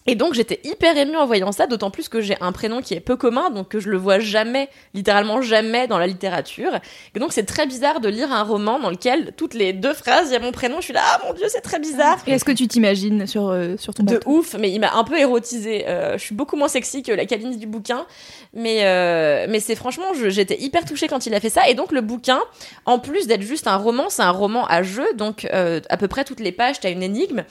Et 0.09 0.15
donc 0.15 0.33
j'étais 0.33 0.59
hyper 0.63 0.97
émue 0.97 1.17
en 1.17 1.27
voyant 1.27 1.51
ça, 1.51 1.67
d'autant 1.67 1.91
plus 1.91 2.09
que 2.09 2.19
j'ai 2.19 2.35
un 2.41 2.51
prénom 2.51 2.81
qui 2.81 2.95
est 2.95 2.99
peu 2.99 3.15
commun, 3.15 3.51
donc 3.51 3.67
que 3.67 3.79
je 3.79 3.91
le 3.91 3.97
vois 3.97 4.17
jamais, 4.17 4.67
littéralement 4.95 5.39
jamais 5.43 5.85
dans 5.85 5.99
la 5.99 6.07
littérature. 6.07 6.71
Et 7.13 7.19
donc 7.19 7.31
c'est 7.31 7.45
très 7.45 7.67
bizarre 7.67 7.99
de 7.99 8.09
lire 8.09 8.33
un 8.33 8.41
roman 8.41 8.79
dans 8.79 8.89
lequel 8.89 9.33
toutes 9.37 9.53
les 9.53 9.71
deux 9.71 9.93
phrases, 9.93 10.29
il 10.29 10.33
y 10.33 10.35
a 10.35 10.39
mon 10.39 10.51
prénom, 10.51 10.77
je 10.77 10.85
suis 10.85 10.93
là, 10.93 11.03
ah 11.05 11.21
mon 11.27 11.33
dieu, 11.35 11.45
c'est 11.47 11.61
très 11.61 11.77
bizarre. 11.77 12.17
Et 12.25 12.31
est-ce 12.31 12.43
que 12.43 12.51
tu 12.51 12.67
t'imagines 12.67 13.27
sur, 13.27 13.49
euh, 13.49 13.77
sur 13.77 13.93
ton 13.93 14.01
De 14.01 14.13
bateau 14.13 14.31
ouf, 14.31 14.55
mais 14.59 14.71
il 14.71 14.79
m'a 14.79 14.95
un 14.95 15.03
peu 15.03 15.19
érotisée. 15.19 15.87
Euh, 15.87 16.17
je 16.17 16.23
suis 16.23 16.33
beaucoup 16.33 16.55
moins 16.55 16.69
sexy 16.69 17.03
que 17.03 17.11
la 17.11 17.27
Kalindi 17.27 17.57
du 17.57 17.67
bouquin, 17.67 18.07
mais 18.55 18.85
euh, 18.85 19.45
mais 19.47 19.59
c'est 19.59 19.75
franchement, 19.75 20.07
j'étais 20.15 20.59
hyper 20.59 20.85
touchée 20.85 21.07
quand 21.07 21.27
il 21.27 21.35
a 21.35 21.39
fait 21.39 21.51
ça. 21.51 21.69
Et 21.69 21.75
donc 21.75 21.91
le 21.91 22.01
bouquin, 22.01 22.39
en 22.85 22.97
plus 22.97 23.27
d'être 23.27 23.43
juste 23.43 23.67
un 23.67 23.77
roman, 23.77 24.09
c'est 24.09 24.23
un 24.23 24.31
roman 24.31 24.65
à 24.65 24.81
jeu, 24.81 25.05
donc 25.13 25.45
euh, 25.53 25.81
à 25.89 25.97
peu 25.97 26.07
près 26.07 26.23
toutes 26.23 26.39
les 26.39 26.51
pages, 26.51 26.79
t'as 26.79 26.89
une 26.89 27.03
énigme 27.03 27.43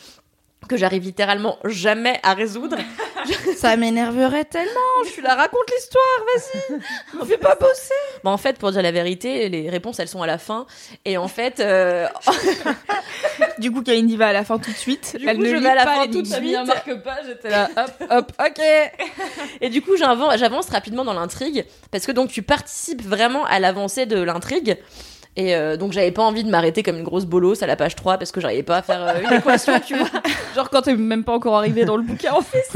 que 0.67 0.77
j'arrive 0.77 1.03
littéralement 1.03 1.59
jamais 1.65 2.19
à 2.23 2.35
résoudre. 2.35 2.77
Ça 3.57 3.77
m'énerverait 3.77 4.45
tellement. 4.45 5.05
Je 5.05 5.11
suis 5.11 5.23
là, 5.23 5.35
raconte 5.35 5.71
l'histoire, 5.75 6.03
vas-y. 6.35 7.19
Me 7.19 7.25
fais 7.25 7.39
pas 7.39 7.55
bosser. 7.55 7.95
Bon, 8.25 8.31
en 8.31 8.37
fait, 8.37 8.59
pour 8.59 8.73
dire 8.73 8.83
la 8.83 8.93
vérité, 8.93 9.49
les 9.49 9.71
réponses 9.71 9.99
elles 10.01 10.09
sont 10.09 10.23
à 10.23 10.27
la 10.27 10.39
fin. 10.39 10.67
Et 11.05 11.17
en 11.17 11.29
fait, 11.29 11.61
euh, 11.61 12.07
Du 13.59 13.73
coup, 13.73 13.83
Kalindi 13.83 14.17
va 14.17 14.29
à 14.29 14.33
la 14.33 14.45
fin 14.45 14.59
tout 14.59 14.71
de 14.71 14.77
suite. 14.77 15.17
Du 15.19 15.29
Elle 15.29 15.37
coup, 15.37 15.43
ne 15.43 15.49
je 15.49 15.57
vais 15.57 15.69
à 15.69 15.75
la 15.75 15.85
fin 15.85 16.07
tout 16.07 16.23
de 16.23 16.27
suite. 16.27 16.57
Marque 16.67 17.03
pas, 17.03 17.19
j'étais 17.27 17.51
là, 17.51 17.69
hop, 17.77 17.91
hop, 18.11 18.33
ok. 18.39 18.63
et 19.61 19.69
du 19.69 19.83
coup, 19.83 19.97
j'avance 19.97 20.69
rapidement 20.71 21.05
dans 21.05 21.15
l'intrigue 21.15 21.65
parce 21.91 22.07
que 22.07 22.13
donc 22.13 22.31
tu 22.31 22.43
participes 22.43 23.03
vraiment 23.03 23.45
à 23.47 23.59
l'avancée 23.59 24.07
de 24.07 24.21
l'intrigue. 24.21 24.79
Et 25.39 25.55
euh, 25.55 25.77
donc 25.77 25.93
j'avais 25.93 26.11
pas 26.11 26.25
envie 26.25 26.43
de 26.43 26.51
m'arrêter 26.51 26.83
comme 26.83 26.97
une 26.97 27.05
grosse 27.05 27.25
bolosse 27.25 27.63
à 27.63 27.69
la 27.69 27.77
page 27.77 27.95
3 27.95 28.19
parce 28.19 28.33
que 28.33 28.41
j'arrivais 28.41 28.65
pas 28.65 28.79
à 28.79 28.83
faire 28.83 29.01
euh, 29.07 29.21
une 29.23 29.39
équation, 29.39 29.79
tu 29.79 29.97
vois. 29.97 30.09
Genre 30.57 30.69
quand 30.69 30.83
t'es 30.83 30.97
même 30.97 31.23
pas 31.23 31.33
encore 31.33 31.57
arrivé 31.57 31.85
dans 31.85 31.97
le 31.97 32.03
bouquin, 32.03 32.33
en 32.33 32.43
fait. 32.43 32.67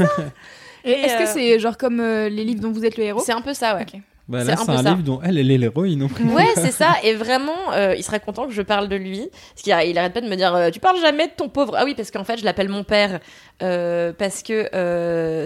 Et 0.85 0.91
Est-ce 0.91 1.17
que 1.17 1.23
euh, 1.23 1.33
c'est 1.33 1.59
genre 1.59 1.77
comme 1.77 1.99
euh, 1.99 2.29
les 2.29 2.43
livres 2.43 2.61
dont 2.61 2.71
vous 2.71 2.85
êtes 2.85 2.97
le 2.97 3.03
héros? 3.03 3.21
C'est 3.25 3.33
un 3.33 3.41
peu 3.41 3.53
ça, 3.53 3.75
ouais. 3.75 3.83
Ok. 3.83 3.99
Bah, 4.29 4.39
C'est 4.41 4.51
là, 4.51 4.53
un 4.53 4.77
c'est 4.77 4.89
livre 4.89 5.03
dont 5.03 5.19
elle, 5.21 5.37
elle 5.37 5.51
est 5.51 5.57
l'héroïne. 5.57 6.03
Ouais, 6.03 6.47
c'est 6.55 6.71
ça. 6.71 6.95
Et 7.03 7.13
vraiment, 7.13 7.73
euh, 7.73 7.93
il 7.97 8.03
serait 8.03 8.21
content 8.21 8.47
que 8.47 8.53
je 8.53 8.61
parle 8.61 8.87
de 8.87 8.95
lui. 8.95 9.29
Parce 9.53 9.61
qu'il 9.63 9.89
il 9.89 9.97
arrête 9.97 10.13
pas 10.13 10.21
de 10.21 10.29
me 10.29 10.35
dire, 10.37 10.55
euh, 10.55 10.69
tu 10.69 10.79
parles 10.79 10.97
jamais 11.01 11.27
de 11.27 11.33
ton 11.35 11.49
pauvre. 11.49 11.75
Ah 11.77 11.83
oui, 11.83 11.93
parce 11.93 12.09
qu'en 12.09 12.23
fait, 12.23 12.37
je 12.37 12.45
l'appelle 12.45 12.69
mon 12.69 12.85
père. 12.85 13.19
euh, 13.61 14.13
parce 14.17 14.41
que 14.41 14.69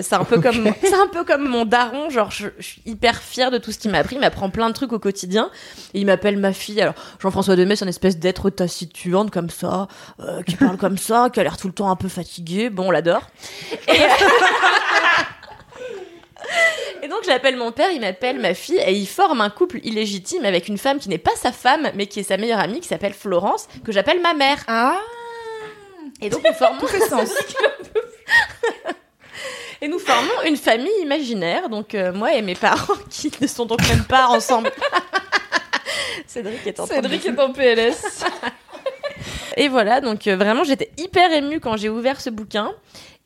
c'est 0.04 0.14
un 0.16 0.24
peu 0.24 0.40
comme, 0.42 0.72
c'est 0.82 0.94
un 0.94 1.08
peu 1.08 1.24
comme 1.24 1.48
mon 1.48 1.66
daron. 1.66 2.12
Genre, 2.12 2.30
je, 2.30 2.50
je 2.60 2.64
suis 2.66 2.82
hyper 2.86 3.16
fière 3.20 3.50
de 3.50 3.58
tout 3.58 3.72
ce 3.72 3.80
qu'il 3.80 3.90
m'a 3.90 3.98
appris. 3.98 4.16
Il 4.16 4.20
m'apprend 4.22 4.52
plein 4.52 4.68
de 4.70 4.74
trucs 4.76 4.94
au 4.94 5.00
quotidien. 5.00 5.50
Et 5.96 6.00
il 6.02 6.06
m'appelle 6.06 6.38
ma 6.38 6.54
fille. 6.54 6.80
Alors, 6.80 6.94
Jean-François 7.20 7.56
Demet, 7.56 7.76
c'est 7.76 7.86
une 7.86 7.90
espèce 7.90 8.20
d'être 8.20 8.52
taciturne 8.52 9.32
comme 9.32 9.50
ça, 9.50 9.88
qui 10.46 10.56
parle 10.56 10.78
comme 10.78 11.00
ça, 11.00 11.30
qui 11.34 11.40
a 11.40 11.44
l'air 11.44 11.58
tout 11.58 11.68
le 11.68 11.74
temps 11.74 11.90
un 11.90 11.96
peu 11.96 12.10
fatigué. 12.10 12.70
Bon, 12.70 12.90
on 12.90 12.92
l'adore. 12.92 13.24
Et... 13.88 13.98
Et 17.04 17.08
donc 17.08 17.20
j'appelle 17.26 17.56
mon 17.56 17.72
père, 17.72 17.92
il 17.92 18.02
m'appelle 18.02 18.40
ma 18.40 18.54
fille, 18.54 18.80
et 18.86 18.94
ils 18.94 19.08
forment 19.08 19.42
un 19.42 19.50
couple 19.50 19.80
illégitime 19.84 20.46
avec 20.46 20.68
une 20.68 20.78
femme 20.78 21.00
qui 21.00 21.10
n'est 21.10 21.18
pas 21.18 21.36
sa 21.36 21.52
femme, 21.52 21.90
mais 21.96 22.08
qui 22.08 22.20
est 22.20 22.24
sa 22.24 22.38
meilleure 22.38 22.60
amie, 22.60 22.80
qui 22.80 22.88
s'appelle 22.88 23.14
Florence, 23.14 23.68
que 23.86 23.92
j'appelle 23.92 24.22
ma 24.22 24.34
mère. 24.34 24.64
Ah, 24.68 25.00
Et 26.22 26.30
donc 26.30 26.44
nous 26.46 26.54
formons, 26.54 26.88
sens. 27.10 27.32
et 29.82 29.88
nous 29.88 30.00
formons 30.00 30.42
une 30.46 30.58
famille 30.58 31.02
imaginaire, 31.02 31.70
donc 31.70 31.96
euh, 31.96 32.14
moi 32.14 32.34
et 32.34 32.42
mes 32.42 32.56
parents, 32.56 32.96
qui 33.10 33.32
ne 33.40 33.48
sont 33.48 33.66
donc 33.66 33.82
même 33.88 34.06
pas 34.06 34.28
ensemble. 34.28 34.72
Cédric 36.26 36.66
est 36.68 36.80
en 36.80 36.88
Cédric 36.88 37.26
est 37.26 37.40
en 37.40 37.52
PLS. 37.52 38.24
Et 39.56 39.70
voilà, 39.70 40.02
donc 40.02 40.28
euh, 40.28 40.36
vraiment, 40.36 40.64
j'étais 40.64 40.92
hyper 40.98 41.32
émue 41.32 41.60
quand 41.60 41.78
j'ai 41.78 41.90
ouvert 41.90 42.22
ce 42.22 42.30
bouquin. 42.30 42.74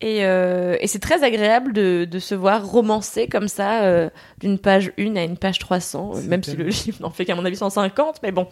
Et, 0.02 0.26
euh, 0.26 0.78
et 0.80 0.88
c'est 0.88 1.00
très 1.00 1.24
agréable 1.24 1.74
de, 1.74 2.06
de 2.10 2.20
se 2.20 2.36
voir 2.36 2.66
romancer 2.66 3.28
comme 3.28 3.48
ça, 3.48 3.84
euh, 3.84 4.10
d'une 4.40 4.58
page 4.58 4.92
1 4.98 5.16
à 5.16 5.24
une 5.24 5.38
page 5.38 5.60
300, 5.60 6.12
euh, 6.14 6.20
C'est 6.20 6.28
même 6.28 6.44
si 6.44 6.56
le 6.56 6.66
livre 6.66 6.98
n'en 7.02 7.12
fait 7.12 7.26
qu'à 7.26 7.36
mon 7.36 7.46
avis 7.46 7.56
150, 7.56 8.20
mais 8.24 8.32
bon. 8.32 8.48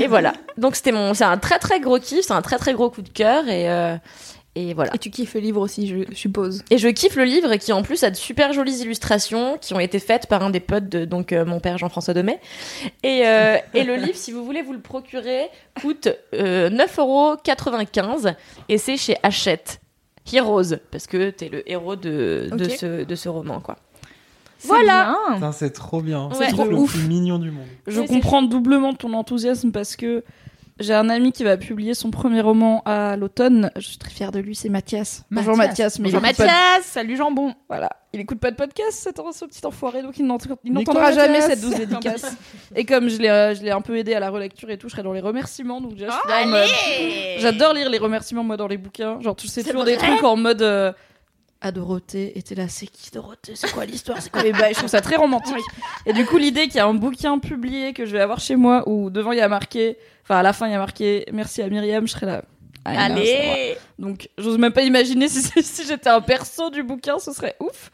Et 0.00 0.06
voilà. 0.06 0.32
Donc 0.56 0.76
c'était 0.76 0.92
mon, 0.92 1.14
c'est 1.14 1.24
un 1.24 1.36
très 1.36 1.58
très 1.58 1.80
gros 1.80 1.98
kiff, 1.98 2.22
c'est 2.22 2.32
un 2.32 2.42
très 2.42 2.58
très 2.58 2.72
gros 2.72 2.90
coup 2.90 3.02
de 3.02 3.10
cœur, 3.10 3.46
et, 3.48 3.70
euh, 3.70 3.96
et 4.58 4.74
voilà. 4.74 4.92
Et 4.92 4.98
tu 4.98 5.10
kiffes 5.10 5.34
le 5.34 5.40
livre 5.40 5.60
aussi, 5.60 5.86
je 5.86 6.14
suppose. 6.14 6.64
Et 6.70 6.78
je 6.78 6.88
kiffe 6.88 7.14
le 7.14 7.22
livre 7.22 7.54
qui 7.56 7.72
en 7.72 7.82
plus 7.82 8.02
a 8.02 8.10
de 8.10 8.16
super 8.16 8.52
jolies 8.52 8.80
illustrations 8.80 9.56
qui 9.56 9.72
ont 9.72 9.78
été 9.78 10.00
faites 10.00 10.26
par 10.26 10.42
un 10.42 10.50
des 10.50 10.58
potes 10.58 10.88
de 10.88 11.04
donc 11.04 11.32
euh, 11.32 11.44
mon 11.44 11.60
père 11.60 11.78
Jean-François 11.78 12.12
Demet. 12.12 12.40
Et, 13.04 13.22
euh, 13.24 13.56
et 13.72 13.84
le 13.84 13.94
livre, 14.04 14.16
si 14.16 14.32
vous 14.32 14.44
voulez 14.44 14.62
vous 14.62 14.72
le 14.72 14.80
procurer, 14.80 15.48
coûte 15.80 16.08
euh, 16.34 16.70
9,95€ 16.70 18.34
et 18.68 18.78
c'est 18.78 18.96
chez 18.96 19.16
Hachette. 19.22 19.80
Heroes, 20.32 20.76
parce 20.90 21.06
que 21.06 21.30
t'es 21.30 21.48
le 21.48 21.68
héros 21.70 21.96
de, 21.96 22.48
de, 22.52 22.68
ce, 22.68 23.04
de 23.04 23.14
ce 23.14 23.28
roman, 23.28 23.60
quoi. 23.60 23.76
C'est 24.58 24.68
Voilà. 24.68 25.16
C'est 25.52 25.70
trop 25.72 26.00
bien. 26.02 26.26
Ouais. 26.28 26.34
C'est 26.36 26.48
Trop 26.48 26.64
le 26.64 26.76
ouf. 26.76 26.92
plus 26.92 27.06
mignon 27.06 27.38
du 27.38 27.50
monde. 27.52 27.66
Je 27.86 28.00
comprends 28.00 28.42
doublement 28.42 28.92
ton 28.92 29.12
enthousiasme 29.14 29.70
parce 29.70 29.94
que 29.94 30.24
j'ai 30.80 30.94
un 30.94 31.08
ami 31.08 31.32
qui 31.32 31.44
va 31.44 31.56
publier 31.56 31.94
son 31.94 32.10
premier 32.10 32.40
roman 32.40 32.82
à 32.84 33.16
l'automne. 33.16 33.70
Je 33.76 33.80
suis 33.82 33.98
très 33.98 34.10
fière 34.10 34.32
de 34.32 34.38
lui, 34.38 34.54
c'est 34.54 34.68
Mathias. 34.68 35.24
Bonjour 35.30 35.56
Mathias, 35.56 35.98
mais 35.98 36.04
Bonjour 36.10 36.24
écoute 36.24 36.36
pas 36.36 36.44
de- 36.44 36.48
Mathias, 36.48 36.84
salut 36.84 37.16
jambon. 37.16 37.54
Voilà, 37.68 37.90
il 38.12 38.20
écoute 38.20 38.38
pas 38.40 38.50
de 38.50 38.56
podcast, 38.56 38.92
cet 38.92 39.20
ce 39.32 39.44
petit 39.44 39.64
enfoiré, 39.66 40.02
donc 40.02 40.18
il 40.18 40.26
n'entendra 40.26 41.12
jamais 41.12 41.40
Mathias 41.40 41.46
cette 41.50 41.60
douce 41.60 41.74
dédicace. 41.76 42.36
et 42.76 42.84
comme 42.84 43.08
je 43.08 43.18
l'ai, 43.18 43.28
euh, 43.28 43.54
je 43.54 43.62
l'ai 43.62 43.70
un 43.70 43.80
peu 43.80 43.96
aidé 43.96 44.14
à 44.14 44.20
la 44.20 44.30
relecture 44.30 44.70
et 44.70 44.78
tout, 44.78 44.88
je 44.88 44.92
serai 44.92 45.02
dans 45.02 45.12
les 45.12 45.20
remerciements. 45.20 45.80
Donc 45.80 45.94
déjà, 45.94 46.06
je 46.06 46.12
suis 46.12 46.28
là 46.28 46.42
en 46.44 46.46
mode- 46.46 47.38
J'adore 47.38 47.72
lire 47.74 47.90
les 47.90 47.98
remerciements 47.98 48.44
moi 48.44 48.56
dans 48.56 48.68
les 48.68 48.78
bouquins. 48.78 49.20
Genre 49.20 49.36
tu 49.36 49.46
sais 49.48 49.62
C'est 49.62 49.70
toujours 49.70 49.84
des 49.84 49.96
trucs 49.96 50.22
en 50.24 50.36
mode 50.36 50.62
euh, 50.62 50.92
à 51.60 51.72
Dorothée 51.72 52.38
était 52.38 52.54
là, 52.54 52.68
c'est 52.68 52.86
qui 52.86 53.10
Dorothée? 53.10 53.54
C'est 53.56 53.72
quoi 53.72 53.84
l'histoire? 53.84 54.20
C'est 54.22 54.30
quoi 54.30 54.42
les 54.42 54.52
bails? 54.52 54.74
Je 54.74 54.78
trouve 54.78 54.90
ça 54.90 55.00
très 55.00 55.16
romantique. 55.16 55.64
Et 56.06 56.12
du 56.12 56.24
coup 56.24 56.36
l'idée 56.38 56.66
qu'il 56.66 56.76
y 56.76 56.80
a 56.80 56.86
un 56.86 56.94
bouquin 56.94 57.38
publié 57.38 57.92
que 57.92 58.06
je 58.06 58.12
vais 58.12 58.20
avoir 58.20 58.40
chez 58.40 58.56
moi 58.56 58.88
où 58.88 59.10
devant 59.10 59.32
il 59.32 59.38
y 59.38 59.42
a 59.42 59.48
marqué, 59.48 59.98
enfin 60.22 60.36
à 60.36 60.42
la 60.42 60.52
fin 60.52 60.66
il 60.66 60.72
y 60.72 60.74
a 60.74 60.78
marqué 60.78 61.26
merci 61.32 61.62
à 61.62 61.68
Myriam, 61.68 62.06
je 62.06 62.12
serai 62.12 62.26
là. 62.26 62.42
Moi. 62.86 62.98
Allez 62.98 63.76
Donc, 63.98 64.30
j'ose 64.38 64.56
même 64.56 64.72
pas 64.72 64.82
imaginer 64.82 65.28
si, 65.28 65.42
si 65.62 65.86
j'étais 65.86 66.08
un 66.08 66.20
perso 66.20 66.70
du 66.70 66.82
bouquin, 66.82 67.18
ce 67.18 67.32
serait 67.32 67.56
ouf. 67.60 67.90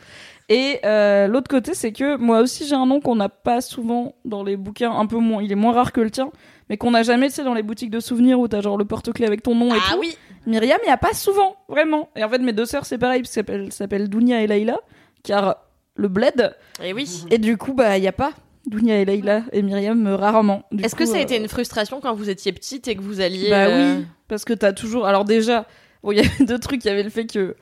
Et 0.49 0.78
euh, 0.84 1.26
l'autre 1.26 1.49
côté, 1.49 1.72
c'est 1.74 1.92
que 1.92 2.16
moi 2.16 2.40
aussi, 2.40 2.66
j'ai 2.66 2.74
un 2.74 2.84
nom 2.86 3.01
qu'on 3.01 3.16
n'a 3.16 3.28
pas 3.30 3.61
souvent 3.62 4.14
dans 4.24 4.42
les 4.45 4.57
bouquins, 4.57 4.92
un 4.92 5.07
peu 5.07 5.16
moins. 5.16 5.42
Il 5.42 5.51
est 5.51 5.55
moins 5.57 5.72
rare 5.72 5.92
que 5.92 6.01
le 6.03 6.11
tien, 6.11 6.30
mais 6.68 6.76
qu'on 6.76 6.90
n'a 6.90 7.03
jamais, 7.03 7.28
tu 7.28 7.36
sais, 7.36 7.45
dans 7.45 7.55
les 7.55 7.62
boutiques 7.62 7.90
de 7.90 8.01
souvenirs 8.01 8.38
où 8.38 8.47
t'as 8.49 8.61
genre 8.61 8.76
le 8.76 8.84
porte-clés 8.84 9.26
avec 9.26 9.42
ton 9.42 9.55
nom 9.55 9.74
et 9.74 9.78
Ah 9.80 9.92
tout. 9.95 10.01
oui 10.01 10.16
Myriam, 10.47 10.78
il 10.84 10.88
y 10.88 10.92
a 10.92 10.99
pas 10.99 11.14
souvent, 11.14 11.57
vraiment. 11.68 12.11
Et 12.16 12.22
en 12.24 12.28
fait, 12.28 12.38
mes 12.40 12.53
deux 12.53 12.66
sœurs, 12.66 12.84
c'est 12.84 12.99
pareil, 12.99 13.22
parce 13.22 13.32
qu'elles 13.32 13.45
s'appellent- 13.47 13.72
s'appellent 13.72 14.09
Dounia 14.11 14.42
et 14.42 14.47
Laïla, 14.47 14.78
car 15.22 15.57
le 15.97 16.09
bled. 16.09 16.55
Et 16.82 16.92
oui 16.92 17.24
Et 17.30 17.38
du 17.38 17.57
coup, 17.57 17.72
bah, 17.72 17.97
il 17.97 18.05
y 18.05 18.09
a 18.09 18.12
pas 18.12 18.32
Dounia 18.66 18.99
et 19.01 19.07
Laïla 19.07 19.45
et 19.53 19.62
Myriam 19.62 20.07
euh, 20.07 20.16
rarement. 20.16 20.64
Est-ce 20.82 20.95
que 20.95 21.07
ça 21.07 21.14
a 21.16 21.18
euh, 21.20 21.22
été 21.22 21.38
une 21.38 21.49
frustration 21.49 22.01
quand 22.03 22.14
vous 22.14 22.28
étiez 22.28 22.53
petite 22.53 22.86
et 22.88 22.97
que 22.97 23.01
vous 23.03 23.20
alliez... 23.22 23.49
Bah 23.49 23.66
euh, 23.68 23.97
oui, 24.01 24.07
parce 24.28 24.45
que 24.45 24.53
t'as 24.53 24.72
toujours. 24.74 25.07
Alors 25.07 25.24
déjà, 25.24 25.66
bon, 26.03 26.12
il 26.12 26.16
y 26.18 26.20
avait 26.20 26.45
deux 26.45 26.59
trucs. 26.59 26.84
Il 26.84 26.88
y 26.88 26.90
avait 26.90 27.03
le 27.03 27.11
fait 27.11 27.26
que 27.26 27.57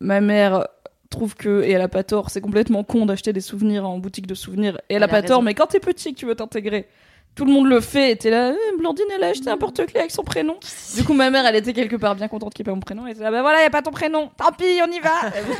ma 0.00 0.20
mère 0.20 0.66
trouve 1.10 1.34
que 1.34 1.62
et 1.62 1.70
elle 1.72 1.80
a 1.82 1.88
pas 1.88 2.04
tort. 2.04 2.30
C'est 2.30 2.40
complètement 2.40 2.84
con 2.84 3.06
d'acheter 3.06 3.32
des 3.32 3.40
souvenirs 3.40 3.88
en 3.88 3.98
boutique 3.98 4.26
de 4.26 4.34
souvenirs. 4.34 4.76
Et 4.88 4.94
elle, 4.94 4.96
Elle 4.96 5.02
a 5.02 5.06
a 5.06 5.08
pas 5.08 5.22
tort. 5.22 5.42
Mais 5.42 5.54
quand 5.54 5.66
t'es 5.66 5.80
petit, 5.80 6.14
que 6.14 6.18
tu 6.18 6.26
veux 6.26 6.34
t'intégrer. 6.34 6.88
Tout 7.34 7.44
le 7.44 7.52
monde 7.52 7.68
le 7.68 7.80
fait, 7.80 8.10
et 8.10 8.16
t'es 8.16 8.30
là, 8.30 8.52
Eh, 8.52 8.76
Blandine, 8.78 9.04
elle 9.14 9.22
a 9.22 9.28
acheté 9.28 9.48
un 9.48 9.56
porte-clés 9.56 10.00
avec 10.00 10.10
son 10.10 10.24
prénom. 10.24 10.56
Du 10.96 11.04
coup, 11.04 11.12
ma 11.12 11.30
mère, 11.30 11.46
elle 11.46 11.54
était 11.54 11.72
quelque 11.72 11.94
part 11.94 12.16
bien 12.16 12.26
contente 12.26 12.52
qu'il 12.52 12.64
n'y 12.64 12.68
ait 12.68 12.72
pas 12.72 12.74
mon 12.74 12.80
prénom. 12.80 13.06
Elle 13.06 13.12
était 13.12 13.22
là, 13.22 13.30
bah 13.30 13.42
voilà, 13.42 13.58
il 13.58 13.60
n'y 13.60 13.66
a 13.66 13.70
pas 13.70 13.82
ton 13.82 13.92
prénom. 13.92 14.30
Tant 14.36 14.50
pis, 14.50 14.64
on 14.84 14.90
y 14.90 14.98
va. 14.98 15.12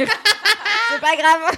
C'est 0.91 1.01
pas 1.01 1.17
grave 1.17 1.57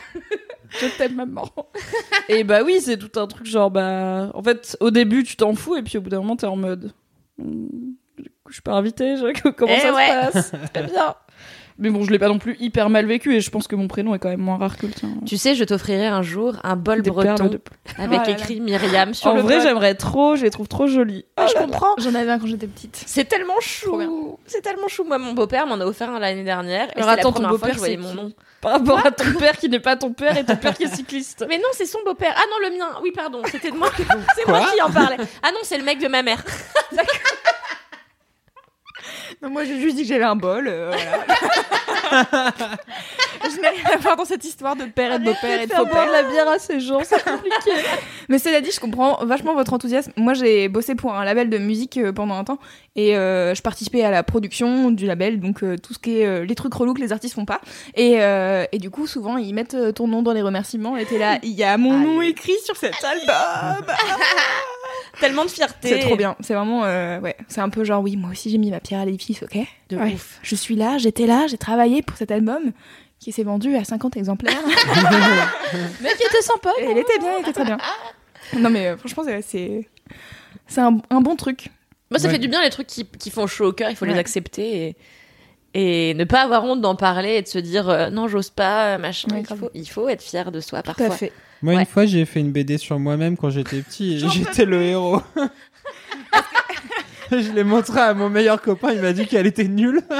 Je 0.68 0.86
t'aime, 0.98 1.14
maman. 1.14 1.48
et 2.28 2.44
bah 2.44 2.60
oui, 2.64 2.80
c'est 2.80 2.98
tout 2.98 3.18
un 3.18 3.26
truc 3.28 3.46
genre, 3.46 3.70
bah. 3.70 4.30
En 4.34 4.42
fait, 4.42 4.76
au 4.80 4.90
début, 4.90 5.22
tu 5.24 5.36
t'en 5.36 5.54
fous, 5.54 5.76
et 5.76 5.82
puis 5.82 5.96
au 5.96 6.00
bout 6.02 6.10
d'un 6.10 6.18
moment, 6.18 6.36
t'es 6.36 6.46
en 6.46 6.56
mode. 6.56 6.92
Hmm, 7.38 7.66
Je 8.48 8.52
suis 8.54 8.62
pas 8.62 8.72
invitée, 8.72 9.16
je- 9.16 9.50
comment 9.56 9.72
Eh 9.74 9.80
ça 9.80 9.94
ouais. 9.94 10.08
se 10.26 10.32
passe? 10.32 10.52
Très 10.74 10.82
bien. 10.82 11.14
Mais 11.78 11.90
bon, 11.90 12.02
je 12.04 12.10
l'ai 12.10 12.18
pas 12.18 12.28
non 12.28 12.38
plus 12.38 12.56
hyper 12.60 12.90
mal 12.90 13.06
vécu, 13.06 13.34
et 13.34 13.40
je 13.40 13.50
pense 13.50 13.66
que 13.66 13.74
mon 13.76 13.88
prénom 13.88 14.14
est 14.14 14.18
quand 14.18 14.28
même 14.28 14.40
moins 14.40 14.58
rare 14.58 14.76
que 14.76 14.86
le 14.86 14.92
tien. 14.92 15.08
Tu 15.26 15.36
sais, 15.36 15.54
je 15.54 15.64
t'offrirai 15.64 16.06
un 16.06 16.22
jour 16.22 16.56
un 16.62 16.76
bol 16.76 17.02
Des 17.02 17.10
breton 17.10 17.46
de- 17.46 17.60
avec 17.98 18.20
Oh 18.26 18.30
écrit 18.30 18.60
Myriam 18.60 19.14
sur 19.14 19.28
En 19.30 19.34
le 19.34 19.40
vrai, 19.42 19.54
bol. 19.56 19.62
j'aimerais 19.62 19.94
trop, 19.94 20.36
je 20.36 20.42
les 20.44 20.50
trouve 20.50 20.68
trop 20.68 20.86
jolies. 20.86 21.24
Ah, 21.36 21.46
je 21.46 21.54
comprends. 21.54 21.94
J'en 21.98 22.14
avais 22.14 22.30
un 22.32 22.38
quand 22.38 22.46
j'étais 22.46 22.66
petite. 22.66 23.02
C'est 23.06 23.24
tellement 23.24 23.60
chou. 23.60 24.36
C'est 24.46 24.60
tellement 24.60 24.88
chou. 24.88 25.04
Moi, 25.04 25.18
mon 25.18 25.32
beau-père 25.32 25.66
m'en 25.66 25.76
a 25.80 25.86
offert 25.86 26.10
un 26.10 26.18
l'année 26.18 26.44
dernière. 26.44 26.88
Et 26.96 26.98
Alors 27.00 27.10
attends, 27.10 27.22
ton 27.28 27.32
première 27.32 27.50
beau-père, 27.52 27.72
je 27.74 27.78
voyais 27.78 27.96
c'est 27.96 28.02
mon 28.02 28.14
nom. 28.14 28.32
Par 28.60 28.72
rapport 28.72 29.04
à 29.06 29.10
ton 29.10 29.32
père 29.38 29.56
qui 29.56 29.70
n'est 29.70 29.80
pas 29.80 29.96
ton 29.96 30.12
père 30.12 30.36
et 30.36 30.44
ton 30.44 30.56
père 30.56 30.76
qui 30.76 30.82
est 30.84 30.94
cycliste. 30.94 31.46
Mais 31.48 31.56
non, 31.56 31.64
c'est 31.72 31.86
son 31.86 32.00
beau-père. 32.04 32.34
Ah 32.36 32.42
non, 32.50 32.68
le 32.68 32.76
mien. 32.78 32.88
Oui, 33.02 33.10
pardon. 33.10 33.40
C'était 33.50 33.70
de 33.70 33.76
moi. 33.76 33.88
C'est 34.36 34.46
moi 34.46 34.60
qui 34.74 34.82
en 34.82 34.90
parlais. 34.90 35.16
Ah 35.42 35.50
non, 35.52 35.60
c'est 35.62 35.78
le 35.78 35.84
mec 35.84 35.98
de 35.98 36.08
ma 36.08 36.22
mère. 36.22 36.42
Non, 39.42 39.48
moi, 39.50 39.64
j'ai 39.64 39.80
juste 39.80 39.96
dit 39.96 40.02
que 40.02 40.08
j'avais 40.08 40.24
un 40.24 40.36
bol. 40.36 40.66
euh, 40.68 40.90
voilà. 40.92 41.24
je 43.44 43.60
n'ai 43.60 43.68
rien 43.68 43.84
à 43.94 43.96
voir 43.98 44.16
dans 44.16 44.24
cette 44.24 44.44
histoire 44.44 44.76
de 44.76 44.84
père 44.84 45.14
et 45.14 45.18
de 45.18 45.24
beau-père 45.24 45.62
et 45.62 45.66
de 45.66 45.70
Faire 45.72 45.86
boire 45.86 46.04
faux-père. 46.04 46.06
de 46.08 46.12
la 46.12 46.30
bière 46.30 46.48
à 46.48 46.58
ces 46.58 46.78
gens, 46.80 47.00
c'est 47.04 47.22
compliqué. 47.24 47.70
Mais 48.28 48.38
cela 48.38 48.60
dit, 48.60 48.70
je 48.70 48.80
comprends 48.80 49.24
vachement 49.24 49.54
votre 49.54 49.72
enthousiasme. 49.72 50.12
Moi, 50.16 50.34
j'ai 50.34 50.68
bossé 50.68 50.94
pour 50.94 51.14
un 51.14 51.24
label 51.24 51.48
de 51.48 51.56
musique 51.58 51.96
euh, 51.98 52.12
pendant 52.12 52.34
un 52.34 52.44
temps 52.44 52.58
et 52.96 53.16
euh, 53.16 53.54
je 53.54 53.62
participais 53.62 54.02
à 54.02 54.10
la 54.10 54.22
production 54.22 54.90
du 54.90 55.06
label, 55.06 55.40
donc 55.40 55.62
euh, 55.62 55.76
tout 55.78 55.94
ce 55.94 55.98
qui 55.98 56.18
est 56.20 56.26
euh, 56.26 56.44
les 56.44 56.54
trucs 56.54 56.74
relous 56.74 56.92
que 56.94 57.00
les 57.00 57.12
artistes 57.12 57.34
font 57.34 57.46
pas. 57.46 57.60
Et, 57.94 58.20
euh, 58.20 58.64
et 58.72 58.78
du 58.78 58.90
coup, 58.90 59.06
souvent, 59.06 59.36
ils 59.38 59.54
mettent 59.54 59.74
euh, 59.74 59.92
ton 59.92 60.06
nom 60.08 60.22
dans 60.22 60.32
les 60.32 60.42
remerciements 60.42 60.96
et 60.96 61.06
t'es 61.06 61.18
là, 61.18 61.38
il 61.42 61.52
y 61.52 61.64
a 61.64 61.78
mon 61.78 61.96
nom 61.96 62.20
écrit 62.20 62.58
sur 62.64 62.76
cet 62.76 62.96
album. 63.04 63.86
Tellement 65.20 65.44
de 65.44 65.50
fierté. 65.50 65.88
C'est 65.88 65.98
trop 66.00 66.16
bien. 66.16 66.36
C'est 66.40 66.54
vraiment, 66.54 66.84
euh, 66.84 67.20
ouais, 67.20 67.36
c'est 67.48 67.60
un 67.60 67.68
peu 67.68 67.84
genre, 67.84 68.02
oui, 68.02 68.16
moi 68.16 68.30
aussi 68.30 68.50
j'ai 68.50 68.58
mis 68.58 68.70
ma 68.70 68.80
pierre 68.80 69.00
à 69.00 69.04
l'édifice, 69.04 69.42
ok? 69.42 69.58
De 69.90 69.96
Ouais. 69.96 70.14
ouf. 70.14 70.38
Je 70.42 70.54
suis 70.54 70.74
là, 70.76 70.98
j'étais 70.98 71.26
là, 71.26 71.46
j'ai 71.46 71.58
travaillé 71.58 72.02
pour 72.02 72.16
cet 72.16 72.30
album 72.30 72.72
qui 73.18 73.32
s'est 73.32 73.42
vendu 73.42 73.76
à 73.76 73.84
50 73.84 74.16
exemplaires. 74.16 74.54
Mais 76.02 76.10
qui 76.16 76.22
était 76.22 76.42
sympa. 76.42 76.70
Il 76.80 76.96
était 76.98 77.18
bien, 77.18 77.36
il 77.38 77.40
était 77.42 77.52
très 77.52 77.64
bien. 77.64 77.78
Non 78.58 78.70
mais 78.70 78.88
euh, 78.88 78.96
franchement, 78.96 79.22
c'est- 79.24 79.42
c'est 79.42 79.88
c'est 80.66 80.80
un, 80.80 80.98
un 81.10 81.20
bon 81.20 81.36
truc. 81.36 81.68
Moi, 82.10 82.18
ça 82.18 82.26
Ouais. 82.26 82.32
fait 82.34 82.38
du 82.40 82.48
bien 82.48 82.62
les 82.62 82.70
trucs 82.70 82.86
qui, 82.88 83.04
qui 83.06 83.30
font 83.30 83.46
chaud 83.46 83.66
au 83.68 83.72
cœur. 83.72 83.90
Il 83.90 83.96
faut 83.96 84.04
les 84.06 84.18
accepter 84.18 84.86
et, 84.88 84.96
et 85.74 86.14
ne 86.14 86.24
pas 86.24 86.42
avoir 86.42 86.64
honte 86.64 86.80
d'en 86.80 86.96
parler 86.96 87.34
et 87.36 87.42
de 87.42 87.48
se 87.48 87.58
dire 87.58 87.88
euh, 87.88 88.10
non, 88.10 88.26
j'ose 88.28 88.50
pas, 88.50 88.98
machin. 88.98 89.28
Ouais, 89.32 89.42
il, 89.48 89.56
faut, 89.56 89.70
il 89.74 89.88
faut 89.88 90.08
être 90.08 90.22
fier 90.22 90.50
de 90.50 90.60
soi 90.60 90.82
parfois. 90.82 91.10
fait. 91.10 91.32
Moi, 91.62 91.74
Ouais. 91.74 91.80
une 91.80 91.86
fois, 91.86 92.06
j'ai 92.06 92.24
fait 92.24 92.40
une 92.40 92.52
BD 92.52 92.78
sur 92.78 92.98
moi-même 92.98 93.36
quand 93.36 93.50
j'étais 93.50 93.82
petit 93.82 94.14
et 94.14 94.18
j'étais 94.32 94.64
le 94.64 94.82
héros. 94.82 95.20
je 97.30 97.52
l'ai 97.52 97.64
montré 97.64 98.00
à 98.00 98.14
mon 98.14 98.28
meilleur 98.28 98.60
copain, 98.60 98.92
il 98.92 99.00
m'a 99.00 99.12
dit 99.12 99.26
qu'elle 99.26 99.46
était 99.46 99.64
nulle. 99.68 100.00
J'en 100.10 100.16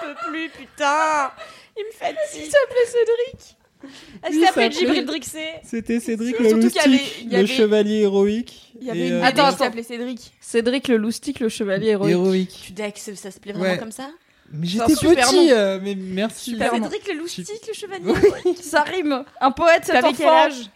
peux 0.00 0.14
plus, 0.30 0.48
putain. 0.50 1.30
Il 1.76 1.84
me 1.84 1.92
fatigue. 1.92 2.42
Il 2.44 2.50
s'appelait 2.50 2.86
Cédric. 2.86 3.56
Elle 4.22 4.32
Oui, 4.34 4.44
Gibril 4.72 4.86
s'appelle- 4.88 5.06
Drixé. 5.06 5.44
C'était 5.64 6.00
Cédric 6.00 6.38
le 6.38 6.46
avait- 6.48 6.58
y 6.58 7.28
le 7.30 7.36
avait- 7.38 7.46
chevalier 7.46 8.00
héroïque. 8.02 8.74
Il 8.80 8.86
y 8.86 8.90
avait 8.90 9.08
une 9.08 9.14
euh, 9.14 9.16
BD 9.20 9.26
Attends, 9.26 9.34
qui 9.34 9.40
attends. 9.48 9.56
s'appelait 9.64 9.82
Cédric. 9.82 10.32
Cédric 10.40 10.88
le 10.88 10.98
loustique, 10.98 11.40
le 11.40 11.48
chevalier 11.48 11.88
héroïque. 11.88 12.12
héroïque. 12.12 12.60
Tu 12.66 12.72
dis 12.72 12.92
que 12.92 12.98
ça 12.98 13.16
ça 13.16 13.30
s'appelait 13.30 13.52
vraiment 13.54 13.72
Ouais. 13.72 13.78
comme 13.78 13.92
ça? 13.92 14.10
Mais 14.52 14.66
j'étais 14.66 14.94
petit, 14.94 15.52
euh, 15.52 15.78
mais 15.82 15.94
merci. 15.94 16.56
Cédric 16.58 17.06
le 17.08 17.18
loustique, 17.20 17.46
le 17.68 17.72
chevalier. 17.74 18.12
Oui. 18.44 18.56
Ça 18.60 18.82
rime. 18.82 19.24
Un 19.40 19.50
poète, 19.52 19.82
c'est 19.84 19.92
T'avais 19.92 20.08
enfant. 20.08 20.16
quel 20.18 20.28
âge? 20.28 20.70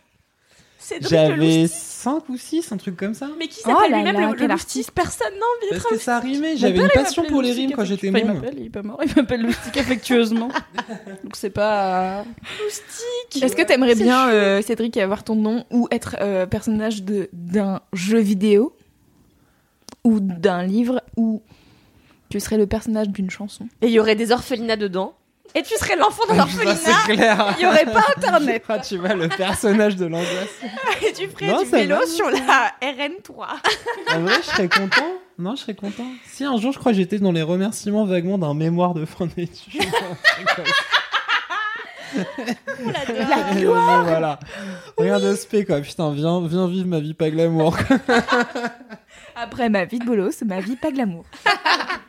J'avais 1.00 1.36
loustique. 1.36 1.68
5 2.04 2.28
ou 2.28 2.36
6, 2.36 2.72
un 2.72 2.76
truc 2.76 2.94
comme 2.96 3.14
ça. 3.14 3.30
Mais 3.38 3.48
qui 3.48 3.60
Oh 3.64 3.70
s'appelle 3.70 3.90
là 3.92 3.96
lui-même 3.96 4.20
le, 4.32 4.36
le 4.36 4.46
loustique 4.48 4.90
Personne 4.94 5.32
n'a 5.32 5.46
envie 5.70 5.80
Parce 5.80 5.86
que 5.94 5.96
ça 5.98 6.20
rimait, 6.20 6.58
j'avais 6.58 6.78
une 6.78 6.88
passion 6.90 7.24
pour 7.24 7.40
les 7.40 7.52
rimes 7.52 7.72
quand 7.72 7.86
j'étais 7.86 8.10
Enfin, 8.10 8.18
Il 8.18 8.26
môme. 8.26 8.34
m'appelle, 8.36 8.54
il 8.58 8.66
est 8.66 8.70
pas 8.70 8.82
mort. 8.82 9.00
Il 9.02 9.10
m'appelle 9.16 9.40
loustique 9.40 9.76
affectueusement. 9.78 10.48
Donc 11.24 11.34
c'est 11.36 11.48
pas. 11.48 12.24
loustique. 12.62 13.42
Est-ce 13.42 13.56
que 13.56 13.62
t'aimerais 13.62 13.94
bien, 13.94 14.28
euh, 14.28 14.60
Cédric, 14.60 14.94
avoir 14.98 15.24
ton 15.24 15.36
nom 15.36 15.64
ou 15.70 15.88
être 15.90 16.16
euh, 16.20 16.44
personnage 16.44 17.02
de- 17.02 17.30
d'un 17.32 17.80
jeu 17.94 18.18
vidéo 18.18 18.76
ou 20.04 20.20
d'un 20.20 20.62
livre 20.64 21.00
ou 21.16 21.40
tu 22.34 22.40
serais 22.40 22.56
le 22.56 22.66
personnage 22.66 23.10
d'une 23.10 23.30
chanson 23.30 23.68
Et 23.80 23.86
il 23.86 23.92
y 23.92 24.00
aurait 24.00 24.16
des 24.16 24.32
orphelinats 24.32 24.74
dedans. 24.74 25.14
Et 25.54 25.62
tu 25.62 25.72
serais 25.76 25.94
l'enfant 25.94 26.26
d'un 26.26 26.34
Ça, 26.34 26.42
orphelinat. 26.42 26.74
c'est 26.74 27.12
clair. 27.12 27.54
Il 27.60 27.62
y 27.62 27.66
aurait 27.68 27.84
pas 27.84 28.02
internet. 28.16 28.64
Ah, 28.68 28.80
tu 28.80 28.96
vois, 28.96 29.14
le 29.14 29.28
personnage 29.28 29.94
de 29.94 30.06
l'angoisse. 30.06 30.58
Et 31.06 31.12
tu 31.12 31.28
ferais 31.28 31.46
Non, 31.46 31.62
du 31.62 31.68
vélo 31.68 31.94
va. 31.94 32.06
sur 32.08 32.28
la 32.28 32.72
RN3. 32.82 33.46
En 34.16 34.20
vrai, 34.22 34.34
je 34.42 34.46
serais 34.50 34.68
content. 34.68 35.06
Non, 35.38 35.54
je 35.54 35.60
serais 35.60 35.76
content. 35.76 36.06
Si 36.26 36.42
un 36.42 36.56
jour, 36.56 36.72
je 36.72 36.78
crois 36.80 36.90
que 36.90 36.98
j'étais 36.98 37.20
dans 37.20 37.30
les 37.30 37.42
remerciements 37.42 38.04
vaguement 38.04 38.36
d'un 38.36 38.54
mémoire 38.54 38.94
de 38.94 39.04
fin 39.04 39.26
d'études. 39.26 39.80
La 42.16 43.58
Et, 43.60 43.64
euh, 43.64 43.74
bon, 43.74 44.02
voilà. 44.02 44.40
Rien 44.98 45.20
de 45.20 45.36
spé, 45.36 45.64
quoi. 45.64 45.80
Putain, 45.80 46.10
viens, 46.12 46.44
viens 46.44 46.66
vivre 46.66 46.88
ma 46.88 46.98
vie 46.98 47.14
pas 47.14 47.30
glamour. 47.30 47.76
Après 49.36 49.68
ma 49.68 49.84
vie 49.84 50.00
de 50.00 50.04
bolos, 50.04 50.42
ma 50.44 50.60
vie 50.60 50.74
pas 50.76 50.90
glamour. 50.90 51.24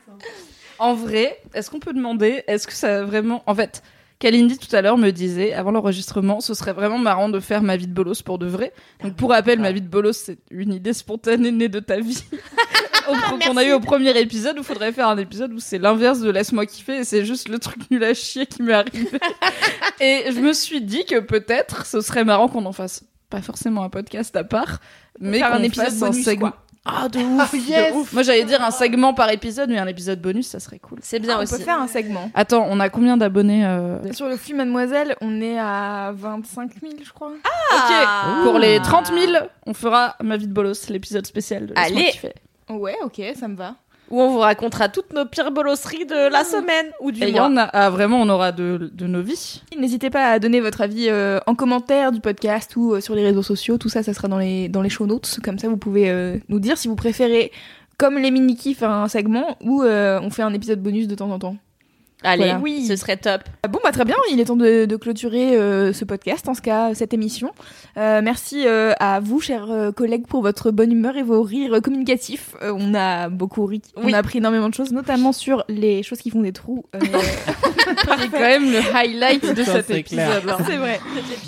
En 0.80 0.94
vrai, 0.94 1.40
est-ce 1.54 1.70
qu'on 1.70 1.80
peut 1.80 1.94
demander, 1.94 2.44
est-ce 2.48 2.68
que 2.68 2.74
ça 2.74 3.00
a 3.00 3.04
vraiment. 3.04 3.44
En 3.48 3.56
fait, 3.56 3.82
Kalindi 4.20 4.58
tout 4.58 4.74
à 4.76 4.82
l'heure 4.82 4.98
me 4.98 5.12
disait, 5.12 5.54
avant 5.54 5.72
l'enregistrement, 5.72 6.40
ce 6.42 6.54
serait 6.54 6.74
vraiment 6.74 6.98
marrant 6.98 7.30
de 7.30 7.40
faire 7.40 7.62
ma 7.62 7.76
vie 7.78 7.88
de 7.88 7.94
bolos 7.94 8.22
pour 8.24 8.38
de 8.40 8.46
vrai. 8.46 8.74
Donc 9.04 9.16
pour 9.16 9.30
rappel, 9.32 9.60
ma 9.60 9.72
vie 9.72 9.82
de 9.82 9.88
bolos, 9.88 10.14
c'est 10.18 10.38
une 10.52 10.74
idée 10.74 10.94
spontanée 10.94 11.52
née 11.52 11.70
de 11.70 11.80
ta 11.80 12.00
vie. 12.00 12.24
Au- 13.08 13.38
Qu'on 13.48 13.56
a 13.58 13.64
eu 13.64 13.72
au 13.72 13.80
premier 13.80 14.18
épisode, 14.20 14.56
où 14.58 14.62
il 14.62 14.66
faudrait 14.66 14.92
faire 14.92 15.08
un 15.10 15.18
épisode 15.20 15.54
où 15.54 15.60
c'est 15.60 15.78
l'inverse 15.78 16.22
de 16.22 16.32
Laisse-moi 16.32 16.66
kiffer, 16.66 16.98
et 17.02 17.04
c'est 17.04 17.24
juste 17.24 17.50
le 17.50 17.60
truc 17.60 17.92
nul 17.92 18.04
à 18.04 18.16
chier 18.16 18.48
qui 18.48 18.64
m'est 18.64 18.74
arrivé. 18.74 19.20
et 20.00 20.24
je 20.32 20.40
me 20.40 20.54
suis 20.54 20.82
dit 20.82 21.06
que 21.06 21.20
peut-être 21.20 21.86
ce 21.86 22.02
serait 22.02 22.24
marrant 22.24 22.48
qu'on 22.48 22.66
en 22.66 22.72
fasse 22.72 23.04
pas 23.30 23.44
forcément 23.44 23.84
un 23.84 23.90
podcast 23.90 24.36
à 24.36 24.44
part, 24.44 24.80
mais 25.20 25.40
qu'on 25.40 25.46
un 25.58 25.62
épisode 25.64 25.86
fasse 25.86 26.02
un 26.02 26.14
segment. 26.24 26.54
Ah, 26.86 27.10
de 27.10 27.20
ouf, 27.20 27.52
de 27.52 27.94
ouf. 27.94 28.14
Moi, 28.14 28.22
j'allais 28.22 28.44
dire 28.44 28.64
un 28.64 28.72
segment 28.72 29.14
par 29.14 29.32
épisode, 29.32 29.70
mais 29.70 29.80
un 29.80 29.88
épisode 29.88 30.22
bonus, 30.22 30.48
ça 30.48 30.60
serait 30.60 30.80
cool. 30.80 31.00
C'est 31.02 31.20
bien 31.20 31.40
on 31.40 31.42
aussi. 31.42 31.58
peut 31.58 31.64
faire 31.64 31.82
un 31.82 31.88
segment. 31.88 32.30
Attends, 32.36 32.66
on 32.70 32.80
a 32.80 32.90
combien 32.90 33.18
d'abonnés 33.18 33.66
euh, 33.66 34.14
Sur 34.14 34.28
le 34.28 34.38
flux 34.38 34.54
Mademoiselle, 34.54 35.16
on 35.22 35.42
est 35.42 35.58
à 35.58 36.12
25 36.16 36.72
000, 36.80 36.94
je 37.04 37.12
crois. 37.12 37.32
Ah. 37.72 38.42
Pour 38.44 38.60
les 38.60 38.80
30 38.80 39.08
000, 39.08 39.34
on 39.66 39.74
fera 39.74 40.16
Ma 40.22 40.38
vie 40.38 40.48
de 40.48 40.54
bolos, 40.54 40.90
l'épisode 40.90 41.26
spécial 41.26 41.66
de 41.66 41.74
Allez. 41.76 42.12
Ouais, 42.70 42.96
ok, 43.04 43.22
ça 43.36 43.48
me 43.48 43.56
va. 43.56 43.76
Où 44.12 44.22
on 44.22 44.30
vous 44.30 44.40
racontera 44.40 44.88
toutes 44.90 45.14
nos 45.14 45.26
pires 45.26 45.52
bolosseries 45.52 46.06
de 46.06 46.30
la 46.32 46.44
semaine 46.44 46.88
ou 47.00 47.12
du 47.12 47.24
Et 47.24 47.30
y 47.30 47.34
mois. 47.34 47.50
a. 47.58 47.70
Ah, 47.74 47.90
vraiment, 47.90 48.22
on 48.22 48.30
aura 48.30 48.52
de, 48.52 48.92
de 48.94 49.08
nos 49.08 49.22
vies. 49.22 49.62
N'hésitez 49.78 50.10
pas 50.12 50.28
à 50.32 50.40
donner 50.40 50.62
votre 50.62 50.82
avis 50.82 51.08
euh, 51.10 51.40
en 51.48 51.56
commentaire 51.56 52.12
du 52.12 52.20
podcast 52.20 52.76
ou 52.76 52.94
euh, 52.94 53.02
sur 53.02 53.16
les 53.16 53.24
réseaux 53.24 53.42
sociaux. 53.44 53.78
Tout 53.78 53.90
ça, 53.90 54.04
ça 54.04 54.14
sera 54.14 54.28
dans 54.28 54.38
les, 54.38 54.70
dans 54.70 54.82
les 54.84 54.90
show 54.90 55.08
notes. 55.08 55.40
Comme 55.44 55.58
ça, 55.58 55.68
vous 55.68 55.78
pouvez 55.78 56.10
euh, 56.10 56.38
nous 56.50 56.60
dire 56.60 56.78
si 56.78 56.88
vous 56.88 56.96
préférez, 56.96 57.52
comme 57.98 58.18
les 58.20 58.30
mini-kifs, 58.30 58.84
un 58.84 59.08
segment 59.08 59.58
ou 59.64 59.82
euh, 59.82 60.20
on 60.22 60.30
fait 60.30 60.44
un 60.44 60.54
épisode 60.54 60.82
bonus 60.82 61.08
de 61.08 61.16
temps 61.16 61.32
en 61.32 61.40
temps. 61.40 61.56
Allez, 62.24 62.46
Voilà. 62.46 62.60
oui, 62.60 62.86
ce 62.88 62.96
serait 62.96 63.18
top. 63.18 63.42
Bon, 63.70 63.80
bah 63.84 63.92
très 63.92 64.06
bien, 64.06 64.16
il 64.32 64.40
est 64.40 64.46
temps 64.46 64.56
de, 64.56 64.86
de 64.86 64.96
clôturer 64.96 65.56
euh, 65.58 65.94
ce 65.94 66.06
podcast, 66.06 66.48
en 66.50 66.54
ce 66.56 66.62
cas, 66.62 66.96
cette 66.96 67.14
émission. 67.14 67.52
Euh, 67.98 68.22
merci 68.24 68.64
euh, 68.66 68.94
à 69.00 69.20
vous, 69.20 69.40
chers 69.42 69.70
euh, 69.70 69.92
collègues, 69.92 70.26
pour 70.26 70.42
votre 70.42 70.72
bonne 70.72 70.92
humeur 70.92 71.18
et 71.18 71.24
vos 71.24 71.44
rires 71.44 71.82
communicatifs. 71.84 72.56
Euh, 72.64 72.74
on 72.76 72.96
a 72.96 73.30
beaucoup 73.30 73.66
ri, 73.66 73.82
on 73.96 74.12
a 74.12 74.18
appris 74.18 74.40
énormément 74.40 74.70
de 74.70 74.74
choses, 74.74 74.92
notamment 74.92 75.34
sur 75.34 75.64
les 75.68 76.02
choses 76.04 76.20
qui 76.20 76.32
font 76.32 76.42
des 76.42 76.54
trous. 76.54 76.86
Euh, 76.96 77.00
C'est 78.20 78.32
quand 78.32 78.40
même 78.40 78.72
le 78.72 78.80
highlight 78.96 79.46
de 79.54 79.64
cet 79.64 79.86
c'est 79.88 80.04
clair. 80.04 80.38
épisode-là. 80.38 80.58
c'est 80.66 80.78
vrai. 80.78 81.00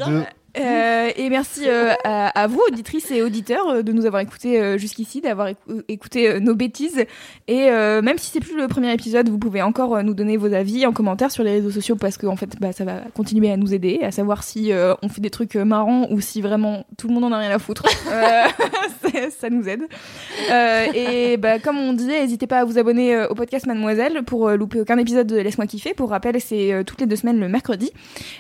De- 0.08 0.24
Euh, 0.60 1.10
et 1.16 1.30
merci 1.30 1.62
euh, 1.68 1.94
à, 2.04 2.30
à 2.30 2.48
vous, 2.48 2.62
auditrices 2.72 3.12
et 3.12 3.22
auditeurs, 3.22 3.68
euh, 3.70 3.82
de 3.84 3.92
nous 3.92 4.06
avoir 4.06 4.22
écoutés 4.22 4.78
jusqu'ici, 4.80 5.22
d'avoir 5.22 5.50
écou- 5.50 5.84
écouté 5.88 6.40
nos 6.40 6.56
bêtises. 6.56 7.04
Et 7.48 7.70
même 7.70 8.18
si 8.18 8.32
c'est 8.32 8.40
plus 8.40 8.58
le 8.58 8.68
premier 8.68 8.94
épisode, 8.94 9.30
vous 9.30 9.38
pouvez 9.38 9.62
encore 9.62 10.02
nous 10.04 10.14
donner 10.14 10.38
vos 10.38 10.54
avis 10.54 10.86
en 10.86 10.92
commentaire 10.94 11.32
sur 11.32 11.44
les 11.44 11.52
réseaux 11.52 11.72
sociaux 11.72 11.96
parce 11.96 12.18
que 12.18 12.28
en 12.28 12.36
fait, 12.36 12.56
bah, 12.60 12.72
ça 12.72 12.86
va 12.86 13.02
continuer 13.14 13.52
à 13.52 13.58
nous 13.58 13.74
aider, 13.74 14.00
à 14.04 14.12
savoir 14.12 14.44
si 14.44 14.72
on 15.02 15.10
fait 15.10 15.22
des 15.22 15.30
trucs 15.30 15.56
marrants 15.56 16.08
ou 16.10 16.22
si 16.22 16.42
vraiment 16.42 16.86
tout 16.98 17.08
le 17.08 17.14
monde 17.14 17.26
en 17.26 17.32
a 17.32 17.38
rien 17.40 17.52
à 17.52 17.60
foutre. 17.60 17.86
Ça 19.40 19.50
nous 19.50 19.68
aide. 19.68 19.84
Et 20.94 21.38
bah, 21.38 21.60
comme 21.60 21.78
on 21.78 21.94
disait, 21.94 22.22
n'hésitez 22.22 22.48
pas 22.48 22.60
à 22.60 22.66
vous 22.66 22.78
abonner 22.78 23.26
au 23.30 23.36
podcast 23.36 23.66
Mademoiselle 23.66 24.24
pour 24.24 24.50
louper 24.52 24.82
aucun 24.82 24.98
épisode 24.98 25.28
de 25.28 25.38
Laisse-moi 25.38 25.68
kiffer. 25.68 25.94
Pour 25.94 26.10
rappel, 26.10 26.40
c'est 26.42 26.84
toutes 26.86 27.02
les 27.02 27.08
deux 27.08 27.16
semaines 27.16 27.40
le 27.40 27.48
mercredi. 27.48 27.92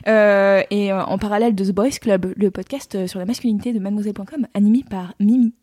Et 0.06 0.92
en 0.94 1.18
parallèle 1.18 1.56
de 1.56 1.64
The 1.64 1.72
Boys 1.72 1.97
Club, 2.00 2.34
le 2.36 2.52
podcast 2.52 2.96
euh, 2.96 3.08
sur 3.08 3.20
la 3.20 3.26
masculinité 3.26 3.74
de 3.74 3.80
mademoiselle.com, 3.80 4.48
animé 4.54 4.84
par 4.90 5.14
Mimi. 5.20 5.54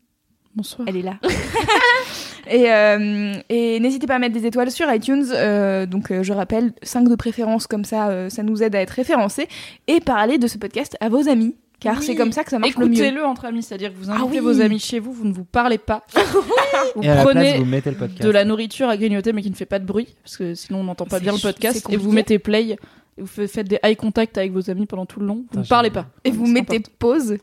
Bonsoir. 0.55 0.87
Elle 0.87 0.97
est 0.97 1.01
là. 1.01 1.19
et 2.49 2.71
euh, 2.71 3.33
et 3.49 3.79
n'hésitez 3.79 4.07
pas 4.07 4.15
à 4.15 4.19
mettre 4.19 4.33
des 4.33 4.45
étoiles 4.45 4.71
sur 4.71 4.91
iTunes. 4.93 5.25
euh, 5.33 5.85
donc, 5.85 6.11
euh, 6.11 6.23
je 6.23 6.31
rappelle, 6.33 6.71
5 6.81 7.09
de 7.09 7.15
préférence, 7.15 7.67
comme 7.67 7.83
ça, 7.85 8.09
euh, 8.09 8.29
ça 8.29 8.43
nous 8.43 8.63
aide 8.63 8.75
à 8.75 8.81
être 8.81 8.91
référencés. 8.91 9.47
Et 9.87 9.99
parler 9.99 10.37
de 10.37 10.47
ce 10.47 10.57
podcast 10.57 10.95
à 11.01 11.09
vos 11.09 11.27
amis, 11.27 11.55
car 11.81 11.97
Oui. 11.99 12.05
c'est 12.05 12.15
comme 12.15 12.31
ça 12.31 12.43
que 12.45 12.51
ça 12.51 12.59
marche 12.59 12.77
le 12.77 12.85
mieux. 12.85 12.93
Écoutez-le 12.93 13.25
entre 13.25 13.45
amis, 13.45 13.63
c'est-à-dire 13.63 13.91
que 13.91 13.97
vous 13.97 14.09
invitez 14.09 14.25
Ah 14.25 14.29
oui. 14.31 14.39
vos 14.39 14.61
amis 14.61 14.79
chez 14.79 14.99
vous, 14.99 15.11
vous 15.11 15.25
ne 15.25 15.33
vous 15.33 15.43
parlez 15.45 15.77
pas. 15.77 16.05
vous 16.95 17.03
Et 17.03 17.09
à 17.09 17.15
la 17.15 17.23
place, 17.23 17.33
prenez 17.33 17.57
vous 17.57 17.65
mettez 17.65 17.89
le 17.91 17.97
podcast. 17.97 18.21
de 18.23 18.29
la 18.29 18.45
nourriture 18.45 18.87
à 18.87 18.95
grignoter 18.95 19.33
mais 19.33 19.41
qui 19.41 19.49
ne 19.49 19.55
fait 19.55 19.65
pas 19.65 19.79
de 19.79 19.85
bruit, 19.85 20.07
parce 20.23 20.37
que 20.37 20.55
sinon 20.55 20.79
on 20.79 20.83
n'entend 20.85 21.05
pas 21.05 21.19
bien 21.19 21.33
le 21.33 21.39
podcast, 21.39 21.85
et 21.89 21.97
vous 21.97 22.11
mettez 22.13 22.39
play, 22.39 22.77
vous 23.17 23.27
fa- 23.27 23.47
faites 23.47 23.67
des 23.67 23.79
eye 23.83 23.95
contact 23.95 24.37
avec 24.37 24.51
vos 24.51 24.69
amis 24.69 24.85
pendant 24.85 25.05
tout 25.05 25.19
le 25.19 25.25
long, 25.27 25.35
vous 25.35 25.43
Putain, 25.47 25.61
ne 25.61 25.67
parlez 25.67 25.91
pas. 25.91 26.07
Et 26.23 26.31
vous 26.31 26.47
mettez 26.47 26.79
pause 26.99 27.37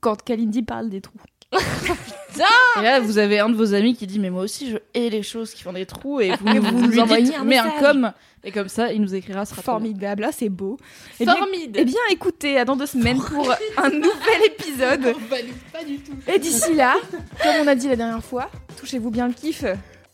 quand 0.00 0.22
Kalindi 0.22 0.62
parle 0.62 0.88
des 0.90 1.00
trous. 1.00 1.18
Et 2.78 2.82
là, 2.82 3.00
vous 3.00 3.16
avez 3.18 3.38
un 3.38 3.48
de 3.48 3.54
vos 3.54 3.72
amis 3.72 3.94
qui 3.94 4.06
dit 4.06 4.18
Mais 4.18 4.30
moi 4.30 4.42
aussi, 4.42 4.70
je 4.70 4.76
hais 4.94 5.08
les 5.08 5.22
choses 5.22 5.52
qui 5.54 5.62
font 5.62 5.72
des 5.72 5.86
trous. 5.86 6.20
Et 6.20 6.30
vous, 6.30 6.46
vous, 6.60 6.88
lui 6.88 7.00
envoyez 7.00 7.24
dites 7.24 7.36
un 7.36 7.44
mais 7.44 7.56
un 7.56 7.70
com. 7.70 8.12
Et 8.44 8.52
comme 8.52 8.68
ça, 8.68 8.92
il 8.92 9.00
nous 9.00 9.14
écrira 9.14 9.44
ce 9.46 9.54
bien. 9.54 9.62
Formidable, 9.62 10.24
ah, 10.24 10.32
c'est 10.32 10.48
beau. 10.48 10.76
Eh 11.18 11.24
bien, 11.24 11.36
Formide. 11.36 11.76
eh 11.78 11.84
bien, 11.84 12.00
écoutez, 12.10 12.58
à 12.58 12.64
dans 12.64 12.76
deux 12.76 12.86
semaines 12.86 13.18
pour 13.18 13.50
un 13.78 13.88
nouvel 13.88 14.44
épisode. 14.46 15.00
pas 15.72 15.84
du 15.84 15.98
tout. 15.98 16.12
Et 16.32 16.38
d'ici 16.38 16.74
là, 16.74 16.94
comme 17.42 17.54
on 17.62 17.66
a 17.66 17.74
dit 17.74 17.88
la 17.88 17.96
dernière 17.96 18.24
fois, 18.24 18.50
touchez-vous 18.78 19.10
bien 19.10 19.26
le 19.28 19.34
kiff. 19.34 19.64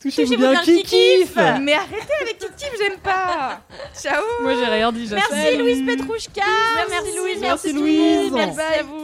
Touchez-vous 0.03 0.37
bien 0.37 0.51
bien 0.53 0.63
qui 0.63 0.83
qui 0.83 0.85
kiffe. 0.85 1.37
Mais 1.61 1.75
arrêtez 1.75 2.13
avec 2.21 2.39
kiff, 2.39 2.73
j'aime 2.79 2.99
pas. 2.99 3.61
Ciao. 3.95 4.23
Moi, 4.43 4.55
j'ai 4.57 4.65
rien 4.65 4.91
dit. 4.91 5.09
Merci 5.11 5.57
Louise 5.57 5.83
Petrouchka. 5.87 6.43
Merci, 6.91 7.17
Louise, 7.17 7.39
merci, 7.41 7.73
Merci 7.73 7.73
Louise. 7.73 8.33
Merci 8.33 8.61
à 8.61 8.83
vous. 8.83 9.03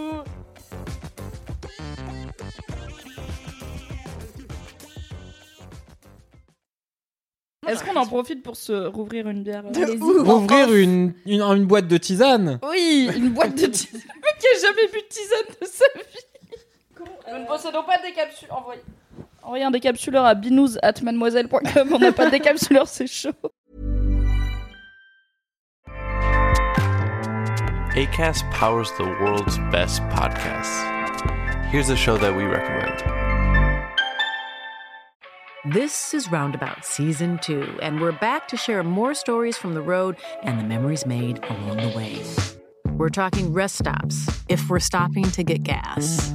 Est-ce 7.68 7.84
qu'on 7.84 7.96
en 7.96 8.06
profite 8.06 8.42
pour 8.42 8.56
se 8.56 8.86
rouvrir 8.86 9.28
une 9.28 9.42
bière 9.42 9.62
euh, 9.66 9.82
Allez-y. 9.82 10.00
Ouvrir 10.00 10.74
une, 10.74 11.12
une, 11.26 11.42
une 11.42 11.66
boîte 11.66 11.86
de 11.86 11.98
tisane 11.98 12.58
Oui, 12.68 13.10
une 13.14 13.28
boîte 13.30 13.54
de 13.54 13.66
tisane. 13.66 14.00
Le 14.14 14.20
mec 14.22 14.38
qui 14.40 14.46
a 14.46 14.68
jamais 14.68 14.88
bu 14.90 15.00
de 15.00 15.06
tisane 15.08 15.54
de 15.60 15.66
sa 15.66 15.84
vie. 15.94 17.04
Nous 17.30 17.38
ne 17.40 17.46
possédons 17.46 17.82
pas 17.82 17.98
de 17.98 18.04
décapsuleur. 18.04 18.56
Envoyez. 18.58 18.80
Envoyez 19.48 19.64
un 19.64 19.70
décapsuleur 19.70 20.26
à 20.26 20.34
binous 20.34 20.76
at 20.82 21.00
mademoiselle.com. 21.02 21.88
On 21.94 21.98
n'a 21.98 22.12
pas 22.12 22.26
de 22.26 22.32
décapsuleur, 22.32 22.86
c'est 22.86 23.06
chaud. 23.06 23.32
ACAST 27.96 28.44
powers 28.50 28.92
the 28.98 29.06
world's 29.22 29.56
best 29.72 30.02
podcasts. 30.10 30.84
Here's 31.72 31.88
a 31.88 31.96
show 31.96 32.18
that 32.18 32.36
we 32.36 32.44
recommend. 32.44 33.02
This 35.64 36.12
is 36.12 36.30
Roundabout 36.30 36.84
Season 36.84 37.38
2, 37.38 37.78
and 37.80 38.02
we're 38.02 38.12
back 38.12 38.48
to 38.48 38.58
share 38.58 38.82
more 38.82 39.14
stories 39.14 39.56
from 39.56 39.72
the 39.72 39.80
road 39.80 40.16
and 40.42 40.60
the 40.60 40.64
memories 40.64 41.06
made 41.06 41.42
along 41.48 41.78
the 41.78 41.96
way. 41.96 42.22
We're 42.98 43.08
talking 43.08 43.54
rest 43.54 43.78
stops, 43.78 44.28
if 44.50 44.68
we're 44.68 44.78
stopping 44.78 45.24
to 45.30 45.42
get 45.42 45.62
gas. 45.62 46.34